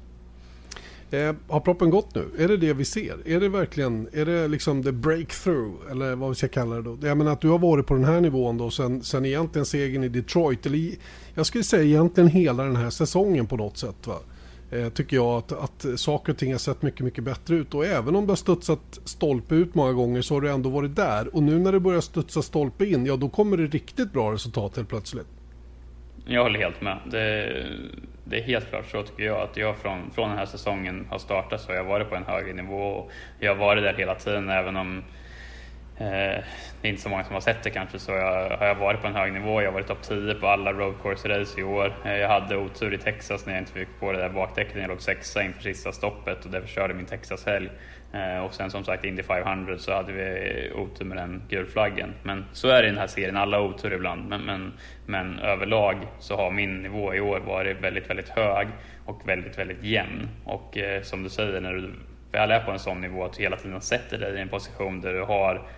Eh, 1.11 1.35
har 1.49 1.61
proppen 1.61 1.91
gått 1.91 2.15
nu? 2.15 2.31
Är 2.39 2.49
det 2.49 2.57
det 2.57 2.73
vi 2.73 2.85
ser? 2.85 3.29
Är 3.29 3.41
det 3.41 3.49
verkligen, 3.49 4.09
är 4.13 4.27
det 4.27 4.49
liksom 4.49 4.83
the 4.83 4.93
breakthrough? 4.93 5.91
Eller 5.91 6.15
vad 6.15 6.29
vi 6.29 6.35
ska 6.35 6.49
kalla 6.49 6.77
det 6.77 6.83
då? 6.83 6.99
Jag 7.03 7.19
menar 7.19 7.33
att 7.33 7.41
du 7.41 7.49
har 7.49 7.59
varit 7.59 7.87
på 7.87 7.95
den 7.95 8.05
här 8.05 8.21
nivån 8.21 8.59
då 8.59 8.71
sen, 8.71 9.03
sen 9.03 9.25
egentligen 9.25 9.67
segern 9.67 10.05
i 10.05 10.09
Detroit. 10.09 10.67
Eller 10.67 10.91
jag 11.35 11.47
skulle 11.47 11.65
säga 11.65 11.83
egentligen 11.83 12.31
hela 12.31 12.63
den 12.65 12.77
här 12.77 12.91
säsongen 12.91 13.47
på 13.47 13.57
något 13.57 13.79
sätt 13.79 14.07
va? 14.07 14.17
Eh, 14.71 14.89
tycker 14.89 15.17
jag 15.17 15.39
att, 15.39 15.53
att 15.53 16.01
saker 16.01 16.33
och 16.33 16.39
ting 16.39 16.53
har 16.53 16.59
sett 16.59 16.83
mycket, 16.83 17.01
mycket 17.01 17.25
bättre 17.25 17.57
ut. 17.57 17.75
Och 17.75 17.87
även 17.87 18.17
om 18.17 18.27
det 18.27 18.31
har 18.31 18.37
studsat 18.37 19.01
stolpe 19.05 19.55
ut 19.55 19.75
många 19.75 19.93
gånger 19.93 20.23
så 20.23 20.35
har 20.35 20.41
du 20.41 20.51
ändå 20.51 20.69
varit 20.69 20.97
där. 20.97 21.35
Och 21.35 21.43
nu 21.43 21.59
när 21.59 21.73
det 21.73 21.81
börjar 21.81 22.01
studsa 22.01 22.43
stolpe 22.43 22.87
in, 22.87 23.07
ja 23.07 23.17
då 23.17 23.29
kommer 23.29 23.57
det 23.57 23.67
riktigt 23.67 24.13
bra 24.13 24.33
resultat 24.33 24.77
helt 24.77 24.89
plötsligt. 24.89 25.38
Jag 26.31 26.43
håller 26.43 26.59
helt 26.59 26.81
med. 26.81 26.99
Det, 27.05 27.53
det, 28.25 28.39
är 28.39 28.43
helt 28.43 28.69
klart 28.69 28.87
så 28.87 29.03
tycker 29.03 29.23
jag 29.23 29.41
att 29.41 29.57
jag 29.57 29.77
från, 29.77 30.11
från 30.11 30.29
den 30.29 30.39
här 30.39 30.47
säsongen 30.47 31.07
har 31.11 31.19
startat 31.19 31.61
så 31.61 31.69
har 31.69 31.77
jag 31.77 31.85
varit 31.85 32.09
på 32.09 32.17
en 32.17 32.25
högre 32.25 32.53
nivå 32.53 32.83
och 32.83 33.11
jag 33.41 33.51
har 33.51 33.57
varit 33.57 33.83
där 33.83 33.95
hela 33.95 34.15
tiden 34.15 34.49
även 34.49 34.77
om 34.77 34.99
eh, 35.97 36.45
det 36.81 36.83
är 36.83 36.89
inte 36.89 37.03
så 37.03 37.09
många 37.09 37.25
som 37.25 37.35
har 37.35 37.41
sett 37.41 37.63
det 37.63 37.71
kanske 37.71 37.99
så 37.99 38.13
jag, 38.13 38.57
har 38.59 38.67
jag 38.67 38.75
varit 38.75 39.01
på 39.01 39.07
en 39.07 39.15
hög 39.15 39.33
nivå. 39.33 39.63
Jag 39.63 39.69
har 39.69 39.73
varit 39.73 39.87
topp 39.87 40.03
10 40.03 40.35
på 40.35 40.47
alla 40.47 40.73
road 40.73 40.95
course 41.03 41.29
race 41.29 41.61
i 41.61 41.63
år. 41.63 41.95
Eh, 42.05 42.17
jag 42.17 42.29
hade 42.29 42.57
otur 42.57 42.95
i 42.95 42.99
Texas 42.99 43.47
när 43.47 43.53
jag 43.53 43.63
inte 43.63 43.73
fick 43.73 44.01
på 44.01 44.13
det 44.13 44.19
där 44.19 44.29
bakdäcket. 44.29 44.77
Jag 44.77 44.89
låg 44.89 45.03
sexa 45.03 45.43
inför 45.43 45.63
sista 45.63 45.93
stoppet 45.93 46.45
och 46.45 46.51
därför 46.51 46.69
körde 46.69 46.95
min 46.95 47.07
Texas-helg. 47.07 47.71
Eh, 48.13 48.45
och 48.45 48.55
sen 48.55 48.71
som 48.71 48.85
sagt 48.85 49.05
Indy 49.05 49.23
500 49.23 49.79
så 49.79 49.95
hade 49.95 50.13
vi 50.13 50.73
otur 50.75 51.05
med 51.05 51.17
den 51.17 51.43
gulflaggen. 51.49 52.15
Men 52.23 52.45
så 52.53 52.69
är 52.69 52.83
det 52.83 52.89
i 52.89 52.91
den 52.91 53.01
här 53.01 53.07
serien, 53.07 53.37
alla 53.37 53.57
har 53.57 53.65
otur 53.65 53.93
ibland. 53.93 54.29
Men, 54.29 54.41
men, 54.45 54.73
men 55.07 55.39
överlag 55.39 55.97
så 56.19 56.37
har 56.37 56.51
min 56.51 56.83
nivå 56.83 57.15
i 57.15 57.21
år 57.21 57.41
varit 57.41 57.81
väldigt, 57.81 58.11
väldigt 58.11 58.29
hög 58.29 58.69
och 59.05 59.29
väldigt, 59.29 59.59
väldigt 59.59 59.83
jämn. 59.83 60.29
Och 60.45 60.79
eh, 60.79 61.03
som 61.03 61.23
du 61.23 61.29
säger, 61.29 61.61
när 61.61 61.75
du 61.75 61.91
väl 62.33 62.51
är 62.51 62.61
på 62.61 62.71
en 62.71 62.79
sån 62.79 63.01
nivå 63.01 63.25
att 63.25 63.33
du 63.33 63.43
hela 63.43 63.57
tiden 63.57 63.81
sätter 63.81 64.19
dig 64.19 64.35
i 64.35 64.41
en 64.41 64.49
position 64.49 65.01
där 65.01 65.13
du 65.13 65.23
har 65.23 65.69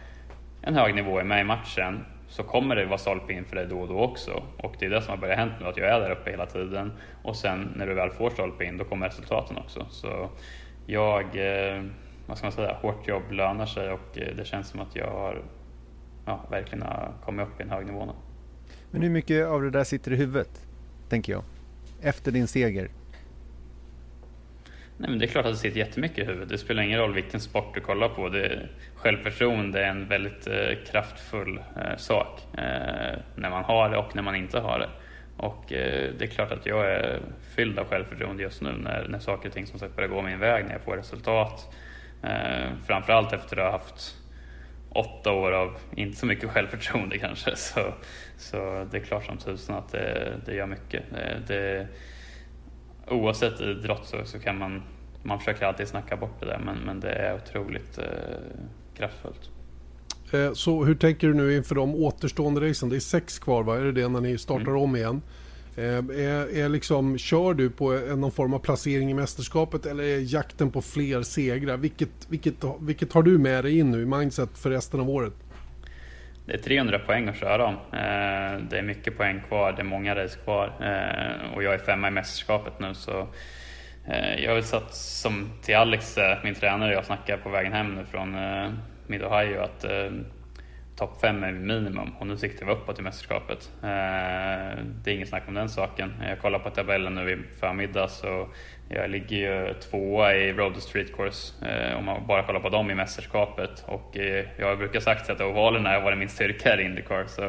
en 0.62 0.74
hög 0.74 0.94
nivå 0.94 1.18
är 1.18 1.24
med 1.24 1.40
i 1.40 1.44
matchen 1.44 2.04
så 2.28 2.42
kommer 2.42 2.76
det 2.76 2.84
vara 2.84 2.98
stolpe 2.98 3.32
in 3.32 3.44
för 3.44 3.56
dig 3.56 3.66
då 3.66 3.80
och 3.80 3.88
då 3.88 4.00
också. 4.00 4.42
Och 4.56 4.74
det 4.78 4.86
är 4.86 4.90
det 4.90 5.02
som 5.02 5.10
har 5.10 5.16
börjat 5.16 5.38
hända 5.38 5.54
nu, 5.60 5.66
att 5.66 5.76
jag 5.76 5.88
är 5.88 6.00
där 6.00 6.10
uppe 6.10 6.30
hela 6.30 6.46
tiden. 6.46 6.92
Och 7.22 7.36
sen 7.36 7.72
när 7.76 7.86
du 7.86 7.94
väl 7.94 8.10
får 8.10 8.30
stolpe 8.30 8.64
in, 8.64 8.76
då 8.76 8.84
kommer 8.84 9.06
resultaten 9.06 9.56
också. 9.56 9.86
Så 9.90 10.30
jag, 10.86 11.22
eh, 11.22 11.82
vad 12.30 12.38
ska 12.38 12.46
man 12.46 12.52
säga, 12.52 12.72
hårt 12.82 13.08
jobb 13.08 13.32
lönar 13.32 13.66
sig 13.66 13.90
och 13.90 14.18
eh, 14.18 14.36
det 14.36 14.44
känns 14.44 14.68
som 14.68 14.80
att 14.80 14.96
jag 14.96 15.10
har 15.10 15.42
ja, 16.26 16.46
verkligen 16.50 16.84
kommit 17.24 17.46
upp 17.46 17.60
i 17.60 17.62
en 17.62 17.70
hög 17.70 17.86
nivå 17.86 18.04
nu. 18.06 18.12
Men 18.90 19.02
hur 19.02 19.10
mycket 19.10 19.46
av 19.46 19.62
det 19.62 19.70
där 19.70 19.84
sitter 19.84 20.12
i 20.12 20.16
huvudet, 20.16 20.66
tänker 21.08 21.32
jag, 21.32 21.42
efter 22.02 22.32
din 22.32 22.46
seger? 22.46 22.90
Nej, 24.96 25.10
men 25.10 25.18
det 25.18 25.24
är 25.24 25.28
klart 25.28 25.46
att 25.46 25.52
det 25.52 25.58
sitter 25.58 25.78
jättemycket 25.78 26.18
i 26.18 26.24
huvudet. 26.24 26.48
Det 26.48 26.58
spelar 26.58 26.82
ingen 26.82 26.98
roll 26.98 27.14
vilken 27.14 27.40
sport 27.40 27.74
du 27.74 27.80
kollar 27.80 28.08
på. 28.08 28.28
Det, 28.28 28.68
självförtroende 28.94 29.84
är 29.84 29.88
en 29.88 30.08
väldigt 30.08 30.46
eh, 30.46 30.90
kraftfull 30.90 31.60
eh, 31.76 31.96
sak 31.96 32.40
eh, 32.52 33.18
när 33.34 33.50
man 33.50 33.64
har 33.64 33.90
det 33.90 33.96
och 33.96 34.16
när 34.16 34.22
man 34.22 34.36
inte 34.36 34.60
har 34.60 34.78
det. 34.78 34.88
Och 35.36 35.72
eh, 35.72 36.10
det 36.18 36.24
är 36.24 36.28
klart 36.28 36.52
att 36.52 36.66
jag 36.66 36.92
är 36.92 37.20
fylld 37.56 37.78
av 37.78 37.86
självförtroende 37.86 38.42
just 38.42 38.62
nu 38.62 38.72
när, 38.72 39.08
när 39.08 39.18
saker 39.18 39.48
och 39.48 39.54
ting 39.54 39.66
som 39.66 39.78
sagt 39.78 39.96
börjar 39.96 40.08
gå 40.08 40.22
min 40.22 40.38
väg, 40.38 40.64
när 40.64 40.72
jag 40.72 40.82
får 40.82 40.96
resultat. 40.96 41.74
Eh, 42.22 42.70
framförallt 42.86 43.32
efter 43.32 43.56
att 43.56 43.64
ha 43.64 43.78
haft 43.78 44.16
åtta 44.90 45.32
år 45.32 45.52
av 45.52 45.76
inte 45.96 46.18
så 46.18 46.26
mycket 46.26 46.50
självförtroende 46.50 47.18
kanske. 47.18 47.56
Så, 47.56 47.94
så 48.36 48.86
det 48.90 48.96
är 48.96 49.02
klart 49.02 49.26
som 49.26 49.38
tusan 49.38 49.76
att 49.76 49.92
det, 49.92 50.40
det 50.46 50.54
gör 50.54 50.66
mycket. 50.66 51.02
Det, 51.10 51.42
det, 51.46 51.88
oavsett 53.08 53.60
idrott 53.60 54.06
så, 54.06 54.24
så 54.24 54.38
kan 54.38 54.58
man, 54.58 54.82
man 55.22 55.38
försöker 55.38 55.66
alltid 55.66 55.88
snacka 55.88 56.16
bort 56.16 56.40
det 56.40 56.46
där 56.46 56.58
men, 56.58 56.78
men 56.78 57.00
det 57.00 57.12
är 57.12 57.34
otroligt 57.34 57.98
eh, 57.98 58.04
kraftfullt. 58.96 59.50
Eh, 60.32 60.52
så 60.52 60.84
hur 60.84 60.94
tänker 60.94 61.26
du 61.26 61.34
nu 61.34 61.56
inför 61.56 61.74
de 61.74 61.94
återstående 61.94 62.68
racen? 62.68 62.88
Det 62.88 62.96
är 62.96 63.00
sex 63.00 63.38
kvar 63.38 63.62
va? 63.62 63.76
Är 63.76 63.84
det 63.84 63.92
det 63.92 64.08
när 64.08 64.20
ni 64.20 64.38
startar 64.38 64.70
mm. 64.70 64.82
om 64.82 64.96
igen? 64.96 65.22
Eh, 65.76 65.84
är, 65.84 66.56
är 66.58 66.68
liksom, 66.68 67.18
kör 67.18 67.54
du 67.54 67.70
på 67.70 67.92
någon 67.92 68.32
form 68.32 68.54
av 68.54 68.58
placering 68.58 69.10
i 69.10 69.14
mästerskapet 69.14 69.86
eller 69.86 70.04
är 70.04 70.34
jakten 70.34 70.70
på 70.70 70.82
fler 70.82 71.22
segrar? 71.22 71.76
Vilket, 71.76 72.10
vilket, 72.28 72.54
vilket 72.80 73.12
har 73.12 73.22
du 73.22 73.38
med 73.38 73.64
dig 73.64 73.78
in 73.78 73.90
nu 73.90 74.02
i 74.02 74.06
mindset 74.06 74.58
för 74.58 74.70
resten 74.70 75.00
av 75.00 75.10
året? 75.10 75.32
Det 76.46 76.52
är 76.52 76.58
300 76.58 76.98
poäng 76.98 77.28
att 77.28 77.36
köra 77.36 77.66
om. 77.66 77.74
Eh, 77.74 78.68
det 78.70 78.78
är 78.78 78.82
mycket 78.82 79.16
poäng 79.16 79.42
kvar, 79.48 79.72
det 79.72 79.82
är 79.82 79.84
många 79.84 80.16
race 80.16 80.38
kvar 80.38 80.66
eh, 80.66 81.54
och 81.54 81.62
jag 81.62 81.74
är 81.74 81.78
femma 81.78 82.08
i 82.08 82.10
mästerskapet 82.10 82.72
nu 82.80 82.94
så 82.94 83.28
jag 84.38 84.50
har 84.50 84.54
väl 84.54 84.64
satt 84.64 84.94
som 84.94 85.50
till 85.62 85.76
Alex, 85.76 86.18
min 86.44 86.54
tränare, 86.54 86.92
jag 86.92 87.04
snackade 87.04 87.42
på 87.42 87.48
vägen 87.48 87.72
hem 87.72 87.94
nu 87.94 88.04
från 88.04 88.36
Mid 89.06 89.22
Ohio 89.22 89.60
att 89.60 89.84
topp 91.00 91.20
5 91.20 91.44
är 91.44 91.52
minimum 91.52 92.10
och 92.18 92.26
nu 92.26 92.36
siktar 92.36 92.66
vi 92.66 92.72
uppåt 92.72 92.98
i 92.98 93.02
mästerskapet. 93.02 93.70
Eh, 93.82 94.84
det 95.02 95.10
är 95.10 95.14
inget 95.14 95.28
snack 95.28 95.42
om 95.48 95.54
den 95.54 95.68
saken. 95.68 96.12
Jag 96.28 96.40
kollar 96.40 96.58
på 96.58 96.70
tabellen 96.70 97.14
nu 97.14 97.30
i 97.30 97.36
förmiddags 97.60 98.22
och 98.24 98.54
jag 98.88 99.10
ligger 99.10 99.36
ju 99.36 99.74
tvåa 99.74 100.34
i 100.34 100.52
Road 100.52 100.82
Street 100.82 101.16
Course 101.16 101.66
eh, 101.66 101.98
om 101.98 102.04
man 102.04 102.26
bara 102.26 102.42
kollar 102.42 102.60
på 102.60 102.68
dem 102.68 102.90
i 102.90 102.94
mästerskapet. 102.94 103.84
Och 103.86 104.16
eh, 104.16 104.46
jag 104.58 104.78
brukar 104.78 105.00
sagt 105.00 105.30
att 105.30 105.40
ovalerna 105.40 105.90
har 105.90 106.00
varit 106.00 106.18
min 106.18 106.28
styrka 106.28 106.80
i 106.80 106.84
Indycar 106.84 107.24
så, 107.26 107.44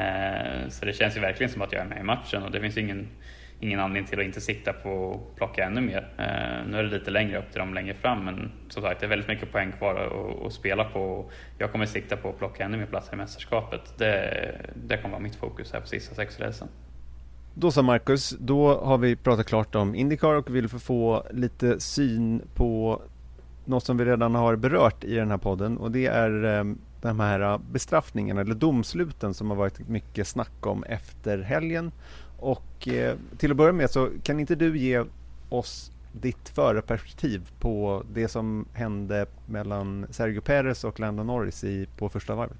eh, 0.00 0.68
så 0.68 0.84
det 0.84 0.92
känns 0.92 1.16
ju 1.16 1.20
verkligen 1.20 1.52
som 1.52 1.62
att 1.62 1.72
jag 1.72 1.82
är 1.82 1.88
med 1.88 1.98
i 1.98 2.02
matchen 2.02 2.42
och 2.42 2.50
det 2.50 2.60
finns 2.60 2.76
ingen 2.76 3.08
ingen 3.60 3.80
anledning 3.80 4.08
till 4.08 4.20
att 4.20 4.24
inte 4.24 4.40
sikta 4.40 4.72
på 4.72 5.12
att 5.12 5.36
plocka 5.36 5.64
ännu 5.64 5.80
mer. 5.80 6.08
Eh, 6.18 6.70
nu 6.70 6.78
är 6.78 6.82
det 6.82 6.98
lite 6.98 7.10
längre 7.10 7.38
upp 7.38 7.50
till 7.50 7.58
dem 7.58 7.74
längre 7.74 7.94
fram 7.94 8.24
men 8.24 8.50
som 8.68 8.82
sagt 8.82 9.00
det 9.00 9.06
är 9.06 9.10
väldigt 9.10 9.28
mycket 9.28 9.52
poäng 9.52 9.72
kvar 9.72 9.94
att, 9.94 10.46
att 10.46 10.52
spela 10.52 10.84
på. 10.84 11.30
Jag 11.58 11.72
kommer 11.72 11.86
sikta 11.86 12.16
på 12.16 12.28
att 12.28 12.38
plocka 12.38 12.64
ännu 12.64 12.76
mer 12.76 12.86
platser 12.86 13.14
i 13.14 13.16
mästerskapet. 13.16 13.98
Det, 13.98 14.60
det 14.74 14.96
kommer 14.96 15.12
vara 15.12 15.22
mitt 15.22 15.36
fokus 15.36 15.72
här 15.72 15.80
på 15.80 15.86
sista 15.86 16.14
sex 16.14 16.40
racen. 16.40 16.68
Då 17.54 17.70
så 17.70 17.82
Marcus, 17.82 18.30
då 18.30 18.78
har 18.78 18.98
vi 18.98 19.16
pratat 19.16 19.46
klart 19.46 19.74
om 19.74 19.94
Indycar 19.94 20.34
och 20.34 20.54
vill 20.54 20.68
få 20.68 21.26
lite 21.30 21.80
syn 21.80 22.42
på 22.54 23.02
något 23.64 23.84
som 23.84 23.96
vi 23.96 24.04
redan 24.04 24.34
har 24.34 24.56
berört 24.56 25.04
i 25.04 25.14
den 25.14 25.30
här 25.30 25.38
podden 25.38 25.78
och 25.78 25.90
det 25.90 26.06
är 26.06 26.44
ehm, 26.44 26.78
de 27.02 27.20
här 27.20 27.60
bestraffningarna 27.72 28.40
eller 28.40 28.54
domsluten 28.54 29.34
som 29.34 29.50
har 29.50 29.56
varit 29.56 29.88
mycket 29.88 30.26
snack 30.26 30.66
om 30.66 30.84
efter 30.84 31.38
helgen 31.38 31.92
och 32.38 32.88
eh, 32.88 33.16
till 33.38 33.50
att 33.50 33.56
börja 33.56 33.72
med 33.72 33.90
så 33.90 34.10
kan 34.22 34.40
inte 34.40 34.54
du 34.54 34.78
ge 34.78 35.04
oss 35.48 35.92
ditt 36.12 36.48
förarperspektiv 36.48 37.48
på 37.60 38.04
det 38.12 38.28
som 38.28 38.68
hände 38.72 39.26
mellan 39.46 40.06
Sergio 40.10 40.40
Perez 40.40 40.84
och 40.84 41.00
Lando 41.00 41.22
Norris 41.22 41.64
i, 41.64 41.88
på 41.98 42.08
första 42.08 42.34
varvet? 42.34 42.58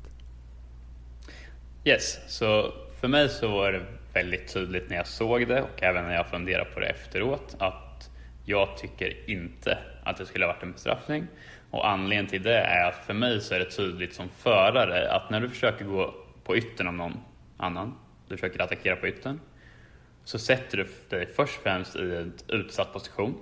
Yes, 1.85 2.19
så 2.29 2.73
för 3.01 3.09
mig 3.09 3.29
så 3.29 3.49
var 3.49 3.73
det 3.73 3.83
väldigt 4.15 4.53
tydligt 4.53 4.89
när 4.89 4.97
jag 4.97 5.07
såg 5.07 5.49
det 5.49 5.63
och 5.63 5.83
även 5.83 6.05
när 6.05 6.15
jag 6.15 6.27
funderade 6.27 6.71
på 6.71 6.81
det 6.81 6.87
efteråt 6.87 7.57
att 7.59 8.11
jag 8.45 8.77
tycker 8.77 9.31
inte 9.31 9.79
att 10.03 10.17
det 10.17 10.27
skulle 10.27 10.45
ha 10.45 10.53
varit 10.53 10.63
en 10.63 10.73
bestraffning. 10.73 11.27
Och 11.71 11.89
anledningen 11.89 12.27
till 12.27 12.43
det 12.43 12.59
är 12.59 12.89
att 12.89 13.07
för 13.07 13.15
mig 13.15 13.41
så 13.41 13.55
är 13.55 13.59
det 13.59 13.71
tydligt 13.71 14.15
som 14.15 14.29
förare 14.29 15.13
att 15.13 15.31
när 15.31 15.41
du 15.41 15.49
försöker 15.49 15.85
gå 15.85 16.15
på 16.45 16.57
yttern 16.57 16.87
av 16.89 16.95
någon 16.95 17.21
annan, 17.57 17.95
du 18.29 18.37
försöker 18.37 18.63
attackera 18.63 18.97
på 18.97 19.09
yttern, 19.09 19.41
så 20.27 20.39
sätter 20.39 20.77
du 20.77 20.87
dig 21.09 21.27
först 21.27 21.57
och 21.57 21.63
främst 21.63 21.97
i 21.97 22.17
en 22.17 22.33
utsatt 22.49 22.93
position. 22.93 23.35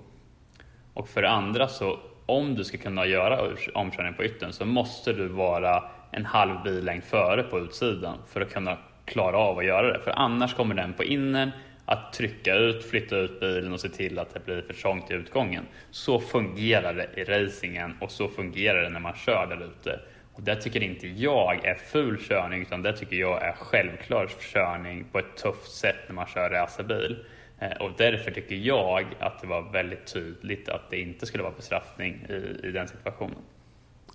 Och 0.95 1.09
för 1.09 1.23
det 1.23 1.31
andra 1.31 1.69
så 1.69 1.99
om 2.27 2.55
du 2.55 2.65
ska 2.65 2.79
kunna 2.79 3.07
göra 3.07 3.55
omkörning 3.75 4.15
på 4.15 4.25
yttern 4.25 4.53
så 4.53 4.65
måste 4.65 5.13
du 5.13 5.29
vara 5.29 5.85
en 6.11 6.25
halv 6.25 6.63
billängd 6.63 7.05
före 7.05 7.43
på 7.43 7.59
utsidan 7.59 8.19
för 8.29 8.41
att 8.41 8.53
kunna 8.53 8.79
klara 9.05 9.39
av 9.39 9.59
att 9.59 9.65
göra 9.65 9.93
det. 9.93 10.01
För 10.05 10.11
annars 10.11 10.55
kommer 10.55 10.75
den 10.75 10.93
på 10.93 11.05
innern 11.05 11.51
att 11.85 12.13
trycka 12.13 12.55
ut, 12.55 12.85
flytta 12.85 13.17
ut 13.17 13.41
bilen 13.41 13.73
och 13.73 13.81
se 13.81 13.89
till 13.89 14.19
att 14.19 14.35
det 14.35 14.45
blir 14.45 14.63
för 14.63 14.75
trångt 14.75 15.11
i 15.11 15.15
utgången. 15.15 15.67
Så 15.91 16.21
fungerar 16.21 16.95
det 16.95 17.21
i 17.21 17.25
racingen 17.25 17.97
och 18.01 18.11
så 18.11 18.29
fungerar 18.29 18.83
det 18.83 18.89
när 18.89 19.01
man 19.01 19.15
kör 19.15 19.47
där 19.47 19.65
ute. 19.65 20.01
Och 20.35 20.43
det 20.43 20.57
tycker 20.57 20.83
inte 20.83 21.09
jag 21.09 21.65
är 21.65 21.75
ful 21.75 22.19
körning 22.19 22.63
utan 22.63 22.83
det 22.83 22.97
tycker 22.97 23.17
jag 23.17 23.43
är 23.43 23.53
självklar 23.53 24.31
körning 24.53 25.05
på 25.13 25.19
ett 25.19 25.37
tufft 25.37 25.73
sätt 25.73 25.97
när 26.09 26.15
man 26.15 26.27
kör 26.27 26.51
racerbil. 26.51 27.25
Eh, 27.59 27.77
och 27.81 27.91
därför 27.99 28.31
tycker 28.31 28.55
jag 28.55 29.07
att 29.19 29.41
det 29.41 29.47
var 29.47 29.73
väldigt 29.73 30.07
tydligt 30.13 30.69
att 30.69 30.91
det 30.91 31.01
inte 31.01 31.27
skulle 31.27 31.43
vara 31.43 31.55
bestraffning 31.57 32.27
i, 32.29 32.67
i 32.67 32.71
den 32.71 32.89
situationen. 32.89 33.39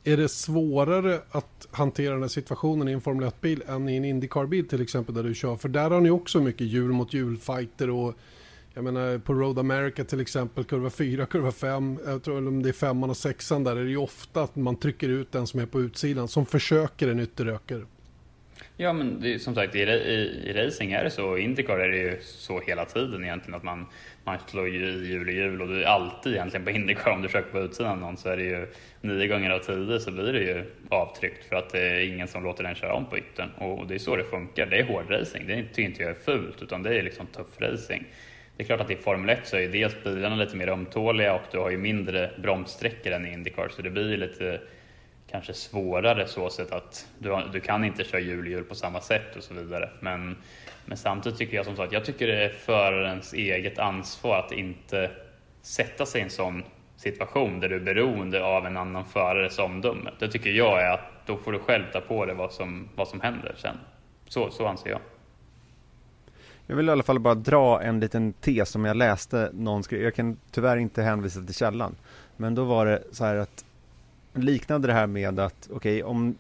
Är 0.04 0.18
det 0.18 0.30
svårare 0.30 1.20
att 1.32 1.68
hantera 1.72 2.14
den 2.14 2.22
här 2.22 2.30
situationen 2.30 2.88
i 2.88 2.92
en 2.92 3.02
Formel 3.02 3.30
1-bil 3.30 3.64
än 3.68 3.90
i 3.90 3.98
en 3.98 4.06
Indycar-bil 4.06 4.68
till 4.68 4.82
exempel 4.82 5.16
där 5.16 5.24
du 5.24 5.36
kör? 5.36 5.56
För 5.56 5.70
där 5.70 5.90
har 5.90 6.02
ni 6.02 6.10
också 6.10 6.42
mycket 6.42 6.68
hjul 6.68 6.92
mot 6.92 7.14
hjul-fighter 7.14 7.90
och 7.90 8.14
jag 8.74 8.84
menar 8.84 9.18
på 9.18 9.34
Road 9.34 9.60
America 9.60 10.04
till 10.04 10.22
exempel, 10.22 10.64
kurva 10.64 10.90
4, 10.90 11.26
kurva 11.26 11.52
5, 11.52 12.00
jag 12.06 12.24
tror 12.24 12.38
om 12.38 12.64
det 12.64 12.70
är 12.70 12.74
femman 12.74 13.10
och 13.10 13.18
sexan 13.18 13.64
där 13.64 13.76
är 13.76 13.84
det 13.84 13.90
ju 13.90 13.98
ofta 13.98 14.44
att 14.44 14.56
man 14.56 14.76
trycker 14.76 15.10
ut 15.10 15.32
den 15.32 15.48
som 15.48 15.60
är 15.60 15.66
på 15.66 15.82
utsidan, 15.82 16.28
som 16.28 16.46
försöker 16.46 17.08
en 17.08 17.20
ytteröker. 17.20 17.86
Ja, 18.78 18.94
men 18.94 19.22
det, 19.22 19.40
som 19.40 19.56
sagt, 19.56 19.76
i, 19.76 19.80
i, 19.80 20.44
i 20.46 20.54
racing 20.54 20.94
är 20.94 21.04
det 21.04 21.10
så. 21.10 21.38
I 21.38 21.42
Indycar 21.42 21.80
är 21.80 21.90
det 21.90 21.98
ju 21.98 22.18
så 22.22 22.60
hela 22.60 22.86
tiden 22.86 23.24
egentligen 23.24 23.56
att 23.56 23.64
man, 23.64 23.86
man 24.24 24.38
slår 24.48 24.68
ju 24.68 24.86
i 24.86 25.08
hjul 25.10 25.30
i 25.30 25.34
hjul 25.34 25.62
och 25.62 25.68
det 25.68 25.84
är 25.84 25.88
alltid 25.88 26.34
egentligen 26.34 26.66
på 26.66 26.72
Indycar 26.72 27.12
om 27.12 27.22
du 27.22 27.28
försöker 27.28 27.52
på 27.52 27.60
utsidan 27.60 27.92
av 27.92 27.98
någon 27.98 28.18
så 28.18 28.30
är 28.30 28.38
det 28.38 28.44
ju 28.44 28.68
nio 29.02 29.28
gånger 29.28 29.50
av 29.50 29.60
tio 29.60 30.00
så 30.00 30.12
blir 30.12 30.34
det 30.34 30.40
ju 30.40 30.64
avtryckt 30.90 31.46
för 31.46 31.56
att 31.56 31.70
det 31.70 31.80
är 31.80 32.14
ingen 32.14 32.28
som 32.28 32.44
låter 32.44 32.64
den 32.64 32.76
köra 32.76 32.94
om 32.94 33.06
på 33.06 33.18
yttern 33.18 33.50
och 33.50 33.88
det 33.88 33.96
är 33.96 34.00
så 34.00 34.16
det 34.16 34.24
funkar. 34.24 34.66
Det 34.66 34.80
är 34.80 34.84
hård 34.84 35.06
racing. 35.10 35.48
Det 35.48 35.64
tycker 35.64 35.82
inte 35.82 36.02
jag 36.02 36.12
är 36.12 36.16
fult 36.16 36.62
utan 36.62 36.84
det 36.84 37.00
är 37.00 37.04
liksom 37.04 37.28
tuff 37.28 37.62
racing. 37.62 38.06
Det 38.60 38.64
är 38.64 38.66
klart 38.66 38.82
att 38.82 38.92
i 38.92 38.96
Formel 38.96 39.30
1 39.30 39.48
så 39.48 39.58
är 39.58 39.68
dels 39.68 40.04
bilarna 40.04 40.36
lite 40.36 40.56
mer 40.56 40.68
ömtåliga 40.68 41.36
och 41.36 41.42
du 41.52 41.58
har 41.58 41.70
ju 41.70 41.78
mindre 41.78 42.32
bromssträckor 42.38 43.12
än 43.12 43.26
i 43.26 43.34
Indycar 43.34 43.70
så 43.70 43.82
det 43.82 43.90
blir 43.90 44.18
lite 44.18 44.62
kanske 45.32 45.54
svårare 45.54 46.28
så 46.28 46.50
sätt 46.50 46.72
att 46.72 47.08
du, 47.20 47.38
du 47.54 47.60
kan 47.60 47.84
inte 47.84 48.04
köra 48.04 48.22
hjul 48.22 48.48
hjul 48.48 48.64
på 48.64 48.76
samma 48.76 49.02
sätt 49.02 49.36
och 49.36 49.44
så 49.44 49.54
vidare. 49.54 49.90
Men, 50.00 50.38
men 50.86 50.98
samtidigt 50.98 51.40
tycker 51.40 51.58
jag 51.58 51.66
som 51.66 51.76
sagt, 51.76 51.94
jag 51.94 52.06
tycker 52.06 52.28
det 52.28 52.46
är 52.46 52.50
förarens 52.50 53.34
eget 53.34 53.80
ansvar 53.80 54.40
att 54.40 54.52
inte 54.52 55.12
sätta 55.62 56.06
sig 56.06 56.22
i 56.22 56.24
en 56.24 56.30
sån 56.30 56.64
situation 56.98 57.60
där 57.60 57.70
du 57.70 57.76
är 57.76 57.80
beroende 57.80 58.44
av 58.44 58.66
en 58.66 58.78
annan 58.78 59.06
förares 59.06 59.60
omdöme. 59.60 60.12
Det 60.20 60.28
tycker 60.28 60.50
jag 60.50 60.82
är 60.82 60.94
att 60.94 61.26
då 61.26 61.38
får 61.38 61.52
du 61.52 61.60
själv 61.60 61.84
ta 61.94 62.02
på 62.02 62.26
dig 62.26 62.36
vad 62.36 62.52
som, 62.52 62.90
vad 62.96 63.08
som 63.08 63.22
händer 63.22 63.56
sen. 63.58 63.78
Så, 64.28 64.52
så 64.52 64.68
anser 64.68 64.90
jag. 64.90 65.00
Jag 66.70 66.76
vill 66.76 66.90
i 66.90 66.92
alla 66.92 67.04
fall 67.04 67.20
bara 67.20 67.36
dra 67.36 67.82
en 67.82 68.00
liten 68.00 68.34
tes 68.34 68.70
som 68.70 68.86
jag 68.86 68.98
läste 68.98 69.50
någon 69.54 69.84
skrev. 69.84 70.02
Jag 70.02 70.16
kan 70.16 70.38
tyvärr 70.52 70.78
inte 70.78 71.02
hänvisa 71.04 71.42
till 71.42 71.56
källan. 71.56 71.96
Men 72.38 72.56
då 72.56 72.64
var 72.64 72.86
det 72.86 73.04
så 73.12 73.26
här 73.26 73.36
att 73.36 73.66
liknade 74.34 74.88
det 74.88 74.94
här 74.94 75.08
med 75.08 75.40
att 75.40 75.70
okej, 75.72 76.04
okay, 76.04 76.04
om 76.04 76.36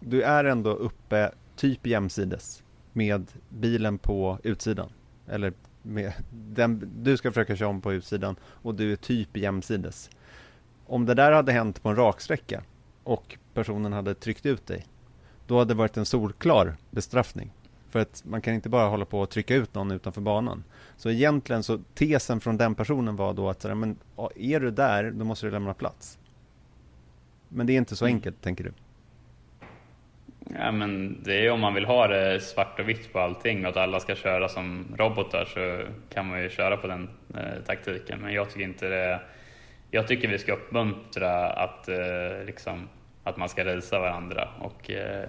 du 0.00 0.22
är 0.22 0.44
ändå 0.44 0.70
uppe 0.70 1.30
typ 1.56 1.86
jämsides 1.86 2.62
med 2.92 3.26
bilen 3.48 3.98
på 3.98 4.38
utsidan 4.42 4.88
eller 5.28 5.52
med 5.82 6.12
den, 6.30 6.90
du 6.96 7.16
ska 7.16 7.30
försöka 7.30 7.56
köra 7.56 7.68
om 7.68 7.80
på 7.80 7.92
utsidan 7.92 8.36
och 8.42 8.74
du 8.74 8.92
är 8.92 8.96
typ 8.96 9.36
jämsides. 9.36 10.10
Om 10.86 11.06
det 11.06 11.14
där 11.14 11.32
hade 11.32 11.52
hänt 11.52 11.82
på 11.82 11.88
en 11.88 11.96
raksträcka 11.96 12.62
och 13.04 13.38
personen 13.54 13.92
hade 13.92 14.14
tryckt 14.14 14.46
ut 14.46 14.66
dig, 14.66 14.86
då 15.46 15.58
hade 15.58 15.74
det 15.74 15.78
varit 15.78 15.96
en 15.96 16.06
solklar 16.06 16.76
bestraffning. 16.90 17.52
För 17.90 17.98
att 17.98 18.22
man 18.24 18.40
kan 18.40 18.54
inte 18.54 18.68
bara 18.68 18.88
hålla 18.88 19.04
på 19.04 19.20
och 19.20 19.30
trycka 19.30 19.54
ut 19.54 19.74
någon 19.74 19.90
utanför 19.90 20.20
banan. 20.20 20.64
Så 20.96 21.10
egentligen 21.10 21.62
så 21.62 21.78
tesen 21.94 22.40
från 22.40 22.56
den 22.56 22.74
personen 22.74 23.16
var 23.16 23.34
då 23.34 23.50
att 23.50 23.64
men, 23.64 23.96
är 24.36 24.60
du 24.60 24.70
där, 24.70 25.10
då 25.10 25.24
måste 25.24 25.46
du 25.46 25.50
lämna 25.50 25.74
plats. 25.74 26.18
Men 27.48 27.66
det 27.66 27.72
är 27.72 27.78
inte 27.78 27.96
så 27.96 28.04
mm. 28.04 28.16
enkelt, 28.16 28.42
tänker 28.42 28.64
du? 28.64 28.72
Ja, 30.58 30.72
men 30.72 31.22
det 31.22 31.46
är 31.46 31.50
om 31.50 31.60
man 31.60 31.74
vill 31.74 31.84
ha 31.84 32.06
det 32.06 32.40
svart 32.40 32.80
och 32.80 32.88
vitt 32.88 33.12
på 33.12 33.20
allting 33.20 33.64
och 33.64 33.70
att 33.70 33.76
alla 33.76 34.00
ska 34.00 34.14
köra 34.14 34.48
som 34.48 34.94
robotar 34.98 35.44
så 35.44 35.92
kan 36.14 36.26
man 36.26 36.42
ju 36.42 36.50
köra 36.50 36.76
på 36.76 36.86
den 36.86 37.08
eh, 37.34 37.64
taktiken. 37.66 38.20
Men 38.20 38.32
jag 38.32 38.50
tycker 38.50 38.64
inte 38.64 38.88
det. 38.88 39.20
Jag 39.90 40.08
tycker 40.08 40.28
vi 40.28 40.38
ska 40.38 40.52
uppmuntra 40.52 41.50
att, 41.50 41.88
eh, 41.88 42.44
liksom, 42.46 42.88
att 43.24 43.36
man 43.36 43.48
ska 43.48 43.64
risa 43.64 43.98
varandra 43.98 44.48
och 44.60 44.90
eh, 44.90 45.28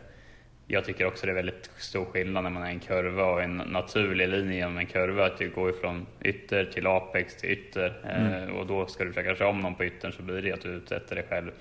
jag 0.72 0.86
tycker 0.86 1.06
också 1.06 1.26
det 1.26 1.32
är 1.32 1.36
väldigt 1.36 1.70
stor 1.78 2.06
skillnad 2.06 2.44
när 2.44 2.52
man 2.52 2.64
är 2.64 2.70
en 2.70 2.80
kurva 2.80 3.26
och 3.26 3.44
en 3.44 3.58
naturlig 3.58 4.30
linje 4.30 4.56
genom 4.56 4.78
en 4.78 4.86
kurva. 4.86 5.26
Att 5.26 5.38
du 5.38 5.50
går 5.50 5.72
från 5.72 6.06
ytter 6.24 6.66
till 6.66 6.88
apex 6.88 7.38
till 7.38 7.50
ytter 7.50 8.02
mm. 8.04 8.34
Eh, 8.34 8.50
och 8.50 8.68
då 8.68 8.86
ska 8.86 9.04
du 9.04 9.14
försöka 9.14 9.36
köra 9.36 9.50
om 9.50 9.60
någon 9.60 9.76
på 9.76 9.86
yttern 9.86 10.12
så 10.12 10.22
blir 10.22 10.42
det 10.42 10.52
att 10.52 10.62
du 10.62 10.70
utsätter 10.70 11.16
dig 11.16 11.26
själv 11.30 11.52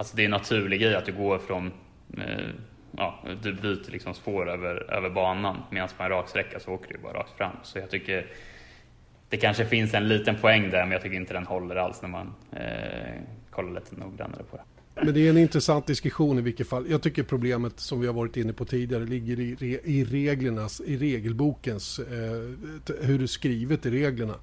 Alltså 0.00 0.16
det 0.16 0.22
är 0.22 0.24
en 0.24 0.30
naturlig 0.30 0.80
grej 0.80 0.94
att 0.94 1.06
du 1.06 1.12
går 1.12 1.38
från, 1.38 1.72
eh, 2.18 2.48
ja, 2.96 3.24
du 3.42 3.52
byter 3.52 3.90
liksom 3.90 4.14
spår 4.14 4.50
över, 4.50 4.92
över 4.92 5.10
banan 5.10 5.62
medan 5.70 5.88
på 5.96 6.02
en 6.02 6.08
raksträcka 6.08 6.60
så 6.60 6.72
åker 6.72 6.92
du 6.92 6.98
bara 6.98 7.12
rakt 7.12 7.36
fram. 7.36 7.56
Så 7.62 7.78
jag 7.78 7.90
tycker 7.90 8.26
det 9.28 9.36
kanske 9.36 9.64
finns 9.64 9.94
en 9.94 10.08
liten 10.08 10.36
poäng 10.36 10.70
där 10.70 10.82
men 10.82 10.92
jag 10.92 11.02
tycker 11.02 11.16
inte 11.16 11.34
den 11.34 11.46
håller 11.46 11.76
alls 11.76 12.02
när 12.02 12.08
man 12.08 12.34
eh, 12.52 13.22
kollar 13.50 13.80
lite 13.80 13.96
noggrannare 13.96 14.42
på 14.50 14.56
det. 14.56 14.62
Men 15.04 15.14
det 15.14 15.26
är 15.26 15.30
en 15.30 15.38
intressant 15.38 15.86
diskussion 15.86 16.38
i 16.38 16.42
vilket 16.42 16.68
fall. 16.68 16.90
Jag 16.90 17.02
tycker 17.02 17.22
problemet 17.22 17.80
som 17.80 18.00
vi 18.00 18.06
har 18.06 18.14
varit 18.14 18.36
inne 18.36 18.52
på 18.52 18.64
tidigare 18.64 19.04
ligger 19.04 19.40
i, 19.40 19.80
i 19.84 20.04
reglernas, 20.04 20.80
i 20.80 20.96
regelbokens, 20.96 21.98
eh, 21.98 22.06
hur 23.00 23.18
det 23.18 23.24
är 23.24 23.26
skrivet 23.26 23.86
i 23.86 23.90
reglerna 23.90 24.34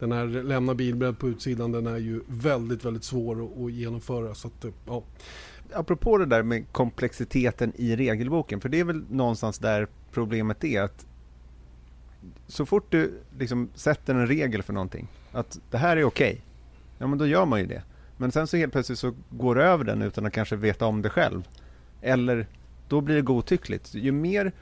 den 0.00 0.12
här 0.12 0.26
lämna 0.26 0.74
bilbredd 0.74 1.18
på 1.18 1.28
utsidan 1.28 1.72
den 1.72 1.86
är 1.86 1.98
ju 1.98 2.20
väldigt, 2.26 2.84
väldigt 2.84 3.04
svår 3.04 3.44
att, 3.44 3.62
att 3.64 3.72
genomföra. 3.72 4.34
Så 4.34 4.48
att, 4.48 4.64
eh, 4.64 4.70
ja. 4.86 5.02
Apropå 5.72 6.18
det 6.18 6.26
där 6.26 6.42
med 6.42 6.72
komplexiteten 6.72 7.72
i 7.76 7.96
regelboken, 7.96 8.60
för 8.60 8.68
det 8.68 8.80
är 8.80 8.84
väl 8.84 9.04
någonstans 9.10 9.58
där 9.58 9.86
problemet 10.12 10.64
är 10.64 10.82
att 10.82 11.06
så 12.46 12.66
fort 12.66 12.90
du 12.90 13.12
liksom 13.38 13.68
sätter 13.74 14.14
en 14.14 14.26
regel 14.26 14.62
för 14.62 14.72
någonting, 14.72 15.08
att 15.32 15.60
det 15.70 15.78
här 15.78 15.96
är 15.96 16.04
okej, 16.04 16.30
okay, 16.30 16.42
ja 16.98 17.06
men 17.06 17.18
då 17.18 17.26
gör 17.26 17.46
man 17.46 17.60
ju 17.60 17.66
det. 17.66 17.82
Men 18.20 18.32
sen 18.32 18.46
så 18.46 18.56
helt 18.56 18.72
plötsligt 18.72 18.98
så 18.98 19.14
går 19.30 19.54
du 19.54 19.62
över 19.62 19.84
den 19.84 20.02
utan 20.02 20.26
att 20.26 20.32
kanske 20.32 20.56
veta 20.56 20.86
om 20.86 21.02
det 21.02 21.10
själv. 21.10 21.48
Eller 22.02 22.46
då 22.88 23.00
blir 23.00 23.16
det 23.16 23.22
godtyckligt. 23.22 23.94
Ju 23.94 24.12
mer 24.12 24.52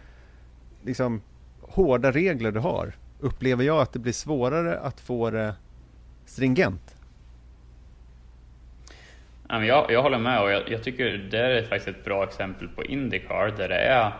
liksom, 0.82 1.22
hårda 1.60 2.12
regler 2.12 2.52
du 2.52 2.60
har, 2.60 2.92
upplever 3.20 3.64
jag 3.64 3.80
att 3.80 3.92
det 3.92 3.98
blir 3.98 4.12
svårare 4.12 4.78
att 4.78 5.00
få 5.00 5.30
det 5.30 5.54
stringent. 6.26 6.96
Jag, 9.48 9.90
jag 9.90 10.02
håller 10.02 10.18
med 10.18 10.42
och 10.42 10.50
jag, 10.50 10.70
jag 10.70 10.82
tycker 10.82 11.28
det 11.30 11.38
är 11.38 11.62
faktiskt 11.62 11.88
ett 11.88 12.04
bra 12.04 12.24
exempel 12.24 12.68
på 12.68 12.84
Indycar 12.84 13.54
där 13.56 13.68
det 13.68 13.80
är 13.80 14.12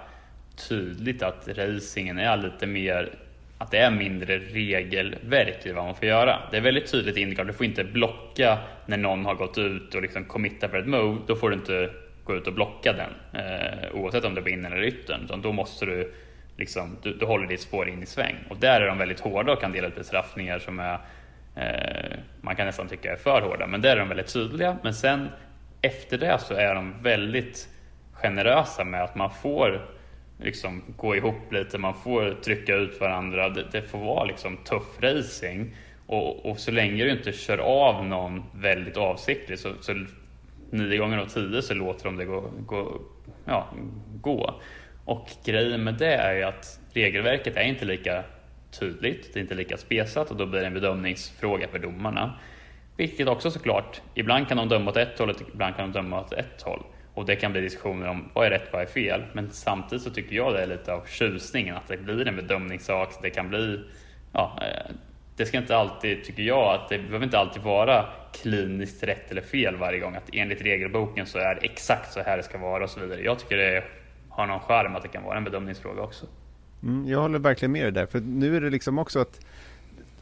tydligt 0.69 1.23
att 1.23 1.49
racingen 1.49 2.19
är 2.19 2.37
lite 2.37 2.67
mer 2.67 3.19
att 3.59 3.71
det 3.71 3.79
är 3.79 3.91
mindre 3.91 4.39
regelverk 4.39 5.67
i 5.67 5.73
vad 5.73 5.85
man 5.85 5.95
får 5.95 6.09
göra. 6.09 6.39
Det 6.51 6.57
är 6.57 6.61
väldigt 6.61 6.91
tydligt 6.91 7.17
i 7.17 7.21
Indycar, 7.21 7.45
du 7.45 7.53
får 7.53 7.67
inte 7.67 7.85
blocka 7.85 8.59
när 8.87 8.97
någon 8.97 9.25
har 9.25 9.35
gått 9.35 9.59
ut 9.59 9.95
och 9.95 10.03
liksom 10.03 10.25
committat 10.25 10.71
för 10.71 10.79
ett 10.79 10.87
move. 10.87 11.19
Då 11.27 11.37
får 11.37 11.51
du 11.51 11.57
inte 11.57 11.91
gå 12.25 12.37
ut 12.37 12.47
och 12.47 12.53
blocka 12.53 12.93
den 12.93 13.43
eh, 13.43 13.95
oavsett 13.95 14.25
om 14.25 14.35
det 14.35 14.41
är 14.41 14.43
på 14.43 14.49
inner 14.49 14.71
eller 14.71 14.87
yttern. 14.87 15.21
Utan 15.25 15.43
då 15.43 15.53
måste 15.53 15.87
du 15.87 16.13
liksom, 16.57 16.97
du, 17.03 17.15
du 17.15 17.27
håller 17.27 17.47
ditt 17.47 17.61
spår 17.61 17.89
in 17.89 18.03
i 18.03 18.07
sväng. 18.07 18.35
Och 18.49 18.57
där 18.57 18.81
är 18.81 18.87
de 18.87 18.99
väldigt 18.99 19.21
hårda 19.21 19.53
och 19.53 19.61
kan 19.61 19.73
dela 19.73 19.89
ut 19.89 19.95
bestraffningar 19.95 20.59
som 20.59 20.79
är, 20.81 20.99
eh, 21.57 22.19
man 22.41 22.57
kan 22.57 22.67
nästan 22.67 22.89
tycka 22.89 23.13
är 23.13 23.17
för 23.17 23.43
hårda. 23.43 23.67
Men 23.67 23.81
där 23.81 23.97
är 23.97 24.01
de 24.01 24.09
väldigt 24.09 24.33
tydliga. 24.33 24.77
Men 24.83 24.95
sen 24.95 25.29
efter 25.83 26.19
det 26.19 26.39
så 26.39 26.55
är 26.55 26.75
de 26.75 27.03
väldigt 27.03 27.69
generösa 28.13 28.85
med 28.85 29.05
att 29.05 29.15
man 29.15 29.31
får 29.31 29.98
liksom 30.39 30.83
gå 30.97 31.17
ihop 31.17 31.53
lite, 31.53 31.79
man 31.79 31.95
får 31.95 32.31
trycka 32.43 32.75
ut 32.75 33.01
varandra. 33.01 33.49
Det, 33.49 33.67
det 33.73 33.83
får 33.83 33.99
vara 33.99 34.25
liksom 34.25 34.57
tuff 34.57 35.01
racing. 35.01 35.75
Och, 36.07 36.47
och, 36.47 36.59
så 36.59 36.71
länge 36.71 37.05
du 37.05 37.11
inte 37.11 37.33
kör 37.33 37.59
av 37.59 38.05
någon 38.07 38.45
väldigt 38.55 38.97
avsiktligt 38.97 39.61
så, 39.61 39.73
så 39.81 40.05
nio 40.71 40.99
gånger 40.99 41.19
av 41.19 41.27
tio 41.27 41.63
så 41.63 41.75
låter 41.75 42.05
de 42.05 42.17
det 42.17 42.25
gå, 42.25 42.51
gå, 42.67 43.01
ja, 43.45 43.69
gå. 44.21 44.61
Och 45.05 45.29
grejen 45.45 45.85
med 45.85 45.95
det 45.95 46.15
är 46.15 46.35
ju 46.35 46.43
att 46.43 46.81
regelverket 46.93 47.57
är 47.57 47.63
inte 47.63 47.85
lika 47.85 48.25
tydligt, 48.71 49.35
det 49.35 49.39
är 49.39 49.43
inte 49.43 49.55
lika 49.55 49.77
spesat 49.77 50.31
och 50.31 50.37
då 50.37 50.47
blir 50.47 50.61
det 50.61 50.67
en 50.67 50.75
bedömningsfråga 50.75 51.69
för 51.69 51.79
domarna. 51.79 52.39
Vilket 52.97 53.29
också 53.29 53.51
såklart, 53.51 54.01
ibland 54.15 54.49
kan 54.49 54.57
de 54.57 54.69
döma 54.69 54.91
åt 54.91 54.97
ett 54.97 55.19
håll, 55.19 55.35
ibland 55.55 55.77
kan 55.77 55.93
de 55.93 55.99
döma 55.99 56.21
åt 56.21 56.33
ett 56.33 56.63
håll. 56.63 56.83
Och 57.19 57.27
det 57.27 57.37
kan 57.37 57.53
bli 57.53 57.61
diskussioner 57.61 58.09
om 58.09 58.25
vad 58.33 58.47
är 58.47 58.51
rätt, 58.51 58.69
vad 58.73 58.83
är 58.83 58.87
fel. 58.87 59.23
Men 59.33 59.51
samtidigt 59.51 60.05
så 60.05 60.11
tycker 60.11 60.37
jag 60.37 60.55
det 60.55 60.63
är 60.63 60.67
lite 60.67 60.93
av 60.93 61.05
tjusningen 61.07 61.77
att 61.77 61.89
det 61.89 61.97
blir 61.97 62.29
en 62.29 62.37
bedömningssak. 62.37 63.15
Det 63.23 63.31
kan 63.31 63.49
bli, 63.49 63.81
ja, 64.33 64.59
eh, 64.63 64.95
det 65.37 65.47
ska 65.47 65.59
inte 65.59 65.77
alltid, 65.77 66.25
tycker 66.25 66.43
jag, 66.43 66.75
att 66.75 66.89
det 66.89 66.99
behöver 66.99 67.25
inte 67.25 67.39
alltid 67.39 67.63
vara 67.63 68.05
kliniskt 68.33 69.03
rätt 69.03 69.31
eller 69.31 69.43
fel 69.43 69.77
varje 69.77 70.01
gång. 70.01 70.15
Att 70.15 70.31
enligt 70.33 70.63
regelboken 70.63 71.27
så 71.27 71.39
är 71.39 71.55
det 71.55 71.61
exakt 71.61 72.13
så 72.13 72.21
här 72.21 72.37
det 72.37 72.43
ska 72.43 72.59
vara 72.59 72.85
och 72.85 72.91
så 72.91 73.01
vidare. 73.01 73.23
Jag 73.23 73.39
tycker 73.39 73.57
det 73.57 73.85
har 74.29 74.47
någon 74.47 74.61
skärm 74.61 74.97
att 74.97 75.03
det 75.03 75.09
kan 75.09 75.25
vara 75.25 75.37
en 75.37 75.45
bedömningsfråga 75.45 76.03
också. 76.03 76.27
Mm, 76.83 77.09
jag 77.09 77.21
håller 77.21 77.39
verkligen 77.39 77.73
med 77.73 77.83
dig 77.83 77.93
där, 77.93 78.07
för 78.07 78.21
nu 78.21 78.57
är 78.57 78.61
det 78.61 78.71
liksom 78.71 78.99
också 78.99 79.19
att 79.21 79.41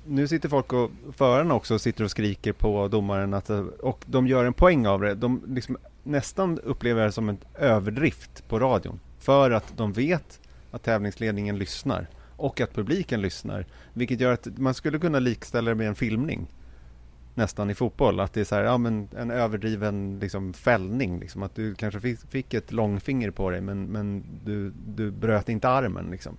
nu 0.06 0.28
sitter 0.28 0.48
folk 0.48 0.72
och 0.72 0.90
förarna 1.16 1.54
också 1.54 1.78
sitter 1.78 2.04
och 2.04 2.10
skriker 2.10 2.52
på 2.52 2.88
domaren 2.88 3.34
att, 3.34 3.50
och 3.80 4.04
de 4.06 4.26
gör 4.26 4.44
en 4.44 4.52
poäng 4.52 4.86
av 4.86 5.00
det. 5.00 5.14
De 5.14 5.42
liksom 5.46 5.76
nästan 6.06 6.58
upplever 6.58 7.04
det 7.04 7.12
som 7.12 7.28
en 7.28 7.38
överdrift 7.54 8.48
på 8.48 8.58
radion 8.58 9.00
för 9.18 9.50
att 9.50 9.76
de 9.76 9.92
vet 9.92 10.40
att 10.70 10.82
tävlingsledningen 10.82 11.58
lyssnar 11.58 12.06
och 12.36 12.60
att 12.60 12.74
publiken 12.74 13.20
lyssnar. 13.20 13.66
Vilket 13.92 14.20
gör 14.20 14.32
att 14.32 14.58
man 14.58 14.74
skulle 14.74 14.98
kunna 14.98 15.18
likställa 15.18 15.70
det 15.70 15.74
med 15.74 15.88
en 15.88 15.94
filmning 15.94 16.46
nästan 17.34 17.70
i 17.70 17.74
fotboll. 17.74 18.20
Att 18.20 18.32
det 18.32 18.40
är 18.40 18.44
så 18.44 18.54
här, 18.54 18.62
ja, 18.62 18.78
men 18.78 19.08
en 19.16 19.30
överdriven 19.30 20.18
liksom, 20.18 20.52
fällning. 20.52 21.20
Liksom. 21.20 21.42
Att 21.42 21.54
du 21.54 21.74
kanske 21.74 22.00
fick, 22.00 22.20
fick 22.30 22.54
ett 22.54 22.72
långfinger 22.72 23.30
på 23.30 23.50
dig 23.50 23.60
men, 23.60 23.84
men 23.84 24.24
du, 24.44 24.72
du 24.86 25.10
bröt 25.10 25.48
inte 25.48 25.68
armen. 25.68 26.10
Liksom. 26.10 26.36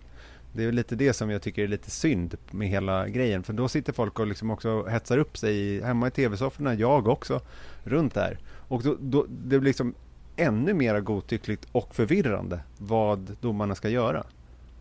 Det 0.53 0.63
är 0.63 0.72
lite 0.72 0.95
det 0.95 1.13
som 1.13 1.30
jag 1.30 1.41
tycker 1.41 1.63
är 1.63 1.68
lite 1.68 1.91
synd 1.91 2.36
med 2.51 2.68
hela 2.68 3.07
grejen. 3.07 3.43
För 3.43 3.53
då 3.53 3.68
sitter 3.68 3.93
folk 3.93 4.20
och 4.20 4.28
liksom 4.28 4.51
också 4.51 4.86
hetsar 4.86 5.18
upp 5.18 5.38
sig 5.38 5.82
hemma 5.82 6.07
i 6.07 6.11
tv-sofforna, 6.11 6.74
jag 6.74 7.07
också, 7.07 7.41
runt 7.84 8.13
där. 8.13 8.39
Och 8.68 8.84
då, 8.84 8.95
då, 8.99 9.26
det 9.30 9.59
blir 9.59 9.70
liksom 9.70 9.93
ännu 10.36 10.74
mer 10.74 10.99
godtyckligt 10.99 11.68
och 11.72 11.95
förvirrande 11.95 12.59
vad 12.78 13.36
domarna 13.41 13.76
ska 13.76 13.89
göra. 13.89 14.24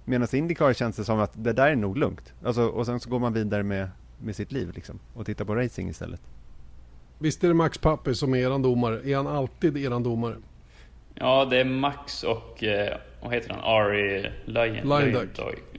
Medan 0.04 0.28
Indycar 0.32 0.72
känns 0.72 0.96
det 0.96 1.04
som 1.04 1.20
att 1.20 1.32
det 1.34 1.52
där 1.52 1.68
är 1.68 1.76
nog 1.76 1.96
lugnt. 1.96 2.34
Alltså, 2.44 2.66
och 2.66 2.86
sen 2.86 3.00
så 3.00 3.10
går 3.10 3.18
man 3.18 3.32
vidare 3.32 3.62
med, 3.62 3.88
med 4.18 4.36
sitt 4.36 4.52
liv 4.52 4.72
liksom, 4.74 4.98
och 5.14 5.26
tittar 5.26 5.44
på 5.44 5.54
racing 5.54 5.90
istället. 5.90 6.20
Visst 7.18 7.44
är 7.44 7.48
det 7.48 7.54
Max 7.54 7.78
Pappi 7.78 8.14
som 8.14 8.34
är 8.34 8.38
eran 8.38 8.62
domare? 8.62 9.10
Är 9.10 9.16
han 9.16 9.26
alltid 9.26 9.76
eran 9.76 10.02
domare? 10.02 10.36
Ja, 11.14 11.44
det 11.44 11.60
är 11.60 11.64
Max 11.64 12.22
och, 12.22 12.64
eh, 12.64 12.98
vad 13.20 13.34
heter 13.34 13.50
han, 13.50 13.60
Ari 13.64 14.30
Lyon. 14.44 15.28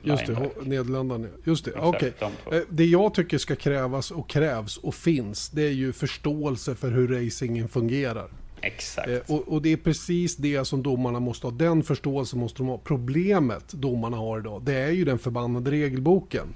Just 0.04 0.26
det, 0.26 0.66
Nederländerna. 0.66 1.28
Just 1.44 1.66
det, 1.66 1.72
okej. 1.78 2.14
Okay. 2.20 2.60
Eh, 2.60 2.64
det 2.70 2.86
jag 2.86 3.14
tycker 3.14 3.38
ska 3.38 3.56
krävas 3.56 4.12
och 4.12 4.30
krävs 4.30 4.78
och 4.78 4.96
finns, 4.96 5.50
det 5.50 5.62
är 5.62 5.72
ju 5.72 5.94
förståelse 5.94 6.76
för 6.76 6.92
hur 6.92 7.08
racingen 7.08 7.68
fungerar. 7.68 8.28
Exakt. 8.62 9.10
Eh, 9.10 9.18
och, 9.28 9.48
och, 9.48 9.62
det 9.62 9.74
är 9.74 9.78
precis 9.78 10.36
det 10.36 10.66
som 10.66 10.84
domarna 10.84 11.20
måste 11.20 11.48
ha. 11.48 11.52
Den 11.52 11.84
förståelsen 11.84 12.40
måste 12.40 12.58
de 12.58 12.68
ha. 12.68 12.78
Problemet 12.78 13.74
domarna 13.74 14.18
har 14.18 14.40
idag, 14.40 14.62
det 14.66 14.76
är 14.76 14.92
ju 14.92 15.06
den 15.06 15.20
förbannade 15.20 15.72
regelboken. 15.72 16.48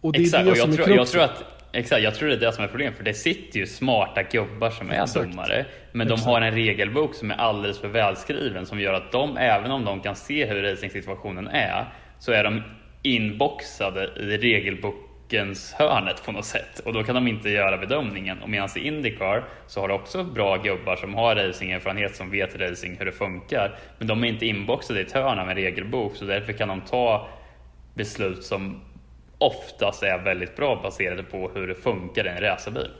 Och 0.00 0.12
det 0.12 0.22
Exakt, 0.22 0.40
är 0.40 0.44
det 0.44 0.50
och 0.50 0.56
jag, 0.56 0.64
som 0.64 0.76
tror, 0.76 0.90
är 0.90 0.96
jag 0.96 1.08
tror 1.08 1.22
att 1.22 1.44
Exakt, 1.76 2.02
jag 2.02 2.14
tror 2.14 2.28
det 2.28 2.34
är 2.34 2.40
det 2.40 2.52
som 2.52 2.64
är 2.64 2.68
problemet. 2.68 2.96
För 2.96 3.04
det 3.04 3.14
sitter 3.14 3.58
ju 3.58 3.66
smarta 3.66 4.22
gubbar 4.22 4.70
som 4.70 4.90
är 4.90 5.02
Exakt. 5.02 5.30
domare. 5.30 5.66
Men 5.92 6.06
Exakt. 6.06 6.24
de 6.24 6.30
har 6.30 6.40
en 6.40 6.54
regelbok 6.54 7.14
som 7.14 7.30
är 7.30 7.34
alldeles 7.34 7.78
för 7.78 7.88
välskriven. 7.88 8.66
Som 8.66 8.80
gör 8.80 8.92
att 8.92 9.12
de, 9.12 9.36
även 9.36 9.70
om 9.70 9.84
de 9.84 10.00
kan 10.00 10.16
se 10.16 10.46
hur 10.46 10.62
racingsituationen 10.62 11.48
är, 11.48 11.84
så 12.18 12.32
är 12.32 12.44
de 12.44 12.62
inboxade 13.02 14.10
i 14.16 14.36
regelbokens 14.38 15.72
hörnet 15.72 16.24
på 16.24 16.32
något 16.32 16.44
sätt. 16.44 16.80
Och 16.84 16.92
då 16.92 17.02
kan 17.02 17.14
de 17.14 17.28
inte 17.28 17.50
göra 17.50 17.78
bedömningen. 17.78 18.42
Och 18.42 18.50
medan 18.50 18.68
i 18.76 18.86
Indycar 18.86 19.44
så 19.66 19.80
har 19.80 19.88
du 19.88 19.94
också 19.94 20.24
bra 20.24 20.56
gubbar 20.56 20.96
som 20.96 21.14
har 21.14 21.34
racingerfarenhet, 21.34 22.16
som 22.16 22.30
vet 22.30 22.60
racing, 22.60 22.98
hur 22.98 23.06
det 23.06 23.12
funkar. 23.12 23.78
Men 23.98 24.08
de 24.08 24.24
är 24.24 24.28
inte 24.28 24.46
inboxade 24.46 25.00
i 25.00 25.02
ett 25.02 25.12
hörn 25.12 25.38
av 25.38 25.50
en 25.50 25.56
regelbok, 25.56 26.16
så 26.16 26.24
därför 26.24 26.52
kan 26.52 26.68
de 26.68 26.80
ta 26.80 27.28
beslut 27.94 28.44
som 28.44 28.80
oftast 29.38 30.02
är 30.02 30.24
väldigt 30.24 30.56
bra 30.56 30.80
baserade 30.82 31.22
på 31.22 31.50
hur 31.54 31.66
det 31.66 31.74
funkar 31.74 32.26
i 32.26 32.28
en 32.28 32.40
racerbil. 32.40 32.90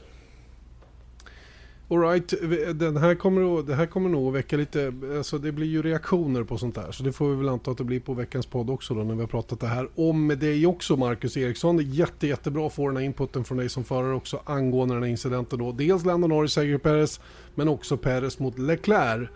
Alright, 1.91 2.35
den 2.75 2.97
här 2.97 3.15
kommer, 3.15 3.63
det 3.63 3.75
här 3.75 3.87
kommer 3.87 4.09
nog 4.09 4.29
att 4.29 4.35
väcka 4.35 4.57
lite, 4.57 4.93
alltså 5.17 5.39
det 5.39 5.53
blir 5.53 5.67
ju 5.67 5.83
reaktioner 5.83 6.45
på 6.45 6.59
sånt 6.59 6.77
här. 6.77 6.93
Så 6.93 7.03
det 7.03 7.13
får 7.13 7.29
vi 7.31 7.37
väl 7.37 7.49
anta 7.49 7.71
att 7.71 7.79
det 7.79 7.85
blir 7.85 8.01
på 8.01 8.15
veckans 8.15 8.47
podd 8.47 8.71
också 8.71 8.95
då 8.95 9.03
när 9.03 9.15
vi 9.15 9.21
har 9.21 9.29
pratat 9.29 9.61
det 9.61 9.67
här 9.67 9.89
om 9.95 10.29
dig 10.29 10.67
också 10.67 10.97
Marcus 10.97 11.37
Eriksson. 11.37 11.77
Det 11.77 11.83
är 11.83 11.85
jätte, 11.85 12.27
jättebra 12.27 12.67
att 12.67 12.73
få 12.73 12.87
den 12.87 12.97
här 12.97 13.05
inputen 13.05 13.45
från 13.45 13.59
dig 13.59 13.69
som 13.69 13.85
förare 13.85 14.15
också 14.15 14.41
angående 14.45 14.95
den 14.95 15.03
här 15.03 15.11
incidenten 15.11 15.59
då. 15.59 15.73
Dels 15.73 16.05
Lando 16.05 16.29
Norris, 16.29 16.53
Sergio 16.53 16.79
Perez, 16.79 17.21
men 17.55 17.69
också 17.69 17.97
Perez 17.97 18.39
mot 18.39 18.59
Leclerc. 18.59 19.29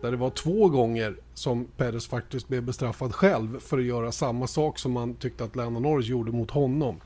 Där 0.00 0.10
det 0.10 0.16
var 0.16 0.30
två 0.30 0.68
gånger 0.68 1.16
som 1.34 1.64
Perez 1.76 2.06
faktiskt 2.06 2.48
blev 2.48 2.62
bestraffad 2.62 3.14
själv 3.14 3.60
för 3.60 3.78
att 3.78 3.84
göra 3.84 4.12
samma 4.12 4.46
sak 4.46 4.78
som 4.78 4.92
man 4.92 5.14
tyckte 5.14 5.44
att 5.44 5.56
Lando 5.56 5.80
Norris 5.80 6.06
gjorde 6.06 6.32
mot 6.32 6.50
honom. 6.50 6.96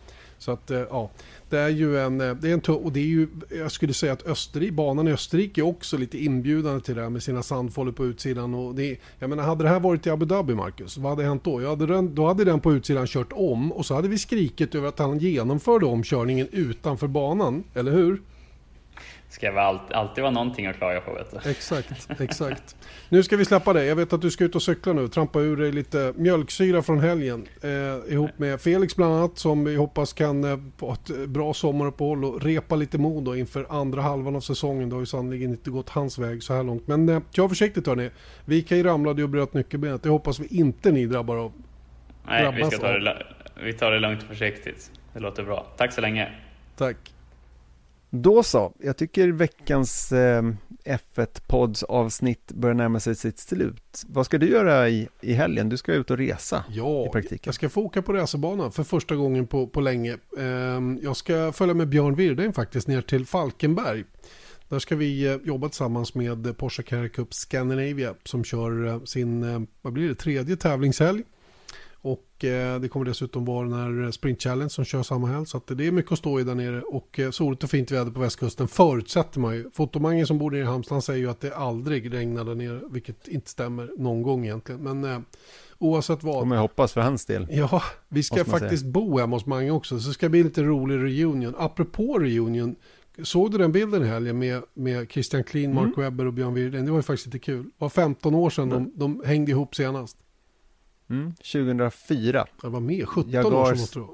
Så 0.41 0.53
att 0.53 0.70
eh, 0.70 0.78
ja, 0.78 1.11
det 1.49 1.59
är 1.59 1.68
ju 1.68 1.99
en, 1.99 2.20
eh, 2.20 2.34
det 2.34 2.51
är 2.51 2.55
en 2.55 2.74
och 2.74 2.93
det 2.93 3.01
är 3.01 3.05
ju, 3.05 3.28
jag 3.51 3.72
skulle 3.72 3.95
säga 3.95 4.12
att 4.12 4.26
Österrike, 4.26 4.72
banan 4.72 5.09
i 5.09 5.12
Österrike 5.12 5.61
är 5.61 5.66
också 5.66 5.97
lite 5.97 6.24
inbjudande 6.24 6.80
till 6.80 6.95
det 6.95 7.03
här 7.03 7.11
med 7.11 7.22
sina 7.22 7.43
sandfållor 7.43 7.93
på 7.93 8.07
utsidan. 8.07 8.55
Och 8.55 8.74
det, 8.74 9.01
jag 9.18 9.30
menar, 9.30 9.43
hade 9.43 9.64
det 9.64 9.68
här 9.70 9.80
varit 9.80 10.07
i 10.07 10.11
Abu 10.11 10.26
Dhabi, 10.26 10.55
Marcus, 10.55 10.97
vad 10.97 11.11
hade 11.12 11.24
hänt 11.24 11.45
då? 11.45 11.62
Jag 11.62 11.68
hade 11.68 11.86
den, 11.86 12.14
då 12.14 12.26
hade 12.26 12.45
den 12.45 12.61
på 12.61 12.72
utsidan 12.72 13.07
kört 13.07 13.32
om 13.32 13.72
och 13.72 13.86
så 13.86 13.95
hade 13.95 14.09
vi 14.09 14.18
skrikit 14.18 14.74
över 14.74 14.88
att 14.88 14.99
han 14.99 15.18
genomförde 15.18 15.86
omkörningen 15.86 16.49
utanför 16.53 17.07
banan, 17.07 17.64
eller 17.74 17.93
hur? 17.93 18.20
Ska 19.41 19.53
väl 19.53 19.64
alltid, 19.64 19.97
alltid 19.97 20.22
vara 20.22 20.30
någonting 20.30 20.66
att 20.66 20.76
klaga 20.76 21.01
på 21.01 21.14
vet 21.14 21.30
du. 21.30 21.51
Exakt, 21.51 22.20
exakt. 22.20 22.76
Nu 23.09 23.22
ska 23.22 23.36
vi 23.36 23.45
släppa 23.45 23.72
det. 23.72 23.84
Jag 23.84 23.97
vet 23.97 24.12
att 24.12 24.22
du 24.22 24.30
ska 24.30 24.45
ut 24.45 24.55
och 24.55 24.62
cykla 24.62 24.93
nu. 24.93 25.09
Trampa 25.09 25.41
ur 25.41 25.57
dig 25.57 25.72
lite 25.72 26.12
mjölksyra 26.16 26.82
från 26.82 27.01
helgen. 27.01 27.47
Eh, 27.62 28.12
ihop 28.12 28.30
med 28.36 28.61
Felix 28.61 28.97
bland 28.97 29.14
annat 29.14 29.38
som 29.38 29.64
vi 29.64 29.76
hoppas 29.76 30.12
kan 30.12 30.45
eh, 30.45 30.59
få 30.76 30.93
ett 30.93 31.28
bra 31.28 31.55
sommaruppehåll 31.55 32.24
och 32.24 32.43
repa 32.43 32.76
lite 32.76 32.99
mod 32.99 33.24
då 33.24 33.36
inför 33.36 33.66
andra 33.70 34.03
halvan 34.03 34.36
av 34.36 34.41
säsongen. 34.41 34.88
Det 34.88 34.95
har 34.95 35.01
ju 35.01 35.07
sannolikt 35.07 35.43
inte 35.43 35.70
gått 35.70 35.88
hans 35.88 36.18
väg 36.18 36.43
så 36.43 36.55
här 36.55 36.62
långt. 36.62 36.86
Men 36.86 37.09
eh, 37.09 37.20
kör 37.30 37.49
försiktigt 37.49 37.86
hörni. 37.86 38.11
Vi 38.45 38.62
kan 38.62 38.78
ju 38.78 38.84
ramlade 38.84 39.22
och 39.22 39.28
bröt 39.28 39.55
nyckelbenet. 39.55 40.03
Det 40.03 40.09
hoppas 40.09 40.38
vi 40.41 40.47
inte 40.47 40.93
ni 40.93 41.07
drabbar 41.07 41.36
av. 41.36 41.53
Nej, 42.26 42.53
vi, 42.57 42.64
ska 42.64 42.78
ta 42.78 42.99
det, 42.99 43.26
vi 43.62 43.72
tar 43.72 43.91
det 43.91 43.99
lugnt 43.99 44.22
och 44.22 44.28
försiktigt. 44.28 44.91
Det 45.12 45.20
låter 45.20 45.43
bra. 45.43 45.66
Tack 45.76 45.93
så 45.93 46.01
länge. 46.01 46.28
Tack. 46.76 46.97
Då 48.11 48.42
så, 48.42 48.72
jag 48.78 48.96
tycker 48.96 49.28
veckans 49.28 50.12
eh, 50.12 50.42
F1-pods 50.84 51.82
avsnitt 51.82 52.52
börjar 52.52 52.74
närma 52.74 53.00
sig 53.00 53.14
sitt 53.14 53.38
slut. 53.38 54.02
Vad 54.06 54.26
ska 54.26 54.38
du 54.38 54.48
göra 54.48 54.88
i, 54.88 55.08
i 55.20 55.32
helgen? 55.32 55.68
Du 55.68 55.76
ska 55.76 55.92
ut 55.92 56.11
och 56.11 56.18
resa 56.18 56.64
ja, 56.68 57.06
i 57.06 57.08
praktiken. 57.08 57.40
jag 57.44 57.54
ska 57.54 57.68
få 57.68 57.82
åka 57.82 58.02
på 58.02 58.12
racerbanan 58.12 58.72
för 58.72 58.82
första 58.82 59.16
gången 59.16 59.46
på, 59.46 59.66
på 59.66 59.80
länge. 59.80 60.12
Eh, 60.38 60.80
jag 61.02 61.16
ska 61.16 61.52
följa 61.52 61.74
med 61.74 61.88
Björn 61.88 62.14
Wirdheim 62.14 62.52
faktiskt 62.52 62.88
ner 62.88 63.02
till 63.02 63.26
Falkenberg. 63.26 64.04
Där 64.68 64.78
ska 64.78 64.96
vi 64.96 65.26
eh, 65.26 65.36
jobba 65.44 65.68
tillsammans 65.68 66.14
med 66.14 66.56
Porsche 66.56 66.82
Carrera 66.82 67.08
Cup 67.08 67.34
Scandinavia 67.34 68.14
som 68.24 68.44
kör 68.44 68.86
eh, 68.86 69.02
sin, 69.04 69.66
vad 69.82 69.92
blir 69.92 70.08
det, 70.08 70.14
tredje 70.14 70.56
tävlingshelg. 70.56 71.22
Och 72.03 72.44
eh, 72.44 72.80
det 72.80 72.88
kommer 72.88 73.07
dessutom 73.07 73.44
vara 73.44 73.68
den 73.68 74.03
här 74.05 74.11
Sprint 74.11 74.42
Challenge 74.42 74.70
som 74.70 74.84
kör 74.84 75.03
samma 75.03 75.26
helg. 75.26 75.46
Så 75.46 75.61
det 75.66 75.86
är 75.86 75.92
mycket 75.92 76.12
att 76.12 76.18
stå 76.18 76.40
i 76.40 76.44
där 76.44 76.55
nere. 76.55 76.82
Och 76.82 77.18
eh, 77.18 77.30
soligt 77.30 77.64
och 77.64 77.70
fint 77.70 77.90
väder 77.90 78.11
på 78.11 78.20
västkusten 78.20 78.68
förutsätter 78.68 79.40
man 79.40 79.55
ju. 79.55 79.70
Fotomangen 79.70 80.26
som 80.26 80.38
bor 80.38 80.51
nere 80.51 80.61
i 80.61 80.64
Halmstad 80.64 81.05
säger 81.05 81.20
ju 81.20 81.30
att 81.30 81.40
det 81.40 81.57
aldrig 81.57 82.14
regnar 82.14 82.44
där 82.44 82.55
nere. 82.55 82.80
Vilket 82.90 83.28
inte 83.28 83.51
stämmer 83.51 83.90
någon 83.98 84.22
gång 84.22 84.44
egentligen. 84.44 84.82
Men 84.82 85.05
eh, 85.05 85.20
oavsett 85.78 86.22
vad. 86.22 86.48
Får 86.48 86.55
jag 86.55 86.62
hoppas 86.62 86.92
för 86.92 87.01
hans 87.01 87.26
del. 87.26 87.46
Ja, 87.51 87.82
vi 88.09 88.22
ska 88.22 88.44
faktiskt 88.44 88.82
säga. 88.82 88.92
bo 88.92 89.18
hemma 89.18 89.36
hos 89.36 89.46
Mange 89.46 89.70
också. 89.70 90.01
Så 90.01 90.09
det 90.09 90.14
ska 90.14 90.28
bli 90.28 90.42
lite 90.42 90.62
rolig 90.62 90.96
reunion. 90.96 91.55
Apropå 91.59 92.18
reunion. 92.18 92.76
Såg 93.22 93.51
du 93.53 93.59
den 93.59 93.72
bilden 93.72 94.03
i 94.03 94.07
helgen 94.07 94.38
med, 94.38 94.62
med 94.74 95.11
Christian 95.11 95.44
Klin, 95.44 95.74
Mark 95.74 95.96
mm. 95.96 96.01
Webber 96.01 96.26
och 96.26 96.32
Björn 96.32 96.55
Wirden? 96.55 96.84
Det 96.84 96.90
var 96.90 96.98
ju 96.98 97.03
faktiskt 97.03 97.26
lite 97.26 97.38
kul. 97.38 97.64
Det 97.64 97.70
var 97.78 97.88
15 97.88 98.34
år 98.34 98.51
sedan 98.51 98.72
mm. 98.72 98.92
de, 98.94 98.98
de 98.98 99.22
hängde 99.26 99.51
ihop 99.51 99.74
senast. 99.74 100.16
Mm, 101.11 101.34
2004. 101.34 102.46
Det 102.62 102.68
var 102.68 102.80
med, 102.80 103.08
17 103.08 103.30
Jaguars, 103.30 103.54
år 103.54 103.64
sedan 103.74 103.80
måste 103.80 103.98
det 103.98 104.06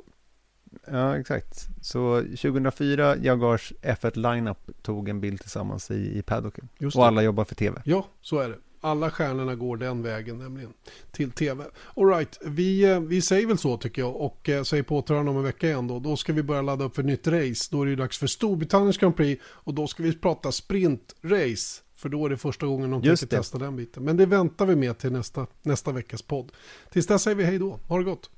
Ja, 0.86 1.18
exakt. 1.18 1.68
Så 1.82 2.20
2004, 2.20 3.16
Jaguars 3.16 3.72
F1 3.82 4.34
lineup 4.34 4.82
tog 4.82 5.08
en 5.08 5.20
bild 5.20 5.40
tillsammans 5.40 5.90
i, 5.90 6.18
i 6.18 6.22
paddocken. 6.22 6.68
Och 6.94 7.06
alla 7.06 7.22
jobbar 7.22 7.44
för 7.44 7.54
tv. 7.54 7.82
Ja, 7.84 8.06
så 8.20 8.38
är 8.38 8.48
det. 8.48 8.56
Alla 8.80 9.10
stjärnorna 9.10 9.54
går 9.54 9.76
den 9.76 10.02
vägen 10.02 10.38
nämligen 10.38 10.72
till 11.12 11.30
tv. 11.30 11.64
Alright, 11.96 12.38
vi, 12.44 12.84
eh, 12.84 13.00
vi 13.00 13.22
säger 13.22 13.46
väl 13.46 13.58
så 13.58 13.76
tycker 13.76 14.02
jag 14.02 14.16
och 14.16 14.48
eh, 14.48 14.62
säger 14.62 14.82
på 14.82 14.98
om 15.08 15.28
en 15.28 15.42
vecka 15.42 15.66
igen 15.66 15.86
då. 15.88 15.98
Då 15.98 16.16
ska 16.16 16.32
vi 16.32 16.42
börja 16.42 16.62
ladda 16.62 16.84
upp 16.84 16.96
för 16.96 17.02
nytt 17.02 17.26
race. 17.26 17.68
Då 17.70 17.82
är 17.82 17.86
det 17.86 17.96
dags 17.96 18.18
för 18.18 18.26
Storbritanniens 18.26 18.98
Grand 18.98 19.16
Prix 19.16 19.42
och 19.46 19.74
då 19.74 19.86
ska 19.86 20.02
vi 20.02 20.12
prata 20.12 20.52
sprintrace. 20.52 21.82
För 22.06 22.10
då 22.10 22.26
är 22.26 22.30
det 22.30 22.36
första 22.36 22.66
gången 22.66 22.90
de 22.90 23.02
tänker 23.02 23.26
testa 23.26 23.58
den 23.58 23.76
biten. 23.76 24.04
Men 24.04 24.16
det 24.16 24.26
väntar 24.26 24.66
vi 24.66 24.76
med 24.76 24.98
till 24.98 25.12
nästa, 25.12 25.46
nästa 25.62 25.92
veckas 25.92 26.22
podd. 26.22 26.52
Tills 26.90 27.06
dess 27.06 27.22
säger 27.22 27.34
vi 27.34 27.44
hej 27.44 27.58
då. 27.58 27.78
Ha 27.88 27.98
det 27.98 28.04
gott. 28.04 28.30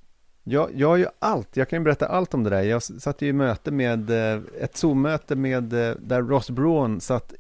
Ja, 0.45 0.69
jag 0.75 0.89
har 0.89 0.97
ju 0.97 1.07
allt. 1.19 1.57
Jag 1.57 1.69
kan 1.69 1.79
ju 1.79 1.85
berätta 1.85 2.09
allt 2.09 2.35
om 2.35 2.45
det 2.45 2.51
där. 2.51 2.63
Jag 2.63 2.83
satt 2.83 3.23
ju 3.23 3.29
i 3.29 3.33
möte 3.33 3.71
med 3.71 4.11
eh, 4.11 4.43
ett 4.61 4.77
Zoom-möte 4.77 5.37
med 5.37 5.73
eh, 5.73 5.95
där 6.01 6.23
Ross 6.23 6.51
Braun 6.51 7.01
satt 7.01 7.35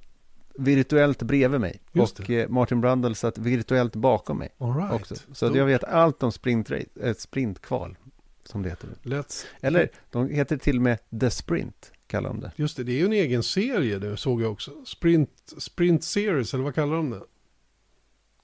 virtuellt 0.54 1.22
bredvid 1.22 1.60
mig 1.60 1.80
och 1.92 2.30
eh, 2.30 2.48
Martin 2.48 2.80
Brundle 2.80 3.14
satt 3.14 3.38
virtuellt 3.38 3.96
bakom 3.96 4.38
mig 4.38 4.48
right. 4.58 4.92
också. 4.92 5.14
Så 5.32 5.48
då... 5.48 5.56
jag 5.56 5.66
vet 5.66 5.84
allt 5.84 6.22
om 6.22 6.32
sprint, 6.32 6.70
sprintkval 7.16 7.96
som 8.44 8.62
det 8.62 8.68
heter. 8.68 8.88
Let's... 9.02 9.44
Eller 9.60 9.90
de 10.10 10.28
heter 10.28 10.56
till 10.56 10.76
och 10.76 10.82
med 10.82 10.98
The 11.20 11.30
Sprint 11.30 11.92
kallar 12.08 12.28
de 12.28 12.40
det. 12.40 12.52
Just 12.56 12.76
det, 12.76 12.84
det 12.84 12.92
är 12.92 12.96
ju 12.96 13.04
en 13.04 13.12
egen 13.12 13.42
serie 13.42 13.98
det 13.98 14.16
såg 14.16 14.42
jag 14.42 14.52
också. 14.52 14.84
Sprint, 14.84 15.30
Sprint 15.58 16.04
Series, 16.04 16.54
eller 16.54 16.64
vad 16.64 16.74
kallar 16.74 16.96
de 16.96 17.10
det? 17.10 17.22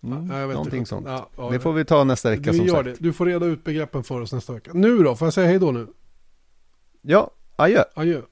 Mm, 0.02 0.30
ja, 0.30 0.46
någonting 0.46 0.78
inte. 0.78 0.88
sånt. 0.88 1.06
Ja, 1.06 1.28
ja, 1.36 1.50
det 1.50 1.60
får 1.60 1.72
vi 1.72 1.84
ta 1.84 2.04
nästa 2.04 2.30
vecka 2.30 2.52
du 2.52 2.58
som 2.58 2.66
gör 2.66 2.74
sagt. 2.74 2.84
Det. 2.84 2.96
Du 2.98 3.12
får 3.12 3.26
reda 3.26 3.46
ut 3.46 3.64
begreppen 3.64 4.04
för 4.04 4.20
oss 4.20 4.32
nästa 4.32 4.52
vecka. 4.52 4.70
Nu 4.74 4.98
då, 4.98 5.16
får 5.16 5.26
jag 5.26 5.34
säga 5.34 5.46
hej 5.46 5.58
då 5.58 5.72
nu? 5.72 5.86
Ja, 7.02 7.30
adjö. 7.56 7.84
Adjö. 7.94 8.22